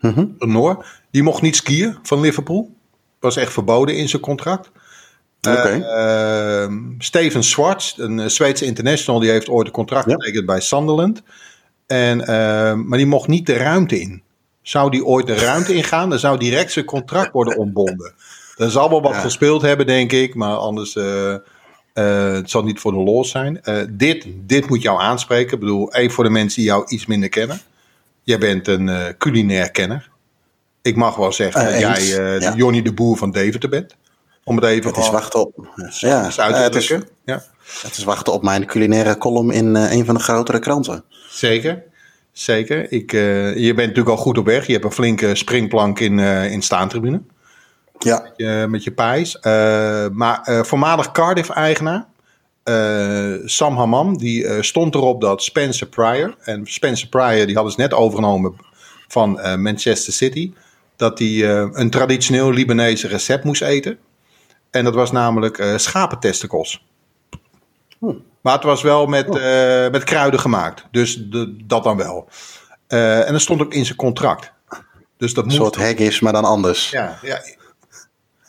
mm 0.00 0.12
-hmm. 0.12 0.34
een 0.38 0.52
Noor. 0.52 0.86
Die 1.10 1.22
mocht 1.22 1.42
niet 1.42 1.56
skiën 1.56 1.98
van 2.02 2.20
Liverpool, 2.20 2.74
was 3.20 3.36
echt 3.36 3.52
verboden 3.52 3.96
in 3.96 4.08
zijn 4.08 4.22
contract. 4.22 4.70
Okay. 5.40 5.78
Uh, 5.78 6.72
Steven 6.98 7.42
Swartz, 7.42 7.98
een 7.98 8.30
Zweedse 8.30 8.64
international, 8.64 9.20
die 9.20 9.30
heeft 9.30 9.48
ooit 9.48 9.66
een 9.66 9.72
contract 9.72 10.10
getekend 10.10 10.46
bij 10.46 10.60
Sunderland. 10.60 11.22
En, 11.86 12.20
uh, 12.20 12.26
maar 12.74 12.98
die 12.98 13.06
mocht 13.06 13.28
niet 13.28 13.46
de 13.46 13.56
ruimte 13.56 14.00
in. 14.00 14.22
Zou 14.62 14.90
die 14.90 15.04
ooit 15.04 15.26
de 15.26 15.34
ruimte 15.34 15.74
ingaan, 15.80 16.10
dan 16.10 16.18
zou 16.18 16.38
direct 16.38 16.72
zijn 16.72 16.84
contract 16.84 17.32
worden 17.32 17.56
ontbonden. 17.56 18.12
Er 18.56 18.70
zal 18.70 18.90
wel 18.90 19.02
wat 19.02 19.12
ja. 19.12 19.20
gespeeld 19.20 19.62
hebben, 19.62 19.86
denk 19.86 20.12
ik, 20.12 20.34
maar 20.34 20.56
anders 20.56 20.94
uh, 20.94 21.34
het 21.92 22.50
zal 22.50 22.64
niet 22.64 22.80
voor 22.80 22.92
de 22.92 22.98
los 22.98 23.30
zijn. 23.30 23.60
dit, 23.90 24.26
dit 24.36 24.68
moet 24.68 24.82
jou 24.82 25.00
aanspreken. 25.00 25.52
Ik 25.52 25.60
bedoel, 25.60 25.94
even 25.94 26.14
voor 26.14 26.24
de 26.24 26.30
mensen 26.30 26.60
die 26.60 26.70
jou 26.70 26.84
iets 26.86 27.06
minder 27.06 27.28
kennen. 27.28 27.60
Jij 28.22 28.38
bent 28.38 28.68
een 28.68 29.14
culinair 29.18 29.70
kenner. 29.70 30.10
Ik 30.82 30.96
mag 30.96 31.16
wel 31.16 31.32
zeggen 31.32 31.64
dat 31.64 31.80
jij 31.80 32.04
ja. 32.40 32.54
Johnny 32.54 32.82
de 32.82 32.92
Boer 32.92 33.16
van 33.16 33.30
Deventer 33.30 33.68
bent. 33.68 33.96
Om 34.48 34.56
het 34.56 34.64
even 34.64 34.90
het 34.90 34.98
is 34.98 35.10
wachten 35.10 35.40
op. 35.40 35.68
Ja, 35.98 36.22
het 36.22 36.74
is, 36.74 36.88
ja. 37.24 37.42
het 37.82 37.96
is 37.96 38.04
wachten 38.04 38.32
op 38.32 38.42
mijn 38.42 38.66
culinaire 38.66 39.18
column 39.18 39.50
in 39.50 39.74
uh, 39.74 39.92
een 39.92 40.04
van 40.04 40.14
de 40.14 40.20
grotere 40.20 40.58
kranten. 40.58 41.04
Zeker. 41.30 41.82
Zeker. 42.32 42.92
Ik, 42.92 43.12
uh, 43.12 43.56
je 43.56 43.74
bent 43.74 43.88
natuurlijk 43.88 44.16
al 44.16 44.22
goed 44.22 44.38
op 44.38 44.46
weg. 44.46 44.66
Je 44.66 44.72
hebt 44.72 44.84
een 44.84 44.92
flinke 44.92 45.34
springplank 45.34 46.00
in, 46.00 46.18
uh, 46.18 46.52
in 46.52 46.62
staantribune. 46.62 47.22
Ja. 47.98 48.20
Met 48.22 48.32
je, 48.36 48.66
met 48.68 48.84
je 48.84 48.90
pijs. 48.90 49.38
maar 50.12 50.60
voormalig 50.64 51.12
Cardiff-eigenaar. 51.12 52.06
Sam 53.44 53.76
Hammam, 53.76 54.18
die 54.18 54.62
stond 54.62 54.94
erop 54.94 55.20
dat 55.20 55.42
Spencer 55.42 55.86
Pryor. 55.86 56.36
En 56.40 56.66
Spencer 56.66 57.08
Pryor, 57.08 57.46
die 57.46 57.54
hadden 57.54 57.72
ze 57.72 57.80
net 57.80 57.94
overgenomen 57.94 58.56
van 59.08 59.32
Manchester 59.62 60.12
City. 60.12 60.52
Dat 60.96 61.18
hij 61.18 61.44
een 61.72 61.90
traditioneel 61.90 62.52
Libanese 62.52 63.08
recept 63.08 63.44
moest 63.44 63.62
eten. 63.62 63.98
En 64.70 64.84
dat 64.84 64.94
was 64.94 65.12
namelijk 65.12 65.58
uh. 65.58 65.74
Hm. 67.98 68.12
Maar 68.40 68.54
het 68.54 68.62
was 68.62 68.82
wel 68.82 69.06
met, 69.06 69.26
uh, 69.26 69.90
met 69.90 70.04
kruiden 70.04 70.40
gemaakt. 70.40 70.86
Dus 70.90 71.16
de, 71.16 71.56
dat 71.64 71.84
dan 71.84 71.96
wel. 71.96 72.28
Uh, 72.88 73.26
en 73.26 73.32
dat 73.32 73.40
stond 73.40 73.62
ook 73.62 73.74
in 73.74 73.84
zijn 73.84 73.98
contract. 73.98 74.52
Dus 75.16 75.34
dat 75.34 75.44
een 75.44 75.50
soort 75.50 75.76
haggis, 75.76 76.20
maar 76.20 76.32
dan 76.32 76.44
anders. 76.44 76.90
Ja, 76.90 77.18
ja. 77.22 77.40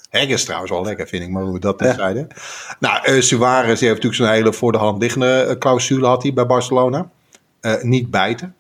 Haggis 0.10 0.44
trouwens 0.44 0.72
wel 0.72 0.84
lekker, 0.84 1.08
vind 1.08 1.24
ik. 1.24 1.30
Maar 1.30 1.44
hoe 1.44 1.54
we 1.54 1.60
dat 1.60 1.80
net 1.80 1.90
ja. 1.90 1.96
zeiden. 1.96 2.28
Nou, 2.80 3.12
uh, 3.12 3.22
Suarez 3.22 3.80
heeft 3.80 3.82
natuurlijk 3.82 4.16
zo'n 4.16 4.28
hele 4.28 4.54
voor 4.54 4.72
de 4.72 4.78
hand 4.78 5.02
liggende 5.02 5.56
clausule 5.60 6.08
had 6.08 6.24
hij 6.24 6.34
bij 6.34 6.46
Barcelona. 6.46 7.10
niet 7.82 8.12
bijten. 8.12 8.56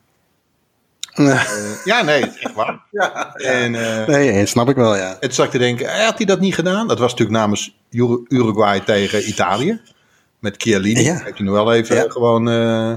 Uh, 1.20 1.42
ja, 1.86 2.02
nee, 2.02 2.24
echt 2.24 2.54
waar. 2.54 2.82
ja, 2.92 3.36
en, 3.36 3.74
uh, 3.74 4.08
nee, 4.08 4.46
snap 4.46 4.70
ik 4.70 4.76
wel, 4.76 4.96
ja. 4.96 5.12
En 5.12 5.20
toen 5.20 5.32
zat 5.32 5.46
ik 5.46 5.52
te 5.52 5.58
denken, 5.58 6.06
had 6.06 6.18
hij 6.18 6.26
dat 6.26 6.40
niet 6.40 6.54
gedaan? 6.54 6.88
Dat 6.88 7.00
was 7.00 7.12
natuurlijk 7.12 7.40
namens 7.40 7.78
Uruguay 8.28 8.80
tegen 8.80 9.28
Italië. 9.28 9.82
Met 10.40 10.56
Chiellini. 10.58 11.04
Ja. 11.04 11.14
Heeft 11.14 11.38
hij 11.38 11.46
nog 11.48 11.56
wel 11.56 11.74
even 11.74 11.96
ja. 11.96 12.06
gewoon... 12.08 12.50
Uh, 12.50 12.96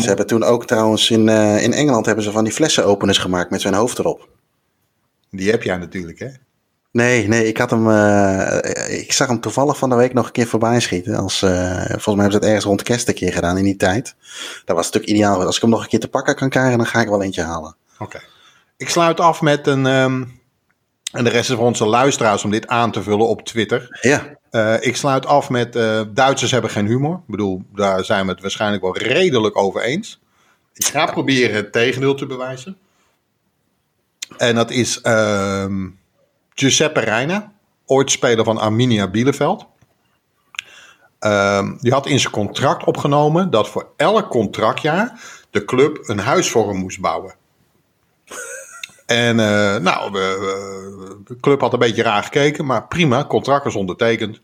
ze 0.00 0.06
hebben 0.06 0.26
toen 0.26 0.42
ook 0.42 0.66
trouwens 0.66 1.10
in, 1.10 1.28
in 1.58 1.72
Engeland 1.72 2.06
hebben 2.06 2.24
ze 2.24 2.30
van 2.30 2.44
die 2.44 2.52
flessenopeners 2.52 3.18
gemaakt 3.18 3.50
met 3.50 3.60
zijn 3.60 3.74
hoofd 3.74 3.98
erop. 3.98 4.28
Die 5.30 5.50
heb 5.50 5.62
jij 5.62 5.76
natuurlijk, 5.76 6.18
hè? 6.18 6.28
Nee, 6.94 7.28
nee, 7.28 7.46
ik 7.46 7.56
had 7.56 7.70
hem. 7.70 7.88
Uh, 7.88 8.58
ik 8.88 9.12
zag 9.12 9.28
hem 9.28 9.40
toevallig 9.40 9.78
van 9.78 9.88
de 9.88 9.94
week 9.94 10.12
nog 10.12 10.26
een 10.26 10.32
keer 10.32 10.46
voorbij 10.46 10.80
schieten. 10.80 11.14
Als, 11.14 11.42
uh, 11.42 11.50
volgens 11.50 12.04
mij 12.04 12.14
hebben 12.14 12.32
ze 12.32 12.36
het 12.38 12.44
ergens 12.44 12.64
rond 12.64 12.82
kerst 12.82 13.08
een 13.08 13.14
keer 13.14 13.32
gedaan 13.32 13.58
in 13.58 13.64
die 13.64 13.76
tijd. 13.76 14.14
Dat 14.64 14.76
was 14.76 14.84
natuurlijk 14.84 15.12
ideaal. 15.12 15.44
Als 15.44 15.56
ik 15.56 15.62
hem 15.62 15.70
nog 15.70 15.82
een 15.82 15.88
keer 15.88 16.00
te 16.00 16.08
pakken 16.08 16.34
kan 16.34 16.48
krijgen, 16.48 16.78
dan 16.78 16.86
ga 16.86 17.00
ik 17.00 17.08
wel 17.08 17.22
eentje 17.22 17.42
halen. 17.42 17.76
Oké. 17.94 18.02
Okay. 18.02 18.20
Ik 18.76 18.88
sluit 18.88 19.20
af 19.20 19.40
met 19.40 19.66
een. 19.66 19.86
Um, 19.86 20.40
en 21.12 21.24
de 21.24 21.30
rest 21.30 21.50
is 21.50 21.56
voor 21.56 21.66
onze 21.66 21.86
luisteraars 21.86 22.44
om 22.44 22.50
dit 22.50 22.66
aan 22.66 22.92
te 22.92 23.02
vullen 23.02 23.28
op 23.28 23.44
Twitter. 23.44 23.98
Ja. 24.00 24.38
Uh, 24.50 24.74
ik 24.80 24.96
sluit 24.96 25.26
af 25.26 25.50
met. 25.50 25.72
Duitsers 26.14 26.50
hebben 26.50 26.70
geen 26.70 26.86
humor. 26.86 27.14
Ik 27.14 27.30
bedoel, 27.30 27.62
daar 27.74 28.04
zijn 28.04 28.26
we 28.26 28.32
het 28.32 28.40
waarschijnlijk 28.40 28.82
wel 28.82 28.96
redelijk 28.96 29.56
over 29.56 29.82
eens. 29.82 30.20
Ik 30.74 30.84
ga 30.84 31.06
proberen 31.06 31.56
het 31.56 31.72
tegendeel 31.72 32.14
te 32.14 32.26
bewijzen. 32.26 32.76
En 34.36 34.54
dat 34.54 34.70
is. 34.70 35.00
Um, 35.02 36.02
Giuseppe 36.54 37.00
Reina, 37.00 37.52
ooit 37.86 38.10
speler 38.10 38.44
van 38.44 38.58
Arminia 38.58 39.08
Bielefeld. 39.08 39.66
Ehm, 41.18 41.76
die 41.80 41.92
had 41.92 42.06
in 42.06 42.20
zijn 42.20 42.32
contract 42.32 42.84
opgenomen 42.84 43.50
dat 43.50 43.68
voor 43.68 43.88
elk 43.96 44.30
contractjaar 44.30 45.20
de 45.50 45.64
club 45.64 45.98
een 46.02 46.18
huis 46.18 46.50
voor 46.50 46.68
hem 46.68 46.76
moest 46.76 47.00
bouwen. 47.00 47.34
En 49.06 49.38
uh, 49.38 49.76
nou, 49.76 50.12
de 50.12 51.36
club 51.40 51.60
had 51.60 51.72
een 51.72 51.78
beetje 51.78 52.02
raar 52.02 52.22
gekeken, 52.22 52.66
maar 52.66 52.86
prima, 52.86 53.24
contract 53.24 53.64
was 53.64 53.74
ondertekend. 53.74 54.40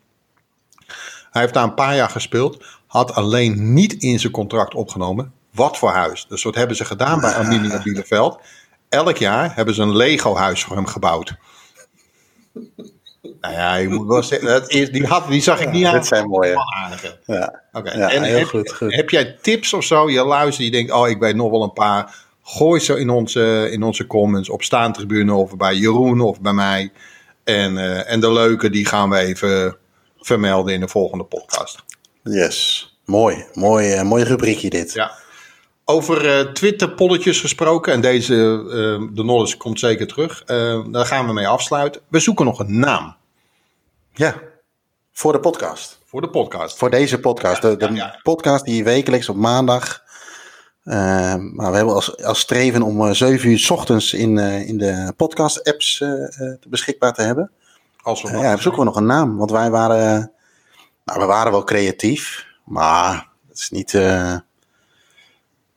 Hij 1.30 1.42
heeft 1.42 1.54
daar 1.54 1.64
een 1.64 1.74
paar 1.74 1.96
jaar 1.96 2.11
gespeeld, 2.11 2.64
had 2.86 3.14
alleen 3.14 3.72
niet 3.72 3.92
in 3.92 4.20
zijn 4.20 4.32
contract 4.32 4.74
opgenomen 4.74 5.32
wat 5.50 5.78
voor 5.78 5.90
huis. 5.90 6.26
Dus 6.28 6.42
wat 6.42 6.54
hebben 6.54 6.76
ze 6.76 6.84
gedaan 6.84 7.20
bij 7.20 7.34
Arminia 7.34 7.82
Bielefeld? 7.84 8.40
Elk 8.88 9.16
jaar 9.16 9.54
hebben 9.54 9.74
ze 9.74 9.82
een 9.82 9.96
Lego-huis 9.96 10.64
voor 10.64 10.76
hem 10.76 10.86
gebouwd. 10.86 11.36
Nou 13.40 13.55
ja, 13.55 13.74
je 13.76 13.88
moet 13.88 14.07
wel 14.07 14.22
zeggen, 14.22 14.48
dat 14.48 14.70
is, 14.70 14.90
die, 14.90 15.07
had, 15.07 15.28
die 15.28 15.42
zag 15.42 15.61
ik 15.61 15.70
niet 15.70 15.84
aan. 15.84 15.94
Dit 15.94 16.07
zijn 16.07 16.28
mooie. 16.28 16.57
Ja. 17.26 17.62
Oké. 17.72 17.88
en 17.88 18.22
heel 18.22 18.38
heb, 18.38 18.46
goed, 18.46 18.72
goed. 18.72 18.94
heb 18.94 19.11
jij 19.11 19.36
tips 19.42 19.72
of 19.72 19.84
zo? 19.84 20.11
Je 20.11 20.24
luistert, 20.24 20.66
je 20.66 20.72
denkt, 20.72 20.92
oh, 20.92 21.09
ik 21.09 21.18
weet 21.18 21.34
nog 21.34 21.51
wel 21.51 21.62
een 21.62 21.72
paar. 21.72 22.14
Gooi 22.42 22.80
ze 22.80 22.98
in 22.98 23.11
onze, 23.11 23.68
in 23.70 23.82
onze 23.82 24.07
comments 24.07 24.48
op 24.48 24.62
staantribune 24.62 25.34
of 25.34 25.57
bij 25.57 25.74
Jeroen 25.74 26.20
of 26.20 26.40
bij 26.40 26.53
mij. 26.53 26.92
En, 27.44 27.74
uh, 27.74 28.11
en 28.11 28.20
de 28.20 28.32
leuke, 28.32 28.70
die 28.70 28.86
gaan 28.86 29.11
we 29.11 29.16
even 29.16 29.76
vermelden 30.18 30.74
in 30.74 30.80
de 30.80 30.88
volgende 30.88 31.24
podcast. 31.24 31.82
Yes, 32.22 32.88
mooi. 33.05 33.44
Mooi, 33.55 33.94
uh, 33.94 34.03
mooi 34.03 34.24
rubriekje 34.24 34.70
dit. 34.70 34.92
Ja. 34.92 35.12
Over 35.91 36.24
uh, 36.24 36.53
Twitter-polletjes 36.53 37.41
gesproken, 37.41 37.93
en 37.93 38.01
deze, 38.01 38.34
uh, 38.34 38.70
de 39.14 39.22
knowledge 39.22 39.57
komt 39.57 39.78
zeker 39.78 40.07
terug. 40.07 40.43
Uh, 40.47 40.84
daar 40.93 41.07
gaan 41.07 41.26
we 41.26 41.32
mee 41.32 41.49
afsluiten. 41.49 42.01
We 42.09 42.18
zoeken 42.18 42.45
nog 42.45 42.59
een 42.59 42.78
naam. 42.78 43.16
Ja, 44.12 44.34
voor 45.12 45.32
de 45.32 45.41
podcast. 45.41 45.99
Voor 46.05 46.20
de 46.20 46.30
podcast. 46.30 46.78
Voor 46.78 46.91
deze 46.91 47.20
podcast. 47.20 47.62
de, 47.62 47.76
de 47.76 47.93
ja, 47.93 48.20
podcast 48.22 48.64
die 48.64 48.84
wekelijks 48.84 49.28
op 49.28 49.36
maandag. 49.36 50.03
maar 50.82 51.70
we 51.70 51.76
hebben 51.76 51.95
als, 51.95 52.22
als 52.24 52.41
streven 52.41 52.82
om 52.82 53.14
7 53.14 53.51
uur 53.51 53.59
s 53.59 53.70
ochtends 53.70 54.12
in, 54.12 54.38
in 54.38 54.78
de 54.78 55.12
podcast-apps 55.16 56.05
beschikbaar 56.68 57.14
te 57.14 57.22
hebben. 57.22 57.51
Als 58.03 58.22
we 58.22 58.28
ja, 58.28 58.57
zoeken 58.57 58.80
we 58.80 58.86
nog 58.86 58.97
een 58.97 59.07
naam. 59.07 59.36
Want 59.36 59.51
wij 59.51 59.70
waren, 59.70 60.32
nou, 61.05 61.20
we 61.20 61.26
waren 61.26 61.53
wel 61.53 61.64
creatief, 61.64 62.47
maar 62.64 63.28
het 63.49 63.59
is 63.59 63.70
niet 63.70 63.93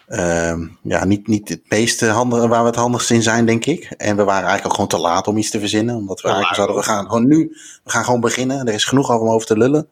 Uh, 0.07 0.53
ja, 0.81 1.05
niet, 1.05 1.27
niet 1.27 1.49
het 1.49 1.61
meest 1.69 2.01
handige, 2.01 2.47
waar 2.47 2.61
we 2.61 2.67
het 2.67 2.75
handigst 2.75 3.11
in 3.11 3.23
zijn, 3.23 3.45
denk 3.45 3.65
ik. 3.65 3.83
En 3.97 4.15
we 4.15 4.23
waren 4.23 4.47
eigenlijk 4.47 4.65
ook 4.65 4.73
gewoon 4.73 4.89
te 4.89 4.97
laat 4.97 5.27
om 5.27 5.37
iets 5.37 5.49
te 5.49 5.59
verzinnen. 5.59 5.95
Omdat 5.95 6.21
we 6.21 6.27
eigenlijk 6.27 6.55
zouden, 6.55 6.77
we 6.77 6.83
gaan 6.83 7.05
gewoon 7.05 7.27
nu, 7.27 7.57
we 7.83 7.89
gaan 7.89 8.03
gewoon 8.03 8.19
beginnen. 8.19 8.67
Er 8.67 8.73
is 8.73 8.85
genoeg 8.85 9.11
over 9.11 9.27
om 9.27 9.33
over 9.33 9.47
te 9.47 9.57
lullen. 9.57 9.87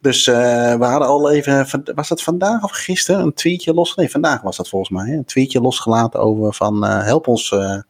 Dus 0.00 0.26
uh, 0.26 0.34
we 0.74 0.84
hadden 0.84 1.08
al 1.08 1.30
even, 1.30 1.66
was 1.94 2.08
dat 2.08 2.22
vandaag 2.22 2.62
of 2.62 2.70
gisteren, 2.70 3.20
een 3.20 3.34
tweetje 3.34 3.74
los? 3.74 3.94
Nee, 3.94 4.10
vandaag 4.10 4.42
was 4.42 4.56
dat 4.56 4.68
volgens 4.68 4.90
mij. 4.90 5.06
Hè? 5.06 5.16
Een 5.16 5.24
tweetje 5.24 5.60
losgelaten 5.60 6.20
over 6.20 6.54
van 6.54 6.84
uh, 6.84 7.02
help 7.02 7.26
ons 7.26 7.50
uh, 7.50 7.80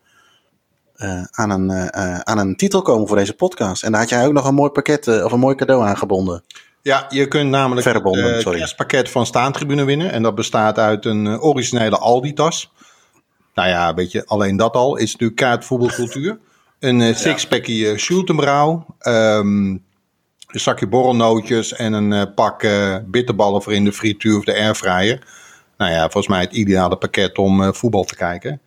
aan, 1.30 1.50
een, 1.50 1.94
aan 2.26 2.38
een 2.38 2.56
titel 2.56 2.82
komen 2.82 3.08
voor 3.08 3.16
deze 3.16 3.34
podcast. 3.34 3.82
En 3.82 3.92
daar 3.92 4.00
had 4.00 4.10
jij 4.10 4.26
ook 4.26 4.32
nog 4.32 4.46
een 4.46 4.54
mooi 4.54 4.70
pakket 4.70 5.22
of 5.24 5.32
een 5.32 5.38
mooi 5.38 5.54
cadeau 5.54 5.84
aangebonden. 5.84 6.42
Ja, 6.82 7.06
je 7.08 7.28
kunt 7.28 7.50
namelijk 7.50 7.86
het 7.86 8.04
uh, 8.04 8.52
kerstpakket 8.52 9.10
van 9.10 9.26
Staantribune 9.26 9.84
winnen. 9.84 10.12
En 10.12 10.22
dat 10.22 10.34
bestaat 10.34 10.78
uit 10.78 11.04
een 11.04 11.24
uh, 11.24 11.44
originele 11.44 11.98
Aldi-tas. 11.98 12.72
Nou 13.54 13.68
ja, 13.68 13.94
weet 13.94 14.12
je, 14.12 14.26
alleen 14.26 14.56
dat 14.56 14.74
al 14.74 14.96
is 14.96 15.12
natuurlijk 15.12 15.40
kaartvoetbalcultuur. 15.40 16.38
Een 16.78 17.00
uh, 17.00 17.14
sixpackje 17.14 17.92
uh, 17.92 17.98
Schultenbrouw. 17.98 18.86
Um, 19.06 19.84
een 20.46 20.60
zakje 20.60 20.86
borrelnootjes 20.86 21.72
en 21.72 21.92
een 21.92 22.34
pak 22.34 22.66
bitterballen 23.06 23.62
voor 23.62 23.72
in 23.72 23.84
de 23.84 23.92
frituur 23.92 24.36
of 24.36 24.44
de 24.44 24.54
airfryer. 24.54 25.26
Nou 25.76 25.92
ja, 25.92 26.00
volgens 26.00 26.26
mij 26.26 26.40
het 26.40 26.52
ideale 26.52 26.96
pakket 26.96 27.38
om 27.38 27.74
voetbal 27.74 28.04
te 28.04 28.16
kijken. 28.16 28.60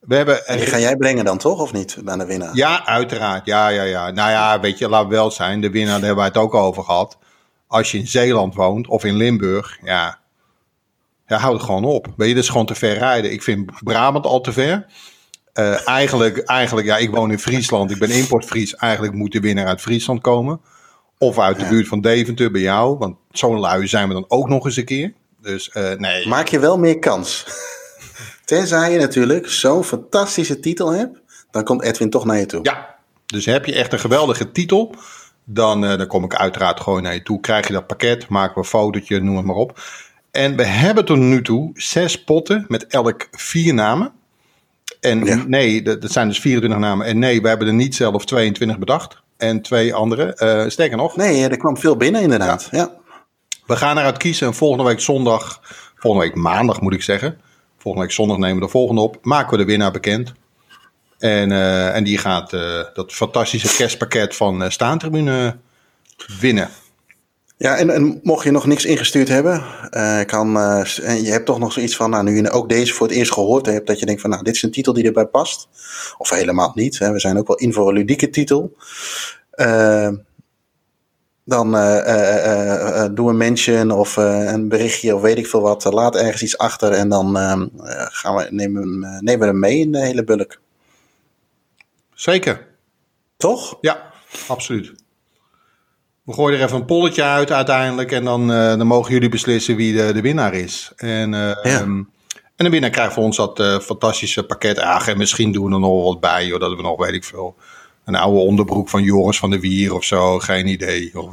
We 0.00 0.14
hebben, 0.14 0.46
en 0.46 0.56
die 0.56 0.66
ga 0.66 0.78
jij 0.78 0.96
brengen 0.96 1.24
dan 1.24 1.38
toch, 1.38 1.60
of 1.60 1.72
niet, 1.72 1.98
aan 2.04 2.18
de 2.18 2.26
winnaar? 2.26 2.54
Ja, 2.54 2.86
uiteraard. 2.86 3.46
Ja, 3.46 3.68
ja, 3.68 3.82
ja. 3.82 4.10
Nou 4.10 4.30
ja, 4.30 4.60
weet 4.60 4.78
je, 4.78 4.88
laat 4.88 5.08
wel 5.08 5.30
zijn. 5.30 5.60
De 5.60 5.70
winnaar, 5.70 5.94
daar 5.94 6.06
hebben 6.06 6.24
wij 6.24 6.26
het 6.26 6.36
ook 6.36 6.54
over 6.54 6.82
gehad 6.82 7.18
als 7.72 7.90
je 7.90 7.98
in 7.98 8.06
Zeeland 8.06 8.54
woont 8.54 8.88
of 8.88 9.04
in 9.04 9.16
Limburg, 9.16 9.78
ja, 9.82 10.18
ja 11.26 11.38
houd 11.38 11.52
het 11.52 11.62
gewoon 11.62 11.84
op. 11.84 12.06
Weet 12.16 12.28
je, 12.28 12.34
dat 12.34 12.42
is 12.42 12.48
gewoon 12.48 12.66
te 12.66 12.74
ver 12.74 12.98
rijden. 12.98 13.32
Ik 13.32 13.42
vind 13.42 13.70
Brabant 13.84 14.26
al 14.26 14.40
te 14.40 14.52
ver. 14.52 14.86
Uh, 15.54 15.88
eigenlijk, 15.88 16.38
eigenlijk, 16.38 16.86
ja, 16.86 16.96
ik 16.96 17.10
woon 17.10 17.30
in 17.30 17.38
Friesland. 17.38 17.90
Ik 17.90 17.98
ben 17.98 18.10
importfries. 18.10 18.74
Eigenlijk 18.74 19.14
moet 19.14 19.32
de 19.32 19.40
winnaar 19.40 19.66
uit 19.66 19.80
Friesland 19.80 20.20
komen. 20.20 20.60
Of 21.18 21.38
uit 21.38 21.58
de 21.58 21.66
buurt 21.66 21.88
van 21.88 22.00
Deventer 22.00 22.50
bij 22.50 22.60
jou. 22.60 22.98
Want 22.98 23.16
zo'n 23.30 23.58
lui 23.58 23.86
zijn 23.86 24.08
we 24.08 24.14
dan 24.14 24.24
ook 24.28 24.48
nog 24.48 24.64
eens 24.64 24.76
een 24.76 24.84
keer. 24.84 25.12
Dus 25.40 25.70
uh, 25.74 25.92
nee. 25.92 26.28
Maak 26.28 26.48
je 26.48 26.58
wel 26.58 26.78
meer 26.78 26.98
kans. 26.98 27.46
Tenzij 28.44 28.92
je 28.92 28.98
natuurlijk 28.98 29.48
zo'n 29.48 29.84
fantastische 29.84 30.60
titel 30.60 30.90
hebt. 30.90 31.18
Dan 31.50 31.64
komt 31.64 31.82
Edwin 31.82 32.10
toch 32.10 32.24
naar 32.24 32.38
je 32.38 32.46
toe. 32.46 32.60
Ja, 32.62 32.96
dus 33.26 33.44
heb 33.44 33.66
je 33.66 33.74
echt 33.74 33.92
een 33.92 33.98
geweldige 33.98 34.52
titel 34.52 34.94
dan, 35.44 35.84
uh, 35.84 35.96
dan 35.96 36.06
kom 36.06 36.24
ik 36.24 36.34
uiteraard 36.34 36.80
gewoon 36.80 37.02
naar 37.02 37.14
je 37.14 37.22
toe. 37.22 37.40
Krijg 37.40 37.66
je 37.66 37.72
dat 37.72 37.86
pakket, 37.86 38.28
maken 38.28 38.54
we 38.54 38.60
een 38.60 38.66
fotootje, 38.66 39.20
noem 39.20 39.36
het 39.36 39.46
maar 39.46 39.56
op. 39.56 39.80
En 40.30 40.56
we 40.56 40.64
hebben 40.64 41.04
tot 41.04 41.18
nu 41.18 41.42
toe 41.42 41.70
zes 41.74 42.24
potten 42.24 42.64
met 42.68 42.86
elk 42.86 43.28
vier 43.30 43.74
namen. 43.74 44.12
En 45.00 45.44
nee, 45.50 45.82
dat 45.82 46.12
zijn 46.12 46.28
dus 46.28 46.40
24 46.40 46.80
namen. 46.80 47.06
En 47.06 47.18
nee, 47.18 47.42
we 47.42 47.48
hebben 47.48 47.66
er 47.66 47.74
niet 47.74 47.94
zelf 47.94 48.24
22 48.24 48.78
bedacht. 48.78 49.22
En 49.36 49.62
twee 49.62 49.94
andere. 49.94 50.36
Uh, 50.42 50.70
sterker 50.70 50.96
nog. 50.96 51.16
Nee, 51.16 51.48
er 51.48 51.56
kwam 51.56 51.76
veel 51.76 51.96
binnen 51.96 52.22
inderdaad. 52.22 52.68
Ja. 52.70 52.78
ja. 52.78 52.90
We 53.66 53.76
gaan 53.76 53.98
eruit 53.98 54.16
kiezen. 54.16 54.46
En 54.46 54.54
volgende 54.54 54.84
week 54.84 55.00
zondag, 55.00 55.60
volgende 55.96 56.26
week 56.26 56.36
maandag 56.36 56.80
moet 56.80 56.92
ik 56.92 57.02
zeggen. 57.02 57.40
Volgende 57.78 58.06
week 58.06 58.14
zondag 58.14 58.36
nemen 58.36 58.54
we 58.54 58.64
de 58.64 58.70
volgende 58.70 59.00
op. 59.00 59.18
Maken 59.22 59.50
we 59.50 59.56
de 59.56 59.64
winnaar 59.64 59.92
bekend. 59.92 60.32
En, 61.22 61.50
uh, 61.50 61.96
en 61.96 62.04
die 62.04 62.18
gaat 62.18 62.52
uh, 62.52 62.84
dat 62.94 63.12
fantastische 63.12 63.76
kerstpakket 63.76 64.36
van 64.36 64.62
uh, 64.62 64.70
Staantribune 64.70 65.56
winnen. 66.40 66.68
Ja, 67.56 67.76
en, 67.76 67.90
en, 67.90 68.20
mocht 68.22 68.44
je 68.44 68.50
nog 68.50 68.66
niks 68.66 68.84
ingestuurd 68.84 69.28
hebben, 69.28 69.62
kan, 70.26 70.50
je 71.22 71.28
hebt 71.30 71.46
toch 71.46 71.58
nog 71.58 71.72
zoiets 71.72 71.96
van, 71.96 72.10
nou, 72.10 72.24
nu 72.24 72.36
je 72.36 72.50
ook 72.50 72.68
deze 72.68 72.92
voor 72.92 73.06
het 73.06 73.16
eerst 73.16 73.32
gehoord 73.32 73.66
hebt, 73.66 73.86
dat 73.86 73.98
je 73.98 74.06
denkt 74.06 74.20
van, 74.20 74.30
nou, 74.30 74.42
dit 74.42 74.54
is 74.54 74.62
een 74.62 74.70
titel 74.70 74.92
die 74.92 75.04
erbij 75.04 75.26
past. 75.26 75.68
Of 76.18 76.30
helemaal 76.30 76.72
niet, 76.74 76.98
hè, 76.98 77.12
we 77.12 77.20
zijn 77.20 77.38
ook 77.38 77.46
wel 77.46 77.56
in 77.56 77.72
voor 77.72 77.88
een 77.88 77.94
ludieke 77.94 78.30
titel. 78.30 78.76
dan 81.44 81.70
doe 83.14 83.30
een 83.30 83.36
mention 83.36 83.90
of 83.90 84.16
een 84.16 84.68
berichtje 84.68 85.14
of 85.14 85.22
weet 85.22 85.38
ik 85.38 85.46
veel 85.46 85.62
wat. 85.62 85.84
laat 85.84 86.16
ergens 86.16 86.42
iets 86.42 86.58
achter 86.58 86.92
en 86.92 87.08
dan 87.08 87.36
gaan 88.10 88.36
we, 88.36 88.46
nemen, 88.50 89.00
nemen 89.00 89.38
we 89.38 89.46
hem 89.46 89.58
mee 89.58 89.78
in 89.78 89.92
de 89.92 90.00
hele 90.00 90.24
bulk. 90.24 90.60
Zeker. 92.14 92.66
Toch? 93.36 93.78
Ja, 93.80 94.12
absoluut. 94.48 94.92
We 96.24 96.32
gooien 96.32 96.58
er 96.58 96.64
even 96.64 96.76
een 96.76 96.84
polletje 96.84 97.22
uit 97.22 97.50
uiteindelijk. 97.50 98.12
En 98.12 98.24
dan, 98.24 98.50
uh, 98.50 98.76
dan 98.76 98.86
mogen 98.86 99.12
jullie 99.12 99.28
beslissen 99.28 99.76
wie 99.76 99.96
de, 99.96 100.12
de 100.12 100.20
winnaar 100.20 100.54
is. 100.54 100.92
En, 100.96 101.32
uh, 101.32 101.56
ja. 101.62 101.80
um, 101.80 102.10
en 102.56 102.64
de 102.64 102.70
winnaar 102.70 102.90
krijgt 102.90 103.12
voor 103.12 103.22
ons 103.22 103.36
dat 103.36 103.60
uh, 103.60 103.78
fantastische 103.78 104.42
pakket. 104.46 104.78
Ach, 104.78 105.08
en 105.08 105.18
misschien 105.18 105.52
doen 105.52 105.66
we 105.66 105.74
er 105.74 105.80
nog 105.80 106.04
wat 106.04 106.20
bij. 106.20 106.46
Joh, 106.46 106.60
dat 106.60 106.76
we 106.76 106.82
nog, 106.82 106.98
weet 106.98 107.14
ik 107.14 107.24
veel. 107.24 107.56
Een 108.04 108.14
oude 108.14 108.40
onderbroek 108.40 108.88
van 108.88 109.02
Joris 109.02 109.38
van 109.38 109.50
der 109.50 109.60
Wier 109.60 109.94
of 109.94 110.04
zo. 110.04 110.38
Geen 110.38 110.66
idee. 110.66 111.10
Of, 111.14 111.32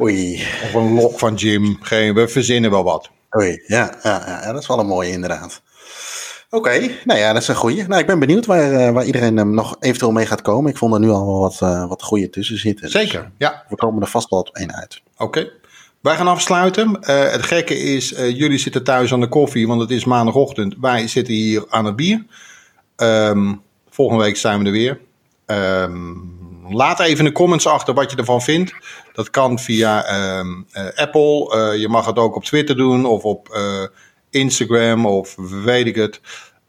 Oei. 0.00 0.46
of 0.62 0.74
een 0.74 0.94
lok 0.94 1.18
van 1.18 1.34
Jim. 1.34 1.78
Geen, 1.80 2.14
we 2.14 2.28
verzinnen 2.28 2.70
wel 2.70 2.84
wat. 2.84 3.10
Oei, 3.36 3.62
ja, 3.66 3.98
ja, 4.02 4.22
ja, 4.26 4.52
dat 4.52 4.62
is 4.62 4.68
wel 4.68 4.78
een 4.78 4.86
mooie 4.86 5.10
inderdaad. 5.10 5.62
Oké, 6.56 6.90
nou 7.04 7.18
ja, 7.18 7.32
dat 7.32 7.42
is 7.42 7.48
een 7.48 7.54
goeie. 7.54 7.86
Nou, 7.86 8.00
ik 8.00 8.06
ben 8.06 8.18
benieuwd 8.18 8.46
waar, 8.46 8.72
uh, 8.72 8.90
waar 8.90 9.04
iedereen 9.04 9.38
um, 9.38 9.54
nog 9.54 9.76
eventueel 9.80 10.12
mee 10.12 10.26
gaat 10.26 10.42
komen. 10.42 10.70
Ik 10.70 10.76
vond 10.76 10.94
er 10.94 11.00
nu 11.00 11.08
al 11.10 11.26
wel 11.26 11.38
wat, 11.38 11.60
uh, 11.62 11.88
wat 11.88 12.02
goede 12.02 12.30
tussen 12.30 12.58
zitten. 12.58 12.90
Zeker, 12.90 13.20
dus 13.20 13.30
ja. 13.38 13.64
We 13.68 13.76
komen 13.76 14.02
er 14.02 14.08
vast 14.08 14.30
wel 14.30 14.38
op 14.38 14.48
één 14.52 14.74
uit. 14.74 15.02
Oké. 15.12 15.24
Okay. 15.24 15.50
Wij 16.00 16.16
gaan 16.16 16.28
afsluiten. 16.28 16.98
Uh, 17.00 17.30
het 17.30 17.42
gekke 17.42 17.78
is, 17.78 18.08
jullie 18.08 18.58
zitten 18.58 18.84
thuis 18.84 19.12
aan 19.12 19.20
de 19.20 19.28
koffie, 19.28 19.66
want 19.66 19.80
het 19.80 19.90
is 19.90 20.04
maandagochtend. 20.04 20.74
Wij 20.80 21.08
zitten 21.08 21.34
hier 21.34 21.64
aan 21.68 21.84
het 21.84 21.96
bier. 21.96 22.24
Um, 22.96 23.62
volgende 23.90 24.22
week 24.22 24.36
zijn 24.36 24.58
we 24.58 24.64
er 24.64 24.72
weer. 24.72 25.00
Um, 25.46 26.38
laat 26.68 27.00
even 27.00 27.18
in 27.18 27.24
de 27.24 27.32
comments 27.32 27.66
achter 27.66 27.94
wat 27.94 28.10
je 28.10 28.16
ervan 28.16 28.42
vindt. 28.42 28.74
Dat 29.12 29.30
kan 29.30 29.58
via 29.58 30.38
um, 30.38 30.66
Apple. 30.94 31.74
je 31.78 31.88
mag 31.88 32.06
het 32.06 32.16
ook 32.16 32.36
op 32.36 32.44
Twitter 32.44 32.76
doen 32.76 33.04
of 33.04 33.22
op 33.22 33.58
Instagram 34.30 35.06
of 35.06 35.34
weet 35.64 35.86
ik 35.86 35.94
het. 35.94 36.20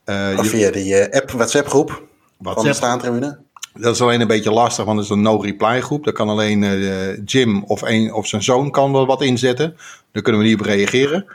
Uh, 0.10 0.38
of 0.40 0.48
via 0.48 0.72
die 0.72 0.94
uh, 0.94 1.14
app, 1.16 1.32
WhatsApp 1.32 1.68
groep 1.68 1.90
WhatsApp. 2.38 2.56
van 2.56 2.66
de 2.66 2.74
staantribune. 2.74 3.40
Dat 3.74 3.96
is 3.96 4.02
alleen 4.02 4.22
een 4.22 4.28
beetje 4.28 4.52
lastig, 4.52 4.86
want 4.86 4.98
het 4.98 5.06
is 5.06 5.12
een 5.14 5.22
no-reply 5.22 5.82
groep. 5.82 6.04
Daar 6.04 6.14
kan 6.14 6.30
alleen 6.30 6.62
uh, 6.62 7.18
Jim 7.26 7.64
of, 7.64 7.82
een, 7.82 8.14
of 8.14 8.28
zijn 8.28 8.44
zoon 8.44 8.72
kan 8.72 8.92
wel 8.92 9.06
wat 9.06 9.22
inzetten. 9.22 9.78
Daar 10.12 10.24
kunnen 10.24 10.42
we 10.42 10.48
niet 10.48 10.60
op 10.60 10.66
reageren. 10.66 11.26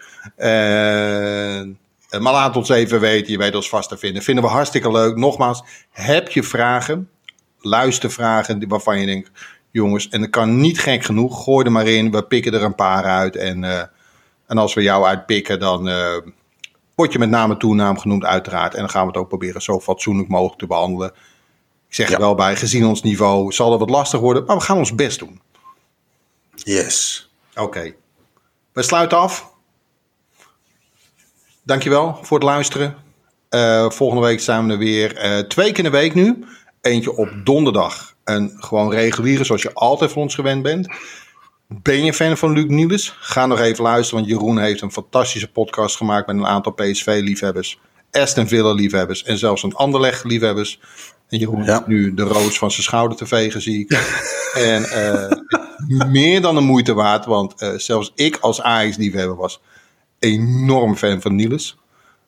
maar 2.20 2.32
laat 2.32 2.56
ons 2.56 2.68
even 2.68 3.00
weten, 3.00 3.32
je 3.32 3.38
weet 3.38 3.54
ons 3.54 3.68
vast 3.68 3.88
te 3.88 3.96
vinden. 3.96 4.22
Vinden 4.22 4.44
we 4.44 4.50
hartstikke 4.50 4.90
leuk. 4.90 5.16
Nogmaals, 5.16 5.62
heb 5.90 6.28
je 6.28 6.42
vragen? 6.42 7.08
luistervragen 7.62 8.58
die- 8.58 8.68
waarvan 8.68 9.00
je 9.00 9.06
denkt, 9.06 9.30
jongens, 9.70 10.08
en 10.08 10.20
dat 10.20 10.30
kan 10.30 10.60
niet 10.60 10.80
gek 10.80 11.04
genoeg. 11.04 11.44
Gooi 11.44 11.64
er 11.64 11.72
maar 11.72 11.86
in, 11.86 12.10
we 12.10 12.22
pikken 12.22 12.54
er 12.54 12.62
een 12.62 12.74
paar 12.74 13.04
uit. 13.04 13.36
En, 13.36 13.64
eh, 13.64 13.82
en 14.46 14.58
als 14.58 14.74
we 14.74 14.82
jou 14.82 15.04
uitpikken, 15.06 15.58
dan 15.58 15.88
eh, 15.88 16.16
word 16.94 17.12
je 17.12 17.18
met 17.18 17.28
naam 17.28 17.50
en 17.50 17.58
toenaam 17.58 17.98
genoemd 17.98 18.24
uiteraard. 18.24 18.74
En 18.74 18.80
dan 18.80 18.90
gaan 18.90 19.02
we 19.02 19.08
het 19.08 19.16
ook 19.16 19.28
proberen 19.28 19.62
zo 19.62 19.80
fatsoenlijk 19.80 20.28
mogelijk 20.28 20.58
te 20.58 20.66
behandelen. 20.66 21.12
Ik 21.88 21.94
zeg 21.94 22.10
er 22.10 22.18
wel 22.18 22.34
bij, 22.34 22.56
gezien 22.56 22.86
ons 22.86 23.02
niveau 23.02 23.52
zal 23.52 23.70
het 23.70 23.80
wat 23.80 23.90
lastig 23.90 24.20
worden, 24.20 24.44
maar 24.44 24.56
we 24.56 24.62
gaan 24.62 24.78
ons 24.78 24.94
best 24.94 25.18
doen. 25.18 25.40
Yes. 26.54 27.30
Oké. 27.54 27.94
We 28.72 28.82
sluiten 28.82 29.18
af. 29.18 29.52
Dankjewel 31.62 32.18
voor 32.22 32.38
het 32.38 32.46
luisteren. 32.46 32.96
Eh, 33.48 33.90
volgende 33.90 34.22
week 34.26 34.40
zijn 34.40 34.66
we 34.66 34.72
er 34.72 34.78
weer 34.78 35.16
eh, 35.16 35.38
twee 35.38 35.72
keer 35.72 35.84
in 35.84 35.90
de 35.90 35.98
week 35.98 36.14
nu. 36.14 36.44
Eentje 36.80 37.16
op 37.16 37.30
donderdag. 37.44 38.14
En 38.24 38.56
gewoon 38.56 38.90
reguliere, 38.90 39.44
zoals 39.44 39.62
je 39.62 39.74
altijd 39.74 40.12
van 40.12 40.22
ons 40.22 40.34
gewend 40.34 40.62
bent. 40.62 40.88
Ben 41.82 42.04
je 42.04 42.12
fan 42.12 42.36
van 42.36 42.52
Luc 42.52 42.64
Niels? 42.68 43.16
Ga 43.20 43.46
nog 43.46 43.58
even 43.60 43.82
luisteren, 43.84 44.20
want 44.24 44.32
Jeroen 44.32 44.58
heeft 44.58 44.80
een 44.80 44.92
fantastische 44.92 45.50
podcast 45.50 45.96
gemaakt 45.96 46.26
met 46.26 46.36
een 46.36 46.46
aantal 46.46 46.72
PSV-liefhebbers, 46.72 47.80
Aston 48.10 48.48
Villa-liefhebbers 48.48 49.22
en 49.22 49.38
zelfs 49.38 49.62
een 49.62 49.74
Anderlecht-liefhebbers. 49.74 50.80
En 51.28 51.38
Jeroen 51.38 51.64
Ja. 51.64 51.72
heeft 51.74 51.86
nu 51.86 52.14
de 52.14 52.22
roos 52.22 52.58
van 52.58 52.70
zijn 52.70 52.82
schouder 52.82 53.16
te 53.16 53.26
vegen, 53.26 53.62
zie 53.62 53.80
ik. 53.80 53.90
en 54.54 54.84
eh, 54.84 55.30
meer 56.08 56.40
dan 56.40 56.54
de 56.54 56.60
moeite 56.60 56.94
waard, 56.94 57.24
want 57.24 57.60
eh, 57.60 57.72
zelfs 57.76 58.12
ik 58.14 58.36
als 58.36 58.62
Ajax-liefhebber 58.62 59.36
was 59.36 59.60
enorm 60.18 60.96
fan 60.96 61.20
van 61.20 61.34
Niels. 61.34 61.78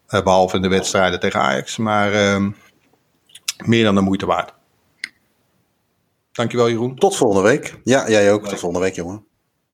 Eh, 0.07 0.23
behalve 0.23 0.57
in 0.57 0.63
de 0.63 0.69
wedstrijden 0.69 1.21
tegen 1.21 1.41
Ajax, 1.41 1.77
maar 1.77 2.13
ehm, 2.13 2.51
meer 3.65 3.85
dan 3.85 3.95
de 3.95 4.01
moeite 4.01 4.27
waard. 4.27 4.53
Dankjewel, 6.33 6.69
Jeroen. 6.71 6.95
Tot 6.95 7.17
volgende 7.17 7.49
week. 7.49 7.79
Ja, 7.85 8.09
jij 8.09 8.33
ook. 8.33 8.49
Tot 8.49 8.59
volgende 8.59 8.85
week, 8.85 8.95
jongen. 8.95 9.25